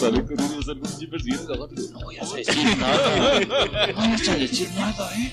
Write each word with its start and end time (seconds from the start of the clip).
sale 0.00 0.24
con 0.24 0.40
unos 0.40 0.68
árboles 0.68 0.96
y 1.02 1.06
persiguiendo 1.06 1.54
la. 1.54 1.66
No 1.92 2.00
voy 2.00 2.16
a 2.18 2.24
decir 2.24 2.78
nada. 2.78 3.40
No 3.90 3.94
vayas 3.96 4.28
a 4.28 4.34
decir 4.36 4.70
nada, 4.72 5.12
¿eh? 5.16 5.32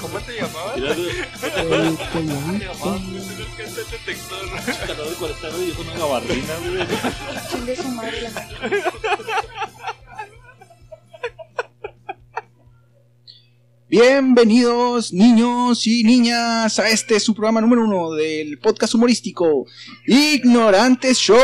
¿Cómo 0.00 0.18
te 0.20 0.32
llamabas? 0.36 0.76
Era 0.76 0.94
de- 0.94 1.10
El 1.10 1.96
coñadito. 2.12 3.00
¿Qué 3.56 3.62
es 3.62 3.78
el 3.78 3.84
detector? 3.90 4.86
calor 4.86 5.08
de 5.08 5.14
40 5.14 5.48
grados 5.48 5.62
y 5.68 5.70
con 5.72 5.86
una 5.88 5.98
gabardina, 5.98 6.54
güey. 6.58 6.86
Chingue 7.50 7.76
su 7.76 7.88
madre 7.88 8.20
la 8.22 8.30
madre. 8.30 8.82
Bienvenidos 13.90 15.12
niños 15.12 15.84
y 15.84 16.04
niñas 16.04 16.78
a 16.78 16.88
este 16.90 17.18
su 17.18 17.34
programa 17.34 17.60
número 17.60 17.82
uno 17.84 18.12
del 18.12 18.56
podcast 18.60 18.94
humorístico 18.94 19.66
Ignorantes 20.06 21.18
Show 21.18 21.36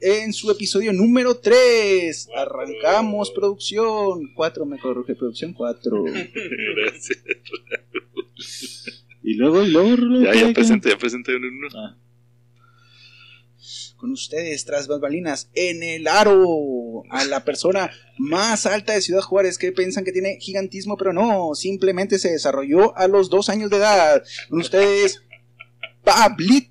en 0.00 0.32
su 0.32 0.48
episodio 0.48 0.92
número 0.92 1.34
3 1.38 2.28
arrancamos 2.36 3.32
producción 3.32 4.32
4 4.32 4.64
me 4.64 4.78
corrige 4.78 5.16
producción 5.16 5.54
4 5.54 6.04
Gracias. 6.76 7.18
y 9.24 9.34
luego 9.34 9.64
y 9.64 9.70
luego, 9.72 9.96
luego, 9.96 10.24
Ya, 10.24 10.30
¿qué- 10.30 10.40
ya 10.40 10.52
presenté, 10.52 10.90
ya 10.90 10.98
presenté 10.98 11.34
uno. 11.34 11.48
uno. 11.48 11.68
Ah. 11.74 11.96
Con 13.98 14.12
ustedes 14.12 14.64
tras 14.64 14.88
bambalinas 14.88 15.50
en 15.54 15.82
el 15.82 16.06
aro. 16.06 17.02
A 17.10 17.24
la 17.24 17.44
persona 17.44 17.90
más 18.16 18.64
alta 18.64 18.94
de 18.94 19.02
Ciudad 19.02 19.20
Juárez 19.20 19.58
que 19.58 19.72
piensan 19.72 20.04
que 20.04 20.12
tiene 20.12 20.38
gigantismo 20.40 20.96
pero 20.96 21.12
no 21.12 21.54
simplemente 21.54 22.18
se 22.18 22.30
desarrolló 22.30 22.96
a 22.96 23.06
los 23.08 23.28
dos 23.28 23.50
años 23.50 23.70
de 23.70 23.76
edad. 23.76 24.22
Con 24.48 24.60
ustedes 24.60 25.22
Pablito 26.02 26.70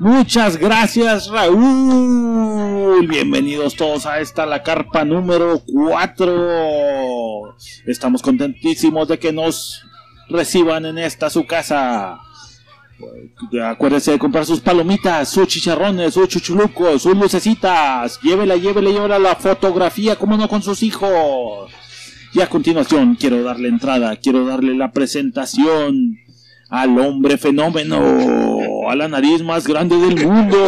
Muchas 0.00 0.56
gracias, 0.56 1.28
Raúl. 1.28 3.06
Bienvenidos 3.06 3.76
todos 3.76 4.06
a 4.06 4.18
esta 4.20 4.46
la 4.46 4.62
carpa 4.62 5.04
número 5.04 5.62
4. 5.66 7.54
Estamos 7.84 8.22
contentísimos 8.22 9.08
de 9.08 9.18
que 9.18 9.30
nos 9.30 9.84
reciban 10.30 10.86
en 10.86 10.96
esta 10.96 11.28
su 11.28 11.44
casa. 11.44 12.18
Acuérdense 13.62 14.12
de 14.12 14.18
comprar 14.18 14.46
sus 14.46 14.60
palomitas, 14.60 15.28
sus 15.28 15.46
chicharrones, 15.46 16.14
sus 16.14 16.28
chuchulucos, 16.28 17.02
sus 17.02 17.14
lucecitas. 17.14 18.18
Llévela, 18.22 18.56
llévela, 18.56 18.88
llévela 18.88 19.18
la 19.18 19.36
fotografía, 19.36 20.16
como 20.16 20.38
no 20.38 20.48
con 20.48 20.62
sus 20.62 20.82
hijos. 20.82 21.70
Y 22.32 22.40
a 22.40 22.48
continuación 22.48 23.16
quiero 23.16 23.42
darle 23.42 23.68
entrada, 23.68 24.16
quiero 24.16 24.46
darle 24.46 24.74
la 24.74 24.92
presentación 24.92 26.16
al 26.70 26.96
hombre 26.98 27.36
fenómeno, 27.36 28.49
a 28.90 28.96
la 28.96 29.08
nariz 29.08 29.42
más 29.42 29.66
grande 29.66 29.96
del 29.96 30.26
mundo, 30.26 30.58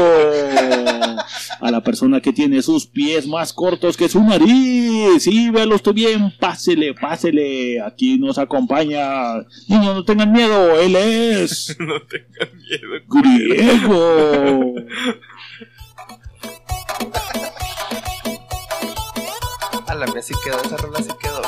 a 1.61 1.71
la 1.71 1.83
persona 1.83 2.21
que 2.21 2.33
tiene 2.33 2.63
sus 2.63 2.87
pies 2.87 3.27
más 3.27 3.53
cortos 3.53 3.97
que 3.97 4.09
su 4.09 4.23
nariz. 4.23 5.23
Sí, 5.23 5.51
véalo 5.51 5.75
usted 5.77 5.93
bien, 5.93 6.33
pásele, 6.39 6.95
pásele. 6.95 7.81
Aquí 7.81 8.19
nos 8.19 8.39
acompaña. 8.39 9.35
Niños, 9.69 9.95
no 9.95 10.05
tengan 10.05 10.33
miedo, 10.33 10.81
él 10.81 10.97
es 10.97 11.77
No 11.81 12.01
tengan 12.03 12.57
miedo. 12.57 13.01
griego. 13.09 14.75
A 19.87 19.95
la 19.95 20.07
mía 20.07 20.23
sí 20.23 20.33
quedó, 20.45 20.63
esa 20.63 20.77
rola 20.79 20.99
sí 21.03 21.11
quedó. 21.21 21.43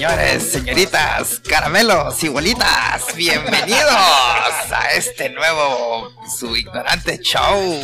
Señores, 0.00 0.52
señoritas, 0.52 1.42
caramelos 1.46 2.24
y 2.24 2.28
bolitas, 2.28 3.14
bienvenidos 3.16 3.92
a 3.92 4.92
este 4.96 5.28
nuevo 5.28 6.10
su 6.38 6.56
ignorante 6.56 7.18
show 7.18 7.78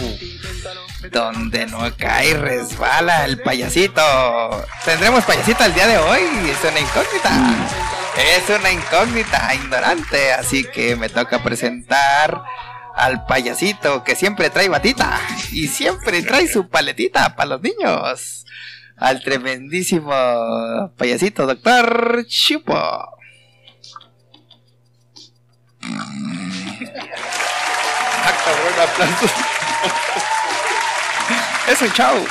donde 1.12 1.66
no 1.66 1.94
cae 1.98 2.32
resbala 2.32 3.26
el 3.26 3.42
payasito. 3.42 4.66
Tendremos 4.86 5.24
payasito 5.24 5.62
el 5.62 5.74
día 5.74 5.88
de 5.88 5.98
hoy, 5.98 6.22
es 6.48 6.70
una 6.70 6.80
incógnita. 6.80 7.68
Es 8.16 8.58
una 8.58 8.72
incógnita 8.72 9.54
ignorante, 9.54 10.32
así 10.32 10.64
que 10.64 10.96
me 10.96 11.10
toca 11.10 11.42
presentar 11.42 12.42
al 12.94 13.26
payasito 13.26 14.04
que 14.04 14.16
siempre 14.16 14.48
trae 14.48 14.70
batita 14.70 15.20
y 15.52 15.68
siempre 15.68 16.22
trae 16.22 16.48
su 16.48 16.66
paletita 16.70 17.36
para 17.36 17.50
los 17.50 17.60
niños. 17.60 18.46
Al 18.96 19.22
tremendísimo 19.22 20.10
payasito, 20.96 21.46
doctor 21.46 22.24
Chupo. 22.26 22.74
Ah, 22.74 23.16
cabrón, 28.44 28.74
aplausos. 28.82 29.30
Es 31.68 31.82
un 31.82 31.92
show. 31.92 32.26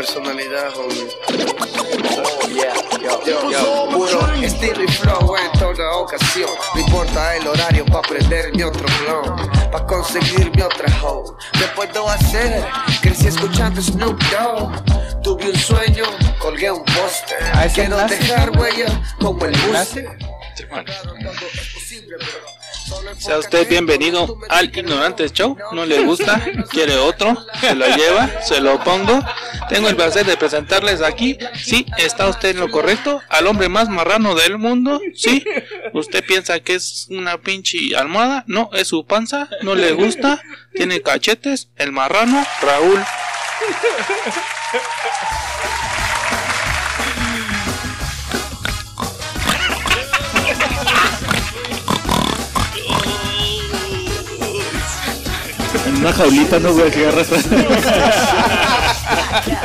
Personalidad, 0.00 0.74
homie. 0.78 1.08
Puro 3.92 4.32
Estilo 4.42 4.82
y 4.82 4.88
flow 4.88 5.36
en 5.36 5.58
toda 5.58 5.90
ocasión. 5.92 6.48
No 6.74 6.80
importa 6.80 7.36
el 7.36 7.46
horario 7.46 7.84
pa' 7.84 8.00
prender 8.00 8.50
mi 8.54 8.62
otro 8.62 8.86
clon. 9.04 9.50
Pa' 9.70 9.86
conseguir 9.86 10.50
mi 10.56 10.62
otra 10.62 10.88
hoe. 11.02 11.36
Me 11.60 11.66
puedo 11.76 12.08
hacer. 12.08 12.64
Crecí 13.02 13.26
escuchando 13.26 13.82
Snoop 13.82 14.18
Dogg. 14.30 15.22
Tuve 15.22 15.50
un 15.50 15.58
sueño, 15.58 16.04
colgué 16.38 16.70
un 16.70 16.82
poste. 16.82 17.34
¿ese 17.62 17.74
Quiero 17.74 17.96
enlace? 17.96 18.16
dejar 18.16 18.58
huella 18.58 19.02
como 19.20 19.44
el 19.44 19.52
buste. 19.52 20.08
Sea 23.18 23.38
usted 23.38 23.68
bienvenido 23.68 24.38
al 24.48 24.66
Ignorante 24.76 25.28
Show. 25.28 25.56
¿No 25.72 25.86
le 25.86 26.00
gusta? 26.04 26.44
¿Quiere 26.70 26.96
otro? 26.96 27.36
¿Se 27.60 27.74
lo 27.74 27.86
lleva? 27.86 28.30
¿Se 28.42 28.60
lo 28.60 28.82
pongo? 28.82 29.20
Tengo 29.68 29.88
el 29.88 29.96
placer 29.96 30.26
de 30.26 30.36
presentarles 30.36 31.02
aquí. 31.02 31.38
Sí, 31.54 31.86
está 31.98 32.28
usted 32.28 32.50
en 32.50 32.60
lo 32.60 32.70
correcto. 32.70 33.20
Al 33.28 33.46
hombre 33.46 33.68
más 33.68 33.88
marrano 33.88 34.34
del 34.34 34.58
mundo. 34.58 35.00
Sí. 35.14 35.44
¿Usted 35.92 36.24
piensa 36.24 36.60
que 36.60 36.74
es 36.74 37.06
una 37.10 37.38
pinche 37.38 37.78
almohada? 37.96 38.44
No, 38.46 38.70
es 38.72 38.88
su 38.88 39.04
panza. 39.04 39.48
¿No 39.62 39.74
le 39.74 39.92
gusta? 39.92 40.42
¿Tiene 40.74 41.02
cachetes? 41.02 41.68
El 41.76 41.92
marrano, 41.92 42.44
Raúl. 42.62 43.04
Una 56.00 56.12
jaulita 56.12 56.58
no 56.58 56.72
güey 56.72 56.90
que 56.90 57.06
agarras. 57.06 57.28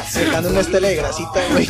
sacando 0.09 0.49
una 0.49 0.59
estela 0.59 0.89
de 0.89 0.95
grasita 0.95 1.39
güey 1.51 1.67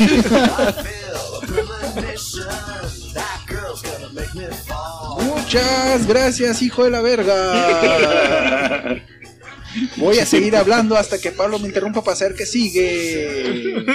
Muchas 5.23 6.07
gracias, 6.07 6.61
hijo 6.61 6.83
de 6.83 6.89
la 6.89 7.01
verga. 7.01 9.01
Voy 9.97 10.19
a 10.19 10.25
seguir 10.25 10.55
hablando 10.55 10.97
hasta 10.97 11.19
que 11.19 11.31
Pablo 11.31 11.59
me 11.59 11.67
interrumpa 11.67 12.03
para 12.03 12.15
saber 12.15 12.35
qué 12.35 12.45
sigue. 12.45 13.85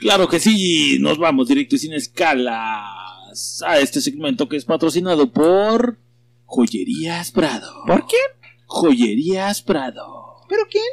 Claro 0.00 0.28
que 0.28 0.40
sí, 0.40 0.98
nos 1.00 1.18
vamos 1.18 1.48
directo 1.48 1.76
y 1.76 1.78
sin 1.78 1.92
escalas 1.92 3.62
a 3.66 3.78
este 3.78 4.00
segmento 4.00 4.48
que 4.48 4.56
es 4.56 4.64
patrocinado 4.64 5.30
por 5.30 5.98
Joyerías 6.46 7.30
Prado. 7.30 7.84
¿Por 7.86 8.06
quién? 8.06 8.37
Joyerías 8.68 9.62
Prado. 9.62 10.36
¿Pero 10.46 10.64
quién? 10.70 10.84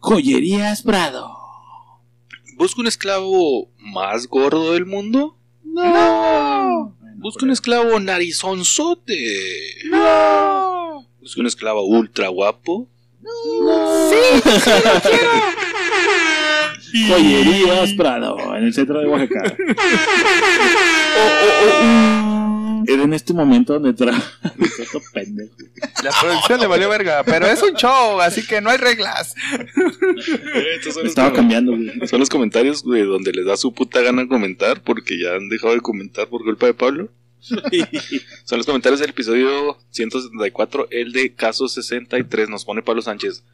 Joyerías 0.00 0.82
Prado. 0.82 1.30
¿Busca 2.56 2.80
un 2.80 2.88
esclavo 2.88 3.68
más 3.78 4.26
gordo 4.26 4.72
del 4.72 4.84
mundo? 4.84 5.36
No. 5.62 6.96
Busca 7.18 7.44
un 7.44 7.52
esclavo 7.52 8.00
narizonzote. 8.00 9.14
No. 9.90 11.06
Busca 11.20 11.40
un 11.40 11.46
esclavo 11.46 11.84
ultra 11.84 12.26
guapo. 12.28 12.88
Joyerías 17.08 17.92
Prado, 17.94 18.56
en 18.56 18.64
el 18.64 18.74
centro 18.74 18.98
de 19.00 19.06
Oaxaca. 19.06 19.56
Era 22.86 23.02
en 23.02 23.14
este 23.14 23.32
momento 23.32 23.78
donde 23.78 23.92
pendejo. 25.12 25.54
La 26.02 26.10
producción 26.20 26.60
le 26.60 26.66
valió 26.66 26.88
verga, 26.88 27.22
pero 27.24 27.46
es 27.46 27.62
un 27.62 27.74
show, 27.74 28.20
así 28.20 28.46
que 28.46 28.60
no 28.60 28.70
hay 28.70 28.78
reglas. 28.78 29.34
Estos 30.76 30.96
los 30.96 31.04
Estaba 31.04 31.32
cambiando, 31.32 31.76
güey. 31.76 32.06
Son 32.06 32.20
los 32.20 32.28
comentarios, 32.28 32.82
güey, 32.82 33.02
donde 33.02 33.32
les 33.32 33.46
da 33.46 33.56
su 33.56 33.72
puta 33.72 34.00
gana 34.00 34.26
comentar 34.26 34.82
porque 34.82 35.18
ya 35.18 35.34
han 35.34 35.48
dejado 35.48 35.74
de 35.74 35.80
comentar 35.80 36.28
por 36.28 36.42
culpa 36.42 36.66
de 36.66 36.74
Pablo. 36.74 37.10
Son 38.44 38.58
los 38.58 38.66
comentarios 38.66 39.00
del 39.00 39.10
episodio 39.10 39.78
174, 39.90 40.88
el 40.90 41.12
de 41.12 41.32
caso 41.32 41.68
63, 41.68 42.48
nos 42.48 42.64
pone 42.64 42.82
Pablo 42.82 43.02
Sánchez. 43.02 43.44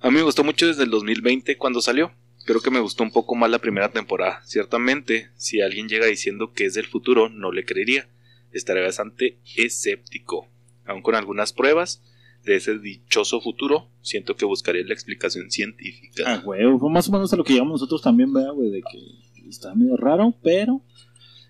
A 0.00 0.10
mí 0.10 0.16
me 0.16 0.22
gustó 0.22 0.42
mucho 0.42 0.66
desde 0.66 0.84
el 0.84 0.90
2020 0.90 1.56
cuando 1.58 1.82
salió. 1.82 2.12
Creo 2.46 2.62
que 2.62 2.70
me 2.70 2.80
gustó 2.80 3.02
un 3.02 3.12
poco 3.12 3.34
más 3.34 3.50
la 3.50 3.58
primera 3.58 3.90
temporada. 3.90 4.42
Ciertamente, 4.46 5.28
si 5.36 5.60
alguien 5.60 5.88
llega 5.88 6.06
diciendo 6.06 6.52
que 6.54 6.64
es 6.64 6.74
del 6.74 6.86
futuro, 6.86 7.28
no 7.28 7.52
le 7.52 7.64
creería. 7.66 8.08
Estaría 8.52 8.82
bastante 8.82 9.38
escéptico. 9.56 10.48
Aun 10.86 11.02
con 11.02 11.14
algunas 11.14 11.52
pruebas 11.52 12.02
de 12.44 12.56
ese 12.56 12.78
dichoso 12.78 13.40
futuro, 13.40 13.88
siento 14.00 14.34
que 14.36 14.44
buscaría 14.44 14.82
la 14.84 14.94
explicación 14.94 15.50
científica. 15.50 16.24
Ah, 16.26 16.36
güey, 16.38 16.62
fue 16.78 16.90
más 16.90 17.08
o 17.08 17.12
menos 17.12 17.32
a 17.32 17.36
lo 17.36 17.44
que 17.44 17.52
llegamos 17.52 17.72
nosotros 17.80 18.02
también, 18.02 18.32
vea, 18.32 18.50
güey, 18.50 18.70
de 18.70 18.80
que 18.82 19.48
está 19.48 19.74
medio 19.74 19.96
raro, 19.96 20.34
pero. 20.42 20.82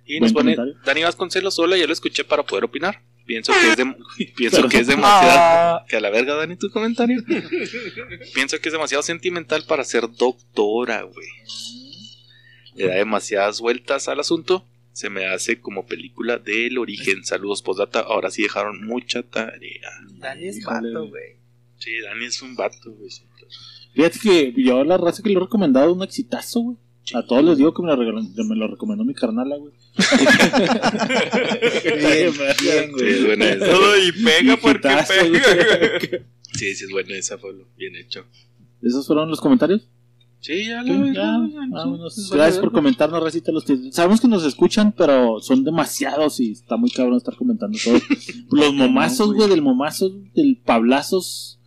Y 0.05 0.19
nos 0.20 0.32
pone 0.32 0.56
comentario. 0.56 0.75
Dani 0.85 1.02
Vasconcelos, 1.05 1.58
hola, 1.58 1.76
ya 1.76 1.87
lo 1.87 1.93
escuché 1.93 2.25
para 2.25 2.43
poder 2.43 2.64
opinar. 2.64 3.03
Pienso 3.25 3.53
que 3.53 3.69
es, 3.70 3.76
de- 3.76 4.32
pienso 4.37 4.69
que 4.69 4.79
es 4.79 4.88
demasiado... 4.88 5.85
Que 5.88 5.96
a 5.96 6.00
la 6.00 6.11
verga, 6.11 6.35
Dani, 6.35 6.56
tu 6.56 6.69
comentario. 6.70 7.23
pienso 8.35 8.58
que 8.61 8.69
es 8.69 8.73
demasiado 8.73 9.05
sentimental 9.05 9.62
para 9.69 9.85
ser 9.85 10.11
doctora, 10.11 11.03
güey. 11.03 11.29
Le 12.75 12.88
da 12.88 12.94
demasiadas 12.96 13.61
vueltas 13.61 14.08
al 14.08 14.19
asunto. 14.19 14.67
Se 15.00 15.08
me 15.08 15.25
hace 15.25 15.58
como 15.62 15.87
película 15.87 16.37
del 16.37 16.76
origen. 16.76 17.25
Saludos, 17.25 17.62
postdata. 17.62 18.00
Ahora 18.00 18.31
sí 18.31 18.43
dejaron 18.43 18.85
mucha 18.87 19.23
tarea. 19.23 19.88
Dani 20.19 20.47
es 20.49 20.62
vato, 20.62 21.08
güey. 21.08 21.37
Sí, 21.79 21.91
Dani 22.05 22.26
es 22.26 22.43
un 22.43 22.55
vato, 22.55 22.93
güey. 22.93 23.08
Fíjate 23.94 24.19
que 24.19 24.52
yo 24.62 24.85
la 24.85 24.99
raza 24.99 25.23
que 25.23 25.31
le 25.31 25.37
he 25.37 25.41
recomendado 25.41 25.94
un 25.94 26.02
exitazo, 26.02 26.61
güey. 26.61 26.76
A 27.14 27.25
todos 27.26 27.43
les 27.43 27.56
digo 27.56 27.73
que 27.73 27.82
me 27.82 27.88
lo, 27.88 27.97
regaló- 27.97 28.44
me 28.47 28.56
lo 28.56 28.69
recomendó 28.69 29.02
mi 29.05 29.14
carnala, 29.14 29.56
güey. 29.56 29.73
Bien, 31.82 32.32
bien, 32.61 32.93
Sí, 32.99 33.05
es 33.06 33.25
buena 33.26 33.49
esa. 33.53 33.67
y 34.06 34.12
pega 34.23 34.56
porque 34.58 34.81
pega. 34.81 35.05
Sí, 36.53 36.75
sí, 36.75 36.85
es 36.85 36.91
buena 36.91 37.17
esa, 37.17 37.38
Pablo. 37.38 37.67
Bien 37.79 37.96
hecho. 37.96 38.26
¿Esos 38.82 39.06
fueron 39.06 39.31
los 39.31 39.41
comentarios? 39.41 39.88
Sí, 40.41 40.67
ya 40.69 40.83
Sí, 40.83 40.89
lo 40.89 41.13
ya, 41.13 41.39
vámonos. 41.69 42.15
sí, 42.15 42.35
Gracias 42.35 42.59
por 42.59 42.73
comentarnos, 42.73 43.23
Racita. 43.23 43.53
Los 43.53 43.65
que 43.65 43.93
sabemos 43.93 44.21
que 44.21 44.29
nos 44.29 44.45
escuchan, 44.45 44.93
pero 44.93 45.41
son 45.41 45.65
demasiados 45.65 46.41
y 46.41 46.53
está 46.53 46.77
muy 46.77 46.91
cabrón 46.91 47.19
estar 47.19 47.37
comentando 47.37 47.79
todo. 47.83 47.99
Los 48.51 48.73
momazos, 48.75 49.35
güey, 49.35 49.49
del 49.51 49.61
momazo, 49.63 50.09
del 50.35 50.57
Pablazos. 50.65 51.59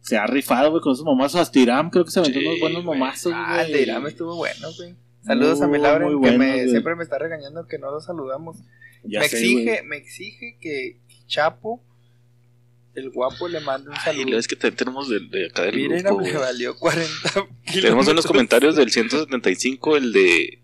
Se 0.00 0.16
ha 0.16 0.26
rifado, 0.26 0.70
güey, 0.70 0.82
con 0.82 0.94
esos 0.94 1.04
momazos. 1.04 1.40
Hasta 1.40 1.58
Iram, 1.60 1.90
creo 1.90 2.04
que 2.04 2.10
se 2.10 2.20
aventó 2.20 2.40
Sí, 2.40 2.46
unos 2.46 2.60
buenos 2.60 2.84
momazos, 2.84 3.32
güey. 3.32 3.44
Ah, 3.46 3.62
el 3.64 3.72
de 3.72 3.82
Irán 3.82 4.06
estuvo 4.06 4.34
bueno, 4.36 4.68
güey. 4.76 4.94
Saludos 5.24 5.60
a 5.60 5.66
mi 5.66 5.72
Muy, 5.78 5.80
Laura, 5.82 6.08
que 6.08 6.14
bueno, 6.16 6.38
me, 6.38 6.68
siempre 6.68 6.96
me 6.96 7.04
está 7.04 7.18
regañando 7.18 7.66
que 7.68 7.78
no 7.78 7.90
lo 7.92 8.00
saludamos. 8.00 8.56
Ya 9.04 9.20
me 9.20 9.28
sé, 9.28 9.36
exige, 9.38 9.82
me 9.84 9.96
exige 9.98 10.56
que 10.60 11.00
Chapo, 11.26 11.80
el 12.94 13.10
guapo, 13.10 13.48
le 13.48 13.60
mande 13.60 13.88
un 13.90 13.96
Y 13.96 14.00
saludo. 14.00 14.24
luego 14.24 14.38
es 14.38 14.48
que 14.48 14.56
también 14.56 14.76
tenemos 14.76 15.08
de, 15.08 15.20
de 15.20 15.46
acá 15.46 15.62
del 15.62 15.76
Miren, 15.76 16.02
grupo, 16.04 16.22
me 16.22 16.32
valió 16.32 16.76
40 16.76 17.10
Tenemos 17.72 18.08
en 18.08 18.16
los 18.16 18.26
comentarios 18.26 18.76
del 18.76 18.90
175 18.90 19.96
el 19.96 20.12
de 20.12 20.58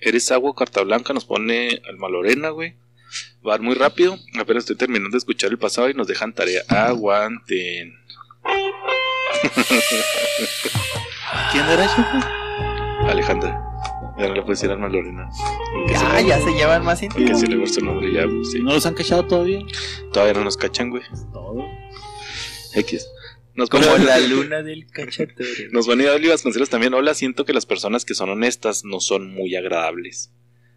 Eres 0.00 0.30
agua, 0.32 0.54
carta 0.56 0.82
blanca, 0.82 1.12
nos 1.14 1.24
pone 1.24 1.80
Alma 1.88 2.08
Lorena, 2.08 2.50
güey. 2.50 2.74
Va 3.46 3.58
muy 3.58 3.74
rápido. 3.74 4.18
Apenas 4.38 4.62
estoy 4.64 4.76
terminando 4.76 5.12
de 5.14 5.18
escuchar 5.18 5.50
el 5.50 5.58
pasado 5.58 5.88
y 5.90 5.94
nos 5.94 6.06
dejan 6.08 6.32
tarea. 6.34 6.62
Aguanten. 6.68 7.94
¿Quién 11.52 11.64
era 11.66 11.86
güey? 11.86 13.10
Alejandra. 13.10 13.71
Ya 14.18 14.28
no 14.28 14.34
le 14.34 14.40
puedo 14.42 14.52
decir 14.52 14.70
Alma 14.70 14.88
Lorena. 14.88 15.28
Que 15.86 15.92
Ya, 15.94 16.18
se, 16.18 16.26
ya 16.26 16.40
se 16.40 16.50
llevan 16.52 16.84
más 16.84 17.00
que 17.00 17.06
íntimos. 17.06 17.40
se 17.40 17.46
le 17.46 17.56
va 17.56 17.66
su 17.66 17.84
nombre 17.84 18.12
ya, 18.12 18.24
pues, 18.26 18.50
sí. 18.52 18.60
¿No 18.60 18.72
los 18.74 18.84
han 18.86 18.94
cachado 18.94 19.26
todavía? 19.26 19.60
Todavía 20.12 20.34
no 20.34 20.44
nos 20.44 20.56
cachan, 20.56 20.90
güey. 20.90 21.02
Todo. 21.32 21.64
X. 22.74 23.06
Nos 23.54 23.68
Como 23.68 23.84
la 23.98 24.18
luna 24.28 24.62
del 24.62 24.86
cachatore. 24.86 25.68
Nos 25.72 25.86
pone 25.86 26.08
Oli 26.08 26.28
Vasconcelos 26.28 26.70
también. 26.70 26.94
Hola, 26.94 27.14
siento 27.14 27.44
que 27.44 27.52
las 27.52 27.66
personas 27.66 28.04
que 28.04 28.14
son 28.14 28.30
honestas 28.30 28.84
no 28.84 29.00
son 29.00 29.32
muy 29.32 29.54
agradables. 29.56 30.32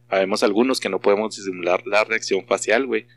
Habemos 0.10 0.44
algunos 0.44 0.80
que 0.80 0.90
no 0.90 1.00
podemos 1.00 1.36
disimular 1.36 1.84
la 1.86 2.04
reacción 2.04 2.46
facial, 2.46 2.86
güey. 2.86 3.08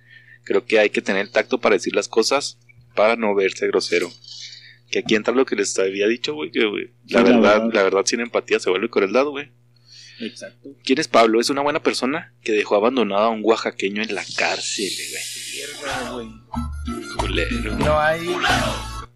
Creo 0.44 0.64
que 0.64 0.78
hay 0.78 0.90
que 0.90 1.02
tener 1.02 1.22
el 1.22 1.30
tacto 1.32 1.58
para 1.58 1.74
decir 1.74 1.94
las 1.94 2.08
cosas 2.08 2.58
para 2.94 3.16
no 3.16 3.34
verse 3.34 3.66
grosero. 3.66 4.08
Que 4.90 5.00
aquí 5.00 5.14
entra 5.16 5.34
lo 5.34 5.44
que 5.44 5.54
les 5.56 5.78
había 5.78 6.06
dicho, 6.06 6.34
güey. 6.34 6.50
Que 6.50 6.64
güey, 6.64 6.84
la, 6.84 6.90
Sí, 7.06 7.14
la 7.14 7.22
verdad, 7.22 7.40
verdad. 7.42 7.70
la 7.74 7.82
verdad 7.82 8.02
sin 8.06 8.20
empatía 8.20 8.58
se 8.58 8.70
vuelve 8.70 8.88
crueldad, 8.88 9.26
güey. 9.26 9.50
Exacto. 10.20 10.70
¿Quién 10.84 10.98
es 10.98 11.08
Pablo? 11.08 11.40
Es 11.40 11.50
una 11.50 11.62
buena 11.62 11.82
persona 11.82 12.32
que 12.42 12.52
dejó 12.52 12.76
abandonado 12.76 13.22
a 13.24 13.30
un 13.30 13.40
oaxaqueño 13.44 14.02
en 14.02 14.14
la 14.14 14.24
cárcel, 14.36 14.90
güey. 16.12 16.28
Culero. 17.16 17.76
No 17.78 17.98
hay. 17.98 18.28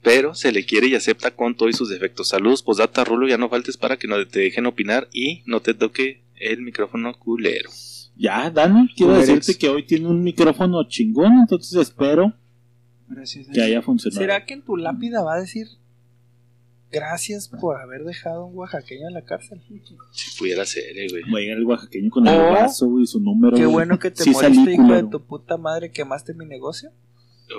Pero 0.03 0.35
se 0.35 0.51
le 0.53 0.65
quiere 0.65 0.89
y 0.89 0.95
acepta 0.95 1.31
con 1.31 1.57
todos 1.57 1.77
sus 1.77 1.89
defectos. 1.89 2.29
Saludos, 2.29 2.63
posdata, 2.63 3.05
Rulo, 3.05 3.29
ya 3.29 3.39
no 3.39 3.49
faltes 3.49 3.77
para 3.77 3.97
que 3.97 4.09
no 4.09 4.27
te 4.27 4.41
dejen 4.41 4.67
opinar 4.67 5.09
y 5.13 5.43
no 5.47 5.61
te 5.61 5.75
toque 5.75 6.23
el 6.37 6.61
micrófono 6.63 7.17
culero. 7.19 7.71
Ya, 8.17 8.51
Dani, 8.51 8.89
quiero 8.95 9.15
decirte 9.15 9.57
que 9.57 9.69
hoy 9.69 9.87
tiene 9.87 10.09
un 10.09 10.23
micrófono 10.23 10.87
chingón, 10.89 11.33
entonces 11.41 11.75
espero 11.81 12.35
Gracias. 13.09 13.47
que 13.53 13.63
haya 13.63 13.81
funcionado. 13.81 14.21
¿Será 14.21 14.45
que 14.45 14.55
en 14.55 14.63
tu 14.63 14.77
lápida 14.77 15.23
va 15.23 15.35
a 15.35 15.41
decir 15.41 15.69
gracias 16.93 17.49
por 17.49 17.81
haber 17.81 18.05
dejado 18.05 18.43
a 18.43 18.45
un 18.47 18.57
oaxaqueño 18.57 19.09
en 19.09 19.15
la 19.15 19.23
cárcel? 19.23 19.61
Si 20.13 20.39
pudiera 20.39 20.65
ser, 20.67 20.85
eh, 20.97 21.07
güey. 21.11 21.23
Va 21.33 21.39
a 21.39 21.41
llegar 21.41 21.57
el 21.59 21.65
oaxaqueño 21.65 22.11
con 22.11 22.27
el 22.29 22.39
Oh, 22.39 22.51
brazo, 22.53 22.87
güey, 22.89 23.07
su 23.07 23.19
número. 23.21 23.57
Qué 23.57 23.65
güey. 23.65 23.73
bueno 23.73 23.99
que 23.99 24.11
te 24.11 24.23
Sí 24.25 24.31
moriste, 24.31 24.73
hijo 24.73 24.93
de 24.93 25.05
tu 25.05 25.21
puta 25.25 25.57
madre, 25.57 25.91
quemaste 25.91 26.35
mi 26.35 26.45
negocio. 26.47 26.91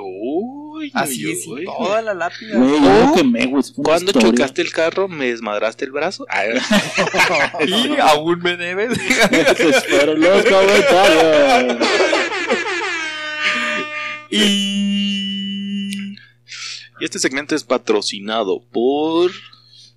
Uy, 0.02 0.90
Así 0.96 1.30
es, 1.32 1.46
toda 1.66 2.02
la 2.02 2.16
lápida. 2.16 2.58
Güey, 2.58 2.82
yo 2.82 3.06
lo 3.08 3.14
quemé, 3.14 3.46
güey. 3.46 3.64
Cuando 3.76 4.06
historia. 4.12 4.32
chocaste 4.32 4.62
el 4.64 4.72
carro, 4.72 5.08
me 5.08 5.28
desmadraste 5.28 5.86
el 5.86 5.92
brazo. 5.92 6.26
Y 7.68 7.96
aún 8.00 8.40
me 8.40 8.58
debes. 8.58 8.98
Esos 9.32 9.86
fueron 9.86 10.20
los 10.20 10.44
comentarios. 10.46 11.88
y... 14.32 15.43
y 17.04 17.06
este 17.06 17.20
segmento 17.20 17.54
es 17.54 17.66
patrocinado 17.66 18.64
por. 18.72 19.30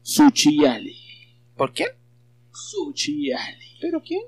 Suchiali. 0.02 0.98
¿Por 1.56 1.72
quién? 1.72 1.90
Suchiali. 2.52 3.78
¿Pero 3.80 4.02
quién? 4.02 4.22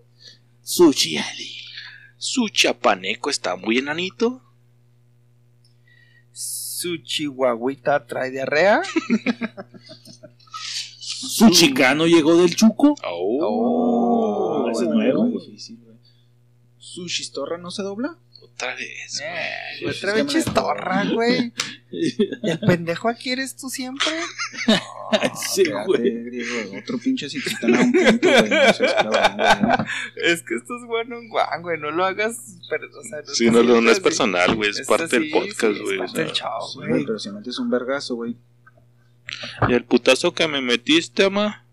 Suchiali. 0.63 1.51
Su 2.19 2.49
chapaneco 2.49 3.31
está 3.31 3.57
muy 3.57 3.79
enanito. 3.79 4.41
Su 6.31 6.99
chihuahuita 6.99 8.07
trae 8.07 8.31
diarrea. 8.31 8.81
Su 11.01 11.51
chicano 11.51 12.07
llegó 12.07 12.37
del 12.37 12.55
Chuco. 12.55 12.95
Oh, 13.05 14.69
ese 14.71 14.83
es 14.83 14.87
bueno, 14.87 15.03
nuevo. 15.03 15.25
muy 15.25 15.45
difícil, 15.45 15.81
güey. 15.83 15.97
¿Su 16.79 17.09
chistorra 17.09 17.59
no 17.59 17.73
se 17.73 17.83
dobla? 17.83 18.17
Otra 18.59 18.75
vez. 18.75 19.21
Eh, 19.23 19.83
güey. 19.83 19.97
otra 19.97 20.15
vez 20.15 20.27
chistorra, 20.27 21.05
güey. 21.05 21.53
¿El 22.43 22.59
pendejo 22.59 23.09
aquí 23.09 23.31
eres 23.31 23.55
tú 23.55 23.71
siempre? 23.71 24.11
Sí, 25.55 25.63
güey. 25.87 26.25
griego, 26.25 26.77
Otro 26.77 26.99
pinche 26.99 27.31
si 27.31 27.41
te 27.41 27.51
están 27.51 27.77
a 27.77 27.81
un 27.83 27.93
punto, 27.93 28.29
güey. 28.29 28.51
No 28.51 28.73
seas 28.75 28.95
cabrón, 28.95 29.37
güey. 29.37 30.33
Es 30.33 30.43
que 30.43 30.57
esto 30.57 30.77
es 30.77 30.85
bueno 30.89 31.19
en 31.19 31.29
Juan, 31.29 31.63
güey. 31.63 31.79
No 31.79 31.93
lo 31.93 32.05
hagas. 32.05 32.37
Pero, 32.69 32.89
o 32.99 33.03
sea, 33.05 33.21
Sí, 33.33 33.47
no, 33.47 33.63
no, 33.63 33.63
no 33.63 33.73
sientas 33.75 33.97
es 33.99 34.01
personal, 34.03 34.55
güey. 34.57 34.71
Es 34.71 34.81
Esto 34.81 34.97
parte 34.97 35.19
del 35.21 35.25
sí, 35.27 35.31
podcast, 35.31 35.75
sí, 35.77 35.81
güey. 35.83 35.95
Es 35.95 35.99
parte 36.01 36.25
del 36.25 36.33
show, 36.33 36.61
Sí, 36.69 36.79
güey. 36.79 36.89
güey, 36.91 37.05
pero 37.07 37.19
si 37.21 37.31
metes 37.31 37.59
un 37.61 37.71
vergazo, 37.71 38.17
güey. 38.17 38.37
Y 39.69 39.73
el 39.73 39.85
putazo 39.85 40.35
que 40.35 40.49
me 40.49 40.61
metiste, 40.61 41.25
ama. 41.25 41.65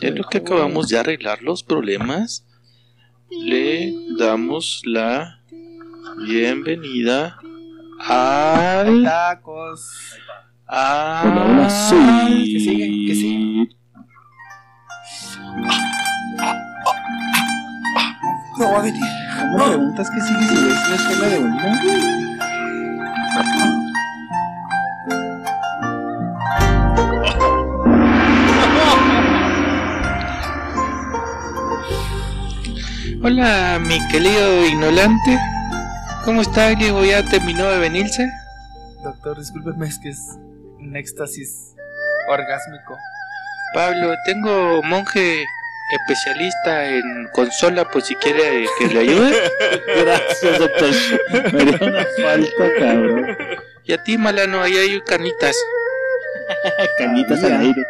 Es 0.00 0.14
lo 0.14 0.24
que 0.28 0.38
acabamos 0.38 0.88
de 0.88 0.98
arreglar 0.98 1.42
los 1.42 1.64
problemas. 1.64 2.46
Le 3.30 3.92
damos 4.18 4.82
la 4.84 5.40
bienvenida 6.26 7.38
al. 8.06 9.02
Tacos. 9.04 9.90
a- 10.66 11.22
Hola, 11.24 11.44
hola, 11.44 11.70
soy. 11.70 12.52
que 12.54 12.60
sigue, 12.60 13.06
que 13.06 13.14
sigue. 13.14 13.68
No 18.58 18.70
va 18.72 18.78
a 18.78 18.82
venir. 18.82 19.02
¿Cómo 19.52 19.64
preguntas 19.66 20.10
qué 20.14 20.20
sigue 20.20 20.46
si 20.46 20.54
ves 20.54 20.88
la 20.88 20.94
escuela 20.96 21.26
de 21.28 21.38
bolita? 21.38 21.70
Hola, 33.26 33.78
mi 33.80 34.06
querido 34.08 34.66
ignorante. 34.66 35.38
¿Cómo 36.26 36.42
está, 36.42 36.68
Diego? 36.74 37.02
¿Ya 37.06 37.26
terminó 37.26 37.70
de 37.70 37.78
venirse? 37.78 38.30
Doctor, 39.02 39.38
discúlpeme, 39.38 39.86
es 39.86 39.98
que 39.98 40.10
es 40.10 40.18
un 40.78 40.94
éxtasis 40.94 41.74
orgásmico. 42.28 42.98
Pablo, 43.72 44.14
tengo 44.26 44.82
monje 44.82 45.42
especialista 45.94 46.84
en 46.84 47.28
consola 47.32 47.88
por 47.88 48.02
si 48.02 48.14
quiere 48.16 48.66
que 48.78 48.88
le 48.88 49.00
ayude. 49.00 49.50
Gracias, 50.04 50.58
doctor. 50.58 50.90
Me 51.54 51.62
haría 51.62 51.88
una 51.88 52.06
falta, 52.22 52.74
cabrón. 52.78 53.36
Y 53.84 53.92
a 53.94 54.04
ti, 54.04 54.18
Malano, 54.18 54.60
ahí 54.60 54.76
hay 54.76 55.00
canitas. 55.00 55.56
Canitas 56.98 57.42
al 57.42 57.58
aire. 57.58 57.82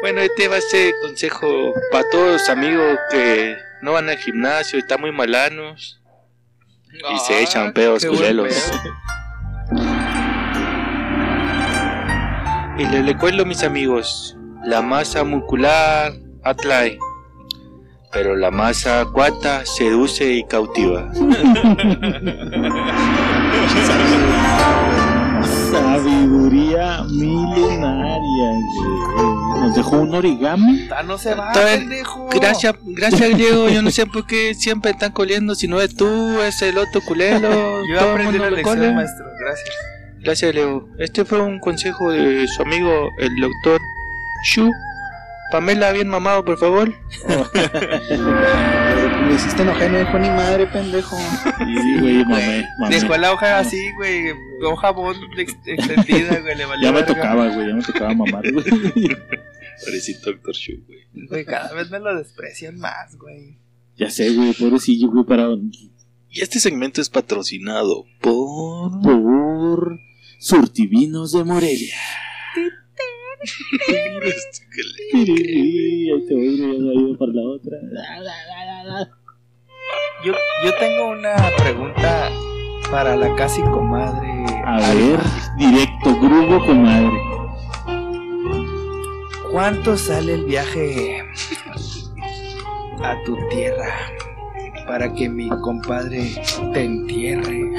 Bueno, 0.00 0.20
este 0.20 0.46
va 0.46 0.56
a 0.56 0.60
ser 0.60 0.94
consejo 1.02 1.74
para 1.90 2.08
todos 2.10 2.32
los 2.32 2.48
amigos 2.48 2.96
que 3.10 3.56
no 3.82 3.92
van 3.92 4.08
al 4.08 4.16
gimnasio, 4.16 4.78
están 4.78 5.00
muy 5.00 5.10
malanos 5.10 6.00
y 6.92 7.18
se 7.18 7.42
echan 7.42 7.72
pedos 7.72 8.04
culelos. 8.06 8.72
Y 12.78 12.86
les 12.86 13.06
recuerdo, 13.06 13.44
mis 13.44 13.64
amigos, 13.64 14.36
la 14.64 14.82
masa 14.82 15.24
muscular 15.24 16.12
atrae, 16.44 16.96
pero 18.12 18.36
la 18.36 18.52
masa 18.52 19.00
acuata 19.00 19.66
seduce 19.66 20.32
y 20.32 20.44
cautiva. 20.44 21.12
Sabiduría 25.72 27.02
milenaria, 27.10 28.50
güey. 29.16 29.37
Nos 29.60 29.74
dejó 29.74 29.98
un 29.98 30.14
origami. 30.14 30.88
Ah, 30.94 31.02
no 31.02 31.18
se 31.18 31.34
va, 31.34 31.52
pendejo. 31.52 32.28
Gracias, 32.32 32.74
gracias 32.84 33.36
Diego, 33.36 33.68
yo 33.68 33.82
no 33.82 33.90
sé 33.90 34.06
por 34.06 34.26
qué 34.26 34.54
siempre 34.54 34.92
están 34.92 35.12
coliendo, 35.12 35.54
si 35.54 35.68
no 35.68 35.80
es 35.80 35.94
tú, 35.94 36.40
es 36.40 36.62
el 36.62 36.78
otro 36.78 37.00
culero. 37.02 37.82
Yo 37.92 38.00
aprendí 38.00 38.38
mundo 38.38 38.44
la 38.44 38.50
lección, 38.50 38.78
cole. 38.78 38.92
maestro. 38.92 39.26
Gracias. 39.38 39.76
Gracias, 40.20 40.54
Leo. 40.54 40.88
Este 40.98 41.24
fue 41.24 41.40
un 41.40 41.58
consejo 41.60 42.10
de 42.10 42.46
su 42.48 42.62
amigo, 42.62 43.10
el 43.18 43.34
doctor 43.40 43.80
Shu. 44.44 44.70
Pamela, 45.50 45.92
bien 45.92 46.08
mamado, 46.08 46.44
por 46.44 46.58
favor. 46.58 46.92
Me 49.28 49.34
hiciste 49.34 49.62
enojar, 49.62 49.90
no 49.90 49.98
dijo 49.98 50.18
ni 50.18 50.28
madre, 50.28 50.66
pendejo. 50.66 51.16
Sí, 51.16 52.00
güey, 52.00 52.24
mamé, 52.24 52.64
mamé. 52.80 52.94
Dejó 53.00 53.16
la 53.16 53.32
hoja 53.32 53.58
así, 53.58 53.92
güey. 53.96 54.32
Hoja 54.64 54.90
bond 54.90 55.18
ex- 55.38 55.56
extendida, 55.66 56.40
güey. 56.40 56.56
Le 56.56 56.64
valió 56.64 56.84
Ya 56.84 56.92
me 56.92 57.00
verga. 57.02 57.14
tocaba, 57.14 57.48
güey, 57.54 57.68
ya 57.68 57.74
me 57.74 57.82
tocaba 57.82 58.14
mamar, 58.14 58.52
güey. 58.52 58.64
Parecito 59.84 60.32
Doctor 60.32 60.54
Shu, 60.54 60.72
güey. 60.86 61.26
Güey, 61.28 61.44
cada 61.44 61.72
vez 61.74 61.90
me 61.90 61.98
lo 62.00 62.16
desprecian 62.16 62.78
más, 62.78 63.16
güey. 63.16 63.58
Ya 63.96 64.10
sé, 64.10 64.30
güey, 64.34 64.52
pobrecillo, 64.54 65.08
güey, 65.10 65.24
para... 65.24 65.46
Y 66.30 66.40
este 66.40 66.58
segmento 66.60 67.00
es 67.00 67.08
patrocinado 67.10 68.04
por. 68.20 69.00
Por... 69.02 69.98
Surtivinos 70.38 71.32
de 71.32 71.44
Morelia. 71.44 71.96
Este 74.22 74.66
Ahí 75.14 75.24
te 76.26 76.34
voy, 76.34 76.46
iba 76.56 77.18
para 77.18 77.32
la 77.32 77.42
otra. 77.42 77.76
Yo, 80.24 80.32
yo 80.64 80.74
tengo 80.80 81.10
una 81.10 81.36
pregunta 81.58 82.28
para 82.90 83.14
la 83.14 83.34
casi 83.36 83.62
comadre. 83.62 84.44
A 84.64 84.78
ver, 84.92 85.20
directo, 85.56 86.18
grupo 86.20 86.66
comadre. 86.66 87.20
¿Cuánto 89.52 89.96
sale 89.96 90.34
el 90.34 90.44
viaje 90.44 91.24
a 93.00 93.14
tu 93.24 93.36
tierra 93.48 93.94
para 94.88 95.12
que 95.12 95.28
mi 95.28 95.48
compadre 95.60 96.32
te 96.72 96.84
entierre? 96.84 97.70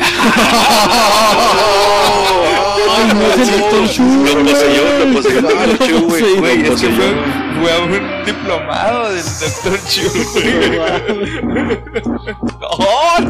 Ay, 2.91 3.13
no 3.13 3.27
es 3.27 3.49
el 3.49 3.59
Doctor 3.59 3.87
Shu, 3.87 4.03
Lo 4.25 4.43
poseyó, 4.45 5.05
lo 5.05 5.13
poseyó 5.13 5.39
el 5.39 5.43
Doctor 5.77 5.87
Shu, 5.89 6.39
güey. 6.39 6.61
Es 6.61 6.81
que 6.81 6.89
fue, 6.89 7.13
fue 7.59 7.71
a 7.73 7.79
un 7.79 8.25
diplomado 8.25 9.11
del 9.11 9.23
Dr. 9.23 9.79
Chu, 9.87 10.01
güey. 10.33 10.79
¡Oh! 12.61 13.15
A 13.17 13.21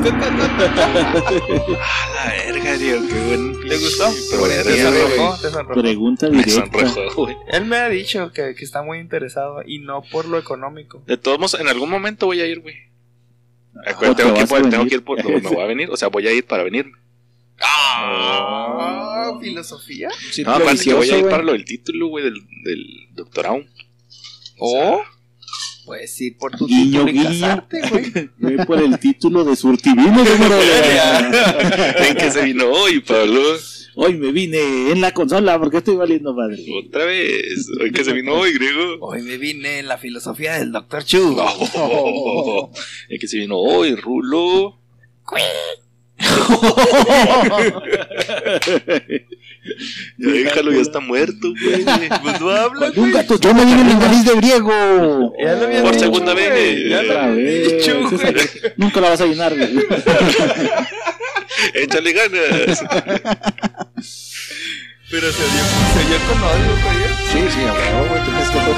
la 2.26 2.32
verga, 2.32 2.78
Diego, 2.78 3.08
qué 3.08 3.20
buen. 3.28 3.60
¿Te 3.68 3.78
gustó? 3.78 4.06
Pero 4.32 4.44
¿Te 4.64 4.84
sonrojó? 4.84 5.38
¿Te 5.42 5.50
sonrojó? 5.50 5.82
Pregunta 5.82 6.30
Me 6.30 6.44
directa. 6.44 6.88
sonrojó, 6.88 7.24
güey. 7.26 7.38
Él 7.48 7.66
me 7.66 7.78
ha 7.78 7.90
dicho 7.90 8.32
que, 8.34 8.56
que 8.56 8.66
está 8.66 8.82
muy 8.82 9.00
interesado 9.00 9.62
y 9.66 9.80
no 9.80 10.02
por 10.12 10.26
lo 10.26 10.38
económico. 10.38 11.02
De 11.08 11.18
todos 11.18 11.38
modos, 11.40 11.60
en 11.60 11.68
algún 11.68 11.90
momento 11.90 12.26
voy 12.26 12.42
a 12.42 12.46
ir, 12.46 12.60
güey. 12.62 12.89
¿O 13.86 13.90
Acuérdate, 13.90 14.24
te 14.24 14.30
tengo, 14.34 14.64
que, 14.64 14.70
tengo 14.70 14.86
que 14.88 14.96
ir 14.96 15.04
por. 15.04 15.24
no, 15.24 15.30
me 15.30 15.40
voy 15.50 15.62
a 15.62 15.66
venir, 15.66 15.90
o 15.90 15.98
sea, 15.98 16.10
voy 16.10 16.28
a 16.28 16.34
ir 16.34 16.46
para 16.46 16.64
venir. 16.64 16.92
Ah, 17.62 19.38
filosofía. 19.42 20.10
No, 20.46 20.52
aparte 20.52 20.84
que 20.84 20.94
voy 20.94 21.10
a 21.10 21.18
ir 21.18 21.28
para 21.30 21.44
lo 21.44 21.54
del 21.54 21.66
título, 21.66 22.08
güey, 22.08 22.26
del, 22.26 22.36
del 22.64 22.86
doctorado. 23.14 23.64
O 24.58 25.02
puedes 25.86 26.22
ir 26.22 26.38
por 26.38 26.56
tu 26.56 26.68
Guiño, 26.68 27.06
título 27.06 27.22
y 27.22 27.40
casarte, 27.40 27.82
güey. 27.90 28.30
Ve 28.38 28.66
por 28.66 28.80
el 28.80 29.00
título 29.00 29.44
de 29.44 29.56
Surtivinos 29.56 30.24
de. 30.40 32.10
¿En 32.10 32.18
qué 32.18 32.32
se 32.32 32.44
vino 32.44 32.70
hoy, 32.70 33.00
Pablo? 33.00 33.42
Hoy 33.96 34.16
me 34.16 34.32
vine 34.32 34.92
en 34.92 35.02
la 35.02 35.12
consola 35.12 35.60
porque 35.60 35.78
estoy 35.78 35.96
valiendo 35.96 36.34
madre. 36.34 36.58
Otra 36.88 37.06
vez. 37.06 37.68
¿En 37.80 37.92
qué 37.94 38.04
se 38.04 38.14
vino 38.14 38.34
hoy, 38.36 38.54
griego? 38.54 38.98
Hoy 39.02 39.22
me 39.22 39.38
vine 39.38 39.80
en 39.80 39.88
la 39.88 39.98
filosofía 39.98 40.54
del 40.60 40.72
Dr. 40.72 41.04
Chu. 41.04 41.36
No. 41.36 42.72
¿En 43.10 43.20
qué 43.20 43.28
se 43.28 43.38
vino 43.40 43.58
hoy, 43.58 43.96
Rulo? 43.96 44.78
Ya 50.18 50.32
déjalo, 50.32 50.72
ya 50.72 50.82
está 50.82 51.00
muerto, 51.00 51.54
güey. 51.62 51.84
Pues 52.24 52.42
no 52.42 52.50
habla, 52.50 52.88
Un 52.88 52.94
güey. 52.96 53.12
gato, 53.12 53.40
yo 53.40 53.54
me 53.54 53.66
vine 53.66 53.82
en 53.82 53.90
el 53.90 54.00
nariz 54.00 54.26
de 54.26 54.36
griego. 54.36 55.34
Ya 55.44 55.54
lo 55.56 55.66
había 55.66 55.82
Por 55.82 55.92
dicho, 55.94 56.06
segunda 56.06 56.34
güey. 56.34 56.50
vez. 56.50 56.90
Ya 56.90 57.02
lo 57.04 57.10
Otra 57.12 57.26
había 57.26 57.44
vez. 57.44 57.78
dicho, 57.78 58.00
güey. 58.10 58.34
Nunca 58.78 59.02
la 59.02 59.10
vas 59.10 59.22
a 59.22 59.26
llenar, 59.28 59.56
güey. 59.56 59.70
Échale 61.74 62.14
ganas. 62.14 62.84
Pero 65.12 65.32
se 65.32 65.44
dio, 65.44 65.64
se 65.94 66.02
dio 66.08 66.18
con 66.28 66.38
odio, 66.44 66.74
güey. 66.84 66.98
Sí, 67.32 67.40
sí, 67.54 67.62
a 67.66 67.74
huevo, 67.74 68.08
güey, 68.10 68.24
tú 68.24 68.32
crees 68.32 68.50
que 68.50 68.60
fue. 68.60 68.74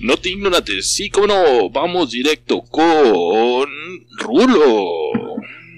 No 0.00 0.16
te 0.16 0.30
ignorantes, 0.30 0.90
sí, 0.90 1.10
cómo 1.10 1.26
no. 1.26 1.70
Vamos 1.70 2.10
directo 2.10 2.62
con 2.62 3.68
Rulo. 4.18 5.10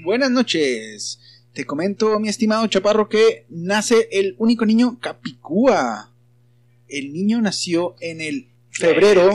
Buenas 0.05 0.31
noches. 0.31 1.19
Te 1.53 1.67
comento, 1.67 2.19
mi 2.19 2.29
estimado 2.29 2.67
chaparro, 2.69 3.09
que 3.09 3.45
nace 3.51 4.09
el 4.13 4.37
único 4.39 4.65
niño 4.65 4.99
Capicúa. 5.01 6.11
El 6.89 7.13
niño 7.13 7.43
nació 7.43 7.97
en 8.01 8.21
el 8.21 8.49
febrero, 8.71 9.33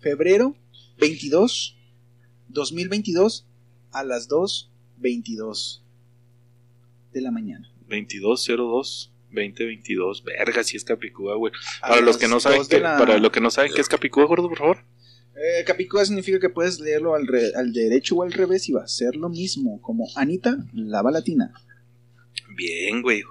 febrero 0.00 0.56
22, 0.98 1.77
2022, 2.48 3.46
a 3.92 4.04
las 4.04 4.28
2.22 4.28 5.80
de 7.12 7.20
la 7.20 7.30
mañana. 7.30 7.70
2202 7.88 9.12
2022. 9.30 10.24
Verga, 10.24 10.64
si 10.64 10.76
es 10.76 10.84
Capicúa, 10.84 11.36
güey. 11.36 11.52
Para 11.80 12.00
los 12.00 12.16
que 12.16 12.28
no 12.28 12.40
saben 12.40 12.66
que, 12.66 12.80
la- 12.80 12.96
para 12.98 13.18
los 13.18 13.30
que 13.30 13.40
no 13.40 13.50
saben 13.50 13.72
qué 13.74 13.80
es 13.80 13.88
Capicúa, 13.88 14.24
gordo, 14.26 14.48
por 14.48 14.58
favor. 14.58 14.84
Eh, 15.36 15.64
Capicúa 15.64 16.04
significa 16.04 16.40
que 16.40 16.48
puedes 16.48 16.80
leerlo 16.80 17.14
al, 17.14 17.26
re- 17.26 17.52
al 17.54 17.72
derecho 17.72 18.16
o 18.16 18.22
al 18.22 18.32
revés 18.32 18.68
y 18.68 18.72
va 18.72 18.82
a 18.84 18.88
ser 18.88 19.14
lo 19.16 19.28
mismo, 19.28 19.80
como 19.82 20.08
Anita, 20.16 20.56
lava 20.72 21.10
latina. 21.10 21.52
Bien, 22.56 23.02
güey. 23.02 23.22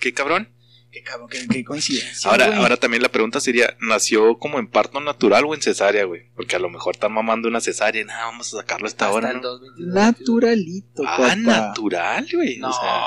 Qué 0.00 0.12
cabrón. 0.14 0.48
Qué 0.92 1.02
cabrón, 1.02 1.28
qué, 1.30 1.46
qué 1.48 1.64
coincidencia. 1.64 2.30
Ahora, 2.30 2.46
güey. 2.48 2.58
ahora 2.58 2.76
también 2.76 3.02
la 3.02 3.08
pregunta 3.10 3.38
sería, 3.40 3.76
¿nació 3.80 4.38
como 4.38 4.58
en 4.58 4.66
parto 4.66 5.00
natural 5.00 5.44
o 5.46 5.54
en 5.54 5.62
cesárea, 5.62 6.04
güey? 6.04 6.22
Porque 6.34 6.56
a 6.56 6.58
lo 6.58 6.68
mejor 6.68 6.96
están 6.96 7.12
mamando 7.12 7.46
una 7.48 7.60
cesárea 7.60 8.02
y 8.02 8.04
nada, 8.04 8.24
vamos 8.26 8.52
a 8.54 8.58
sacarlo 8.58 8.86
a 8.86 8.88
esta 8.88 9.06
Hasta 9.06 9.16
hora, 9.16 9.30
el 9.30 9.36
¿no? 9.36 9.42
2022. 9.42 9.94
Naturalito, 9.94 11.02
Ah, 11.06 11.16
papá. 11.16 11.36
natural, 11.36 12.26
güey. 12.32 12.58
No, 12.58 12.70
O 12.70 12.72
sea, 12.72 13.02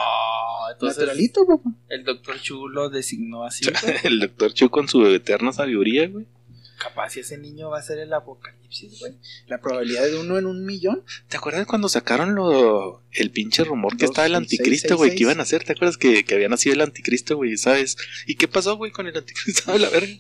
entonces 0.71 0.97
Naturalito, 0.99 1.45
papá. 1.45 1.69
el 1.89 2.03
doctor 2.05 2.39
Chu 2.41 2.67
lo 2.69 2.89
designó 2.89 3.43
así. 3.43 3.65
güey. 3.83 3.95
el 4.03 4.19
doctor 4.21 4.53
Chu 4.53 4.69
con 4.69 4.87
su 4.87 5.05
eterna 5.07 5.51
sabiduría, 5.51 6.07
güey. 6.07 6.25
Capaz 6.77 7.11
si 7.11 7.19
ese 7.21 7.37
niño 7.37 7.69
va 7.69 7.79
a 7.79 7.83
ser 7.83 7.99
el 7.99 8.11
apocalipsis, 8.13 8.99
güey. 8.99 9.13
La 9.47 9.61
probabilidad 9.61 10.03
de 10.05 10.17
uno 10.17 10.37
en 10.37 10.45
un 10.47 10.65
millón. 10.65 11.03
¿Te 11.29 11.37
acuerdas 11.37 11.65
cuando 11.65 11.87
sacaron 11.87 12.35
lo, 12.35 13.01
el 13.11 13.31
pinche 13.31 13.63
rumor 13.63 13.95
que 13.95 14.05
Dos, 14.05 14.11
estaba 14.11 14.25
el 14.27 14.35
anticristo, 14.35 14.97
güey? 14.97 15.11
Que 15.15 15.23
iban 15.23 15.39
a 15.39 15.43
hacer, 15.43 15.63
¿te 15.63 15.73
acuerdas 15.73 15.97
que, 15.97 16.25
que 16.25 16.35
había 16.35 16.49
nacido 16.49 16.73
el 16.75 16.81
anticristo, 16.81 17.37
güey? 17.37 17.55
¿Sabes? 17.57 17.95
¿Y 18.27 18.35
qué 18.35 18.47
pasó, 18.47 18.75
güey, 18.75 18.91
con 18.91 19.07
el 19.07 19.15
anticristo? 19.15 19.71
A 19.71 19.77
la 19.77 19.89
verga. 19.89 20.13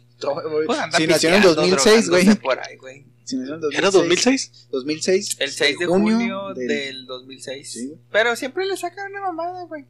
Pues 0.65 0.77
Si 0.95 1.05
nació 1.07 1.29
en 1.29 1.35
el 1.35 1.41
pisteando, 1.41 1.55
2006, 1.55 2.09
güey. 2.09 2.35
por 2.35 2.59
ahí, 2.59 2.77
güey. 2.77 3.05
Si 3.25 3.35
nació 3.35 3.55
en 3.55 3.61
el 3.63 3.75
¿Era 3.77 3.91
2006? 3.91 4.67
2006. 4.71 5.37
El 5.39 5.51
6 5.51 5.79
de 5.79 5.85
junio 5.85 6.15
junio 6.17 6.53
del- 6.55 6.67
del, 6.67 7.05
2006. 7.07 7.71
Sí. 7.73 7.93
Pero 8.11 8.35
siempre 8.35 8.65
le 8.65 8.77
sacan 8.77 9.11
una 9.11 9.21
mamada, 9.21 9.65
güey. 9.65 9.85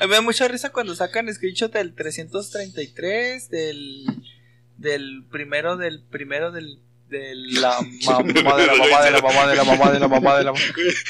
A 0.00 0.04
mí 0.04 0.10
me 0.10 0.16
da 0.16 0.20
mucha 0.22 0.46
risa 0.46 0.70
cuando 0.70 0.94
sacan 0.94 1.32
screenshot 1.32 1.72
del 1.72 1.94
333, 1.94 3.48
del, 3.50 4.04
del 4.78 5.24
primero, 5.30 5.76
del 5.76 6.02
primero, 6.08 6.50
del, 6.52 6.80
de 7.08 7.34
la 7.34 7.78
mamá 8.06 8.56
de 8.56 8.66
la 8.66 8.74
mamá 8.74 9.04
de 9.04 9.10
la 9.10 9.22
mamá 9.22 9.46
de 9.46 9.56
la 9.56 9.64
mamá 9.64 9.92
de 9.92 9.98
la 9.98 10.08
mamá 10.08 10.38
de 10.38 10.44
la 10.44 10.52
mamá. 10.52 10.64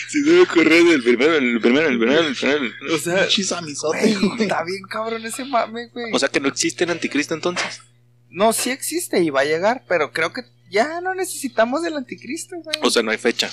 Sí, 0.08 0.22
debe 0.22 0.42
ocurrir 0.42 0.84
del 0.84 1.02
primero, 1.02 1.36
el 1.36 1.60
primero, 1.60 1.88
el 1.88 1.98
primero, 1.98 2.20
el 2.20 2.36
primero. 2.36 2.64
O 2.94 2.98
sea, 2.98 3.26
güey. 3.26 4.42
está 4.42 4.64
bien 4.64 4.82
cabrón 4.88 5.24
ese 5.26 5.44
mame, 5.44 5.88
güey. 5.88 6.12
O 6.12 6.18
sea 6.18 6.28
que 6.28 6.40
no 6.40 6.48
existe 6.48 6.84
el 6.84 6.90
anticristo 6.90 7.34
entonces. 7.34 7.80
no, 8.30 8.52
sí 8.52 8.70
existe 8.70 9.20
y 9.22 9.30
va 9.30 9.40
a 9.40 9.44
llegar, 9.44 9.84
pero 9.88 10.12
creo 10.12 10.32
que 10.32 10.42
ya 10.70 11.00
no 11.00 11.14
necesitamos 11.14 11.82
del 11.82 11.96
anticristo, 11.96 12.56
güey. 12.62 12.78
O 12.82 12.90
sea, 12.90 13.02
no 13.02 13.10
hay 13.10 13.18
fecha. 13.18 13.50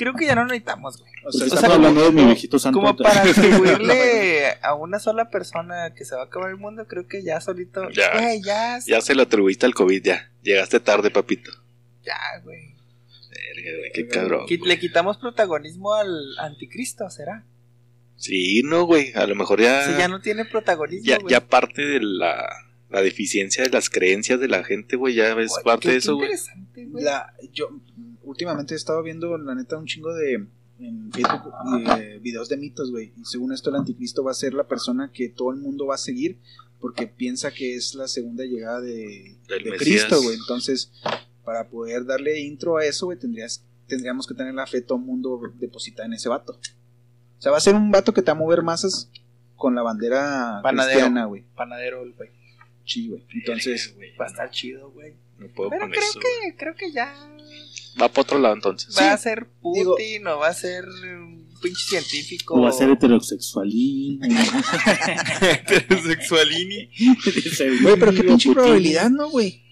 Creo 0.00 0.14
que 0.14 0.24
ya 0.24 0.34
no 0.34 0.44
necesitamos, 0.46 0.98
güey. 0.98 1.12
O 1.26 1.30
sea, 1.30 1.42
o 1.42 1.46
estamos 1.48 1.60
sea, 1.66 1.74
hablando 1.74 2.02
de 2.02 2.10
mi 2.10 2.24
viejito 2.24 2.58
santo. 2.58 2.78
Como 2.80 2.96
para 2.96 3.20
atribuirle 3.30 4.54
a 4.62 4.74
una 4.74 4.98
sola 4.98 5.28
persona 5.28 5.92
que 5.94 6.06
se 6.06 6.14
va 6.16 6.22
a 6.22 6.24
acabar 6.24 6.48
el 6.50 6.56
mundo, 6.56 6.86
creo 6.88 7.06
que 7.06 7.22
ya 7.22 7.38
solito. 7.42 7.90
Ya. 7.90 8.12
Güey, 8.18 8.42
ya. 8.42 8.78
Ya 8.86 9.00
se 9.02 9.14
lo 9.14 9.22
atribuiste 9.22 9.66
al 9.66 9.74
COVID, 9.74 10.02
ya. 10.02 10.32
Llegaste 10.42 10.80
tarde, 10.80 11.10
papito. 11.10 11.50
Ya, 12.02 12.16
güey. 12.42 12.74
Verga, 13.28 13.78
güey, 13.78 13.92
qué 13.92 14.08
cabrón. 14.08 14.46
Le 14.64 14.78
quitamos 14.78 15.18
protagonismo 15.18 15.92
al 15.94 16.08
anticristo, 16.38 17.08
¿será? 17.10 17.44
Sí, 18.16 18.62
no, 18.64 18.84
güey. 18.84 19.12
A 19.14 19.26
lo 19.26 19.34
mejor 19.34 19.60
ya. 19.60 19.84
Si 19.86 19.98
ya 19.98 20.08
no 20.08 20.20
tiene 20.22 20.46
protagonismo, 20.46 21.04
ya, 21.06 21.18
güey. 21.18 21.30
ya 21.30 21.46
parte 21.46 21.82
de 21.84 22.00
la, 22.00 22.48
la 22.88 23.02
deficiencia 23.02 23.62
de 23.64 23.70
las 23.70 23.90
creencias 23.90 24.40
de 24.40 24.48
la 24.48 24.64
gente, 24.64 24.96
güey. 24.96 25.14
Ya 25.14 25.28
es 25.38 25.50
Güey, 25.50 25.64
parte 25.64 25.82
qué- 25.88 25.92
de 25.92 25.96
eso, 25.98 26.12
qué 26.12 26.14
güey. 26.14 26.24
interesante, 26.30 26.86
güey. 26.86 27.04
La, 27.04 27.34
yo 27.52 27.68
últimamente 28.30 28.74
he 28.74 28.76
estado 28.76 29.02
viendo, 29.02 29.36
la 29.36 29.54
neta, 29.54 29.76
un 29.76 29.86
chingo 29.86 30.14
de 30.14 30.46
en 30.78 31.12
Facebook 31.12 31.52
eh, 31.98 32.18
videos 32.22 32.48
de 32.48 32.56
mitos, 32.56 32.90
güey. 32.90 33.12
Y 33.20 33.24
según 33.24 33.52
esto, 33.52 33.68
el 33.70 33.76
anticristo 33.76 34.24
va 34.24 34.30
a 34.30 34.34
ser 34.34 34.54
la 34.54 34.66
persona 34.66 35.10
que 35.12 35.28
todo 35.28 35.50
el 35.50 35.58
mundo 35.58 35.86
va 35.86 35.96
a 35.96 35.98
seguir 35.98 36.38
porque 36.80 37.06
piensa 37.06 37.52
que 37.52 37.74
es 37.74 37.94
la 37.94 38.08
segunda 38.08 38.44
llegada 38.44 38.80
de. 38.80 39.36
Cristo, 39.78 40.22
güey. 40.22 40.36
Entonces, 40.36 40.90
para 41.44 41.68
poder 41.68 42.06
darle 42.06 42.40
intro 42.40 42.78
a 42.78 42.84
eso, 42.86 43.06
güey, 43.06 43.18
tendrías, 43.18 43.62
tendríamos 43.86 44.26
que 44.26 44.34
tener 44.34 44.54
la 44.54 44.66
fe 44.66 44.78
de 44.78 44.86
todo 44.86 44.98
el 44.98 45.04
mundo 45.04 45.40
depositada 45.56 46.06
en 46.06 46.14
ese 46.14 46.28
vato. 46.28 46.52
O 46.52 47.42
sea, 47.42 47.52
va 47.52 47.58
a 47.58 47.60
ser 47.60 47.74
un 47.74 47.90
vato 47.90 48.14
que 48.14 48.22
te 48.22 48.30
va 48.30 48.36
a 48.36 48.40
mover 48.40 48.62
masas 48.62 49.10
con 49.56 49.74
la 49.74 49.82
bandera 49.82 50.60
Panadero. 50.62 50.92
cristiana, 50.92 51.24
güey. 51.26 51.44
Panadero, 51.54 52.00
güey. 52.16 52.30
Sí, 52.84 53.08
güey. 53.08 53.24
Entonces, 53.34 53.94
Va 54.18 54.24
a 54.24 54.28
estar 54.28 54.50
chido, 54.50 54.90
güey. 54.90 55.14
No 55.38 55.48
puedo 55.48 55.70
Pero 55.70 55.82
con 55.82 55.90
creo 55.90 56.02
eso. 56.02 56.20
que, 56.20 56.56
creo 56.56 56.74
que 56.74 56.92
ya. 56.92 57.14
Va 58.00 58.08
para 58.08 58.22
otro 58.22 58.38
lado 58.38 58.54
entonces. 58.54 58.94
Va 58.98 59.12
a 59.12 59.16
ser 59.18 59.46
digo- 59.74 59.96
Putin 59.96 60.26
o 60.26 60.38
va 60.38 60.48
a 60.48 60.54
ser 60.54 60.84
un 60.86 61.48
pinche 61.62 61.82
científico. 61.88 62.54
O 62.54 62.62
va 62.62 62.68
a 62.70 62.72
ser 62.72 62.90
heterosexualín. 62.90 64.20
heterosexualini. 65.40 66.90
güey, 67.82 67.96
pero 67.98 68.12
qué 68.12 68.22
pinche 68.24 68.48
Putin. 68.48 68.52
probabilidad, 68.54 69.10
¿no, 69.10 69.30
güey? 69.30 69.62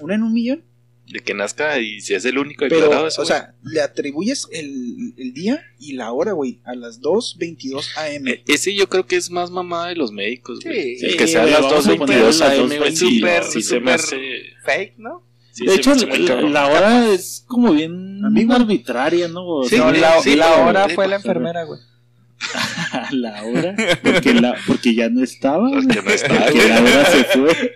¿Una 0.00 0.14
en 0.14 0.22
un 0.22 0.32
millón? 0.32 0.64
De 1.06 1.20
que 1.20 1.34
nazca 1.34 1.78
y 1.80 2.00
si 2.00 2.14
es 2.14 2.24
el 2.24 2.38
único 2.38 2.60
Pero, 2.60 2.76
declarado. 2.76 3.04
o 3.04 3.08
ese, 3.08 3.16
güey. 3.18 3.28
sea, 3.28 3.54
le 3.62 3.82
atribuyes 3.82 4.48
el, 4.52 5.12
el 5.18 5.34
día 5.34 5.62
y 5.78 5.92
la 5.92 6.10
hora, 6.12 6.32
güey, 6.32 6.60
a 6.64 6.74
las 6.74 7.00
2.22 7.02 7.84
am. 7.96 8.26
Eh, 8.28 8.42
Ese 8.48 8.74
yo 8.74 8.88
creo 8.88 9.06
que 9.06 9.16
es 9.16 9.30
más 9.30 9.50
mamada 9.50 9.88
de 9.88 9.96
los 9.96 10.12
médicos, 10.12 10.60
güey. 10.64 10.96
Sí. 10.96 11.04
el 11.06 11.16
que 11.18 11.26
Sí, 11.26 11.32
sea 11.34 11.42
a 11.42 11.46
las 11.46 11.60
vamos 11.60 11.86
a 11.86 11.90
2.22 11.92 11.98
ponerle 11.98 12.24
las 12.24 12.40
AM, 12.40 12.66
güey. 12.68 12.78
2:22. 12.80 12.96
Sí, 12.96 13.16
Súper, 13.18 13.44
sí 13.44 13.62
se 13.62 13.80
me 13.80 13.92
hace. 13.92 14.16
Fake, 14.64 14.94
¿no? 14.96 15.22
Sí 15.54 15.64
de 15.66 15.74
hecho, 15.76 15.94
la, 15.94 16.66
hora 16.66 17.08
es 17.12 17.44
como 17.46 17.72
bien 17.72 18.22
Ambigua. 18.24 18.56
arbitraria, 18.56 19.28
¿no? 19.28 19.46
O 19.46 19.64
Sí, 19.68 19.76
no, 19.78 19.90
la, 19.92 20.20
sí, 20.20 20.34
la 20.36 20.50
pero- 20.52 20.66
hora 20.66 20.88
sí, 20.88 20.94
fue 20.94 21.08
la 21.08 21.16
enfermera, 21.16 21.64
güey. 21.64 21.80
la 23.12 23.42
hora. 23.44 23.74
Porque, 24.02 24.34
la, 24.34 24.54
porque 24.66 24.94
ya 24.94 25.08
no 25.08 25.22
estaba. 25.24 25.70
Porque 25.70 26.02
no 26.02 26.10
está, 26.10 26.44
Porque 26.44 26.68
la 26.68 26.80
hora 26.82 27.04
se 27.06 27.24
fue. 27.24 27.74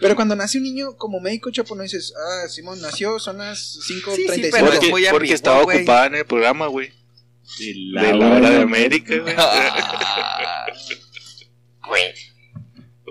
Pero 0.00 0.16
cuando 0.16 0.34
nace 0.36 0.58
un 0.58 0.64
niño 0.64 0.96
como 0.96 1.20
médico, 1.20 1.50
chapo, 1.50 1.74
no 1.74 1.82
dices, 1.82 2.12
ah, 2.16 2.48
Simón 2.48 2.80
nació, 2.80 3.18
son 3.18 3.38
las 3.38 3.78
5.35. 3.88 4.14
Sí, 4.16 4.26
sí, 4.34 4.50
pero- 4.52 5.10
Porque, 5.12 5.32
estaba 5.34 5.62
güey. 5.62 5.78
ocupada 5.78 6.06
en 6.06 6.14
el 6.16 6.24
programa, 6.26 6.66
güey. 6.66 6.90
De 7.58 7.66
De 8.00 8.14
la 8.14 8.26
hora 8.36 8.50
de 8.50 8.62
América, 8.62 9.14
güey. 9.18 9.34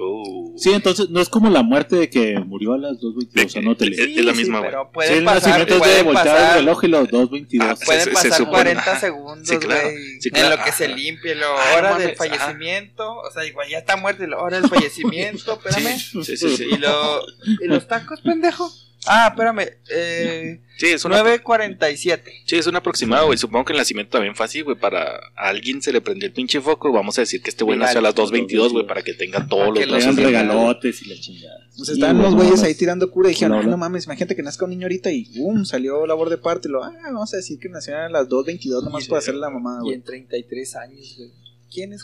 Uh. 0.03 0.57
Sí, 0.57 0.71
entonces 0.73 1.09
no 1.09 1.21
es 1.21 1.29
como 1.29 1.49
la 1.49 1.63
muerte 1.63 1.95
de 1.95 2.09
que 2.09 2.39
murió 2.39 2.73
a 2.73 2.77
las 2.77 2.97
2.22. 2.99 3.57
Anótele. 3.57 3.95
Es- 3.95 4.17
es 4.17 4.25
la 4.25 4.33
misma, 4.33 4.59
güey. 4.59 4.69
pero 4.71 4.83
Sí, 4.83 4.89
pueden 4.93 5.17
el 5.19 5.23
pasar, 5.23 5.41
nacimiento 5.49 5.73
es 5.73 5.79
de 5.79 5.79
pueden 5.87 6.05
voltear 6.05 6.27
el 6.27 6.33
pasar, 6.41 6.57
reloj 6.57 6.83
y 6.83 6.87
los 6.87 7.07
2.22. 7.09 7.61
Ah, 7.61 7.75
pueden 7.85 8.01
Se- 8.01 8.09
se 8.09 8.11
pasar 8.13 8.33
supone. 8.33 8.51
40 8.53 8.81
Ajá. 8.81 8.99
segundos, 8.99 9.47
Sí, 9.47 9.57
claro. 9.57 9.81
güey. 9.89 10.21
Sí, 10.21 10.29
claro. 10.31 10.53
En 10.53 10.59
lo 10.59 10.65
que 10.65 10.71
se 10.71 10.87
limpie, 10.87 11.35
la 11.35 11.45
Ah, 11.47 11.75
hora 11.77 11.89
no 11.91 11.97
del 11.99 12.07
mames, 12.15 12.21
ajá. 12.21 12.37
fallecimiento. 12.37 13.11
O 13.19 13.31
sea, 13.31 13.45
igual 13.45 13.67
ya 13.69 13.77
está 13.79 13.95
muerto 13.97 14.23
y 14.23 14.27
la 14.27 14.37
hora 14.39 14.59
del 14.59 14.69
fallecimiento, 14.69 15.53
espérame. 15.65 15.97
Sí, 15.97 16.23
sí, 16.37 16.37
sí. 16.57 16.65
Y, 16.71 16.77
lo, 16.77 17.21
y 17.61 17.67
los 17.67 17.87
tacos, 17.87 18.21
pendejo. 18.21 18.71
Ah, 19.07 19.29
espérame. 19.29 19.67
Eh, 19.89 20.61
Sí, 20.77 20.87
es 20.87 21.05
una, 21.05 21.21
9.47. 21.23 22.23
sí, 22.47 22.55
es 22.55 22.65
un 22.65 22.75
aproximado, 22.75 23.27
güey. 23.27 23.37
Supongo 23.37 23.65
que 23.65 23.73
el 23.73 23.77
nacimiento 23.79 24.13
también 24.13 24.35
fue 24.35 24.45
así, 24.47 24.61
güey. 24.61 24.75
Para 24.79 25.03
a 25.35 25.49
alguien 25.49 25.79
se 25.81 25.91
le 25.93 26.01
prendió 26.01 26.25
el 26.27 26.33
pinche 26.33 26.59
foco. 26.59 26.91
Vamos 26.91 27.17
a 27.19 27.21
decir 27.21 27.41
que 27.43 27.51
este 27.51 27.63
güey 27.63 27.77
nació 27.77 27.99
a 27.99 28.01
las 28.01 28.15
2.22, 28.15 28.71
güey, 28.71 28.87
para 28.87 29.03
que 29.03 29.13
tenga 29.13 29.47
todos 29.47 29.67
los 29.77 30.15
regalotes 30.15 31.01
y 31.03 31.09
la 31.09 31.15
chingada. 31.19 31.55
Sea, 31.71 31.93
estaban 31.93 32.17
Sí, 32.17 32.21
los 32.23 32.33
güey, 32.33 32.47
güeyes 32.47 32.61
no, 32.61 32.67
ahí 32.67 32.75
tirando 32.75 33.11
cura 33.11 33.29
y 33.29 33.33
dijeron, 33.33 33.57
hola. 33.59 33.67
no 33.69 33.77
mames, 33.77 34.05
imagínate 34.05 34.35
que 34.35 34.41
nazca 34.43 34.65
un 34.65 34.71
niño 34.71 34.85
ahorita 34.85 35.11
y 35.11 35.25
boom, 35.37 35.65
salió 35.65 36.05
labor 36.07 36.29
de 36.31 36.37
parte. 36.37 36.67
Y 36.67 36.71
lo, 36.71 36.83
ah, 36.83 36.91
vamos 37.05 37.31
a 37.33 37.37
decir 37.37 37.59
que 37.59 37.69
nació 37.69 37.95
a 37.97 38.09
las 38.09 38.27
2.22 38.27 38.83
nomás 38.83 39.05
Y- 39.05 39.09
para 39.09 39.19
hacer 39.19 39.35
la 39.35 39.49
mamada, 39.51 39.79
Y 39.81 39.83
güey. 39.83 39.95
en 39.95 40.03
33 40.03 40.75
años, 40.77 41.15
güey. 41.17 41.31
¿Quién 41.71 41.93
es? 41.93 42.03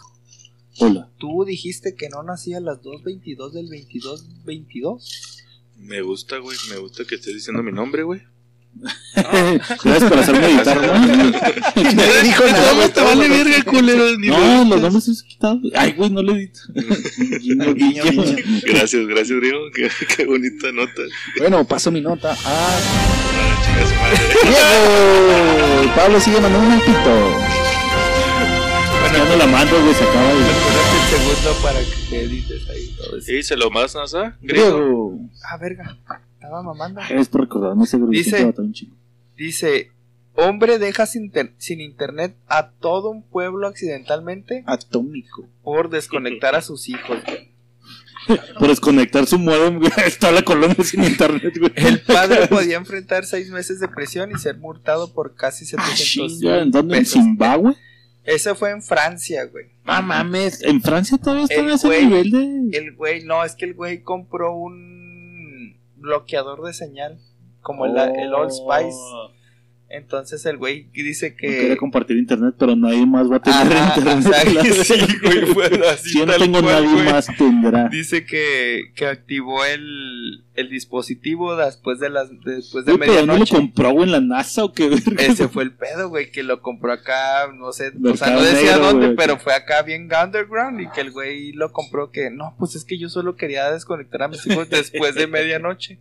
Hola. 0.80 1.10
Tú 1.18 1.44
dijiste 1.46 1.96
que 1.96 2.10
no 2.10 2.22
nacía 2.22 2.58
a 2.58 2.62
las 2.62 2.82
2.22 2.84 3.52
del 3.54 3.68
22.22. 3.70 5.37
Me 5.78 6.02
gusta, 6.02 6.38
güey. 6.38 6.58
Me 6.70 6.78
gusta 6.78 7.06
que 7.06 7.16
estés 7.16 7.34
diciendo 7.34 7.64
mi 7.64 7.72
nombre, 7.72 8.04
güey. 8.04 8.22
Gracias 9.16 10.04
por 10.10 10.20
hacerme 10.20 10.46
editar, 10.54 10.80
¿no? 10.80 10.94
Nadie 10.94 12.24
dijo 12.24 12.44
nada, 12.46 12.74
güey, 12.74 12.90
te 12.94 13.02
vale 13.02 13.28
verga, 13.28 13.64
culero. 13.64 14.18
ni 14.20 14.28
No, 14.28 14.66
lo 14.66 14.70
los 14.76 14.82
nombres 14.82 15.08
es 15.08 15.24
quitado. 15.24 15.60
Ay, 15.76 15.94
güey, 15.94 16.12
no 16.12 16.22
le 16.22 16.34
edito. 16.34 16.60
Guiño, 17.40 17.74
Guiño, 17.74 18.04
guiño. 18.04 18.24
guiño. 18.24 18.62
Gracias, 18.68 19.08
gracias, 19.08 19.42
Diego. 19.42 19.60
Qué, 19.74 19.90
qué 20.16 20.26
bonita 20.26 20.72
nota. 20.74 21.02
Bueno, 21.40 21.66
paso 21.68 21.90
mi 21.92 22.02
nota. 22.02 22.38
Ah, 22.46 22.80
Ah. 24.50 25.94
Pablo 25.96 26.20
sigue 26.20 26.40
mandando 26.40 26.76
un 26.76 26.80
pito. 26.82 27.47
Ya 29.18 29.26
no 29.26 29.36
la 29.36 29.48
mando, 29.48 29.82
güey, 29.82 29.96
se 29.96 30.04
acaba 30.04 30.28
de... 30.32 30.40
El 30.42 31.10
segundo 31.10 31.62
para 31.64 31.80
que 31.80 32.10
te 32.10 32.22
edites 32.24 32.70
ahí 32.70 32.88
todo 32.96 33.18
eso. 33.18 33.26
Sí, 33.26 33.42
se 33.42 33.58
lo 33.58 33.72
más, 33.72 33.96
NASA. 33.96 34.38
Griego. 34.42 35.18
Ah, 35.50 35.58
verga. 35.58 35.98
Estaba 36.36 36.62
mamando. 36.62 37.02
Es 37.10 37.28
por 37.28 37.42
recordarme 37.42 37.86
ese 37.86 37.98
grupo. 37.98 38.12
Dice-. 38.12 38.54
Dice, 39.36 39.92
hombre 40.36 40.78
deja 40.78 41.08
sin, 41.08 41.32
sin 41.58 41.82
internet 41.82 42.36
a 42.48 42.70
todo 42.70 43.10
un 43.10 43.24
pueblo 43.24 43.68
accidentalmente 43.68 44.64
Atómico. 44.68 45.48
por 45.64 45.90
desconectar 45.90 46.54
a 46.56 46.62
sus 46.62 46.88
hijos. 46.88 47.18
güey. 47.26 47.48
Por 48.60 48.68
desconectar 48.68 49.26
su 49.26 49.40
modem, 49.40 49.80
güey. 49.80 49.90
Está 50.06 50.32
la 50.34 50.42
colonia 50.42 50.76
sin 50.84 51.02
internet, 51.02 51.58
güey. 51.58 51.72
El 51.78 52.02
padre 52.02 52.46
podía 52.50 52.76
enfrentar 52.76 53.26
seis 53.26 53.50
meses 53.50 53.80
de 53.80 53.88
prisión 53.88 54.32
y 54.32 54.38
ser 54.38 54.58
multado 54.58 55.14
por 55.14 55.34
casi 55.36 55.64
Ah, 55.78 55.96
700 55.96 56.38
chinga, 56.40 56.62
¿En 56.62 56.70
dónde? 56.72 56.98
¿En. 56.98 57.06
Zimbabue? 57.06 57.76
Ese 58.28 58.54
fue 58.56 58.72
en 58.72 58.82
Francia, 58.84 59.46
güey. 59.46 59.66
No 59.86 60.02
mames. 60.04 60.62
¿En 60.62 60.82
Francia 60.82 61.18
todavía 61.18 61.46
está 61.46 61.62
en 61.62 61.70
ese 61.70 61.88
güey- 61.88 62.04
nivel 62.08 62.30
de...? 62.72 62.78
El 62.78 62.94
güey, 62.96 63.24
no, 63.24 63.44
es 63.44 63.56
que 63.56 63.66
el 63.66 63.74
güey 63.74 64.04
compró 64.04 64.54
un 64.54 65.80
bloqueador 65.96 66.64
de 66.64 66.74
señal, 66.74 67.20
como 67.62 67.86
el, 67.86 67.98
el 67.98 68.34
Old 68.34 68.52
Spice. 68.52 68.98
Entonces 69.90 70.46
el 70.46 70.58
güey 70.58 70.90
dice 70.92 71.32
No 71.32 71.38
que. 71.38 71.78
compartir 71.78 72.18
internet, 72.18 72.56
pero 72.60 72.76
nadie 72.76 73.06
más 73.06 73.32
va 73.32 73.38
a 73.38 73.42
tener 73.42 73.72
Ajá, 73.74 73.94
internet. 73.98 74.26
o 74.26 74.30
sea, 74.34 74.44
La 74.54 74.64
sí, 74.84 74.94
güey, 75.24 75.46
fue 75.54 75.66
así 75.90 76.10
si 76.10 76.20
yo 76.20 76.26
no 76.26 76.34
tengo 76.34 76.62
cual, 76.62 76.84
nadie 76.84 76.94
güey. 76.94 77.06
más 77.14 77.28
tendrá. 77.38 77.88
Dice 77.88 78.26
que, 78.26 78.92
que 78.96 79.06
activó 79.08 79.64
el, 79.64 80.44
el 80.56 80.70
dispositivo 80.70 81.56
después 81.56 82.00
de 82.00 82.10
las 82.10 82.30
después 82.44 82.84
de 82.86 82.92
Güey, 82.98 83.00
pero 83.08 83.14
¿dónde 83.14 83.28
lo 83.28 83.34
medianoche. 83.34 83.56
compró, 83.56 83.92
güey? 83.92 84.04
¿En 84.08 84.12
la 84.12 84.20
NASA 84.20 84.66
o 84.66 84.74
qué? 84.74 84.90
Ese 85.20 85.48
fue 85.48 85.64
el 85.64 85.72
pedo, 85.74 86.10
güey, 86.10 86.32
que 86.32 86.44
lo 86.44 86.62
compró 86.62 86.92
acá, 86.92 87.48
no 87.56 87.72
sé, 87.72 87.94
o 88.04 88.16
sea, 88.18 88.32
no 88.32 88.42
decía 88.42 88.72
Negro, 88.74 88.86
dónde, 88.88 89.06
güey. 89.06 89.16
pero 89.18 89.38
fue 89.40 89.54
acá 89.54 89.84
bien 89.84 90.10
underground 90.12 90.82
y 90.82 90.90
que 90.90 91.00
el 91.00 91.12
güey 91.12 91.54
lo 91.54 91.72
compró 91.72 92.12
que, 92.12 92.30
no, 92.30 92.56
pues 92.60 92.76
es 92.76 92.84
que 92.84 92.98
yo 93.00 93.08
solo 93.08 93.38
quería 93.38 93.72
desconectar 93.72 94.24
a 94.24 94.28
mis 94.28 94.46
hijos 94.48 94.70
después 94.70 95.16
de 95.16 95.28
medianoche. 95.28 96.00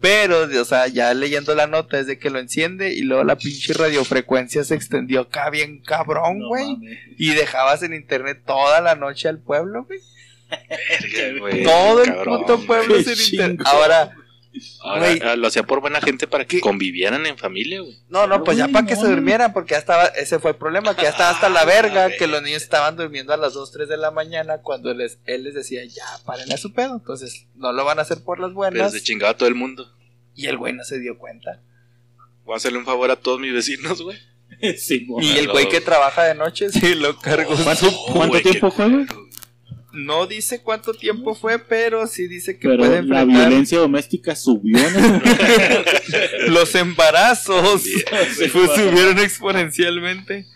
Pero, 0.00 0.42
o 0.60 0.64
sea, 0.64 0.88
ya 0.88 1.14
leyendo 1.14 1.54
la 1.54 1.66
nota 1.66 1.98
es 1.98 2.06
de 2.06 2.18
que 2.18 2.28
lo 2.30 2.38
enciende 2.38 2.92
y 2.92 3.00
luego 3.00 3.24
la 3.24 3.36
pinche 3.36 3.72
radiofrecuencia 3.72 4.62
se 4.62 4.74
extendió 4.74 5.22
acá 5.22 5.48
bien 5.48 5.80
cabrón, 5.80 6.46
güey. 6.46 6.76
y 7.16 7.30
dejabas 7.30 7.82
en 7.82 7.94
internet 7.94 8.42
toda 8.46 8.80
la 8.80 8.94
noche 8.94 9.28
al 9.28 9.38
pueblo, 9.38 9.84
güey. 9.84 10.00
Todo 11.64 12.04
el 12.04 12.14
cabrón. 12.14 12.40
puto 12.40 12.66
pueblo 12.66 13.02
sin 13.02 13.34
internet. 13.34 13.60
Ahora, 13.64 14.12
Ahora, 14.82 15.00
Güey. 15.08 15.20
ah, 15.22 15.36
lo 15.36 15.46
hacía 15.46 15.62
por 15.64 15.80
buena 15.80 16.00
gente 16.00 16.26
para 16.26 16.44
que 16.44 16.56
¿Qué? 16.56 16.60
convivieran 16.60 17.26
en 17.26 17.36
familia, 17.38 17.80
güey. 17.80 17.96
No, 18.08 18.26
no, 18.26 18.42
pues 18.44 18.56
ya 18.56 18.68
para 18.68 18.86
que 18.86 18.96
se 18.96 19.06
durmieran, 19.08 19.52
porque 19.52 19.72
ya 19.72 19.78
estaba, 19.78 20.06
ese 20.06 20.38
fue 20.38 20.52
el 20.52 20.56
problema, 20.56 20.94
que 20.96 21.02
ya 21.02 21.10
estaba 21.10 21.30
hasta 21.30 21.48
la 21.48 21.64
verga, 21.64 22.10
que 22.16 22.26
los 22.26 22.42
niños 22.42 22.62
estaban 22.62 22.96
durmiendo 22.96 23.32
a 23.32 23.36
las 23.36 23.54
2, 23.54 23.72
3 23.72 23.88
de 23.88 23.96
la 23.96 24.10
mañana 24.10 24.58
cuando 24.62 24.92
les, 24.94 25.18
él 25.24 25.44
les 25.44 25.54
decía, 25.54 25.84
ya, 25.84 26.04
paren 26.24 26.52
a 26.52 26.56
su 26.56 26.72
pedo, 26.72 26.94
entonces 26.94 27.46
no 27.54 27.72
lo 27.72 27.84
van 27.84 27.98
a 27.98 28.02
hacer 28.02 28.22
por 28.24 28.38
las 28.38 28.48
Pero 28.48 28.54
buenas, 28.56 28.92
se 28.92 29.02
chingaba 29.02 29.32
a 29.32 29.36
todo 29.36 29.48
el 29.48 29.54
mundo. 29.54 29.92
y 30.34 30.46
el 30.46 30.56
güey 30.58 30.72
no 30.72 30.84
se 30.84 30.98
dio 31.00 31.18
cuenta. 31.18 31.62
Voy 32.44 32.54
a 32.54 32.56
hacerle 32.58 32.78
un 32.78 32.84
favor 32.84 33.10
a 33.10 33.16
todos 33.16 33.40
mis 33.40 33.52
vecinos, 33.52 34.02
güey. 34.02 34.18
Sí. 34.78 35.06
Y 35.20 35.38
el 35.38 35.48
güey 35.50 35.68
que 35.68 35.80
trabaja 35.80 36.22
de 36.22 36.34
noche, 36.36 36.68
sí, 36.70 36.94
lo 36.94 37.18
cargó. 37.18 37.54
¿Cuánto, 37.64 37.88
Oh, 37.88 38.12
cuánto 38.12 38.28
güey, 38.28 38.42
tiempo 38.44 38.70
qué 38.70 38.76
fue, 38.76 38.88
güey? 38.88 39.06
culero. 39.06 39.25
No 39.96 40.26
dice 40.26 40.62
cuánto 40.62 40.92
tiempo 40.94 41.34
fue, 41.34 41.58
pero 41.58 42.06
sí 42.06 42.28
dice 42.28 42.58
que 42.58 42.68
Pero 42.68 42.78
puede 42.78 42.92
la 42.92 42.98
enfrentar 42.98 43.48
violencia 43.48 43.78
doméstica 43.78 44.36
subió. 44.36 44.78
¿no? 44.78 45.22
los 46.48 46.74
embarazos, 46.74 47.84
pues, 48.10 48.70
subieron 48.74 49.18
exponencialmente. 49.18 50.46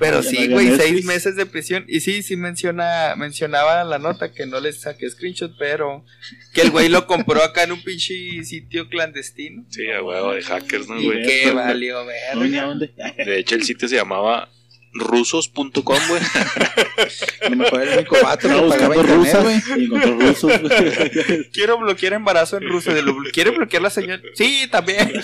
Pero 0.00 0.22
Ya 0.22 0.30
sí, 0.30 0.48
güey, 0.48 0.74
seis 0.76 1.04
meses 1.04 1.36
de 1.36 1.44
prisión. 1.44 1.84
Y 1.86 2.00
sí, 2.00 2.22
sí 2.22 2.34
menciona, 2.34 3.14
mencionaba 3.18 3.84
la 3.84 3.98
nota 3.98 4.32
que 4.32 4.46
no 4.46 4.58
les 4.58 4.80
saqué 4.80 5.10
screenshot, 5.10 5.52
pero 5.58 6.06
que 6.54 6.62
el 6.62 6.70
güey 6.70 6.88
lo 6.88 7.06
compró 7.06 7.42
acá 7.42 7.64
en 7.64 7.72
un 7.72 7.82
pinche 7.82 8.14
sitio 8.44 8.88
clandestino. 8.88 9.66
Sí, 9.68 9.90
a 9.90 10.02
huevo 10.02 10.32
de 10.32 10.40
hackers, 10.40 10.88
¿no, 10.88 10.98
y 10.98 11.04
güey? 11.04 11.22
que 11.22 11.50
valió 11.50 11.98
No, 12.34 12.44
¿ni 12.44 12.50
verga. 12.50 13.14
De 13.24 13.38
hecho, 13.38 13.56
el 13.56 13.62
sitio 13.62 13.88
se 13.88 13.96
llamaba 13.96 14.48
rusos.com, 14.92 15.98
güey. 16.08 16.22
Lo 17.50 17.56
mejor 17.56 17.82
era 17.82 17.92
el 17.92 17.98
único 18.00 18.16
vato 18.22 18.48
Estaba 18.48 18.62
que 18.62 18.68
pagaba 18.68 18.94
buscando 18.94 19.00
internet, 19.00 19.16
rusas 19.16 19.42
güey. 19.44 19.80
y 19.80 19.84
encontró 19.84 20.18
rusos. 20.18 20.60
güey. 20.60 21.50
Quiero 21.52 21.78
bloquear 21.78 22.12
embarazo 22.14 22.56
en 22.56 22.68
ruso. 22.68 22.92
De 22.92 23.02
lo- 23.02 23.16
¿Quiere 23.32 23.50
bloquear 23.50 23.82
la 23.82 23.90
señal? 23.90 24.22
Sí, 24.34 24.66
también. 24.70 25.12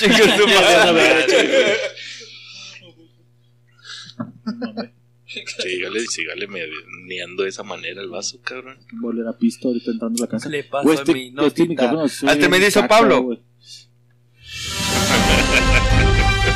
madre. 0.93 1.27
Sígale, 5.59 6.01
sígale 6.07 6.47
meneando 6.47 7.43
de 7.43 7.49
esa 7.51 7.63
manera 7.63 8.01
el 8.01 8.09
vaso, 8.09 8.41
cabrón. 8.43 8.79
Volver 8.93 9.27
a 9.29 9.37
pisto 9.37 9.69
ahorita 9.69 9.91
entrando 9.91 10.23
a 10.23 10.27
la 10.27 10.31
casa. 10.31 10.49
Le 10.49 10.63
Güey, 10.63 10.97
a 10.97 11.01
este, 11.01 11.13
mi 11.13 11.27
este 11.27 11.35
notita. 11.43 11.69
micrófono 11.69 12.05
Hasta 12.05 12.49
me 12.49 12.59
dice 12.59 12.83
Pablo. 12.85 13.23
güey. 13.23 13.41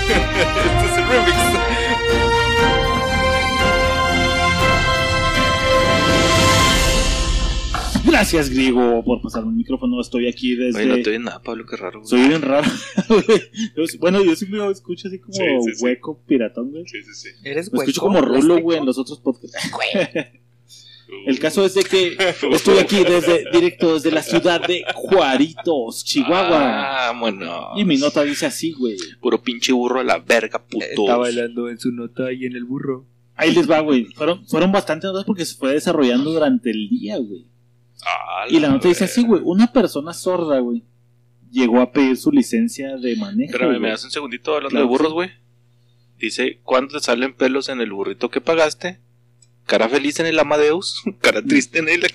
Este 0.08 0.86
es 0.86 0.96
el 0.96 1.08
remix. 1.08 2.39
Gracias, 8.10 8.50
Griego, 8.50 9.04
por 9.04 9.22
pasarme 9.22 9.50
el 9.50 9.56
micrófono. 9.56 10.00
Estoy 10.00 10.26
aquí 10.26 10.56
desde. 10.56 10.80
Oye, 10.82 10.96
no 10.96 11.02
te 11.02 11.18
nada, 11.18 11.40
Pablo, 11.42 11.64
qué 11.64 11.76
raro. 11.76 12.00
güey. 12.00 12.08
Soy 12.08 12.26
bien 12.26 12.42
raro. 12.42 12.68
bueno, 14.00 14.24
yo 14.24 14.34
sí 14.34 14.46
me 14.46 14.68
escucho 14.70 15.08
así 15.08 15.18
como 15.20 15.32
Sí, 15.32 15.42
sí, 15.64 15.74
sí. 15.74 15.84
hueco, 15.84 16.20
piratón, 16.26 16.70
güey. 16.70 16.84
Sí, 16.86 16.98
sí, 17.02 17.14
sí. 17.14 17.28
Eres 17.44 17.72
Me 17.72 17.78
escucho 17.78 18.00
como 18.00 18.20
rulo, 18.20 18.60
güey, 18.60 18.78
en 18.78 18.86
los 18.86 18.98
otros 18.98 19.20
podcasts. 19.20 19.56
El 21.26 21.38
caso 21.38 21.64
es 21.64 21.74
de 21.74 21.82
que 21.82 22.16
estoy 22.52 22.78
aquí 22.78 23.02
desde 23.04 23.44
directo 23.52 23.94
desde 23.94 24.10
la 24.10 24.22
ciudad 24.22 24.64
de 24.66 24.84
Juaritos, 24.94 26.04
Chihuahua. 26.04 27.08
Ah, 27.08 27.12
bueno. 27.18 27.70
Y 27.76 27.84
mi 27.84 27.96
nota 27.96 28.22
dice 28.22 28.46
así, 28.46 28.72
güey. 28.72 28.96
Puro 29.20 29.42
pinche 29.42 29.72
burro 29.72 30.00
a 30.00 30.04
la 30.04 30.18
verga, 30.18 30.64
puto. 30.64 30.84
Está 30.84 31.16
bailando 31.16 31.68
en 31.68 31.78
su 31.78 31.90
nota 31.90 32.32
y 32.32 32.44
en 32.44 32.54
el 32.54 32.64
burro. 32.64 33.06
Ahí 33.34 33.54
les 33.54 33.70
va, 33.70 33.80
güey. 33.80 34.04
Fueron, 34.14 34.46
fueron 34.46 34.70
bastante 34.70 35.06
notas 35.06 35.24
porque 35.24 35.46
se 35.46 35.56
fue 35.56 35.72
desarrollando 35.72 36.30
durante 36.30 36.70
el 36.70 36.88
día, 36.88 37.16
güey. 37.16 37.49
Ah, 38.04 38.46
Y 38.48 38.60
la 38.60 38.68
nota 38.68 38.88
dice 38.88 39.04
así, 39.04 39.22
güey. 39.24 39.42
Una 39.44 39.72
persona 39.72 40.12
sorda, 40.14 40.58
güey, 40.60 40.84
llegó 41.50 41.80
a 41.80 41.92
pedir 41.92 42.16
su 42.16 42.30
licencia 42.30 42.96
de 42.96 43.16
manejo. 43.16 43.52
Espérame, 43.52 43.78
me 43.80 43.88
das 43.90 44.04
un 44.04 44.10
segundito 44.10 44.52
hablando 44.54 44.70
Claro 44.70 44.84
de 44.86 44.88
burros, 44.90 45.08
sí. 45.08 45.14
güey. 45.14 45.30
Dice, 46.18 46.60
¿cuándo 46.64 46.98
te 46.98 47.04
salen 47.04 47.34
pelos 47.34 47.68
en 47.68 47.80
el 47.80 47.92
burrito 47.92 48.30
que 48.30 48.40
pagaste? 48.40 49.00
Cara 49.66 49.88
feliz 49.88 50.18
en 50.20 50.26
el 50.26 50.38
Amadeus, 50.38 51.02
cara 51.20 51.42
triste 51.42 51.78
en 51.78 51.88
el. 51.88 52.00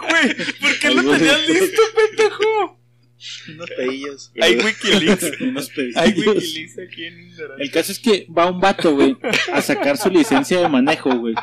Güey, 0.00 0.34
¿por 0.60 0.78
qué 0.80 0.90
lo 0.90 1.02
tenías 1.02 1.48
listo, 1.48 1.82
pendejo? 1.94 2.78
Unos 3.52 3.70
pedillos. 3.76 4.32
Hay 4.40 4.56
Wikileaks. 4.56 5.40
Unos 5.40 5.70
pedillos. 5.70 5.96
Hay 5.96 6.10
Wikileaks 6.12 6.78
aquí 6.78 7.04
en 7.04 7.20
Ignorante. 7.20 7.62
El 7.62 7.70
caso 7.70 7.92
es 7.92 7.98
que 7.98 8.26
va 8.36 8.50
un 8.50 8.60
vato, 8.60 8.94
güey, 8.94 9.16
a 9.52 9.60
sacar 9.60 9.96
su 9.96 10.08
licencia 10.10 10.60
de 10.60 10.68
manejo, 10.68 11.10
güey. 11.18 11.34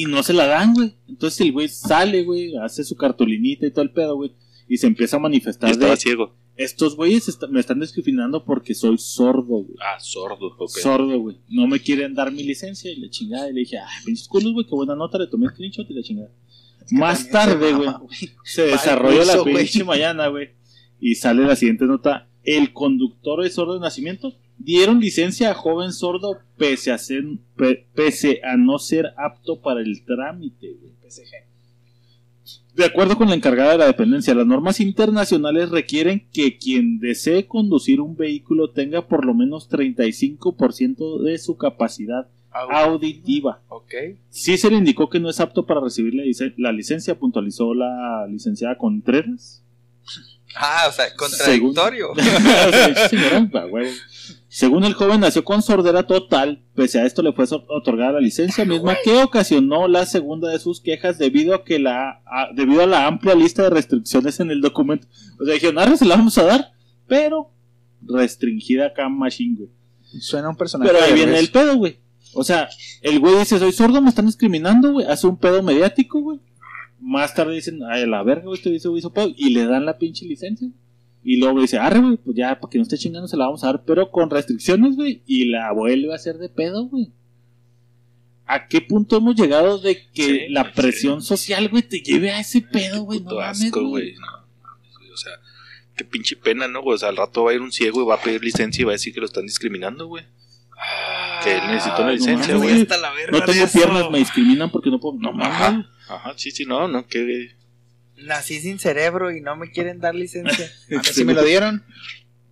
Y 0.00 0.04
no 0.04 0.22
se 0.22 0.32
la 0.32 0.46
dan, 0.46 0.74
güey. 0.74 0.94
Entonces 1.08 1.40
el 1.40 1.52
güey 1.52 1.68
sale, 1.68 2.22
güey, 2.22 2.56
hace 2.56 2.84
su 2.84 2.94
cartulinita 2.96 3.66
y 3.66 3.70
todo 3.72 3.82
el 3.82 3.90
pedo, 3.90 4.14
güey. 4.16 4.32
Y 4.68 4.76
se 4.76 4.86
empieza 4.86 5.16
a 5.16 5.20
manifestar 5.20 5.70
estaba 5.70 5.92
de... 5.92 5.96
ciego. 5.96 6.34
Estos 6.56 6.96
güeyes 6.96 7.28
est- 7.28 7.48
me 7.50 7.60
están 7.60 7.80
discriminando 7.80 8.44
porque 8.44 8.74
soy 8.74 8.98
sordo, 8.98 9.62
güey. 9.64 9.76
Ah, 9.80 9.98
sordo, 10.00 10.54
ok. 10.58 10.70
Sordo, 10.70 11.18
güey. 11.20 11.36
No 11.48 11.66
me 11.66 11.80
quieren 11.80 12.14
dar 12.14 12.30
mi 12.32 12.42
licencia 12.42 12.90
y 12.92 12.96
la 12.96 13.08
chingada. 13.10 13.48
Y 13.50 13.54
le 13.54 13.60
dije, 13.60 13.78
ay, 13.78 14.04
pinches 14.04 14.28
culos, 14.28 14.52
güey, 14.52 14.66
qué 14.66 14.74
buena 14.74 14.94
nota. 14.94 15.18
Le 15.18 15.26
tomé 15.28 15.48
screenshot 15.48 15.88
y 15.90 15.94
la 15.94 16.02
chingada. 16.02 16.30
Más 16.90 17.28
tarde, 17.30 17.72
güey, 17.74 17.90
se 18.44 18.62
desarrolla 18.62 19.24
la 19.24 19.42
pinche 19.44 19.84
mañana, 19.84 20.28
güey. 20.28 20.50
Y 21.00 21.14
sale 21.16 21.44
la 21.44 21.54
siguiente 21.56 21.84
nota. 21.86 22.28
El 22.44 22.72
conductor 22.72 23.44
es 23.44 23.54
sordo 23.54 23.74
de 23.74 23.80
nacimiento. 23.80 24.34
Dieron 24.58 25.00
licencia 25.00 25.50
a 25.50 25.54
joven 25.54 25.92
sordo 25.92 26.38
pese 26.56 26.92
a, 26.92 26.98
ser, 26.98 27.24
pe- 27.56 27.86
pese 27.94 28.40
a 28.44 28.56
no 28.56 28.78
ser 28.78 29.12
apto 29.16 29.60
para 29.60 29.80
el 29.80 30.04
trámite, 30.04 30.74
güey. 30.80 30.92
De 32.74 32.84
acuerdo 32.84 33.16
con 33.16 33.28
la 33.28 33.34
encargada 33.34 33.72
de 33.72 33.78
la 33.78 33.86
dependencia, 33.86 34.34
las 34.36 34.46
normas 34.46 34.78
internacionales 34.78 35.70
requieren 35.70 36.28
que 36.32 36.58
quien 36.58 37.00
desee 37.00 37.46
conducir 37.46 38.00
un 38.00 38.16
vehículo 38.16 38.70
tenga 38.70 39.08
por 39.08 39.24
lo 39.24 39.34
menos 39.34 39.68
35% 39.68 41.22
de 41.22 41.38
su 41.38 41.56
capacidad 41.56 42.28
auditiva. 42.52 43.60
Ok. 43.68 43.92
Sí 44.30 44.56
se 44.58 44.70
le 44.70 44.76
indicó 44.76 45.10
que 45.10 45.18
no 45.18 45.28
es 45.28 45.40
apto 45.40 45.66
para 45.66 45.80
recibir 45.80 46.14
la, 46.14 46.22
lic- 46.22 46.54
la 46.56 46.70
licencia, 46.72 47.18
puntualizó 47.18 47.74
la 47.74 48.26
licenciada 48.28 48.78
Contreras. 48.78 49.62
Ah, 50.54 50.86
o 50.88 50.92
sea, 50.92 51.06
contradictorio. 51.16 52.10
Según 54.58 54.82
el 54.82 54.94
joven, 54.94 55.20
nació 55.20 55.44
con 55.44 55.62
sordera 55.62 56.02
total. 56.02 56.64
Pese 56.74 56.98
a 56.98 57.06
esto, 57.06 57.22
le 57.22 57.32
fue 57.32 57.44
otorgada 57.68 58.14
la 58.14 58.20
licencia 58.20 58.64
misma 58.64 58.96
que 59.04 59.22
ocasionó 59.22 59.86
la 59.86 60.04
segunda 60.04 60.48
de 60.50 60.58
sus 60.58 60.80
quejas 60.80 61.16
debido 61.16 61.54
a 61.54 61.62
que 61.62 61.78
la 61.78 62.22
a- 62.26 62.48
debido 62.52 62.82
a 62.82 62.86
la 62.86 63.06
amplia 63.06 63.36
lista 63.36 63.62
de 63.62 63.70
restricciones 63.70 64.40
en 64.40 64.50
el 64.50 64.60
documento. 64.60 65.06
O 65.40 65.44
sea, 65.44 65.54
dijeron, 65.54 65.78
"Arre, 65.78 65.96
se 65.96 66.06
la 66.06 66.16
vamos 66.16 66.36
a 66.38 66.42
dar, 66.44 66.72
pero 67.06 67.52
restringida 68.04 68.86
acá 68.86 69.08
machine, 69.08 69.56
güey. 69.58 69.70
Suena 70.20 70.48
un 70.48 70.56
personaje. 70.56 70.90
Pero 70.90 71.04
ahí 71.04 71.12
viene 71.12 71.38
el 71.38 71.50
pedo, 71.50 71.76
güey. 71.76 71.98
O 72.34 72.42
sea, 72.42 72.68
el 73.02 73.20
güey 73.20 73.38
dice, 73.38 73.60
soy 73.60 73.70
sordo, 73.70 74.02
me 74.02 74.08
están 74.08 74.26
discriminando, 74.26 74.92
güey. 74.92 75.06
Hace 75.06 75.28
un 75.28 75.36
pedo 75.36 75.62
mediático, 75.62 76.20
güey. 76.20 76.40
Más 77.00 77.32
tarde 77.32 77.54
dicen, 77.54 77.78
ay, 77.88 78.02
a 78.02 78.06
la 78.08 78.24
verga, 78.24 78.46
güey, 78.46 78.56
este 78.58 78.70
hizo, 78.70 78.96
hizo 78.96 79.12
pedo. 79.12 79.30
Y 79.36 79.50
le 79.50 79.66
dan 79.66 79.86
la 79.86 79.98
pinche 79.98 80.26
licencia. 80.26 80.68
Y 81.30 81.36
luego 81.36 81.60
dice, 81.60 81.76
arre, 81.76 82.00
güey, 82.00 82.16
pues 82.16 82.34
ya, 82.38 82.58
para 82.58 82.70
que 82.70 82.78
no 82.78 82.84
esté 82.84 82.96
chingando 82.96 83.28
se 83.28 83.36
la 83.36 83.44
vamos 83.44 83.62
a 83.62 83.66
dar, 83.66 83.82
pero 83.84 84.10
con 84.10 84.30
restricciones, 84.30 84.96
güey. 84.96 85.22
Y 85.26 85.44
la 85.50 85.70
vuelve 85.72 86.10
a 86.10 86.16
hacer 86.16 86.38
de 86.38 86.48
pedo, 86.48 86.86
güey. 86.86 87.12
¿A 88.46 88.66
qué 88.66 88.80
punto 88.80 89.18
hemos 89.18 89.36
llegado 89.36 89.78
de 89.78 90.06
que 90.10 90.24
Sí, 90.24 90.40
la 90.48 90.64
sí. 90.64 90.70
presión 90.74 91.20
social, 91.20 91.68
güey, 91.68 91.82
te 91.82 92.00
lleve 92.00 92.30
a 92.30 92.40
ese 92.40 92.62
pedo, 92.62 93.02
güey? 93.02 93.20
No 93.20 93.34
mames, 93.34 93.62
asco, 93.62 93.80
güey. 93.86 94.14
güey. 94.14 94.14
No, 94.14 95.12
o 95.12 95.16
sea, 95.18 95.34
qué 95.98 96.04
pinche 96.06 96.34
pena, 96.34 96.66
¿no? 96.66 96.80
güey? 96.80 96.94
O 96.94 96.98
sea, 96.98 97.10
al 97.10 97.18
rato 97.18 97.44
va 97.44 97.50
a 97.50 97.54
ir 97.54 97.60
un 97.60 97.72
ciego 97.72 98.00
y 98.00 98.06
va 98.06 98.14
a 98.14 98.22
pedir 98.22 98.42
licencia 98.42 98.80
y 98.80 98.84
va 98.86 98.92
a 98.92 98.94
decir 98.94 99.12
que 99.12 99.20
lo 99.20 99.26
están 99.26 99.44
discriminando, 99.44 100.06
güey. 100.06 100.24
Que 101.44 101.56
él 101.56 101.60
necesita 101.66 102.00
una 102.00 102.12
licencia, 102.12 102.54
mames, 102.54 102.56
güey. 102.56 102.70
güey. 102.70 102.82
Hasta 102.84 102.96
la 102.96 103.12
verga 103.12 103.38
No 103.38 103.44
tengo 103.44 103.66
piernas, 103.66 104.10
me 104.10 104.18
discriminan 104.20 104.70
porque 104.70 104.88
no 104.88 104.98
puedo. 104.98 105.18
No 105.18 105.32
mames. 105.34 105.52
Ajá. 105.54 105.90
Ajá, 106.08 106.32
sí, 106.38 106.50
sí, 106.52 106.64
no, 106.64 106.88
no, 106.88 107.06
que... 107.06 107.50
Nací 108.24 108.60
sin 108.60 108.78
cerebro 108.78 109.30
y 109.30 109.40
no 109.40 109.56
me 109.56 109.70
quieren 109.70 110.00
dar 110.00 110.14
licencia. 110.14 110.70
A 110.90 110.94
mí 110.98 111.00
sí 111.12 111.24
me 111.24 111.34
lo 111.34 111.44
dieron. 111.44 111.84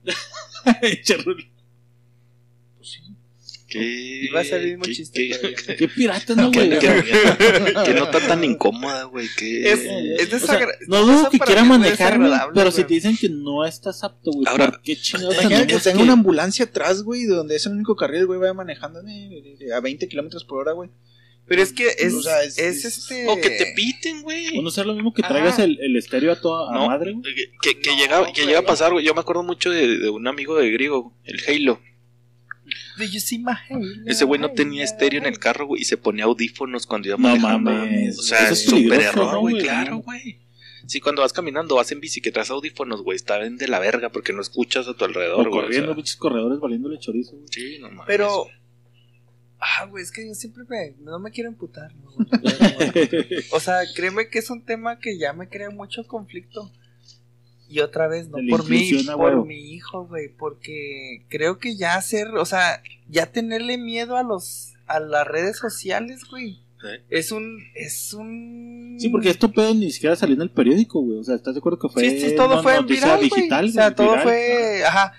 Cherrul. 1.02 1.50
¿Qué, 3.68 3.81
Iba 4.31 4.40
a 4.40 4.44
ser 4.44 4.61
el 4.61 4.66
mismo 4.68 4.85
qué- 4.85 4.92
chiste, 4.92 5.31
qué- 5.76 5.88
pirata, 5.96 6.37
¿no, 6.37 6.52
güey? 6.52 6.79
qué 6.79 7.94
nota 7.98 8.20
tan 8.24 8.44
incómoda, 8.44 9.05
güey. 9.05 9.26
qué- 9.37 9.72
Es, 9.72 9.81
es 9.81 10.33
O 10.35 10.46
sea, 10.46 10.61
desagra- 10.61 10.79
no 10.87 11.05
dudo 11.05 11.29
que 11.31 11.40
quiera 11.40 11.64
manejar, 11.64 12.16
güey, 12.16 12.29
desagradable, 12.31 12.52
pero 12.55 12.70
si 12.70 12.85
te 12.85 12.94
dicen 12.94 13.16
que 13.16 13.29
no 13.29 13.66
estás 13.66 14.05
apto, 14.05 14.31
güey, 14.31 14.46
Ahora, 14.46 14.70
¿por 14.70 14.83
qué 14.83 14.96
chingados 14.96 15.35
Imagina 15.35 15.66
que 15.66 15.79
tenga 15.81 15.96
que- 15.96 16.02
una 16.05 16.12
ambulancia 16.12 16.64
atrás, 16.66 17.02
güey, 17.02 17.24
donde 17.24 17.57
es 17.57 17.66
el 17.66 17.72
único 17.72 17.96
carril, 17.96 18.20
el 18.20 18.26
güey 18.29 18.38
vaya 18.38 18.55
manejando 18.55 19.00
a 19.00 19.81
20 19.81 20.09
kilómetros 20.09 20.44
por 20.44 20.61
hora, 20.61 20.70
güey. 20.72 20.88
Pero 21.49 21.63
es 21.63 21.73
que 21.73 21.87
es, 21.99 22.13
O 22.15 22.23
sea, 22.23 22.43
es- 22.43 22.59
es, 22.59 22.85
es- 22.85 22.99
este. 22.99 23.29
O 23.29 23.37
que 23.37 23.51
te 23.51 23.73
piten, 23.77 24.23
güey. 24.23 24.59
O 24.59 24.63
no 24.63 24.71
sea 24.71 24.83
lo 24.85 24.95
mismo 24.95 25.15
que 25.15 25.23
traigas 25.23 25.59
el, 25.61 25.79
el 25.81 25.97
estéreo 25.97 26.33
a 26.33 26.41
toda 26.41 26.71
a 26.71 26.75
No, 26.75 26.89
madre, 26.89 27.13
güey. 27.13 27.23
que, 27.35 27.45
que, 27.75 27.81
que 27.81 27.91
No, 27.91 27.97
llega, 27.97 28.33
que 28.33 28.45
llega 28.47 28.59
a 28.59 28.63
pasar, 28.65 28.93
güey. 28.93 29.05
Yo 29.05 29.15
me 29.15 29.21
acuerdo 29.21 29.43
mucho 29.45 29.71
de, 29.71 29.99
de 29.99 30.11
un 30.11 30.27
amigo 30.27 30.57
de 30.57 30.71
Griego, 30.73 31.17
el 31.25 31.41
Halo. 31.47 31.81
Do 32.99 33.05
you 33.05 33.21
see 33.21 33.39
my 33.39 33.53
halo? 33.71 33.85
Ese 34.07 34.25
güey 34.25 34.41
no 34.41 34.51
tenía 34.51 34.83
estéreo 34.83 35.21
en 35.21 35.27
el 35.27 35.39
carro, 35.39 35.67
güey, 35.67 35.83
y 35.83 35.85
se 35.85 35.97
ponía 35.97 36.25
audífonos 36.25 36.85
cuando 36.87 37.09
iba 37.09 37.17
No 37.17 37.23
manejando. 37.29 37.71
mames. 37.71 38.19
O 38.19 38.23
sea, 38.23 38.49
es 38.51 38.65
súper 38.65 39.01
error, 39.03 39.35
¿no, 39.35 39.41
güey, 39.41 39.59
claro, 39.59 39.99
güey. 39.99 40.41
Sí, 40.89 41.01
cuando 41.01 41.23
vas 41.23 41.33
caminando, 41.33 41.77
vas 41.77 41.91
en 41.93 42.01
bici, 42.01 42.21
que 42.21 42.33
traes 42.33 42.51
audífonos, 42.51 43.03
güey, 43.03 43.17
está 43.17 43.39
bien 43.39 43.57
de 43.57 43.69
la 43.69 43.79
verga 43.79 44.11
porque 44.11 44.33
no 44.33 44.41
escuchas 44.41 44.89
a 44.89 44.95
tu 44.95 45.05
alrededor, 45.05 45.47
O 45.47 45.51
güey. 45.51 45.63
corriendo, 45.63 45.87
o 45.91 45.95
sea. 45.95 45.97
pinches 45.97 46.17
corredores 46.17 46.59
valiéndole 46.59 46.99
chorizo, 46.99 47.33
güey. 47.37 47.47
Sí, 47.51 47.79
no 47.81 47.89
mames. 47.91 48.05
Pero. 48.09 48.47
Ah, 49.59 49.87
güey, 49.87 50.03
es 50.03 50.11
que 50.12 50.27
yo 50.27 50.35
siempre 50.35 50.64
me. 50.69 50.95
No 51.03 51.19
me 51.19 51.31
quiero 51.31 51.49
emputar, 51.49 51.95
¿no? 51.97 52.11
O 53.53 53.61
sea, 53.61 53.79
créeme 53.95 54.29
que 54.29 54.38
es 54.38 54.51
un 54.51 54.62
tema 54.64 54.99
que 54.99 55.19
ya 55.19 55.33
me 55.33 55.49
crea 55.49 55.71
mucho 55.71 56.07
conflicto. 56.07 56.71
Y 57.69 57.81
otra 57.81 58.07
vez, 58.07 58.29
no 58.29 58.38
por 58.49 58.69
mí, 58.69 58.92
por 59.07 59.16
huevo. 59.16 59.45
mi 59.45 59.73
hijo, 59.75 60.07
güey. 60.07 60.29
Porque 60.29 61.25
creo 61.29 61.59
que 61.59 61.77
ya 61.77 61.97
hacer, 61.97 62.29
o 62.29 62.45
sea, 62.45 62.81
ya 63.09 63.27
tenerle 63.27 63.77
miedo 63.79 64.16
a 64.16 64.23
los. 64.23 64.75
a 64.87 65.01
las 65.01 65.27
redes 65.27 65.57
sociales, 65.59 66.21
güey. 66.31 66.61
¿Eh? 66.87 67.03
Es 67.09 67.33
un. 67.33 67.59
Es 67.75 68.12
un. 68.14 68.97
Sí, 69.01 69.09
porque 69.09 69.31
esto 69.31 69.51
pedo 69.51 69.75
ni 69.75 69.90
siquiera 69.90 70.14
salió 70.14 70.37
en 70.37 70.42
el 70.42 70.51
periódico, 70.51 71.01
güey. 71.01 71.19
O 71.19 71.25
sea, 71.25 71.35
¿estás 71.35 71.55
de 71.55 71.59
acuerdo 71.59 71.79
que 71.81 71.88
fue 71.88 72.09
Sí, 72.09 72.21
sí, 72.21 72.37
todo 72.37 72.57
no- 72.57 72.62
fue 72.62 72.81
viral, 72.85 73.19
güey. 73.19 73.31
digital? 73.31 73.64
O 73.64 73.69
sea, 73.69 73.95
todo 73.95 74.11
viral? 74.11 74.23
fue, 74.23 74.85
ajá. 74.85 75.12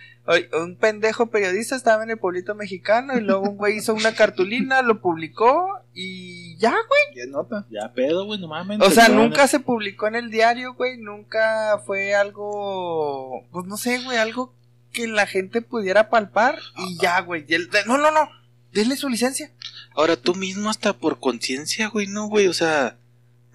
Un 0.61 0.75
pendejo 0.75 1.27
periodista 1.27 1.75
estaba 1.75 2.03
en 2.03 2.09
el 2.11 2.17
pueblito 2.17 2.53
mexicano 2.53 3.17
y 3.17 3.21
luego 3.21 3.49
un 3.49 3.55
güey 3.57 3.77
hizo 3.77 3.93
una 3.93 4.13
cartulina, 4.13 4.81
lo 4.81 4.99
publicó 5.01 5.67
y 5.93 6.57
ya, 6.57 6.71
güey. 6.71 7.15
Ya 7.15 7.31
nota. 7.31 7.65
Ya 7.69 7.93
pedo, 7.93 8.25
güey, 8.25 8.39
no 8.39 8.47
mames. 8.49 8.79
O 8.81 8.91
sea, 8.91 9.05
se 9.05 9.13
nunca 9.13 9.47
se 9.47 9.59
publicó 9.61 10.07
en 10.07 10.15
el 10.15 10.29
diario, 10.29 10.73
güey. 10.73 10.97
Nunca 10.97 11.81
fue 11.85 12.13
algo, 12.13 13.45
pues 13.51 13.65
no 13.67 13.77
sé, 13.77 14.03
güey, 14.03 14.17
algo 14.17 14.53
que 14.91 15.07
la 15.07 15.27
gente 15.27 15.61
pudiera 15.61 16.09
palpar 16.09 16.57
y 16.77 16.97
ya, 16.97 17.21
güey. 17.21 17.45
Y 17.47 17.53
el- 17.53 17.69
No, 17.85 17.97
no, 17.97 18.11
no. 18.11 18.29
Denle 18.73 18.95
su 18.97 19.09
licencia. 19.09 19.51
Ahora 19.95 20.17
tú 20.17 20.35
mismo 20.35 20.69
hasta 20.69 20.93
por 20.93 21.19
conciencia, 21.19 21.87
güey, 21.87 22.07
no, 22.07 22.27
güey, 22.27 22.47
o 22.47 22.53
sea, 22.53 22.97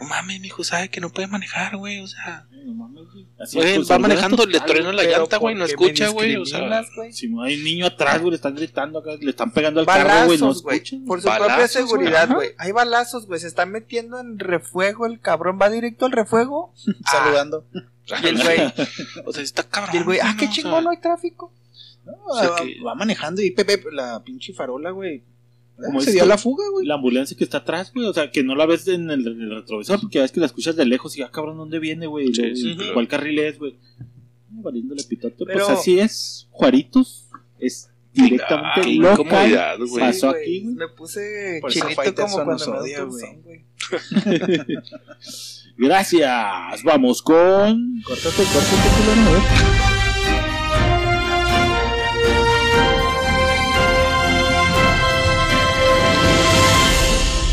no 0.01 0.07
mames, 0.07 0.41
mi 0.41 0.49
hijo 0.49 0.65
sabe 0.65 0.89
que 0.89 1.01
no 1.01 1.11
puede 1.11 1.29
manejar, 1.29 1.77
güey, 1.77 2.01
o 2.01 2.07
sea, 2.07 2.47
No 2.64 2.75
mames, 2.75 3.05
güey. 3.12 3.27
Así 3.38 3.57
güey, 3.57 3.66
va 3.66 3.79
responsabilidad 3.79 4.01
manejando, 4.01 4.46
le 4.46 4.61
truena 4.61 4.92
la 4.92 5.03
llanta, 5.03 5.37
güey, 5.38 5.55
no 5.55 5.61
¿por 5.61 5.68
qué 5.68 5.72
escucha, 5.72 6.09
güey, 6.09 6.37
o 6.37 6.44
sea, 6.44 6.83
güey? 6.96 7.12
Si 7.12 7.29
no 7.29 7.42
hay 7.42 7.57
niño 7.57 7.87
atrás, 7.87 8.20
güey, 8.20 8.31
le 8.31 8.37
están 8.37 8.55
gritando 8.55 8.98
acá, 9.01 9.11
le 9.20 9.31
están 9.31 9.51
pegando 9.53 9.81
al 9.81 9.87
carro, 9.87 10.27
güey, 10.27 10.38
no 10.38 10.44
Balazos, 10.46 10.62
güey. 10.62 10.77
escuchan. 10.77 11.05
Por 11.05 11.20
su 11.20 11.29
Balazos, 11.29 11.46
propia 11.48 11.66
güey, 11.66 11.68
seguridad, 11.88 12.35
güey. 12.35 12.51
Hay 12.59 12.72
balazos, 12.72 13.27
güey. 13.27 13.40
Se 13.40 13.48
está 13.48 13.66
metiendo 13.66 14.20
en 14.20 14.38
refuego 14.38 15.07
el 15.07 15.20
cabrón. 15.20 15.59
Va 15.61 15.70
directo 15.70 16.07
al 16.07 16.12
refuego. 16.12 16.72
Saludando. 17.11 17.66
Y 18.22 18.27
el 18.29 18.42
güey, 18.42 18.61
o 19.27 19.33
sea, 19.33 19.42
está 19.42 19.62
cabrón. 19.64 19.94
y 19.94 19.98
el 19.98 20.05
güey, 20.05 20.18
ah, 20.22 20.37
qué 20.38 20.48
chingón, 20.48 20.85
no 20.85 20.90
hay 20.90 20.98
tráfico. 21.01 21.53
No, 22.05 22.12
O 22.27 22.37
sea 22.38 22.51
va, 22.51 22.57
que- 22.57 22.81
va 22.85 22.94
manejando 22.94 23.42
y 23.42 23.51
Pepe, 23.53 23.83
la 23.92 24.22
pinche 24.25 24.53
farola, 24.53 24.90
güey. 24.90 25.22
Como 25.87 26.01
se 26.01 26.12
dio 26.12 26.23
a 26.23 26.27
la 26.27 26.38
fuga, 26.38 26.64
güey. 26.71 26.87
La 26.87 26.95
ambulancia 26.95 27.37
que 27.37 27.45
está 27.45 27.59
atrás, 27.59 27.92
güey, 27.95 28.07
o 28.07 28.12
sea, 28.12 28.31
que 28.31 28.42
no 28.42 28.55
la 28.55 28.66
ves 28.66 28.87
en 28.88 29.11
el, 29.11 29.27
en 29.27 29.40
el 29.42 29.51
retrovisor, 29.57 30.01
porque 30.01 30.21
ves 30.21 30.33
que 30.33 30.40
la 30.40 30.47
escuchas 30.47 30.77
de 30.77 30.85
lejos 30.87 31.16
y, 31.18 31.23
ah, 31.23 31.31
cabrón, 31.33 31.57
¿dónde 31.59 31.79
viene, 31.79 32.07
güey? 32.07 32.33
Sí, 32.35 32.57
sí, 32.57 32.71
¿y 32.73 32.77
claro. 32.77 32.95
¿Cuál 32.95 33.09
carril 33.09 33.38
es, 33.40 33.59
güey? 33.59 33.77
Ah, 34.01 34.05
Valiéndole 34.51 35.03
pitote. 35.05 35.45
Pero- 35.45 35.66
Pues 35.66 35.68
así 35.68 35.99
es, 35.99 36.49
Juaritos, 36.51 37.29
es 37.59 37.88
directamente 38.12 38.81
Ah, 38.81 39.16
local. 39.16 39.79
güey. 39.87 40.01
Pasó 40.01 40.29
güey, 40.31 40.42
aquí, 40.42 40.61
güey. 40.62 40.75
Me 40.75 40.88
puse 40.88 41.59
Por 41.61 41.71
chinito 41.73 42.14
como 42.14 42.45
cuando 42.45 42.71
me 42.73 42.79
odia, 42.79 43.03
güey. 43.05 43.25
güey. 43.42 43.64
Gracias, 45.79 46.83
vamos 46.85 47.23
con... 47.23 48.03
Córtate, 48.05 48.42
córtate, 48.45 48.88
culero, 48.99 49.38
a 49.38 50.02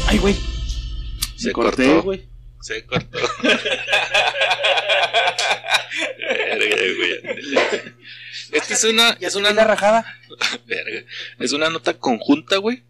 Ay, 0.10 0.18
güey, 0.18 0.36
Se 1.36 1.52
corté, 1.52 1.86
cortó, 1.86 2.04
güey. 2.04 2.24
se 2.62 2.84
cortó. 2.86 3.20
Verga, 6.30 6.76
güey. 6.98 7.20
Esta 8.52 8.74
es 8.74 8.84
una, 8.84 9.18
Ya 9.20 9.28
es 9.28 9.36
una 9.36 9.52
la 9.54 9.64
rajada. 9.66 10.06
Verga. 10.66 11.04
Es 11.40 11.52
una 11.54 11.70
nota 11.70 11.98
conjunta, 11.98 12.58
güey. 12.58 12.84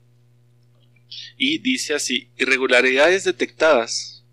Y 1.38 1.60
dice 1.60 1.94
así: 1.94 2.30
irregularidades 2.38 3.24
detectadas. 3.26 4.24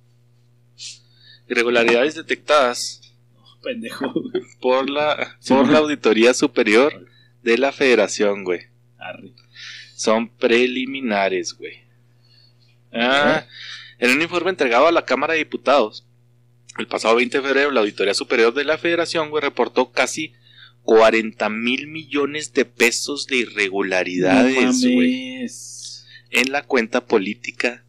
Irregularidades 1.49 2.17
detectadas 2.17 3.01
Pendejo, 3.63 4.13
güey. 4.13 4.43
por 4.61 4.91
la, 4.91 5.37
Sí, 5.41 5.51
por 5.55 5.61
güey. 5.63 5.73
la 5.73 5.79
Auditoría 5.79 6.35
Superior 6.35 7.07
de 7.43 7.59
la 7.59 7.71
Federación, 7.73 8.43
güey. 8.45 8.63
Arre. 8.99 9.33
Son 9.97 10.29
preliminares, 10.29 11.53
güey. 11.55 11.86
Ah, 12.93 13.47
en 13.99 14.11
un 14.11 14.23
informe 14.23 14.51
entregado 14.51 14.87
a 14.87 14.93
la 14.93 15.05
Cámara 15.05 15.33
de 15.35 15.41
Diputados, 15.41 16.07
el 16.79 16.87
pasado 16.87 17.17
20 17.17 17.39
de 17.39 17.43
febrero, 17.47 17.71
la 17.71 17.81
Auditoría 17.81 18.15
Superior 18.15 18.53
de 18.55 18.65
la 18.65 18.79
Federación, 18.79 19.31
güey, 19.31 19.43
reportó 19.43 19.93
casi 19.93 20.33
40 20.83 21.49
mil 21.49 21.89
millones 21.89 22.53
de 22.53 22.65
pesos 22.65 23.27
de 23.27 23.39
irregularidades, 23.39 24.83
No 24.83 24.91
güey, 24.93 25.47
en 26.31 26.53
la 26.53 26.63
cuenta 26.63 27.07
política 27.07 27.85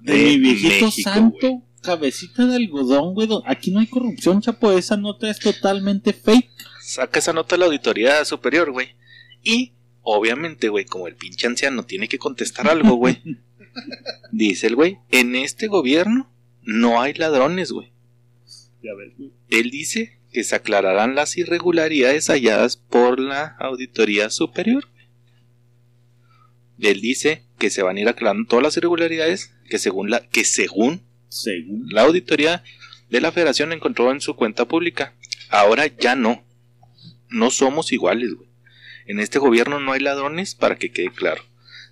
De 0.00 0.12
de 0.14 0.24
mi 0.24 0.38
viejito 0.38 0.86
México, 0.86 1.10
santo, 1.10 1.36
güey. 1.40 1.62
cabecita 1.82 2.46
de 2.46 2.56
algodón, 2.56 3.14
güey. 3.14 3.28
Aquí 3.46 3.70
no 3.70 3.80
hay 3.80 3.86
corrupción, 3.86 4.40
chapo. 4.40 4.72
Esa 4.72 4.96
nota 4.96 5.30
es 5.30 5.38
totalmente 5.38 6.12
fake. 6.12 6.50
Saca 6.80 7.18
esa 7.18 7.32
nota 7.32 7.56
la 7.56 7.66
Auditoría 7.66 8.24
Superior, 8.24 8.70
güey. 8.72 8.96
Y, 9.42 9.72
obviamente, 10.02 10.68
güey, 10.70 10.86
como 10.86 11.06
el 11.06 11.14
pinche 11.16 11.46
anciano 11.46 11.84
tiene 11.84 12.08
que 12.08 12.18
contestar 12.18 12.68
algo, 12.68 12.94
güey. 12.94 13.20
dice 14.32 14.66
el 14.66 14.76
güey, 14.76 14.98
en 15.10 15.34
este 15.34 15.68
gobierno 15.68 16.30
no 16.62 17.00
hay 17.00 17.14
ladrones, 17.14 17.72
güey. 17.72 17.92
Ya 18.82 18.94
ves, 18.94 19.12
güey. 19.16 19.32
Él 19.50 19.70
dice 19.70 20.18
que 20.32 20.44
se 20.44 20.54
aclararán 20.54 21.14
las 21.14 21.36
irregularidades 21.38 22.28
halladas 22.28 22.76
por 22.76 23.18
la 23.18 23.56
Auditoría 23.58 24.30
Superior. 24.30 24.88
Él 26.78 27.00
dice 27.00 27.44
que 27.58 27.70
se 27.70 27.82
van 27.82 27.96
a 27.96 28.00
ir 28.00 28.08
aclarando 28.08 28.48
todas 28.48 28.62
las 28.62 28.76
irregularidades 28.76 29.52
que 29.68 29.78
según 29.78 30.10
la 30.10 30.20
que 30.20 30.44
según 30.44 31.02
Según. 31.28 31.86
la 31.90 32.02
auditoría 32.02 32.62
de 33.10 33.20
la 33.20 33.32
Federación 33.32 33.72
encontró 33.72 34.12
en 34.12 34.20
su 34.20 34.36
cuenta 34.36 34.66
pública. 34.66 35.14
Ahora 35.50 35.86
ya 35.86 36.14
no. 36.14 36.44
No 37.30 37.50
somos 37.50 37.92
iguales, 37.92 38.34
güey. 38.34 38.48
En 39.06 39.18
este 39.20 39.38
gobierno 39.38 39.80
no 39.80 39.92
hay 39.92 40.00
ladrones, 40.00 40.54
para 40.54 40.76
que 40.76 40.90
quede 40.92 41.10
claro. 41.10 41.42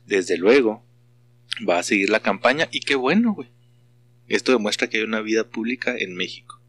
Desde 0.05 0.37
luego, 0.37 0.86
va 1.69 1.79
a 1.79 1.83
seguir 1.83 2.11
la 2.11 2.21
campaña 2.21 2.69
y 2.73 2.81
qué 2.81 2.95
bueno, 2.95 3.33
güey. 3.35 3.49
Esto 4.29 4.53
demuestra 4.53 4.89
que 4.89 4.99
hay 4.99 5.05
una 5.05 5.21
vida 5.21 5.45
pública 5.45 5.95
en 5.97 6.15
México. 6.15 6.61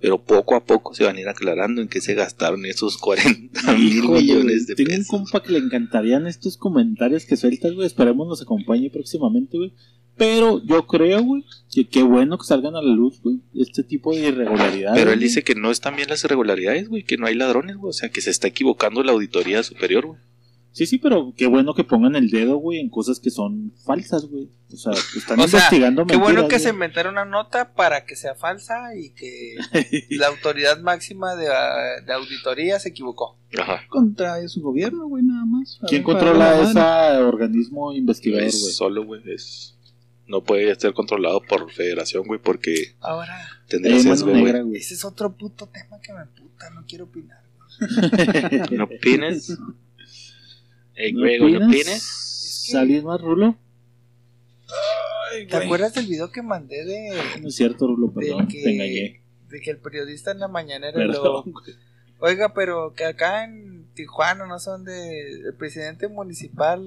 Pero 0.00 0.22
poco 0.22 0.54
a 0.54 0.64
poco 0.64 0.94
se 0.94 1.04
van 1.04 1.16
a 1.16 1.20
ir 1.20 1.28
aclarando 1.28 1.80
en 1.80 1.88
qué 1.88 2.00
se 2.00 2.14
gastaron 2.14 2.66
esos 2.66 2.98
40 2.98 3.72
mil 3.74 4.08
millones 4.08 4.66
de 4.66 4.74
Tengo 4.74 4.90
un 4.90 4.96
pesos. 4.98 5.08
compa 5.08 5.42
que 5.42 5.52
le 5.52 5.58
encantarían 5.58 6.26
estos 6.26 6.56
comentarios 6.58 7.24
que 7.24 7.36
sueltas, 7.36 7.72
güey. 7.72 7.86
Esperemos 7.86 8.26
nos 8.28 8.42
acompañe 8.42 8.90
próximamente, 8.90 9.56
güey. 9.56 9.72
Pero 10.16 10.62
yo 10.64 10.86
creo, 10.86 11.22
güey, 11.22 11.42
que 11.72 11.88
qué 11.88 12.02
bueno 12.02 12.38
que 12.38 12.44
salgan 12.44 12.76
a 12.76 12.82
la 12.82 12.94
luz, 12.94 13.20
güey, 13.20 13.40
este 13.54 13.82
tipo 13.82 14.14
de 14.14 14.28
irregularidades. 14.28 14.96
Pero 15.00 15.12
él 15.12 15.18
dice 15.20 15.42
que 15.42 15.54
no 15.56 15.70
están 15.72 15.96
bien 15.96 16.08
las 16.08 16.22
irregularidades, 16.22 16.88
güey, 16.88 17.02
que 17.02 17.16
no 17.16 17.26
hay 17.26 17.34
ladrones, 17.34 17.76
güey. 17.76 17.90
O 17.90 17.94
sea, 17.94 18.10
que 18.10 18.20
se 18.20 18.30
está 18.30 18.46
equivocando 18.46 19.02
la 19.02 19.12
auditoría 19.12 19.62
superior, 19.62 20.06
güey. 20.06 20.20
Sí, 20.74 20.86
sí, 20.86 20.98
pero 20.98 21.32
qué 21.36 21.46
bueno 21.46 21.72
que 21.72 21.84
pongan 21.84 22.16
el 22.16 22.30
dedo, 22.30 22.56
güey, 22.56 22.80
en 22.80 22.90
cosas 22.90 23.20
que 23.20 23.30
son 23.30 23.72
falsas, 23.86 24.26
güey. 24.26 24.48
O 24.72 24.76
sea, 24.76 24.90
están 24.92 25.38
O 25.38 25.46
sea, 25.46 25.60
investigando 25.60 26.04
Qué 26.04 26.16
bueno 26.16 26.48
que 26.48 26.58
se 26.58 26.70
inventaron 26.70 27.12
una 27.12 27.24
nota 27.24 27.74
para 27.74 28.04
que 28.04 28.16
sea 28.16 28.34
falsa 28.34 28.74
y 28.96 29.10
que 29.10 29.54
la 30.10 30.26
autoridad 30.26 30.80
máxima 30.80 31.36
de, 31.36 31.46
ah, 31.46 32.00
de 32.04 32.12
auditoría 32.12 32.80
se 32.80 32.88
equivocó. 32.88 33.38
Ajá. 33.56 33.82
Contra 33.88 34.46
su 34.48 34.62
gobierno, 34.62 35.06
güey, 35.06 35.22
nada 35.22 35.44
más. 35.44 35.78
A 35.80 35.86
¿Quién 35.86 36.02
controla 36.02 36.60
ese 36.60 37.22
organismo 37.22 37.92
investigador, 37.92 38.48
Es 38.48 38.60
güey? 38.60 38.72
solo, 38.72 39.04
güey. 39.04 39.22
Es... 39.32 39.78
No 40.26 40.42
puede 40.42 40.74
ser 40.74 40.92
controlado 40.92 41.40
por 41.48 41.70
federación, 41.70 42.24
güey, 42.26 42.40
porque 42.42 42.96
Ahora, 42.98 43.38
tendría 43.68 43.94
Eh, 43.94 44.00
sesgo, 44.00 44.32
negra, 44.32 44.62
güey. 44.62 44.80
ese 44.80 44.94
es 44.94 45.04
otro 45.04 45.36
puto 45.36 45.68
tema 45.68 46.00
que 46.00 46.12
me 46.12 46.26
puta, 46.26 46.68
no 46.70 46.84
quiero 46.88 47.04
opinar. 47.04 47.38
güey. 47.78 48.60
No 48.76 48.88
opines. 50.94 50.96
Ey, 50.96 51.12
¿No 51.12 51.20
Grego, 51.22 51.48
no 51.48 51.66
opinas? 51.68 52.72
¿Alguien 52.74 53.04
más, 53.04 53.20
Rulo? 53.20 53.56
¿Te 55.50 55.56
acuerdas 55.56 55.94
del 55.94 56.06
video 56.06 56.30
que 56.30 56.42
mandé 56.42 56.84
de, 56.84 57.10
No 57.40 57.48
es 57.48 57.56
cierto, 57.56 57.86
Rulo, 57.88 58.12
perdón, 58.12 58.46
de 58.46 58.54
te 58.62 58.70
engañé. 58.72 58.92
que, 58.94 59.22
de 59.56 59.60
que 59.60 59.70
el 59.72 59.78
periodista 59.78 60.30
en 60.30 60.38
la 60.38 60.48
mañanera 60.48 60.92
Perdón. 60.92 61.22
lo... 61.24 61.44
Oiga, 62.20 62.54
pero 62.54 62.94
que 62.94 63.04
acá 63.04 63.44
en 63.44 63.88
Tijuana, 63.94 64.46
no 64.46 64.58
sé 64.58 64.70
dónde, 64.70 65.30
el 65.48 65.54
presidente 65.58 66.06
municipal 66.08 66.82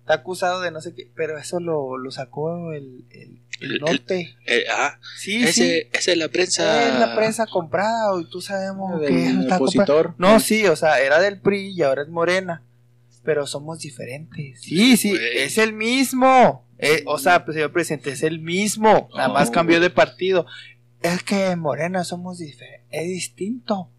está 0.00 0.14
acusado 0.14 0.60
de 0.62 0.70
no 0.70 0.80
sé 0.80 0.94
qué, 0.94 1.10
pero 1.14 1.36
eso 1.36 1.58
lo, 1.60 1.98
lo 1.98 2.10
sacó 2.12 2.72
el, 2.72 3.04
el, 3.10 3.40
el 3.60 3.72
El- 3.72 3.78
norte. 3.80 4.36
Eh, 4.46 4.64
ah, 4.72 4.98
sí, 5.16 5.40
sí. 5.40 5.62
ese, 5.62 5.88
ese 5.92 6.12
es 6.12 6.18
la 6.18 6.28
prensa. 6.28 6.88
Es 6.88 6.98
la 7.00 7.14
prensa 7.16 7.46
comprada, 7.46 8.18
y 8.20 8.30
tú 8.30 8.40
sabemos 8.40 9.00
que 9.00 9.06
Del 9.06 9.16
está 9.42 9.58
comprada. 9.58 9.58
opositor. 9.58 10.14
No, 10.16 10.38
sí, 10.40 10.64
o 10.66 10.76
sea, 10.76 11.00
era 11.00 11.20
del 11.20 11.40
PRI 11.40 11.72
y 11.76 11.82
ahora 11.82 12.02
es 12.02 12.08
Morena. 12.08 12.62
Pero 13.24 13.46
somos 13.46 13.80
diferentes. 13.80 14.60
Sí, 14.62 14.96
sí, 14.96 15.14
es 15.34 15.58
el 15.58 15.72
mismo. 15.72 16.66
Eh, 16.78 17.02
o 17.06 17.18
sea, 17.18 17.44
pues, 17.44 17.54
señor 17.56 17.72
presidente, 17.72 18.10
es 18.10 18.22
el 18.22 18.38
mismo. 18.40 19.08
Nada 19.16 19.28
más 19.28 19.48
Oh, 19.48 19.52
cambió 19.52 19.80
de 19.80 19.90
partido. 19.90 20.46
Es 21.02 21.22
que 21.22 21.46
en 21.50 21.60
Morena 21.60 22.04
somos 22.04 22.38
diferentes. 22.38 22.86
Es 22.90 23.06
distinto. 23.08 23.90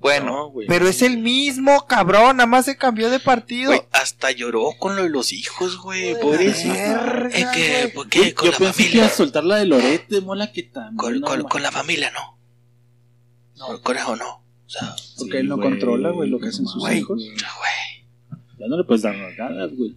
Bueno, 0.00 0.26
No, 0.26 0.50
güey. 0.50 0.68
pero 0.68 0.86
es 0.86 1.02
el 1.02 1.18
mismo, 1.18 1.86
cabrón. 1.86 2.36
Nada 2.36 2.46
más 2.46 2.66
se 2.66 2.76
cambió 2.76 3.10
de 3.10 3.18
partido. 3.18 3.72
Hasta 3.90 4.30
lloró 4.30 4.70
con 4.78 4.94
lo 4.94 5.02
de 5.02 5.08
los 5.08 5.32
hijos, 5.32 5.76
güey. 5.78 6.18
Pobrecito. 6.20 6.72
Es 7.32 7.46
que. 7.48 7.90
¿por 7.94 8.08
qué? 8.08 8.32
Con 8.32 8.46
Yo 8.46 8.52
la 8.52 8.58
pensé 8.58 8.76
que 8.84 8.88
familia. 8.90 9.06
a 9.06 9.08
soltar 9.10 9.44
la 9.44 9.56
de 9.56 9.66
Loret 9.66 10.06
de 10.08 10.20
Mola 10.20 10.52
que 10.52 10.62
también. 10.62 10.96
Con, 10.96 11.20
no 11.20 11.26
con, 11.26 11.42
con 11.44 11.62
la 11.62 11.72
familia, 11.72 12.10
no. 12.12 12.38
No, 13.56 13.82
con 13.82 13.96
eso 13.96 14.14
no. 14.16 14.44
O 14.66 14.70
sea, 14.70 14.94
Porque 15.18 15.32
Sí, 15.32 15.38
él 15.38 15.48
no 15.48 15.58
controla, 15.58 16.10
güey, 16.10 16.28
lo 16.30 16.38
que 16.38 16.48
hacen 16.48 16.66
sus 16.66 16.88
hijos. 16.92 17.18
güey. 17.18 17.36
Ya 18.58 18.66
no 18.66 18.76
le 18.76 18.84
puedes 18.84 19.02
dar 19.02 19.16
nalgadas, 19.16 19.74
güey. 19.74 19.96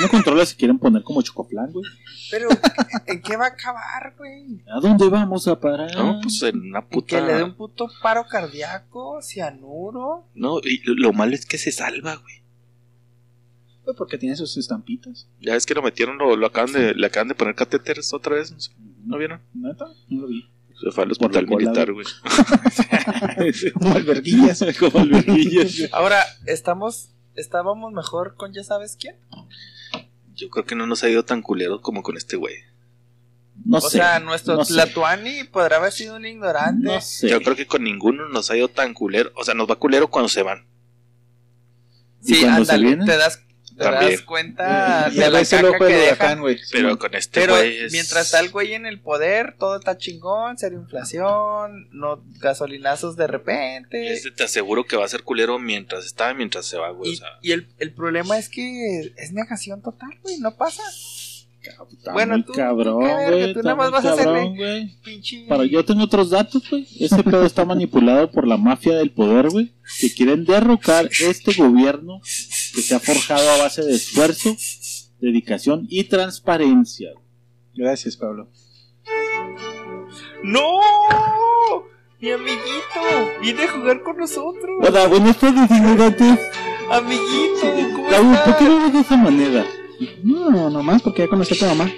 No 0.00 0.08
controla 0.08 0.44
si 0.44 0.56
quieren 0.56 0.78
poner 0.78 1.02
como 1.04 1.22
chocoflan, 1.22 1.70
güey. 1.72 1.84
Pero, 2.30 2.48
¿en 3.06 3.22
qué 3.22 3.36
va 3.36 3.44
a 3.44 3.48
acabar, 3.48 4.14
güey? 4.18 4.60
¿A 4.66 4.80
dónde 4.80 5.08
vamos 5.08 5.46
a 5.46 5.60
parar? 5.60 5.94
No, 5.94 6.18
pues 6.20 6.42
en 6.42 6.60
una 6.60 6.80
¿En 6.80 6.88
puta. 6.88 7.20
que 7.20 7.22
le 7.26 7.34
dé 7.34 7.44
un 7.44 7.54
puto 7.54 7.88
paro 8.02 8.26
cardíaco, 8.28 9.22
cianuro? 9.22 10.26
No, 10.34 10.58
y 10.64 10.82
lo, 10.84 10.94
lo 10.94 11.12
malo 11.12 11.34
es 11.34 11.46
que 11.46 11.58
se 11.58 11.70
salva, 11.70 12.16
güey. 12.16 12.42
Pues 13.84 13.96
porque 13.96 14.18
tiene 14.18 14.36
sus 14.36 14.56
estampitas. 14.56 15.28
Ya 15.40 15.54
ves 15.54 15.66
que 15.66 15.74
lo 15.74 15.82
metieron, 15.82 16.18
lo, 16.18 16.36
lo 16.36 16.46
acaban 16.46 16.72
de, 16.72 16.94
le 16.94 17.06
acaban 17.06 17.28
de 17.28 17.34
poner 17.34 17.54
catéteres 17.54 18.12
otra 18.12 18.36
vez. 18.36 18.52
¿no 18.52 18.60
sé, 18.60 18.72
¿No 19.04 19.18
vieron? 19.18 19.40
¿Neta? 19.54 19.86
No 20.08 20.22
lo 20.22 20.28
vi. 20.28 20.48
Se 20.80 20.90
fue 20.90 21.04
al 21.04 21.12
hospital 21.12 21.46
militar, 21.46 21.92
güey. 21.92 22.06
Como 23.74 23.94
alberguillas. 23.94 24.64
como 24.80 24.98
alberguillas. 24.98 25.88
Ahora, 25.92 26.20
estamos, 26.46 27.10
estábamos 27.36 27.92
mejor 27.92 28.36
con 28.36 28.52
ya 28.52 28.64
sabes 28.64 28.96
quién. 28.98 29.16
Yo 30.34 30.48
creo 30.50 30.64
que 30.64 30.74
no 30.74 30.86
nos 30.86 31.02
ha 31.04 31.08
ido 31.08 31.24
tan 31.24 31.42
culero 31.42 31.80
como 31.82 32.02
con 32.02 32.16
este 32.16 32.36
güey. 32.36 32.56
No 33.64 33.78
o 33.78 33.80
sé. 33.82 33.98
sea, 33.98 34.18
nuestro 34.18 34.56
no 34.56 34.64
sé. 34.64 34.72
Tlatuani 34.72 35.44
podrá 35.44 35.76
haber 35.76 35.92
sido 35.92 36.16
un 36.16 36.24
ignorante. 36.24 36.84
No 36.86 37.00
sé. 37.00 37.28
Yo 37.28 37.40
creo 37.42 37.54
que 37.54 37.66
con 37.66 37.84
ninguno 37.84 38.28
nos 38.28 38.50
ha 38.50 38.56
ido 38.56 38.68
tan 38.68 38.94
culero. 38.94 39.30
O 39.36 39.44
sea, 39.44 39.54
nos 39.54 39.68
va 39.70 39.76
culero 39.76 40.08
cuando 40.08 40.28
se 40.28 40.42
van. 40.42 40.66
¿Y 42.24 42.34
Sí, 42.34 42.40
cuando 42.40 42.64
se 42.64 42.72
ándale, 42.72 42.86
vienen? 42.86 43.06
te 43.06 43.16
das, 43.16 43.44
te 43.76 43.84
También. 43.84 44.12
das 44.12 44.20
cuenta 44.22 45.08
Y 45.12 45.16
de 45.16 45.24
a 45.24 45.30
la 45.30 45.44
caca 45.44 45.68
ojo 45.68 45.78
que 45.86 45.92
dejan. 45.94 46.40
güey. 46.40 46.58
Pero 46.70 46.98
con 46.98 47.14
este 47.14 47.40
Pero 47.40 47.56
es- 47.58 47.92
mientras 47.92 48.26
está 48.26 48.40
el 48.40 48.50
güey 48.50 48.74
en 48.74 48.86
el 48.86 49.00
poder, 49.00 49.56
todo 49.58 49.76
está 49.76 49.96
chingón, 49.98 50.56
cero 50.58 50.76
inflación, 50.80 51.88
no 51.92 52.22
gasolinazos 52.40 53.16
de 53.16 53.26
repente. 53.26 54.12
Este 54.12 54.30
te 54.30 54.44
aseguro 54.44 54.84
que 54.84 54.96
va 54.96 55.04
a 55.04 55.08
ser 55.08 55.22
culero 55.22 55.58
mientras 55.58 56.04
está 56.06 56.30
y 56.30 56.34
mientras 56.34 56.66
se 56.66 56.78
va, 56.78 56.90
güey. 56.90 57.10
O 57.10 57.12
Y, 57.12 57.16
sea, 57.16 57.28
y 57.42 57.52
el, 57.52 57.68
el 57.78 57.92
problema 57.92 58.38
es 58.38 58.48
que 58.48 59.12
es 59.16 59.32
negación 59.32 59.82
total, 59.82 60.10
güey, 60.22 60.38
no 60.38 60.54
pasa. 60.56 60.82
Está 61.92 62.12
Bueno, 62.12 62.42
tú- 62.44 62.54
cabrón, 62.54 63.04
güey. 63.04 63.52
tú 63.52 63.60
está 63.60 63.62
nada 63.62 63.76
más 63.76 63.90
muy 63.90 63.92
vas 63.92 64.04
a 64.04 64.12
hacerle- 64.14 64.24
cabrón, 64.32 64.56
güey. 64.56 64.96
Pinche. 65.04 65.46
Para 65.48 65.64
yo 65.64 65.84
tengo 65.84 66.02
otros 66.02 66.30
datos, 66.30 66.68
güey. 66.68 66.88
Ese 66.98 67.22
pedo 67.22 67.46
está 67.46 67.64
manipulado 67.64 68.32
por 68.32 68.48
la 68.48 68.56
mafia 68.56 68.96
del 68.96 69.12
poder, 69.12 69.48
güey. 69.48 69.72
Que 70.00 70.12
quieren 70.12 70.44
derrocar 70.44 71.08
este 71.20 71.52
gobierno 71.52 72.20
que 72.74 72.82
se 72.82 72.94
ha 72.94 73.00
forjado 73.00 73.48
a 73.50 73.58
base 73.58 73.82
de 73.82 73.94
esfuerzo, 73.94 74.56
dedicación 75.20 75.86
y 75.88 76.04
transparencia. 76.04 77.10
Gracias, 77.74 78.16
Pablo. 78.16 78.48
¡No! 80.42 80.80
Mi 82.20 82.30
amiguito, 82.30 82.60
viene 83.40 83.64
a 83.64 83.72
jugar 83.72 84.02
con 84.02 84.16
nosotros. 84.16 84.78
Hola, 84.80 85.06
buenas 85.08 85.38
tardes, 85.38 85.70
ignorantes. 85.70 86.38
Amiguito, 86.90 87.94
¿cómo 87.96 88.10
Raúl, 88.10 88.36
¿por 88.44 88.56
qué 88.58 88.64
lo 88.64 88.80
ves 88.80 88.92
de 88.92 89.00
esa 89.00 89.16
manera? 89.16 89.66
No, 90.22 90.70
nomás 90.70 91.02
porque 91.02 91.22
ya 91.22 91.28
conocí 91.28 91.54
a 91.54 91.58
tu 91.58 91.64
mamá. 91.64 91.90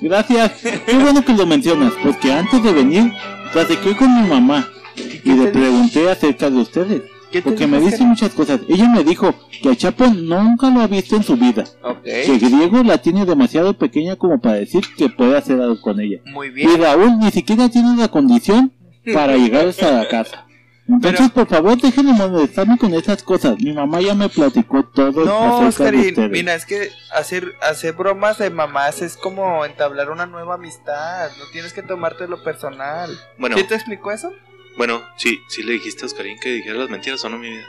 Gracias. 0.00 0.52
Qué 0.60 0.94
bueno 0.94 1.24
que 1.24 1.32
lo 1.32 1.46
mencionas, 1.46 1.92
porque 2.02 2.32
antes 2.32 2.62
de 2.62 2.72
venir, 2.72 3.12
platiqué 3.52 3.96
con 3.96 4.22
mi 4.22 4.28
mamá 4.28 4.68
y 4.96 5.32
le 5.32 5.48
pregunté 5.48 6.10
acerca 6.10 6.50
de 6.50 6.58
ustedes. 6.58 7.02
¿Qué 7.32 7.40
te 7.42 7.48
Porque 7.50 7.66
me 7.66 7.80
dice 7.80 8.04
muchas 8.04 8.32
cosas. 8.32 8.60
Ella 8.68 8.88
me 8.88 9.02
dijo 9.04 9.34
que 9.62 9.70
a 9.70 9.76
Chapo 9.76 10.06
nunca 10.06 10.70
lo 10.70 10.80
ha 10.82 10.86
visto 10.86 11.16
en 11.16 11.22
su 11.22 11.36
vida. 11.36 11.64
Ok, 11.82 12.02
Que 12.04 12.38
Griego 12.38 12.82
la 12.82 12.98
tiene 12.98 13.24
demasiado 13.24 13.76
pequeña 13.76 14.16
como 14.16 14.40
para 14.40 14.56
decir 14.56 14.82
que 14.96 15.08
puede 15.08 15.36
hacer 15.36 15.60
algo 15.60 15.80
con 15.80 15.98
ella. 16.00 16.20
muy 16.26 16.48
Y 16.48 16.50
bien. 16.50 16.80
Raúl 16.80 17.18
ni 17.18 17.30
siquiera 17.30 17.68
tiene 17.68 17.96
la 17.96 18.08
condición 18.08 18.72
para 19.14 19.36
llegar 19.36 19.66
hasta 19.66 19.90
la 19.90 20.08
casa. 20.08 20.46
Entonces, 20.88 21.30
por 21.30 21.46
favor, 21.46 21.80
déjenme 21.80 22.12
molestarme 22.12 22.76
con 22.76 22.92
esas 22.92 23.22
cosas. 23.22 23.56
Mi 23.60 23.72
mamá 23.72 24.00
ya 24.02 24.14
me 24.14 24.28
platicó 24.28 24.84
todo 24.84 25.24
No, 25.24 25.66
acerca 25.66 25.90
de 25.90 25.98
Oscarín, 26.08 26.30
mira, 26.32 26.54
es 26.54 26.66
que 26.66 26.90
hacer, 27.14 27.52
hacer 27.62 27.94
bromas 27.94 28.38
de 28.38 28.50
mamás 28.50 29.00
es 29.00 29.16
como 29.16 29.64
entablar 29.64 30.10
una 30.10 30.26
nueva 30.26 30.56
amistad. 30.56 31.30
No 31.38 31.44
tienes 31.52 31.72
que 31.72 31.82
tomártelo 31.82 32.42
personal. 32.42 33.10
bueno, 33.38 33.56
¿Sí 33.56 33.64
te 33.64 33.76
explicó 33.76 34.10
eso? 34.10 34.32
Bueno, 34.76 35.02
sí, 35.16 35.40
sí 35.48 35.62
le 35.62 35.72
dijiste 35.74 36.02
a 36.04 36.06
Oscarín 36.06 36.38
que 36.40 36.50
dijera 36.50 36.76
las 36.78 36.90
mentiras 36.90 37.24
o 37.24 37.28
no, 37.28 37.38
mi 37.38 37.50
vida. 37.50 37.64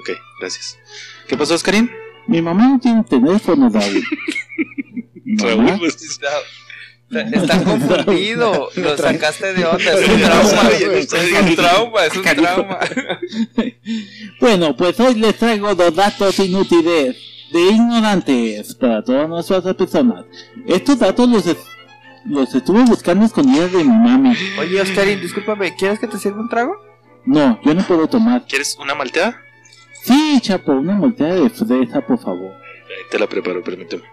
Ok, 0.00 0.10
gracias. 0.40 0.78
¿Qué 1.26 1.36
pasó, 1.36 1.54
Oscarín? 1.54 1.90
Mi 2.26 2.40
mamá 2.42 2.68
no 2.68 2.78
tiene 2.78 3.02
teléfono, 3.04 3.70
mamá- 3.70 3.80
Raúl, 5.40 5.78
pues, 5.78 5.96
Está, 7.10 7.20
está 7.22 7.64
confundido. 7.64 8.68
Lo 8.76 8.96
sacaste 8.96 9.54
de 9.54 9.64
onda. 9.64 9.92
Es 9.92 10.08
un 10.08 10.20
trauma. 10.20 10.68
Es 10.70 11.22
un 11.42 11.56
trauma, 11.56 12.04
es 12.04 12.16
un 12.16 12.22
trauma. 12.22 12.78
Bueno, 14.40 14.76
pues 14.76 14.98
hoy 15.00 15.14
les 15.14 15.36
traigo 15.36 15.74
dos 15.74 15.94
datos 15.94 16.38
inútiles 16.38 17.16
de 17.50 17.60
ignorantes 17.60 18.74
para 18.74 19.02
todas 19.02 19.28
nuestras 19.28 19.62
personas. 19.74 20.26
Estos 20.66 20.98
datos 20.98 21.28
los, 21.28 21.44
los 22.28 22.54
estuve 22.54 22.84
buscando 22.84 23.24
escondidas 23.24 23.72
de 23.72 23.78
mi 23.84 23.96
mami. 23.96 24.36
Oye, 24.58 24.80
Oscarín, 24.80 25.20
discúlpame, 25.20 25.74
¿quieres 25.76 25.98
que 25.98 26.06
te 26.06 26.18
sirva 26.18 26.40
un 26.40 26.48
trago? 26.48 26.76
No, 27.24 27.60
yo 27.64 27.74
no 27.74 27.86
puedo 27.86 28.06
tomar. 28.08 28.46
¿Quieres 28.46 28.76
una 28.80 28.94
malteada? 28.94 29.40
Sí, 30.04 30.38
Chapo, 30.40 30.72
una 30.72 30.94
molteada 30.94 31.34
de 31.34 31.50
fresa, 31.50 32.00
por 32.00 32.18
favor. 32.18 32.52
Ahí 32.52 33.04
te 33.10 33.18
la 33.18 33.26
preparo, 33.26 33.62
permíteme. 33.62 34.04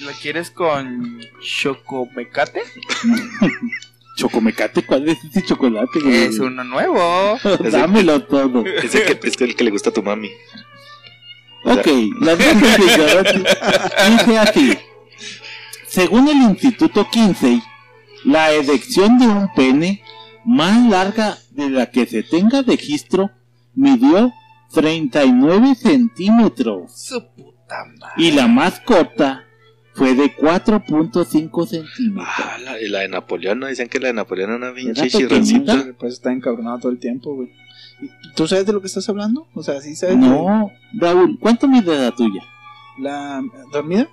¿Lo 0.00 0.10
quieres 0.12 0.50
con 0.50 1.20
chocomecate? 1.42 2.62
Chocomecate, 4.16 4.84
¿cuál 4.84 5.08
es 5.08 5.18
ese 5.24 5.42
chocolate? 5.46 5.98
güey? 6.00 6.24
Es 6.24 6.38
uno 6.38 6.62
nuevo. 6.64 7.38
Dámelo 7.70 8.22
todo. 8.24 8.64
Es 8.66 8.94
el 8.94 9.18
que, 9.18 9.28
es 9.28 9.40
el 9.40 9.56
que 9.56 9.64
le 9.64 9.70
gusta 9.70 9.88
a 9.90 9.92
tu 9.94 10.02
mami. 10.02 10.30
Ok, 11.64 11.86
las 12.20 12.38
ignorantes 12.40 13.56
dice 14.10 14.38
así. 14.38 14.78
Según 15.90 16.28
el 16.28 16.36
Instituto 16.42 17.08
Kinsey, 17.10 17.62
la 18.24 18.50
erección 18.50 19.18
de 19.18 19.26
un 19.26 19.48
pene 19.54 20.02
más 20.44 20.88
larga 20.88 21.36
de 21.50 21.68
la 21.70 21.90
que 21.90 22.06
se 22.06 22.22
tenga 22.22 22.62
registro 22.62 23.30
midió 23.74 24.32
39 24.72 25.74
centímetros 25.74 26.92
Su 26.94 27.20
puta 27.34 27.84
madre. 27.98 28.14
y 28.16 28.30
la 28.32 28.46
más 28.46 28.80
corta 28.80 29.44
fue 29.94 30.14
de 30.14 30.34
4.5 30.36 31.66
centímetros. 31.66 32.26
Ah, 32.38 32.56
la, 32.64 32.80
y 32.80 32.88
la 32.88 33.00
de 33.00 33.08
Napoleón, 33.08 33.58
¿no? 33.58 33.66
Dicen 33.66 33.88
que 33.88 33.98
la 33.98 34.08
de 34.08 34.14
Napoleón 34.14 34.50
era 34.50 34.56
una 34.56 34.66
Era 34.68 34.74
pinche 34.76 35.02
pequeñita. 35.02 35.28
chirroncita. 35.28 35.86
Pues 35.98 36.14
está 36.14 36.32
encabronado 36.32 36.78
todo 36.78 36.92
el 36.92 36.98
tiempo, 37.00 37.34
güey. 37.34 37.48
¿Y 38.00 38.08
¿Tú 38.34 38.46
sabes 38.46 38.64
de 38.64 38.72
lo 38.72 38.80
que 38.80 38.86
estás 38.86 39.08
hablando? 39.08 39.48
O 39.54 39.62
sea, 39.62 39.80
¿sí 39.80 39.96
sabes? 39.96 40.16
No, 40.16 40.70
Raúl, 40.94 41.38
¿cuánto 41.40 41.66
mide 41.68 41.98
la 41.98 42.12
tuya? 42.12 42.42
¿La 42.98 43.42
dormida? 43.72 44.08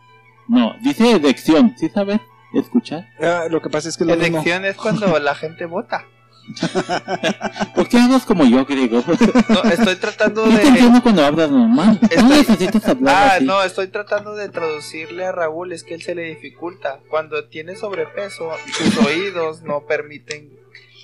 No, 0.47 0.75
dice 0.81 1.11
erección, 1.11 1.75
¿sí 1.77 1.89
sabes 1.89 2.19
escuchar? 2.53 3.07
Ah, 3.21 3.45
lo 3.49 3.61
que 3.61 3.69
pasa 3.69 3.89
es 3.89 3.97
que 3.97 4.05
lo 4.05 4.15
mismo. 4.15 4.37
Elección 4.37 4.65
es 4.65 4.75
cuando 4.77 5.19
la 5.19 5.35
gente 5.35 5.65
vota. 5.65 6.05
¿Por 7.75 7.89
qué 7.89 7.97
hablas 7.99 8.25
como 8.25 8.45
yo, 8.45 8.65
griego? 8.65 9.03
No, 9.49 9.63
estoy 9.63 9.95
tratando 9.97 10.45
de. 10.45 10.61
entiendo 10.61 11.01
cuando 11.03 11.25
hablas 11.25 11.51
normal. 11.51 11.99
No 12.01 12.07
Estoy- 12.07 12.29
necesitas 12.37 12.87
hablar 12.87 13.15
Ah, 13.15 13.35
así. 13.35 13.45
no, 13.45 13.61
estoy 13.63 13.87
tratando 13.89 14.33
de 14.35 14.47
traducirle 14.49 15.25
a 15.25 15.31
Raúl, 15.33 15.73
es 15.73 15.83
que 15.83 15.95
él 15.95 16.01
se 16.01 16.15
le 16.15 16.23
dificulta. 16.23 16.99
Cuando 17.09 17.45
tiene 17.49 17.75
sobrepeso, 17.75 18.51
sus 18.77 18.97
oídos 19.05 19.61
no 19.63 19.81
permiten 19.87 20.49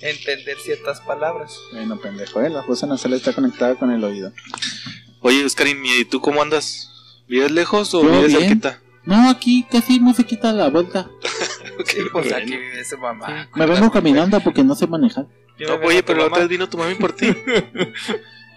entender 0.00 0.56
ciertas 0.58 1.00
palabras. 1.02 1.54
Bueno, 1.72 1.98
pendejo, 2.00 2.40
¿eh? 2.40 2.48
La 2.50 2.62
fosa 2.62 2.86
nasal 2.86 3.12
está 3.12 3.32
conectada 3.34 3.74
con 3.74 3.90
el 3.90 4.02
oído. 4.02 4.32
Oye, 5.20 5.44
Oscarín, 5.44 5.78
¿y 5.84 6.04
tú 6.06 6.20
cómo 6.20 6.40
andas? 6.42 6.90
¿Vives 7.28 7.50
lejos 7.50 7.94
o 7.94 8.02
Yo 8.02 8.10
vives 8.10 8.28
bien. 8.28 8.40
cerquita? 8.40 8.80
No, 9.06 9.28
aquí 9.30 9.66
casi 9.70 10.00
no 10.00 10.14
se 10.14 10.24
quita 10.24 10.52
la 10.52 10.68
vuelta. 10.70 11.08
Sí, 11.86 11.96
pues 12.12 12.28
bueno. 12.30 12.36
aquí 12.36 12.56
vive 12.56 12.84
su 12.84 12.96
mamá. 12.98 13.48
Me 13.56 13.66
vengo 13.66 13.90
caminando 13.90 14.38
porque 14.40 14.62
no 14.62 14.76
sé 14.76 14.86
manejar. 14.86 15.26
Yo 15.58 15.76
No, 15.76 15.84
oye, 15.86 16.04
pero 16.04 16.20
la 16.20 16.26
otra 16.26 16.38
vez 16.40 16.48
vino 16.48 16.68
tu 16.68 16.78
mami 16.78 16.94
por 16.94 17.12
ti. 17.12 17.26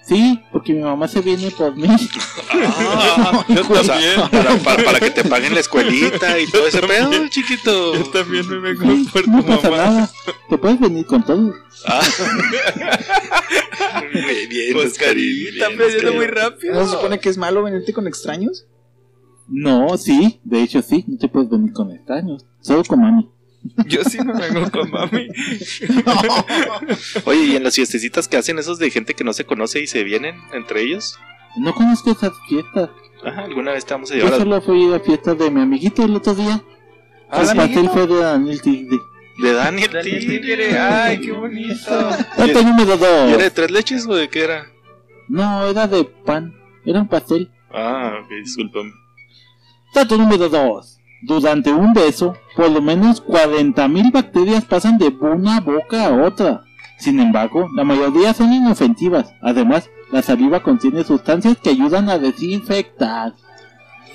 Sí, 0.08 0.42
porque 0.54 0.72
mi 0.72 0.82
mamá 0.84 1.06
se 1.10 1.20
viene 1.20 1.52
por 1.52 1.76
mí. 1.76 1.86
Ah, 2.50 3.46
o 3.70 3.84
sea, 3.84 4.30
para, 4.32 4.56
para- 4.60 4.84
para 4.86 5.00
que 5.02 5.10
te 5.12 5.24
paguen 5.26 5.54
la 5.54 5.60
escuelita 5.60 6.40
y 6.40 6.48
todo 6.48 6.66
ese 6.68 6.80
pedo, 6.82 7.28
chiquito. 7.28 7.94
Yo 7.96 8.06
también 8.12 8.48
me 8.48 8.58
vengo 8.60 8.84
Sí, 8.84 9.10
por 9.12 9.24
tu 9.24 9.32
no 9.32 9.46
pasa 9.46 9.70
mamá. 9.70 9.84
nada. 9.84 10.10
Te 10.50 10.58
puedes 10.58 10.80
venir 10.80 11.06
con 11.06 11.26
todo. 11.26 11.54
Ah. 11.86 12.02
Muy 14.14 14.48
bien, 14.48 14.74
Pues 14.74 14.92
Oscarín. 14.94 15.48
Está 15.48 15.68
bien, 15.68 15.82
aprendiendo 15.82 16.14
muy 16.14 16.28
rápido. 16.28 16.74
¿No 16.76 16.86
se 16.86 16.92
supone 16.92 17.20
que 17.20 17.30
es 17.30 17.38
malo 17.38 17.64
venirte 17.64 17.92
con 17.94 18.08
extraños? 18.08 18.66
No, 19.48 19.98
sí, 19.98 20.40
de 20.44 20.62
hecho 20.62 20.82
sí, 20.82 21.06
no 21.08 21.18
te 21.18 21.28
puedes 21.28 21.50
venir 21.50 21.72
con 21.74 21.92
extraños. 21.92 22.46
Solo 22.62 22.84
con 22.84 23.02
mami. 23.02 23.30
Yo 23.88 24.04
sí 24.04 24.18
me 24.24 24.34
vengo 24.34 24.70
con 24.72 24.90
mami. 24.92 25.28
Oye, 27.26 27.44
¿y 27.46 27.56
en 27.56 27.64
las 27.64 27.76
fiestecitas 27.76 28.28
que 28.28 28.38
hacen 28.38 28.60
esos 28.60 28.80
de 28.80 28.90
gente 28.92 29.14
que 29.14 29.24
no 29.24 29.34
se 29.34 29.46
conoce 29.46 29.82
y 29.82 29.88
se 29.88 30.04
vienen 30.04 30.36
entre 30.54 30.82
ellos? 30.84 31.18
No 31.58 31.74
conozco 31.74 32.12
esas 32.12 32.34
fiestas. 32.48 32.90
Ajá, 33.24 33.44
alguna 33.44 33.72
vez 33.72 33.86
te 33.86 33.94
vamos 33.94 34.12
a 34.12 34.16
Yo 34.16 34.28
solo 34.30 34.62
fui 34.62 34.86
a 34.86 34.90
la 34.90 35.00
fiesta 35.00 35.34
de 35.34 35.50
mi 35.50 35.62
amiguito 35.62 36.04
el 36.04 36.16
otro 36.16 36.36
día. 36.36 36.62
Ah, 37.30 37.42
el 37.42 37.48
¿de 37.48 37.56
pastel 37.56 37.90
fue 37.90 38.08
de 38.08 38.16
Daniel 38.20 38.62
Tigre. 38.62 38.98
De 39.42 39.54
Daniel. 39.54 39.92
Daniel 39.92 40.20
Tigre. 40.20 40.40
Tigre, 40.40 40.78
ay, 40.80 41.20
qué 41.20 41.32
bonito. 41.32 42.10
Dato 42.38 42.64
número 42.64 42.96
¿Y 42.96 42.98
era 42.98 43.32
dos. 43.32 43.38
de 43.38 43.52
tres 43.52 43.72
leches 43.72 44.08
o 44.08 44.16
de 44.16 44.30
qué 44.30 44.44
era? 44.44 44.68
No, 45.28 45.66
era 45.68 45.88
de 45.88 46.04
pan. 46.06 46.54
Era 46.86 47.02
un 47.02 47.08
pastel. 47.08 47.52
Ah, 47.72 48.22
ok, 48.24 48.30
discúlpame. 48.44 48.92
Dato 49.94 50.18
número 50.18 50.50
2. 50.50 51.00
Durante 51.24 51.72
un 51.72 51.94
beso, 51.94 52.38
por 52.56 52.70
lo 52.70 52.82
menos 52.82 53.24
40.000 53.24 54.12
bacterias 54.12 54.66
pasan 54.66 54.98
de 54.98 55.08
una 55.08 55.60
boca 55.62 56.06
a 56.06 56.24
otra. 56.24 56.64
Sin 57.00 57.20
embargo, 57.20 57.70
la 57.76 57.84
mayoría 57.84 58.34
son 58.34 58.54
inofensivas. 58.54 59.34
Además, 59.42 59.90
la 60.12 60.22
saliva 60.22 60.64
contiene 60.64 61.04
sustancias 61.04 61.58
que 61.58 61.70
ayudan 61.70 62.10
a 62.10 62.18
desinfectar. 62.18 63.34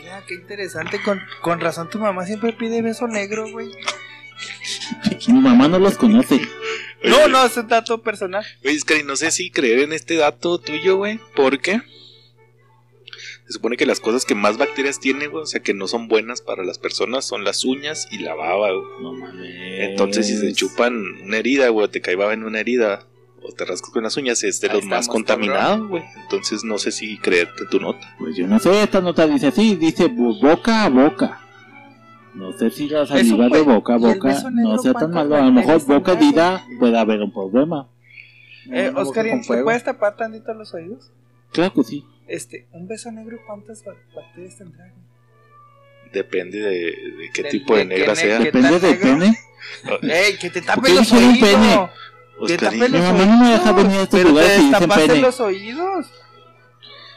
Mira, 0.01 0.23
qué 0.27 0.35
interesante. 0.35 1.01
Con, 1.03 1.21
con 1.41 1.61
razón 1.61 1.91
tu 1.91 1.99
mamá 1.99 2.25
siempre 2.25 2.53
pide 2.53 2.83
beso 2.83 3.07
negro, 3.07 3.51
güey. 3.51 3.71
Mi 5.29 5.41
mamá 5.41 5.69
no 5.69 5.79
los 5.79 5.97
conoce. 5.97 6.41
No, 7.05 7.29
no, 7.29 7.45
es 7.45 7.57
un 7.57 7.69
dato 7.69 8.01
personal. 8.03 8.45
Oye, 8.65 9.05
no 9.05 9.17
sé 9.17 9.31
si 9.31 9.51
creer 9.51 9.81
en 9.81 9.93
este 9.93 10.17
dato 10.17 10.59
tuyo, 10.59 10.97
güey. 10.97 11.21
¿Por 11.35 11.61
qué? 11.61 11.81
Se 13.53 13.59
supone 13.59 13.77
que 13.77 13.85
las 13.85 14.01
cosas 14.01 14.25
que 14.25 14.35
más 14.35 14.57
bacterias 14.57 14.99
tiene, 14.99 15.27
güey, 15.27 15.43
o 15.43 15.47
sea, 15.47 15.63
que 15.63 15.75
no 15.75 15.87
son 15.87 16.09
buenas 16.09 16.41
para 16.41 16.65
las 16.65 16.79
personas, 16.79 17.27
son 17.27 17.45
las 17.45 17.67
uñas 17.67 18.09
y 18.11 18.21
la 18.21 18.35
baba, 18.35 18.73
güey. 18.73 19.03
No 19.03 19.13
mames. 19.13 19.91
Entonces, 19.91 20.27
si 20.27 20.39
se 20.39 20.55
chupan 20.55 20.95
una 21.23 21.37
herida, 21.37 21.69
güey, 21.69 21.87
te 21.89 22.01
cae 22.01 22.17
baba 22.17 22.33
en 22.33 22.45
una 22.45 22.61
herida, 22.61 23.05
o 23.43 23.53
te 23.53 23.67
rascas 23.67 23.91
con 23.91 24.05
las 24.05 24.17
uñas, 24.17 24.43
es 24.43 24.59
de 24.63 24.71
Ahí 24.71 24.77
los 24.77 24.87
más 24.87 25.07
contaminados, 25.07 25.87
güey. 25.87 26.03
Entonces, 26.23 26.65
no 26.65 26.79
sé 26.79 26.93
si 26.93 27.19
creerte 27.19 27.67
tu 27.67 27.79
nota. 27.79 28.17
Pues 28.19 28.35
yo 28.35 28.47
no 28.47 28.59
sé, 28.59 28.83
esta 28.83 29.03
nota 29.03 29.27
dice 29.27 29.49
así, 29.49 29.77
dice 29.77 30.09
boca 30.09 30.87
a 30.87 30.89
boca. 30.89 31.43
No 32.33 32.55
sé 32.55 32.71
si 32.71 32.89
la 32.89 33.05
saliva 33.05 33.51
de 33.51 33.61
boca 33.61 33.97
a 33.97 33.99
¿y 33.99 34.05
el 34.05 34.15
boca 34.15 34.51
no 34.51 34.79
sea 34.79 34.95
tan 34.95 35.11
malo. 35.11 35.37
A 35.37 35.43
lo 35.43 35.53
mejor 35.53 35.85
boca 35.85 36.13
herida 36.13 36.65
puede 36.79 36.99
haber 36.99 37.21
un 37.21 37.31
problema. 37.35 37.87
Eh, 38.71 38.89
Una 38.89 38.91
boca 38.93 39.03
Oscar, 39.03 39.29
con 39.29 39.43
¿te 39.43 39.63
puedes 39.63 39.85
tapar 39.85 40.17
tantito 40.17 40.55
los 40.55 40.73
oídos? 40.73 41.11
Claro 41.53 41.75
que 41.75 41.85
sí. 41.85 42.07
Este, 42.33 42.67
un 42.73 42.89
beso 42.89 43.13
negro, 43.13 43.39
¿cuántas 43.47 43.85
ba- 43.85 43.95
bacterias 44.17 44.57
tendrá? 44.57 44.91
Depende 46.13 46.59
de, 46.61 46.71
de 46.71 47.31
qué 47.33 47.43
Del- 47.43 47.53
tipo 47.53 47.75
de 47.75 47.81
de 47.81 47.85
negra 47.87 48.15
ne- 48.15 48.17
sea. 48.21 48.39
Depende 48.39 48.71
negro? 48.71 48.99
pene. 49.01 49.39
¡Ey, 50.03 50.37
que 50.39 50.51
te 50.51 50.63
¿Por 50.63 50.75
tapen 50.77 50.95
los 50.97 51.13
oídos! 51.13 51.39
pene? 51.39 51.89
¡Que 52.47 52.57
tapen 52.57 52.93
Mi 52.93 52.99
mamá 52.99 53.25
no 53.27 53.37
me 53.45 53.51
deja 53.53 53.73
venir 53.73 53.99
a 53.99 54.03
estos 54.05 54.19
Pero 54.19 54.31
lugares 54.31 54.51
te 54.51 54.57
y 54.57 54.59
dicen 54.65 54.73
destapaste 54.73 55.07
pene. 55.09 55.21
los 55.21 55.41
oídos. 55.41 56.07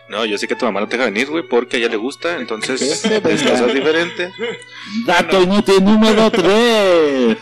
No, 0.09 0.25
yo 0.25 0.37
sé 0.37 0.47
que 0.47 0.55
tu 0.55 0.65
mamá 0.65 0.81
no 0.81 0.87
te 0.87 0.97
deja 0.97 1.09
venir, 1.09 1.29
güey, 1.31 1.47
porque 1.47 1.77
a 1.77 1.79
ella 1.79 1.89
le 1.89 1.97
gusta, 1.97 2.37
entonces 2.37 2.81
es 2.81 3.01
cosas 3.43 3.73
diferentes. 3.73 4.31
Dato 5.07 5.41
inútil 5.41 5.83
número 5.83 6.29
3. 6.29 7.37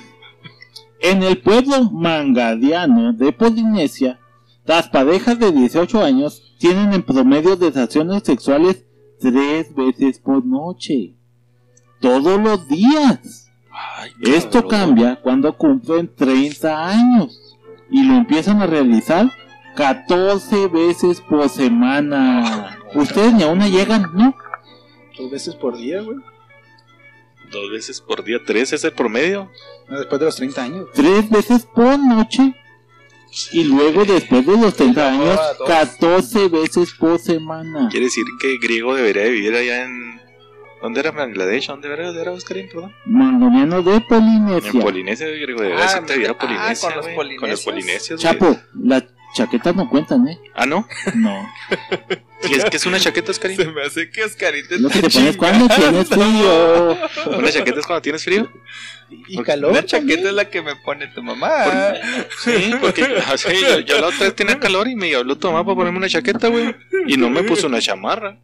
En 1.02 1.24
el 1.24 1.40
pueblo 1.42 1.92
mangadiano 1.92 3.12
de 3.14 3.34
Polinesia, 3.34 4.20
las 4.66 4.88
parejas 4.88 5.38
de 5.40 5.52
18 5.52 6.02
años 6.02 6.53
tienen 6.64 6.94
en 6.94 7.04
promedio 7.04 7.58
relaciones 7.58 8.24
sexuales 8.24 8.86
tres 9.20 9.76
veces 9.76 10.18
por 10.20 10.46
noche. 10.46 11.14
Todos 12.00 12.40
los 12.40 12.70
días. 12.70 13.52
Ay, 13.70 14.12
Esto 14.22 14.66
cabrón. 14.66 14.70
cambia 14.70 15.20
cuando 15.22 15.58
cumplen 15.58 16.10
30 16.16 16.88
años 16.88 17.58
y 17.92 18.04
lo 18.04 18.14
empiezan 18.14 18.62
a 18.62 18.66
realizar 18.68 19.30
14 19.76 20.70
veces 20.70 21.20
por 21.20 21.50
semana. 21.50 22.78
Ustedes 22.96 23.34
ni 23.34 23.44
a 23.44 23.48
una 23.48 23.68
llegan, 23.68 24.12
¿no? 24.14 24.34
Dos 25.18 25.32
veces 25.32 25.56
por 25.56 25.76
día, 25.76 26.02
güey. 26.02 26.20
Dos 27.52 27.72
veces 27.74 28.00
por 28.00 28.24
día, 28.24 28.38
tres 28.46 28.72
es 28.72 28.86
el 28.86 28.94
promedio. 28.94 29.52
No, 29.90 29.98
después 29.98 30.18
de 30.18 30.26
los 30.28 30.36
30 30.38 30.64
años. 30.64 30.86
tres 30.94 31.30
veces 31.30 31.66
por 31.66 32.00
noche 32.00 32.56
y 33.52 33.64
luego 33.64 34.06
después 34.06 34.46
de 34.46 34.58
los 34.58 34.76
30 34.76 35.08
años 35.12 35.40
14 35.66 36.50
veces 36.50 36.94
por 36.94 37.20
semana. 37.20 37.88
Quiere 37.90 38.06
decir 38.06 38.24
que 38.40 38.58
griego 38.58 38.96
debería 38.96 39.24
de 39.24 39.32
vivir 39.32 39.54
allá 39.56 39.84
en. 39.86 40.22
¿Dónde 40.82 41.00
era 41.00 41.12
Bangladesh? 41.12 41.68
¿Dónde 41.68 41.88
era, 41.94 42.08
¿Dónde 42.08 42.22
era 42.22 42.32
Oscarín, 42.34 42.68
perdón? 42.68 42.94
Mangoniano 43.06 43.82
de 43.82 43.96
En 43.96 44.08
Polinesia. 44.08 44.82
Polinesia, 44.82 45.28
griego 45.28 45.62
debería 45.62 45.86
Ah, 45.86 46.02
irse 46.02 46.14
a 46.14 46.16
vivir 46.16 46.28
a 46.28 46.32
ah, 46.32 46.38
Polinesia. 46.38 46.90
con 46.90 46.98
los 46.98 47.40
Con 47.40 47.50
los 47.50 47.62
polinesios. 47.64 48.20
Chapo, 48.22 48.58
las 48.74 49.04
chaquetas 49.34 49.76
no 49.76 49.90
cuentan, 49.90 50.28
¿eh? 50.28 50.40
Ah, 50.56 50.66
¿no? 50.66 50.88
No. 51.16 51.50
¿Y 52.50 52.56
es 52.56 52.66
que 52.66 52.78
es 52.78 52.86
una 52.86 53.00
chaqueta, 53.00 53.32
Oscarín? 53.32 53.58
Se 53.58 53.66
me 53.68 53.84
hace 53.84 54.10
que 54.10 54.24
Oscarita 54.24 54.76
Lo 54.78 54.90
que 54.90 55.02
te 55.02 55.10
pones 55.10 55.38
cuando 55.38 55.68
tienes 55.74 56.08
frío. 56.10 56.98
¿Una 57.38 57.52
chaqueta 57.52 57.80
es 57.80 57.86
cuando 57.86 58.02
tienes 58.02 58.24
frío? 58.24 58.52
Y 59.28 59.42
calor. 59.44 59.74
La 59.74 59.86
chaqueta 59.86 60.08
también. 60.08 60.28
es 60.28 60.34
la 60.34 60.50
que 60.50 60.62
me 60.62 60.76
pone 60.78 61.08
tu 61.08 61.22
mamá. 61.24 61.94
Sí, 62.44 62.74
porque 62.82 63.04
o 63.04 63.38
sea, 63.38 63.54
yo, 63.54 63.80
yo 63.80 64.02
la 64.02 64.08
otra 64.08 64.26
vez 64.26 64.36
tenía 64.36 64.60
calor 64.60 64.88
y 64.88 64.96
me 64.96 65.14
habló 65.16 65.38
tu 65.38 65.48
mamá 65.48 65.64
para 65.64 65.76
ponerme 65.76 66.00
una 66.00 66.10
chaqueta, 66.10 66.48
güey. 66.50 66.76
Y 67.08 67.16
no 67.16 67.30
me 67.30 67.44
puso 67.44 67.68
una 67.68 67.80
chamarra. 67.80 68.40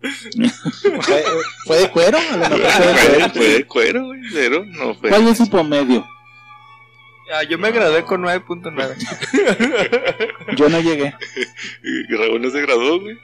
¿Fue, 1.02 1.24
fue 1.66 1.78
de 1.80 1.90
cuero? 1.90 2.18
A 2.18 2.50
lo 2.50 2.58
mejor 2.58 2.72
fue 2.72 2.86
de 2.86 2.94
Fue, 2.94 3.10
cuero. 3.10 3.32
fue 3.34 3.48
de 3.48 3.66
cuero, 3.66 4.06
güey. 4.06 4.22
Cero, 4.32 4.66
no 4.68 4.96
fue. 4.96 5.10
¿Cuál 5.10 5.28
es 5.28 5.38
su 5.38 5.50
promedio? 5.50 6.08
Ah, 7.32 7.44
yo 7.44 7.60
me 7.60 7.72
gradué 7.72 8.04
con 8.04 8.24
9.9. 8.24 10.56
Yo 10.58 10.70
no 10.70 10.80
llegué. 10.80 11.14
Y 11.84 12.16
Raúl 12.20 12.42
no 12.42 12.50
se 12.50 12.62
graduó, 12.62 13.00
güey. 13.00 13.18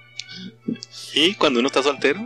Y 1.14 1.34
cuando 1.36 1.60
uno 1.60 1.68
está 1.68 1.82
soltero. 1.82 2.20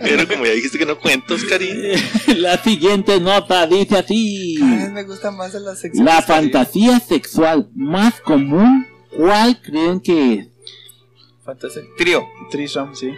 Pero 0.00 0.26
como 0.26 0.46
ya 0.46 0.52
dijiste 0.52 0.78
que 0.78 0.86
no 0.86 0.98
cuento, 0.98 1.34
Oscarín. 1.34 1.92
La 2.38 2.58
siguiente 2.58 3.20
nota 3.20 3.66
dice 3.66 3.98
así. 3.98 4.56
Ay, 4.60 4.90
me 4.90 5.04
gusta 5.04 5.30
más 5.30 5.54
la 5.54 5.76
sección. 5.76 6.04
La 6.04 6.22
fantasía 6.22 6.98
sexual 6.98 7.68
más 7.74 8.20
común, 8.20 8.86
¿cuál 9.14 9.60
creen 9.62 10.00
que 10.00 10.34
es? 10.34 10.48
Fantasía. 11.44 11.82
Trío. 11.96 12.26
Threesome, 12.50 12.96
sí. 12.96 13.14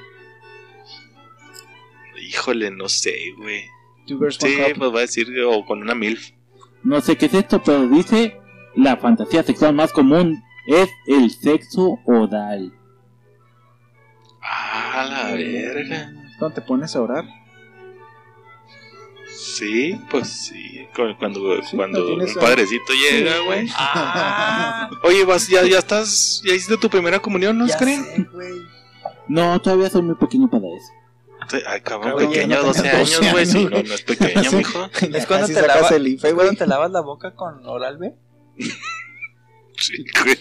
Híjole, 2.20 2.70
no 2.70 2.88
sé, 2.88 3.14
güey. 3.38 3.64
Two 4.06 4.18
girls, 4.18 4.38
one 4.42 4.50
Sí, 4.52 4.56
cup. 4.72 4.78
pues 4.78 4.94
va 4.94 4.98
a 4.98 5.02
decir, 5.02 5.28
o 5.46 5.64
con 5.64 5.80
una 5.82 5.94
MILF. 5.94 6.30
No 6.82 7.00
sé 7.00 7.16
qué 7.16 7.26
es 7.26 7.34
esto, 7.34 7.62
pero 7.62 7.86
dice 7.88 8.38
la 8.74 8.96
fantasía 8.96 9.42
sexual 9.42 9.74
más 9.74 9.92
común 9.92 10.42
es 10.66 10.88
el 11.06 11.30
sexo 11.30 11.98
oral. 12.06 12.72
Ah, 14.42 15.06
la 15.08 15.32
verga. 15.34 16.12
¿Cuándo 16.38 16.54
te 16.54 16.60
pones 16.62 16.96
a 16.96 17.02
orar? 17.02 17.24
Sí, 19.28 19.98
pues 20.10 20.28
sí. 20.28 20.86
cu- 20.94 21.16
Cuando, 21.18 21.62
Sí, 21.62 21.76
cuando 21.76 22.06
tienes 22.06 22.34
un 22.34 22.42
padrecito 22.42 22.92
llega, 22.92 23.38
güey. 23.46 23.68
Ah, 23.76 24.90
Oye, 25.04 25.24
vas, 25.24 25.48
ya, 25.48 25.62
ya 25.64 25.78
estás, 25.78 26.42
ya 26.44 26.54
hiciste 26.54 26.76
tu 26.78 26.88
primera 26.90 27.18
comunión, 27.20 27.56
¿no, 27.58 27.66
güey. 27.66 27.98
No, 29.28 29.60
todavía 29.60 29.88
soy 29.90 30.02
muy 30.02 30.16
pequeño 30.16 30.48
para 30.50 30.66
eso. 30.66 30.92
Ay, 31.66 31.80
cabrón, 31.80 32.10
Cabrón, 32.12 32.30
pequeño, 32.30 32.56
no 32.56 32.62
12 32.64 32.82
tengas 32.82 32.96
años, 32.98 33.32
güey. 33.32 33.44
12 33.44 33.46
Sí, 33.46 33.58
años, 33.58 33.70
no, 33.70 33.82
no 33.88 33.94
es 33.94 34.02
pequeño, 34.02 34.42
Sí. 34.50 34.56
mijo. 34.56 34.90
Es 35.14 35.26
cuando 35.26 35.46
te, 35.46 35.52
lavas, 35.66 35.92
el 35.92 36.06
IFE, 36.08 36.28
es 36.28 36.34
güey. 36.34 36.46
cuando 36.46 36.58
te 36.58 36.66
lavas 36.66 36.90
la 36.90 37.00
boca 37.00 37.34
con 37.34 37.66
oral 37.66 37.98
B. 37.98 38.14
Sí, 39.76 40.04
güey. 40.22 40.36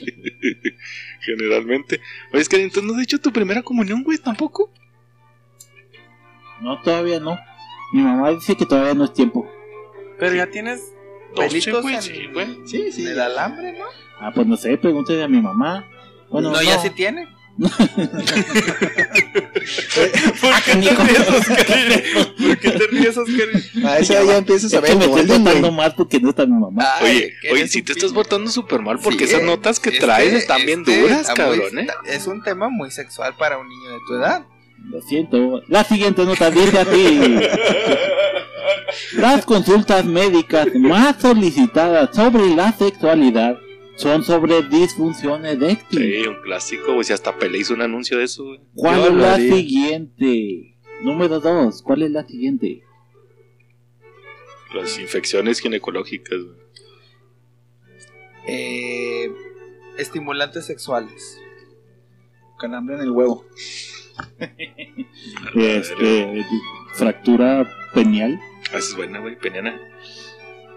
Generalmente. 1.21 2.01
Oye, 2.33 2.41
Oscarín, 2.41 2.65
entonces 2.65 2.91
no 2.91 2.97
has 2.97 3.03
hecho 3.03 3.19
tu 3.19 3.31
primera 3.31 3.61
comunión, 3.63 4.03
güey, 4.03 4.17
tampoco. 4.17 4.69
No, 6.59 6.81
todavía 6.81 7.21
no. 7.21 7.39
Mi 7.93 8.01
mamá 8.01 8.31
dice 8.31 8.57
que 8.57 8.65
todavía 8.65 8.93
no 8.95 9.05
es 9.05 9.13
tiempo. 9.13 9.49
Pero 10.19 10.35
ya 10.35 10.47
tienes 10.49 10.93
pelitos 11.35 11.81
güey, 11.81 11.95
en, 11.95 12.01
sí, 12.01 12.27
güey. 12.33 12.47
Sí, 12.67 12.91
sí. 12.91 13.03
en 13.03 13.13
el 13.13 13.21
alambre, 13.21 13.73
¿no? 13.79 13.85
Ah, 14.19 14.31
pues 14.35 14.45
no 14.45 14.57
sé, 14.57 14.77
pregúntale 14.77 15.23
a 15.23 15.29
mi 15.29 15.41
mamá. 15.41 15.85
Bueno, 16.29 16.51
no, 16.51 16.61
ya 16.61 16.77
sí 16.79 16.89
tiene. 16.89 17.27
¿Por 20.41 20.63
qué 20.63 20.75
te 20.75 20.95
ríes, 20.95 21.27
Oscarín? 21.29 22.03
¿Por 22.47 22.57
qué 22.59 22.71
te 22.71 22.87
ríes, 22.87 23.17
Oscarín? 23.17 23.85
A 23.85 23.99
esa 23.99 24.23
ya 24.23 24.37
empiezas 24.37 24.73
a 24.73 24.79
ver 24.79 24.95
me 24.95 25.05
estoy 25.05 25.25
güey. 25.39 25.71
más 25.71 25.93
porque 25.93 26.19
no 26.19 26.29
está 26.29 26.45
mi 26.45 26.53
mamá. 26.59 26.83
Ay, 26.99 27.17
Oye, 27.17 27.33
oye, 27.51 27.67
si 27.67 27.81
te 27.81 27.91
estás 27.93 28.11
portando 28.13 28.49
súper 28.49 28.81
mal 28.81 28.99
porque 28.99 29.27
Sí, 29.27 29.33
esas 29.33 29.43
notas 29.43 29.79
que 29.79 29.89
este- 29.89 30.01
traes 30.05 30.33
están 30.33 30.65
bien 30.65 30.79
este 30.87 31.01
duras, 31.01 31.21
está 31.29 31.47
muy- 31.47 31.57
cabrón, 31.59 31.79
¿eh? 31.79 31.87
Es 32.05 32.27
un 32.27 32.41
tema 32.43 32.69
muy 32.69 32.91
sexual 32.91 33.35
para 33.37 33.57
un 33.57 33.67
niño 33.67 33.89
de 33.91 33.97
tu 34.07 34.13
edad. 34.15 34.45
Lo 34.89 35.01
siento. 35.01 35.61
La 35.67 35.83
siguiente 35.83 36.23
nota 36.23 36.49
dice 36.49 36.79
así. 36.79 37.19
Las 39.13 39.45
consultas 39.45 40.05
médicas 40.05 40.67
más 40.75 41.17
solicitadas 41.21 42.15
sobre 42.15 42.55
la 42.55 42.71
sexualidad 42.71 43.57
son 43.99 44.23
sobre 44.23 44.61
disfunción 44.63 45.45
eréctil. 45.45 45.99
Sí, 45.99 46.27
un 46.27 46.41
clásico, 46.41 46.93
güey. 46.93 47.03
Si 47.03 47.11
hasta 47.11 47.37
Pelé 47.37 47.59
hizo 47.59 47.73
un 47.73 47.81
anuncio 47.81 48.17
de 48.17 48.23
eso, 48.23 48.45
güey. 48.45 48.59
¿Cuál 48.73 49.01
Yo 49.01 49.07
es 49.07 49.13
la 49.15 49.35
siguiente? 49.35 50.77
Número 51.01 51.41
2. 51.41 51.81
¿Cuál 51.81 52.03
es 52.03 52.11
la 52.11 52.25
siguiente? 52.25 52.81
Las 54.73 54.97
infecciones 54.99 55.59
ginecológicas, 55.59 56.39
güey. 56.39 56.57
Eh, 58.47 59.33
estimulantes 59.97 60.65
sexuales. 60.65 61.37
Calambre 62.57 62.95
en 62.95 63.01
el 63.01 63.11
huevo. 63.11 63.45
Este, 65.55 66.45
fractura 66.93 67.69
penial. 67.93 68.39
Ah, 68.71 68.77
esa 68.77 68.79
es 68.79 68.95
buena, 68.95 69.19
güey. 69.19 69.37
Peniana. 69.37 69.77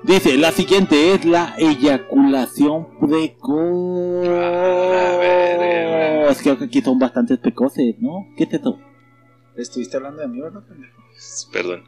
Dice, 0.05 0.37
la 0.37 0.51
siguiente 0.53 1.15
es 1.15 1.25
la 1.25 1.55
eyaculación 1.59 2.99
precoz. 2.99 4.27
Ah, 4.29 6.35
Creo 6.43 6.59
que 6.59 6.65
aquí 6.65 6.81
son 6.81 6.99
bastantes 6.99 7.39
precoces, 7.39 7.95
¿no? 8.01 8.27
¿Qué 8.37 8.47
te 8.47 8.59
to? 8.59 8.79
Estuviste 9.57 9.97
hablando 9.99 10.23
de 10.23 10.29
mí, 10.29 10.41
¿verdad? 10.41 10.63
pendejo? 10.67 11.03
Perdón. 11.53 11.85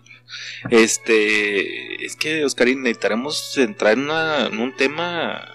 Este. 0.71 2.05
Es 2.05 2.15
que, 2.17 2.45
Oscarín, 2.45 2.83
necesitaremos 2.83 3.57
entrar 3.59 3.95
en, 3.95 4.01
una- 4.05 4.47
en 4.47 4.61
un 4.61 4.75
tema. 4.77 5.49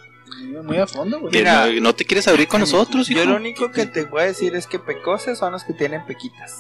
Muy- 0.64 0.78
a 0.78 0.88
fondo, 0.88 1.20
güey. 1.20 1.34
Mira. 1.34 1.68
no, 1.68 1.82
no 1.82 1.96
te 1.96 2.06
quieres 2.06 2.28
abrir 2.28 2.48
con 2.48 2.62
nosotros, 2.62 3.08
Yo 3.08 3.22
hijo? 3.22 3.30
lo 3.32 3.36
único 3.38 3.72
que 3.72 3.86
te 3.86 4.04
voy 4.06 4.22
a 4.22 4.26
decir 4.26 4.56
es 4.56 4.68
que 4.68 4.80
pecoces 4.80 5.38
son 5.38 5.52
los 5.54 5.64
que 5.64 5.74
tienen 5.74 6.06
pequitas. 6.06 6.58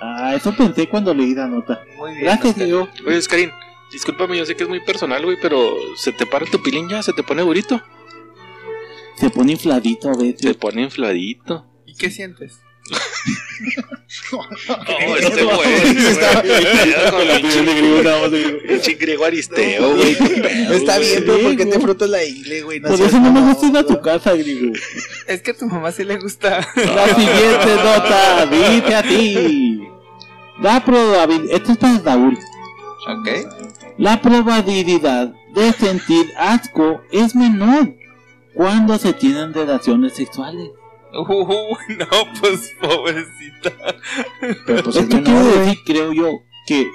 Ah, 0.00 0.34
eso 0.34 0.54
pensé 0.56 0.88
cuando 0.88 1.12
leí 1.14 1.34
la 1.34 1.46
nota. 1.48 1.82
Muy 1.96 2.12
bien. 2.12 2.24
Gracias, 2.24 2.46
Oscar. 2.52 2.64
Diego. 2.64 2.88
Oye, 3.06 3.16
Oscarín, 3.18 3.50
discúlpame, 3.92 4.36
yo 4.38 4.46
sé 4.46 4.56
que 4.56 4.62
es 4.64 4.68
muy 4.68 4.80
personal, 4.80 5.22
güey, 5.24 5.36
pero 5.40 5.74
¿se 5.96 6.12
te 6.12 6.26
para 6.26 6.46
tu 6.46 6.62
pilín 6.62 6.88
ya? 6.88 7.02
¿Se 7.02 7.12
te 7.12 7.22
pone 7.22 7.42
durito? 7.42 7.80
Se 9.16 9.30
pone 9.30 9.52
infladito 9.52 10.10
a 10.10 10.14
Se 10.14 10.22
veces. 10.24 10.56
pone 10.56 10.82
infladito. 10.82 11.66
¿Y 11.86 11.94
qué 11.94 12.10
sientes? 12.10 12.58
Oh, 14.34 14.44
este 15.16 15.42
güey. 15.44 15.56
Pinche- 18.68 18.98
griego 18.98 19.24
aristeo, 19.24 19.94
güey. 19.94 20.12
Está 20.70 20.96
güey. 20.98 21.08
bien, 21.10 21.24
pero 21.26 21.38
¿por 21.40 21.56
qué 21.56 21.66
te 21.66 21.80
frotas 21.80 22.10
la 22.10 22.24
ingle, 22.24 22.62
güey? 22.62 22.80
Por 22.80 22.92
eso 23.00 23.18
no 23.20 23.32
me 23.32 23.40
gusta 23.40 23.66
ir 23.68 23.76
a 23.76 23.86
tu 23.86 24.00
casa, 24.00 24.32
Griego. 24.34 24.72
Es 25.26 25.40
que 25.42 25.52
a 25.52 25.56
tu 25.56 25.66
mamá 25.66 25.92
sí 25.92 26.04
le 26.04 26.18
gusta. 26.18 26.66
La 26.76 27.06
siguiente 27.08 27.74
nota 27.76 28.46
dice 28.46 28.94
así. 28.94 29.80
La 30.60 30.84
probabilidad... 30.84 31.54
Esto 31.56 31.72
es 31.72 31.78
para 31.78 32.00
Saúl. 32.00 32.38
ok. 33.08 33.28
La 34.02 34.20
probabilidad 34.20 35.32
de 35.54 35.72
sentir 35.74 36.26
asco 36.36 37.02
es 37.12 37.36
menor 37.36 37.94
cuando 38.52 38.98
se 38.98 39.12
tienen 39.12 39.54
relaciones 39.54 40.16
sexuales. 40.16 40.72
Uh, 41.12 41.76
no, 41.88 42.06
pues 42.40 42.74
pobrecita. 42.80 43.70
Pero 44.66 44.82
pues 44.82 44.96
Esto 44.96 45.16
menor, 45.18 45.44
güey. 45.44 45.58
decir, 45.60 45.78
creo 45.86 46.12
yo, 46.12 46.32
que 46.66 46.90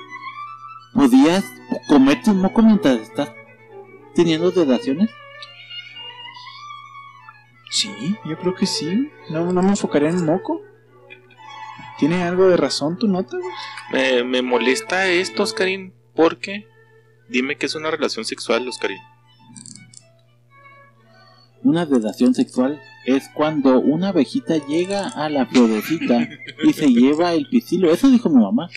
podías 0.93 1.45
comerte 1.87 2.29
un 2.29 2.41
moco 2.41 2.61
mientras 2.61 2.99
estás 2.99 3.31
teniendo 4.13 4.51
relaciones. 4.51 5.09
Sí, 7.69 8.17
yo 8.25 8.37
creo 8.37 8.53
que 8.53 8.65
sí. 8.65 9.09
No, 9.29 9.53
no 9.53 9.61
me 9.61 9.69
enfocaría 9.69 10.09
en 10.09 10.25
moco. 10.25 10.59
¿Tiene 11.99 12.23
algo 12.23 12.49
de 12.49 12.57
razón 12.57 12.97
tu 12.97 13.07
nota, 13.07 13.37
güey? 13.37 14.25
Me 14.25 14.41
molesta 14.41 15.07
esto, 15.07 15.43
Oscarín, 15.43 15.93
porque 16.13 16.67
dime 17.29 17.55
que 17.57 17.65
es 17.65 17.75
una 17.75 17.91
relación 17.91 18.25
sexual, 18.25 18.67
Oscarín. 18.67 18.99
Una 21.63 21.85
relación 21.85 22.33
sexual 22.33 22.81
es 23.05 23.29
cuando 23.33 23.79
una 23.79 24.09
abejita 24.09 24.55
llega 24.67 25.07
a 25.07 25.29
la 25.29 25.45
florecita 25.45 26.29
y 26.63 26.73
se 26.73 26.87
lleva 26.93 27.33
el 27.33 27.47
pisilo. 27.49 27.91
Eso 27.91 28.09
dijo 28.09 28.29
mi 28.29 28.41
mamá. 28.41 28.69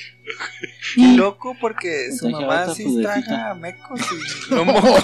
Qué 0.94 1.00
Y 1.00 1.16
loco 1.16 1.56
porque 1.60 2.10
su 2.16 2.28
mamá 2.30 2.72
sí 2.74 2.84
está 3.00 3.54
mecos 3.54 4.00
y 4.00 4.54
no 4.54 4.64
mocos. 4.64 5.02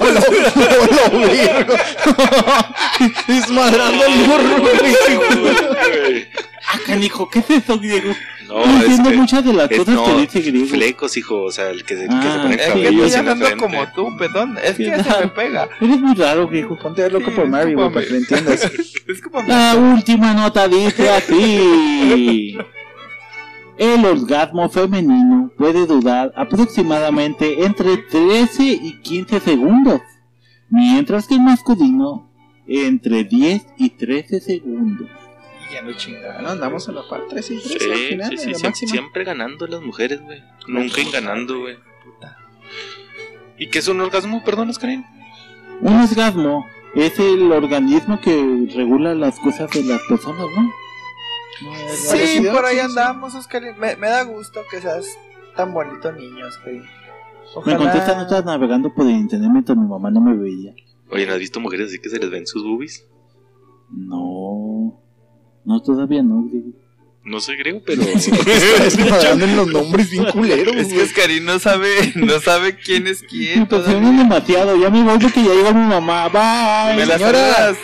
Desmadrando 3.28 4.04
el 4.06 4.24
burro, 4.24 4.60
güey. 4.62 6.26
Ah, 6.68 6.78
canijo, 6.86 7.28
¿qué 7.28 7.40
es 7.40 7.50
eso, 7.50 7.78
griego? 7.78 8.12
No, 8.48 8.64
no 8.66 8.76
es 8.78 8.82
entiendo 8.84 9.10
que 9.10 9.16
muchas 9.16 9.44
de 9.44 9.52
las 9.52 9.70
es- 9.70 9.78
cosas 9.78 9.94
no, 9.94 10.04
que 10.04 10.20
dice 10.20 10.40
griego. 10.40 10.66
flecos, 10.68 11.16
hijo, 11.16 11.42
o 11.42 11.50
sea, 11.50 11.70
el 11.70 11.84
que 11.84 11.96
se, 11.96 12.06
que 12.08 12.14
Ah, 12.14 12.22
se 12.32 12.38
pone 12.40 12.54
es 12.54 12.60
Es 12.60 12.66
que 12.66 12.72
cabello 12.72 13.04
estoy 13.04 13.20
hablando 13.20 13.46
como 13.58 13.92
tú, 13.94 14.16
pedón. 14.16 14.58
Es 14.62 14.76
que 14.76 14.84
ya 14.86 15.02
se 15.04 15.10
no. 15.10 15.20
me 15.20 15.28
pega. 15.28 15.68
Eres 15.80 16.00
muy 16.00 16.14
raro, 16.14 16.48
griego. 16.48 16.78
Ponte 16.78 17.02
a 17.04 17.08
loco 17.08 17.30
Sí, 17.30 17.36
por 17.36 17.48
Mary, 17.48 17.74
güey, 17.74 17.90
para 17.92 18.04
que 18.06 18.12
lo 18.12 18.16
entiendas. 18.18 18.70
Es 19.08 19.20
como 19.22 19.40
La 19.42 19.74
última 19.76 20.34
nota 20.34 20.66
dice 20.68 21.08
así. 21.10 22.56
El 23.78 24.04
orgasmo 24.06 24.68
femenino 24.70 25.50
puede 25.58 25.86
durar 25.86 26.32
aproximadamente 26.34 27.64
entre 27.64 27.98
13 27.98 28.62
y 28.82 28.92
15 29.02 29.38
segundos, 29.40 30.00
mientras 30.70 31.26
que 31.26 31.34
el 31.34 31.42
masculino 31.42 32.30
entre 32.66 33.24
10 33.24 33.66
y 33.78 33.90
13 33.90 34.40
segundos. 34.40 35.08
Ya 35.72 35.82
no 35.82 35.92
chingada. 35.92 36.40
No, 36.42 36.50
andamos 36.50 36.88
a 36.88 36.92
la 36.92 37.08
par, 37.08 37.22
3 37.28 37.50
y 37.50 37.60
3 37.60 37.62
Sí, 37.62 37.90
al 37.90 37.96
final, 37.96 38.38
sí, 38.38 38.50
en 38.50 38.54
sí, 38.56 38.62
la 38.64 38.72
siempre, 38.74 39.24
ganando 39.24 39.66
las 39.66 39.80
mujeres, 39.80 40.20
güey. 40.22 40.42
Nunca 40.66 41.00
ganando, 41.12 41.60
güey. 41.60 41.76
¿Y 43.58 43.68
qué 43.68 43.78
es 43.78 43.88
un 43.88 44.00
orgasmo? 44.00 44.44
Perdón, 44.44 44.70
Oscarín. 44.70 45.04
Un 45.80 46.00
orgasmo 46.00 46.66
es 46.94 47.18
el 47.18 47.52
organismo 47.52 48.20
que 48.20 48.68
regula 48.74 49.14
las 49.14 49.38
cosas 49.38 49.70
de 49.70 49.84
las 49.84 50.00
personas, 50.08 50.46
¿no? 50.56 50.72
Sí, 51.94 52.06
parecido, 52.08 52.52
por 52.52 52.64
ahí 52.66 52.78
andamos, 52.78 53.34
Oscar. 53.34 53.62
Me, 53.78 53.96
me 53.96 54.08
da 54.08 54.24
gusto 54.24 54.60
que 54.70 54.80
seas 54.80 55.06
tan 55.56 55.72
bonito 55.72 56.12
niño, 56.12 56.46
Oscar. 56.46 56.72
Me 57.64 57.72
encontré 57.72 57.98
esta 57.98 58.16
nota 58.16 58.42
navegando 58.42 58.92
por 58.92 59.06
el 59.06 59.12
internet 59.12 59.50
mientras 59.50 59.78
mi 59.78 59.86
mamá 59.86 60.10
no 60.10 60.20
me 60.20 60.36
veía. 60.36 60.74
Oye, 61.10 61.26
¿no 61.26 61.32
has 61.32 61.38
visto 61.38 61.60
mujeres 61.60 61.88
así 61.88 61.98
que 61.98 62.10
se 62.10 62.18
les 62.18 62.30
ven 62.30 62.46
sus 62.46 62.62
boobies? 62.64 63.06
No, 63.90 65.00
no 65.66 65.82
todavía 65.82 66.22
no, 66.22 66.44
griego. 66.44 66.68
No 67.24 67.40
sé, 67.40 67.56
creo, 67.56 67.82
pero. 67.84 68.02
Desmadrando 68.04 69.44
en 69.46 69.56
los 69.56 69.66
nombres 69.66 70.08
bien 70.10 70.26
culeros, 70.26 70.76
Es 70.76 70.88
que. 70.92 71.02
Oscarín 71.02 71.44
no 71.44 71.58
sabe, 71.58 71.88
no 72.14 72.38
sabe 72.40 72.76
quién 72.76 73.08
es 73.08 73.22
Me 73.22 73.28
quién. 73.28 73.58
impresionan 73.62 74.00
todavía. 74.02 74.22
demasiado. 74.22 74.76
Ya 74.80 74.90
me 74.90 75.02
voy 75.02 75.18
porque 75.18 75.42
ya 75.42 75.52
llegó 75.52 75.74
mi 75.74 75.86
mamá. 75.88 76.28
Bye. 76.28 76.96
Me 76.96 77.04
la 77.06 77.18
señora. 77.18 77.52
saludas. 77.54 77.78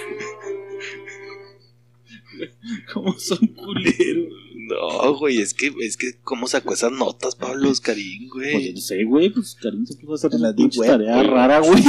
¿Cómo 2.94 3.18
son 3.18 3.46
culeros? 3.48 4.32
No, 4.68 5.14
güey, 5.18 5.40
es 5.40 5.54
que, 5.54 5.72
es 5.80 5.96
que, 5.96 6.12
¿cómo 6.22 6.46
sacó 6.46 6.74
esas 6.74 6.92
notas, 6.92 7.34
Pablo 7.36 7.70
Oscarín, 7.70 8.28
Pues 8.28 8.52
yo 8.52 8.58
güey? 8.58 8.74
no 8.74 8.80
sé, 8.80 9.04
güey. 9.04 9.30
Pues 9.30 9.54
Karim 9.60 9.84
se 9.86 9.94
puso 9.96 10.12
a 10.12 10.16
hacer 10.16 10.30
En 10.34 10.42
la 10.42 10.48
una 10.50 10.56
deep 10.56 10.72
tarea 10.86 11.16
güey. 11.16 11.26
rara, 11.26 11.58
güey. 11.60 11.82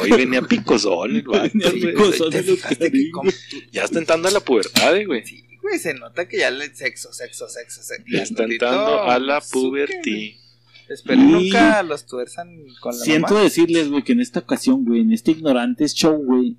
Hoy, 0.00 0.10
venía 0.10 0.42
picosón 0.42 1.16
el 1.16 1.22
vato, 1.22 1.50
Venía 1.54 1.70
güey. 1.70 1.94
picosón. 1.94 2.30
¿Te 2.30 2.42
fijaste 2.42 2.92
que 2.92 3.10
como- 3.10 3.30
Ya 3.72 3.84
está 3.84 3.98
entrando 3.98 4.28
a 4.28 4.30
la 4.30 4.40
pubertad, 4.40 4.96
eh, 4.96 5.06
güey. 5.06 5.24
Sí, 5.24 5.42
güey, 5.62 5.78
se 5.78 5.94
nota 5.94 6.28
que 6.28 6.38
ya 6.38 6.50
le 6.50 6.74
sexo, 6.74 7.12
sexo, 7.12 7.48
sexo, 7.48 7.82
sexo. 7.82 8.04
Ya 8.12 8.22
está 8.22 8.44
entrando 8.44 9.02
a 9.02 9.18
la 9.18 9.40
pubertad. 9.40 9.94
Espero 10.88 11.20
Y- 11.20 11.24
nunca 11.24 11.82
los 11.82 12.06
tuerzan 12.06 12.48
con 12.80 12.96
la 12.98 13.04
Siento 13.04 13.34
mamá. 13.34 13.42
decirles, 13.42 13.90
güey, 13.90 14.02
que 14.02 14.12
en 14.12 14.20
esta 14.20 14.40
ocasión, 14.40 14.84
güey, 14.86 15.02
en 15.02 15.12
este 15.12 15.32
ignorantes 15.32 15.94
show, 15.94 16.16
güey, 16.16 16.56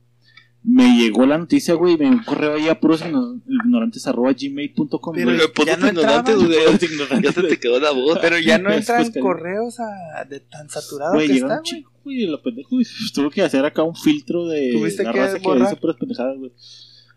me 0.63 0.97
llegó 0.97 1.25
la 1.25 1.37
noticia, 1.37 1.73
güey, 1.73 1.97
me 1.97 2.09
un 2.09 2.23
correo 2.23 2.55
ahí 2.55 2.67
a 2.67 2.79
puros 2.79 3.01
igno- 3.01 3.41
ignorantes 3.47 4.05
arroba 4.07 4.33
gmail.com, 4.33 5.15
Pero 5.15 5.33
güey. 5.33 5.41
Pues 5.55 5.67
ya 5.67 5.77
no 5.77 5.85
no 5.87 5.93
te 5.93 5.99
ignorantes, 6.01 6.35
entraban. 6.35 7.07
güey. 7.09 7.21
Ya 7.23 7.31
se 7.31 7.43
te 7.43 7.59
quedó 7.59 7.79
la 7.79 7.91
voz. 7.91 8.19
Pero 8.21 8.37
ya 8.39 8.57
no 8.57 8.65
Pues, 8.69 8.79
entran 8.79 9.09
pues, 9.11 9.23
correos 9.23 9.79
a, 9.79 10.25
de 10.25 10.41
tan 10.41 10.69
saturado 10.69 11.13
Güey, 11.13 11.27
que 11.27 11.33
está, 11.35 11.61
güey. 11.61 11.85
güey, 12.03 12.27
lo 12.27 12.41
pendejo, 12.41 12.69
güey. 12.71 12.85
Tuve 13.13 13.29
que 13.31 13.41
hacer 13.41 13.63
acá 13.65 13.83
un 13.83 13.95
filtro 13.95 14.47
de 14.47 14.73
la 14.73 15.11
que 15.13 15.19
raza 15.19 15.39
que 15.39 15.43
borrar. 15.47 15.69
dice 15.69 15.75
puras 15.81 15.95
pendejadas, 15.97 16.37
güey. 16.37 16.51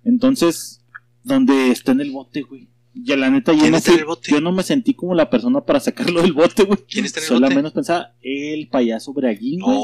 Entonces, 0.04 0.84
donde 1.24 1.70
está 1.70 1.92
en 1.92 2.00
el 2.00 2.10
bote, 2.12 2.42
güey. 2.42 2.68
Ya 2.94 3.16
la 3.16 3.30
neta, 3.30 3.52
yo 3.54 3.60
¿Quién 3.60 3.72
no, 3.72 3.78
está 3.78 3.90
en 3.90 3.94
fui- 3.96 4.00
el 4.02 4.06
bote? 4.06 4.30
yo 4.30 4.40
no 4.42 4.52
me 4.52 4.62
sentí 4.62 4.92
como 4.94 5.14
la 5.14 5.30
persona 5.30 5.62
para 5.62 5.80
sacarlo 5.80 6.20
del 6.20 6.34
bote, 6.34 6.64
güey. 6.64 6.78
¿Quién 6.88 7.06
está 7.06 7.20
en 7.20 7.24
el 7.24 7.28
Solo 7.28 7.40
bote? 7.46 7.54
menos 7.56 7.72
pensaba 7.72 8.14
el 8.20 8.68
payaso 8.68 9.12
Braguín, 9.14 9.60
güey. 9.60 9.78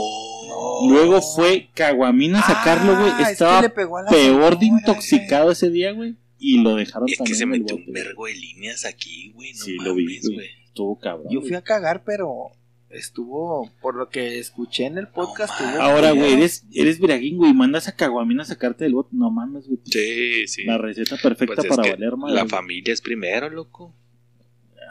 Oh, 0.60 0.88
Luego 0.90 1.22
fue 1.22 1.68
Caguamina 1.74 2.40
a 2.40 2.42
sacarlo, 2.42 2.98
güey. 2.98 3.10
Ah, 3.12 3.20
es 3.20 3.26
que 3.26 3.32
Estaba 3.32 3.62
le 3.62 3.70
pegó 3.70 3.98
a 3.98 4.02
la 4.02 4.10
peor 4.10 4.58
de 4.58 4.66
intoxicado 4.66 5.52
ese 5.52 5.70
día, 5.70 5.92
güey. 5.92 6.16
Y 6.38 6.62
lo 6.62 6.74
dejaron 6.74 7.08
Es 7.08 7.12
que 7.12 7.18
también 7.18 7.36
se 7.36 7.46
metió 7.46 7.76
un 7.76 7.92
vergo 7.92 8.26
de 8.26 8.34
líneas 8.34 8.84
aquí, 8.84 9.32
güey. 9.34 9.52
No 9.52 9.64
Sí, 9.64 9.76
lo 9.76 9.94
vi, 9.94 10.20
güey. 10.20 10.48
Estuvo 10.66 10.98
cabrón. 10.98 11.28
Yo 11.30 11.40
fui 11.40 11.54
a 11.54 11.62
cagar, 11.62 12.02
pero 12.04 12.52
estuvo, 12.90 13.70
por 13.80 13.94
lo 13.96 14.08
que 14.08 14.38
escuché 14.38 14.86
en 14.86 14.98
el 14.98 15.08
podcast, 15.08 15.60
No, 15.60 15.66
estuvo 15.66 15.82
Ahora, 15.82 16.12
güey, 16.12 16.32
eres, 16.34 16.64
eres 16.72 17.00
viraguín, 17.00 17.36
güey. 17.36 17.52
Mandas 17.52 17.88
a 17.88 17.96
Caguamina 17.96 18.42
a 18.42 18.46
sacarte 18.46 18.84
del 18.84 18.94
bote. 18.94 19.10
No 19.12 19.30
mames, 19.30 19.66
güey. 19.66 19.80
Sí, 19.84 20.46
sí. 20.46 20.64
La 20.64 20.78
receta 20.78 21.16
perfecta 21.16 21.56
Pues 21.56 21.66
es 21.66 21.70
para 21.76 21.82
que 21.82 21.90
valer, 21.92 22.16
madre. 22.16 22.34
La 22.34 22.46
familia 22.46 22.92
es 22.92 23.00
primero, 23.00 23.50
loco. 23.50 23.94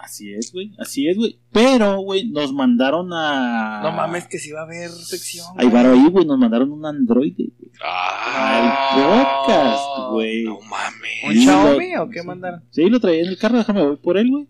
Así 0.01 0.33
es, 0.33 0.51
güey. 0.53 0.71
Así 0.79 1.07
es, 1.07 1.17
güey. 1.17 1.39
Pero, 1.51 1.99
güey, 1.99 2.29
nos 2.29 2.53
mandaron 2.53 3.09
a. 3.13 3.81
No 3.83 3.91
mames, 3.91 4.27
que 4.27 4.37
si 4.39 4.51
va 4.51 4.61
a 4.61 4.63
haber 4.63 4.89
sección. 4.89 5.45
Ahí 5.57 5.69
va 5.69 5.81
ahí, 5.81 6.07
güey. 6.09 6.25
Nos 6.25 6.37
mandaron 6.39 6.71
un 6.71 6.85
androide, 6.85 7.49
güey. 7.59 7.71
Ah, 7.83 8.93
Al 8.93 9.45
podcast, 9.45 10.11
güey. 10.11 10.43
no 10.45 10.59
mames. 10.61 11.23
¿Un 11.25 11.33
Xiaomi 11.33 11.93
lo- 11.93 12.03
o 12.03 12.09
qué 12.09 12.21
sí. 12.21 12.27
mandaron? 12.27 12.63
Sí, 12.71 12.89
lo 12.89 12.99
traía 12.99 13.21
en 13.23 13.27
el 13.29 13.37
carro. 13.37 13.57
Déjame, 13.57 13.85
voy 13.85 13.97
por 13.97 14.17
él, 14.17 14.29
güey. 14.29 14.47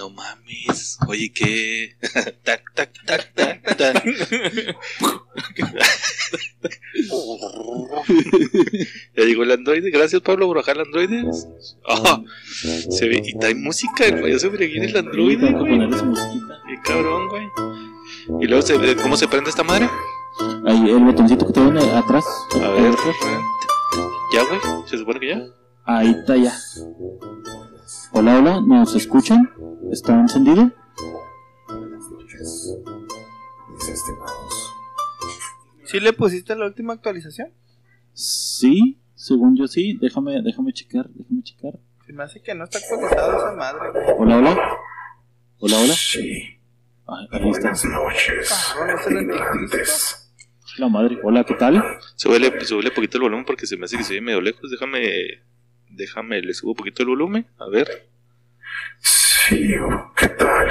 No 0.00 0.08
mames. 0.08 0.96
Oye, 1.08 1.30
¿qué? 1.30 1.94
tac, 2.42 2.64
tac, 2.74 2.90
tac, 3.04 3.34
tac, 3.34 3.76
tac. 3.76 4.02
ya 9.14 9.24
llegó 9.24 9.42
el 9.42 9.50
androide. 9.50 9.90
Gracias, 9.90 10.22
Pablo, 10.22 10.46
por 10.46 10.56
bajar 10.56 10.76
el 10.76 10.82
androide. 10.86 11.24
Ah, 11.86 12.22
se 12.90 13.08
ve. 13.08 13.20
Y 13.24 13.38
trae 13.38 13.54
música. 13.54 14.06
El 14.06 14.22
payaso 14.22 14.50
Briaguín, 14.50 14.84
el 14.84 14.96
androide, 14.96 15.52
güey. 15.52 15.78
Qué 16.66 16.78
cabrón, 16.82 17.28
güey. 17.28 17.46
Y 18.40 18.46
luego, 18.46 18.62
se, 18.62 18.78
ve- 18.78 18.96
¿cómo 18.96 19.18
se 19.18 19.28
prende 19.28 19.50
esta 19.50 19.64
madre? 19.64 19.90
Ahí, 20.66 20.88
el 20.88 21.00
botoncito 21.04 21.46
que 21.46 21.52
te 21.52 21.60
viene 21.60 21.80
atrás. 21.92 22.24
A 22.54 22.68
ver. 22.70 22.94
¿Ya, 24.32 24.44
güey? 24.44 24.60
¿Se 24.86 24.96
supone 24.96 25.20
que 25.20 25.28
ya? 25.28 25.42
Ahí 25.84 26.10
está 26.10 26.36
ya. 26.36 26.54
Hola, 28.12 28.38
hola. 28.38 28.60
¿Nos 28.60 28.94
escuchan? 28.94 29.50
¿Está 29.90 30.14
encendido? 30.20 30.70
¿Sí 35.84 36.00
le 36.00 36.12
pusiste 36.12 36.54
la 36.56 36.66
última 36.66 36.92
actualización? 36.94 37.52
Sí, 38.12 38.98
según 39.14 39.56
yo 39.56 39.66
sí. 39.66 39.98
Déjame, 40.00 40.40
déjame 40.42 40.72
checar, 40.72 41.08
déjame 41.10 41.42
checar. 41.42 41.72
Se 42.06 42.12
me 42.12 42.24
hace 42.24 42.42
que 42.42 42.54
no 42.54 42.64
está 42.64 42.78
actualizado 42.78 43.36
esa 43.36 43.52
madre, 43.56 43.90
güey. 43.92 44.04
Hola, 44.18 44.38
hola. 44.38 44.50
Hola, 45.58 45.76
hola. 45.78 45.94
Sí, 45.94 46.58
Ay, 47.06 47.26
ahí 47.32 47.50
está. 47.50 47.60
buenas 47.70 47.84
noches, 47.84 48.72
Cabrón, 48.74 48.98
¿es 48.98 49.06
el 49.06 49.22
ignorantes. 49.22 50.32
La 50.78 50.88
madre. 50.88 51.18
Hola, 51.24 51.44
¿qué 51.44 51.54
tal? 51.54 51.82
Súbele, 52.16 52.64
súbele 52.64 52.90
poquito 52.92 53.18
el 53.18 53.22
volumen 53.22 53.44
porque 53.44 53.66
se 53.66 53.76
me 53.76 53.84
hace 53.84 53.96
que 53.96 54.04
se 54.04 54.12
oye 54.14 54.20
medio 54.20 54.40
lejos. 54.40 54.70
Déjame, 54.70 55.00
déjame, 55.90 56.40
le 56.42 56.54
subo 56.54 56.74
poquito 56.74 57.02
el 57.02 57.08
volumen. 57.10 57.46
A 57.58 57.68
ver. 57.68 58.08
Sí, 59.00 59.74
¿qué 60.16 60.28
tal? 60.28 60.68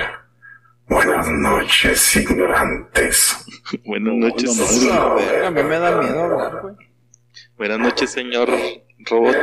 Buenas 0.88 1.30
noches, 1.30 2.16
ignorantes. 2.16 3.46
Buenas 3.86 4.14
noches. 4.16 4.84
Hola, 4.84 5.04
A 5.12 5.14
ver, 5.16 5.46
a 5.46 5.52
mí 5.52 5.64
me 5.64 5.80
da 5.80 6.02
miedo 6.02 6.24
hablar, 6.24 6.62
güey. 6.62 6.76
Buenas 7.58 7.80
noches, 7.80 8.10
señor 8.12 8.50
robot. 9.10 9.36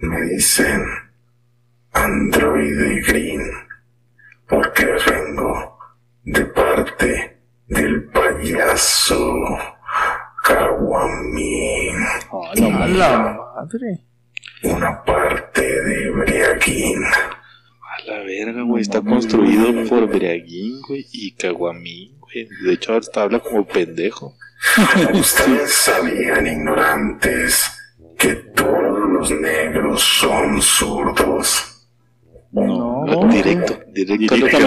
Me 0.00 0.20
dicen 0.22 0.82
Android 1.92 3.04
Green 3.06 3.42
porque 4.48 4.86
vengo 4.86 5.78
de 6.24 6.44
parte 6.46 7.38
del 7.66 8.04
payaso 8.04 9.36
Kawamin, 10.42 11.96
Hola, 12.30 12.66
A 12.66 12.70
madre. 12.70 12.94
la 12.94 13.18
madre. 13.54 14.04
Una 14.62 15.02
parte 15.04 15.62
de 15.62 16.10
Briaguín. 16.10 17.02
A 17.04 18.04
la 18.06 18.18
verga, 18.22 18.62
güey. 18.62 18.82
Está 18.82 19.00
construido 19.00 19.84
por 19.88 20.06
Briaguín, 20.06 20.80
güey, 20.82 21.06
y 21.12 21.32
Caguamín, 21.32 22.18
güey. 22.20 22.48
De 22.64 22.74
hecho, 22.74 22.94
hasta 22.94 23.22
habla 23.22 23.40
como 23.40 23.66
pendejo. 23.66 24.36
Ustedes 25.14 25.72
sabían, 25.72 26.46
ignorantes, 26.46 27.70
que 28.18 28.34
todos 28.34 29.08
los 29.08 29.30
negros 29.30 30.02
son 30.02 30.60
zurdos. 30.60 31.66
No, 32.52 33.04
Directo, 33.30 33.78
directo 33.88 34.34
Directo 34.34 34.58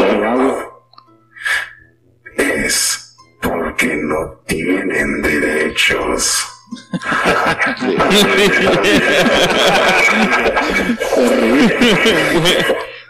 güey. 2.38 2.48
Es 2.58 3.16
porque 3.42 3.96
no 3.96 4.42
tienen 4.48 5.22
derechos. 5.22 6.53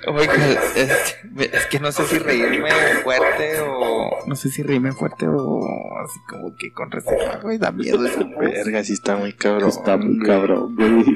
Oiga, 0.05 0.33
es, 0.75 1.17
es 1.53 1.65
que 1.67 1.79
no 1.79 1.89
sé 1.91 2.05
si 2.05 2.19
reírme 2.19 2.69
fuerte 3.03 3.61
o. 3.61 4.09
No 4.27 4.35
sé 4.35 4.49
si 4.49 4.61
reírme 4.63 4.91
fuerte 4.91 5.27
o 5.27 5.61
así 6.03 6.19
como 6.27 6.55
que 6.57 6.73
con 6.73 6.91
reserva, 6.91 7.39
güey. 7.41 7.57
Da 7.57 7.71
miedo 7.71 8.05
esa. 8.05 8.21
Verga, 8.39 8.83
sí 8.83 8.93
está 8.93 9.15
muy 9.15 9.33
cabrón. 9.33 9.69
Está 9.69 9.97
muy 9.97 10.19
cabrón, 10.19 10.75
güey. 10.75 11.05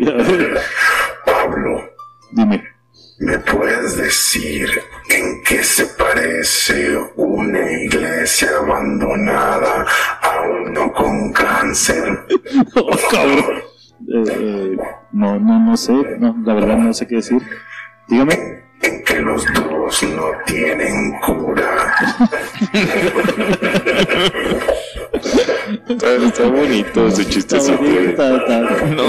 Dime. 2.32 2.77
¿Me 3.20 3.40
puedes 3.40 3.98
decir 3.98 4.70
en 5.10 5.42
qué 5.44 5.64
se 5.64 5.86
parece 5.88 6.98
una 7.16 7.72
iglesia 7.72 8.50
abandonada 8.60 9.86
a 10.22 10.42
uno 10.42 10.92
con 10.94 11.32
cáncer? 11.34 12.26
Oh, 12.76 12.98
cabrón. 13.12 13.62
Eh, 14.08 14.24
eh, 14.30 14.78
no, 15.12 15.40
no, 15.40 15.60
no 15.60 15.76
sé. 15.78 15.92
No, 16.20 16.36
la 16.46 16.54
verdad 16.54 16.78
no 16.78 16.94
sé 16.94 17.08
qué 17.08 17.16
decir. 17.16 17.42
Dígame. 18.08 18.64
En 18.82 19.04
que 19.04 19.20
los 19.20 19.44
dos 19.54 20.04
no 20.04 20.26
tienen 20.46 21.20
cura. 21.20 21.96
Está, 25.90 26.14
está 26.16 26.48
bonito 26.48 27.10
su 27.12 27.24
chiste. 27.24 27.58
Está 27.58 27.76
bonito, 27.76 28.10
está- 28.10 28.36
está- 28.36 29.08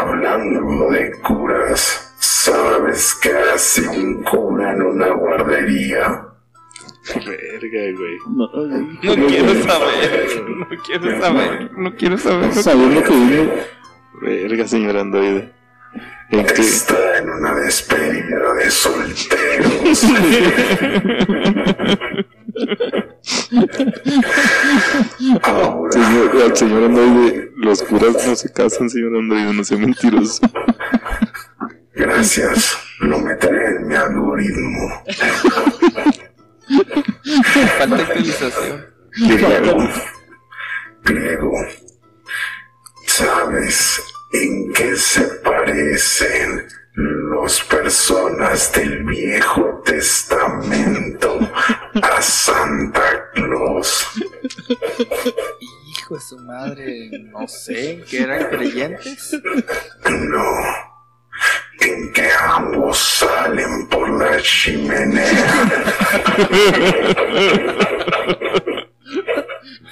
Hablando 0.00 0.90
de 0.90 1.12
curas, 1.20 2.09
¿sabes 2.44 3.14
qué 3.22 3.32
hace 3.54 3.86
un 3.86 4.22
cura 4.22 4.72
en 4.72 4.80
una 4.82 5.08
guardería? 5.08 6.26
Verga, 7.14 7.82
güey. 7.96 8.16
No, 8.28 8.48
No 9.16 9.26
quiero 9.26 9.54
saber. 9.62 10.44
No 10.48 10.68
quiero 10.84 11.20
saber. 11.20 11.70
No 11.76 11.94
quiero 11.96 12.18
saber. 12.18 12.52
Sabiendo 12.54 13.02
que 13.02 13.10
viene. 13.10 13.50
Verga, 14.22 14.66
señor 14.68 14.96
androide. 14.96 15.52
¿En 16.30 16.46
qué? 16.46 16.60
Está 16.60 17.18
en 17.18 17.28
una 17.28 17.54
despedida 17.56 18.54
de 18.54 18.70
solteros. 18.70 20.04
Ahora, 25.42 25.92
Señor, 25.92 26.56
señor 26.56 26.84
androide, 26.84 27.52
los 27.56 27.82
curas 27.82 28.26
no 28.26 28.36
se 28.36 28.52
casan, 28.52 28.88
señor 28.88 29.16
androide, 29.16 29.52
no 29.52 29.64
sea 29.64 29.78
mentiroso. 29.78 30.40
Gracias, 32.00 32.78
lo 33.00 33.18
meteré 33.18 33.76
en 33.76 33.86
mi 33.86 33.94
algoritmo. 33.94 35.04
Falta 37.78 37.96
actualización. 37.96 38.86
Griego, 41.02 41.52
¿sabes 43.06 44.02
en 44.32 44.72
qué 44.72 44.96
se 44.96 45.22
parecen 45.42 46.68
las 46.94 47.60
personas 47.64 48.72
del 48.72 49.04
Viejo 49.04 49.82
Testamento 49.84 51.38
a 52.02 52.22
Santa 52.22 53.30
Claus? 53.34 54.06
Hijo 55.88 56.14
de 56.14 56.20
su 56.20 56.38
madre. 56.38 57.10
No 57.32 57.46
sé. 57.48 58.04
¿Que 58.08 58.22
eran 58.22 58.48
creyentes? 58.50 59.40
No, 60.08 60.89
en 61.80 62.12
que 62.12 62.28
ambos 62.48 62.98
salen 62.98 63.86
por 63.88 64.08
la 64.10 64.40
chimenea. 64.40 65.70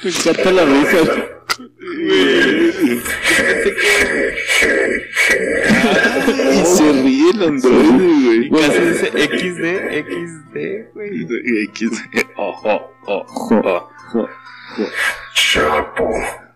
Me 0.02 0.10
encanta 0.10 0.50
la 0.52 0.64
risa. 0.64 0.98
Y 6.52 6.64
se 6.64 6.92
ríe 6.92 7.30
el 7.30 7.42
androide, 7.42 8.48
güey. 8.48 8.50
Casi 8.50 8.80
dice 8.80 9.06
XD, 9.08 9.64
XD, 10.06 10.56
güey. 10.94 11.64
X. 11.64 11.90
Oh, 12.36 12.54
oh, 12.64 12.90
oh, 13.06 13.24
Jo, 13.26 13.60
oh. 13.64 13.90
jo, 14.12 14.28
jo. 14.76 14.86
Chapo, 15.34 16.10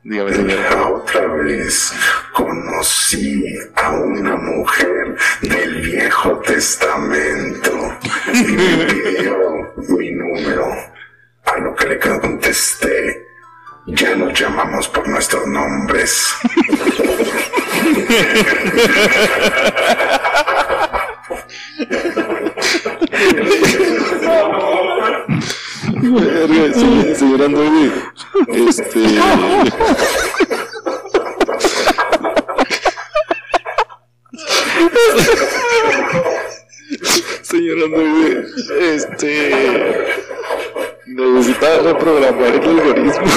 Dígame, 0.04 0.56
la 0.56 0.88
otra 0.88 1.28
vez 1.28 1.92
conocí 2.32 3.44
a 3.76 3.92
una 3.92 4.34
mujer 4.34 5.16
del 5.42 5.80
Viejo 5.80 6.38
Testamento 6.38 7.98
y 8.34 8.52
me 8.52 8.84
pidió 8.86 9.72
mi 9.76 10.10
número. 10.10 10.66
A 11.44 11.58
lo 11.58 11.74
que 11.74 11.86
le 11.86 11.98
contesté 11.98 13.26
Ya 13.86 14.14
nos 14.16 14.38
llamamos 14.38 14.88
por 14.88 15.06
nuestros 15.06 15.46
nombres. 15.46 16.34
Verga, 26.20 26.74
se- 26.74 27.14
señor 27.16 27.42
Android. 27.42 27.90
Este. 28.68 29.00
Señor 37.42 37.84
Android, 37.84 38.44
este. 38.80 39.50
Necesita 41.06 41.78
reprogramar 41.80 42.54
el 42.54 42.68
algoritmo. 42.68 43.32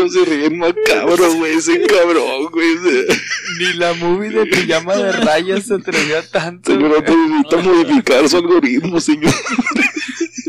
No 0.00 0.08
se 0.08 0.24
ríen 0.24 0.56
macabro, 0.58 1.34
güey, 1.34 1.56
ese 1.56 1.82
cabrón, 1.86 2.46
güey. 2.50 2.68
Ni 3.58 3.74
la 3.74 3.92
movie 3.92 4.30
de 4.30 4.46
pijama 4.46 4.96
de 4.96 5.12
rayas 5.12 5.66
se 5.66 5.74
atrevió 5.74 6.18
a 6.18 6.22
tanto. 6.22 6.72
Señor 6.72 6.96
Android 6.96 7.28
necesita 7.28 7.56
modificar 7.58 8.28
su 8.28 8.36
algoritmo, 8.38 8.98
señor. 8.98 9.34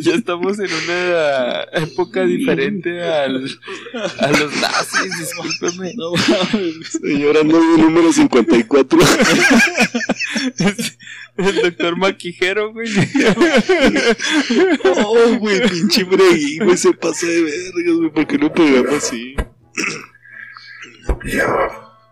Ya 0.01 0.15
estamos 0.15 0.57
en 0.59 0.69
una 0.71 1.61
época 1.73 2.23
diferente 2.25 3.01
al, 3.03 3.47
a 4.19 4.27
los 4.31 4.55
nazis, 4.61 5.11
discúlpeme. 5.19 5.93
No 5.95 6.11
mames. 6.13 6.89
Señor 7.01 7.37
Android 7.37 7.77
número 7.77 8.11
54. 8.11 8.99
El 11.37 11.61
doctor 11.61 11.97
Maquijero, 11.97 12.73
güey. 12.73 12.89
Oh, 14.83 15.37
güey, 15.39 15.61
pinche 15.69 16.03
Bregui, 16.03 16.59
güey, 16.59 16.77
se 16.77 16.93
pasa 16.93 17.25
de 17.27 17.41
vergas, 17.41 17.95
güey, 17.97 18.09
¿por 18.11 18.27
qué 18.27 18.37
no 18.37 18.51
programa 18.53 18.97
así? 18.97 19.35
Ya 21.25 21.47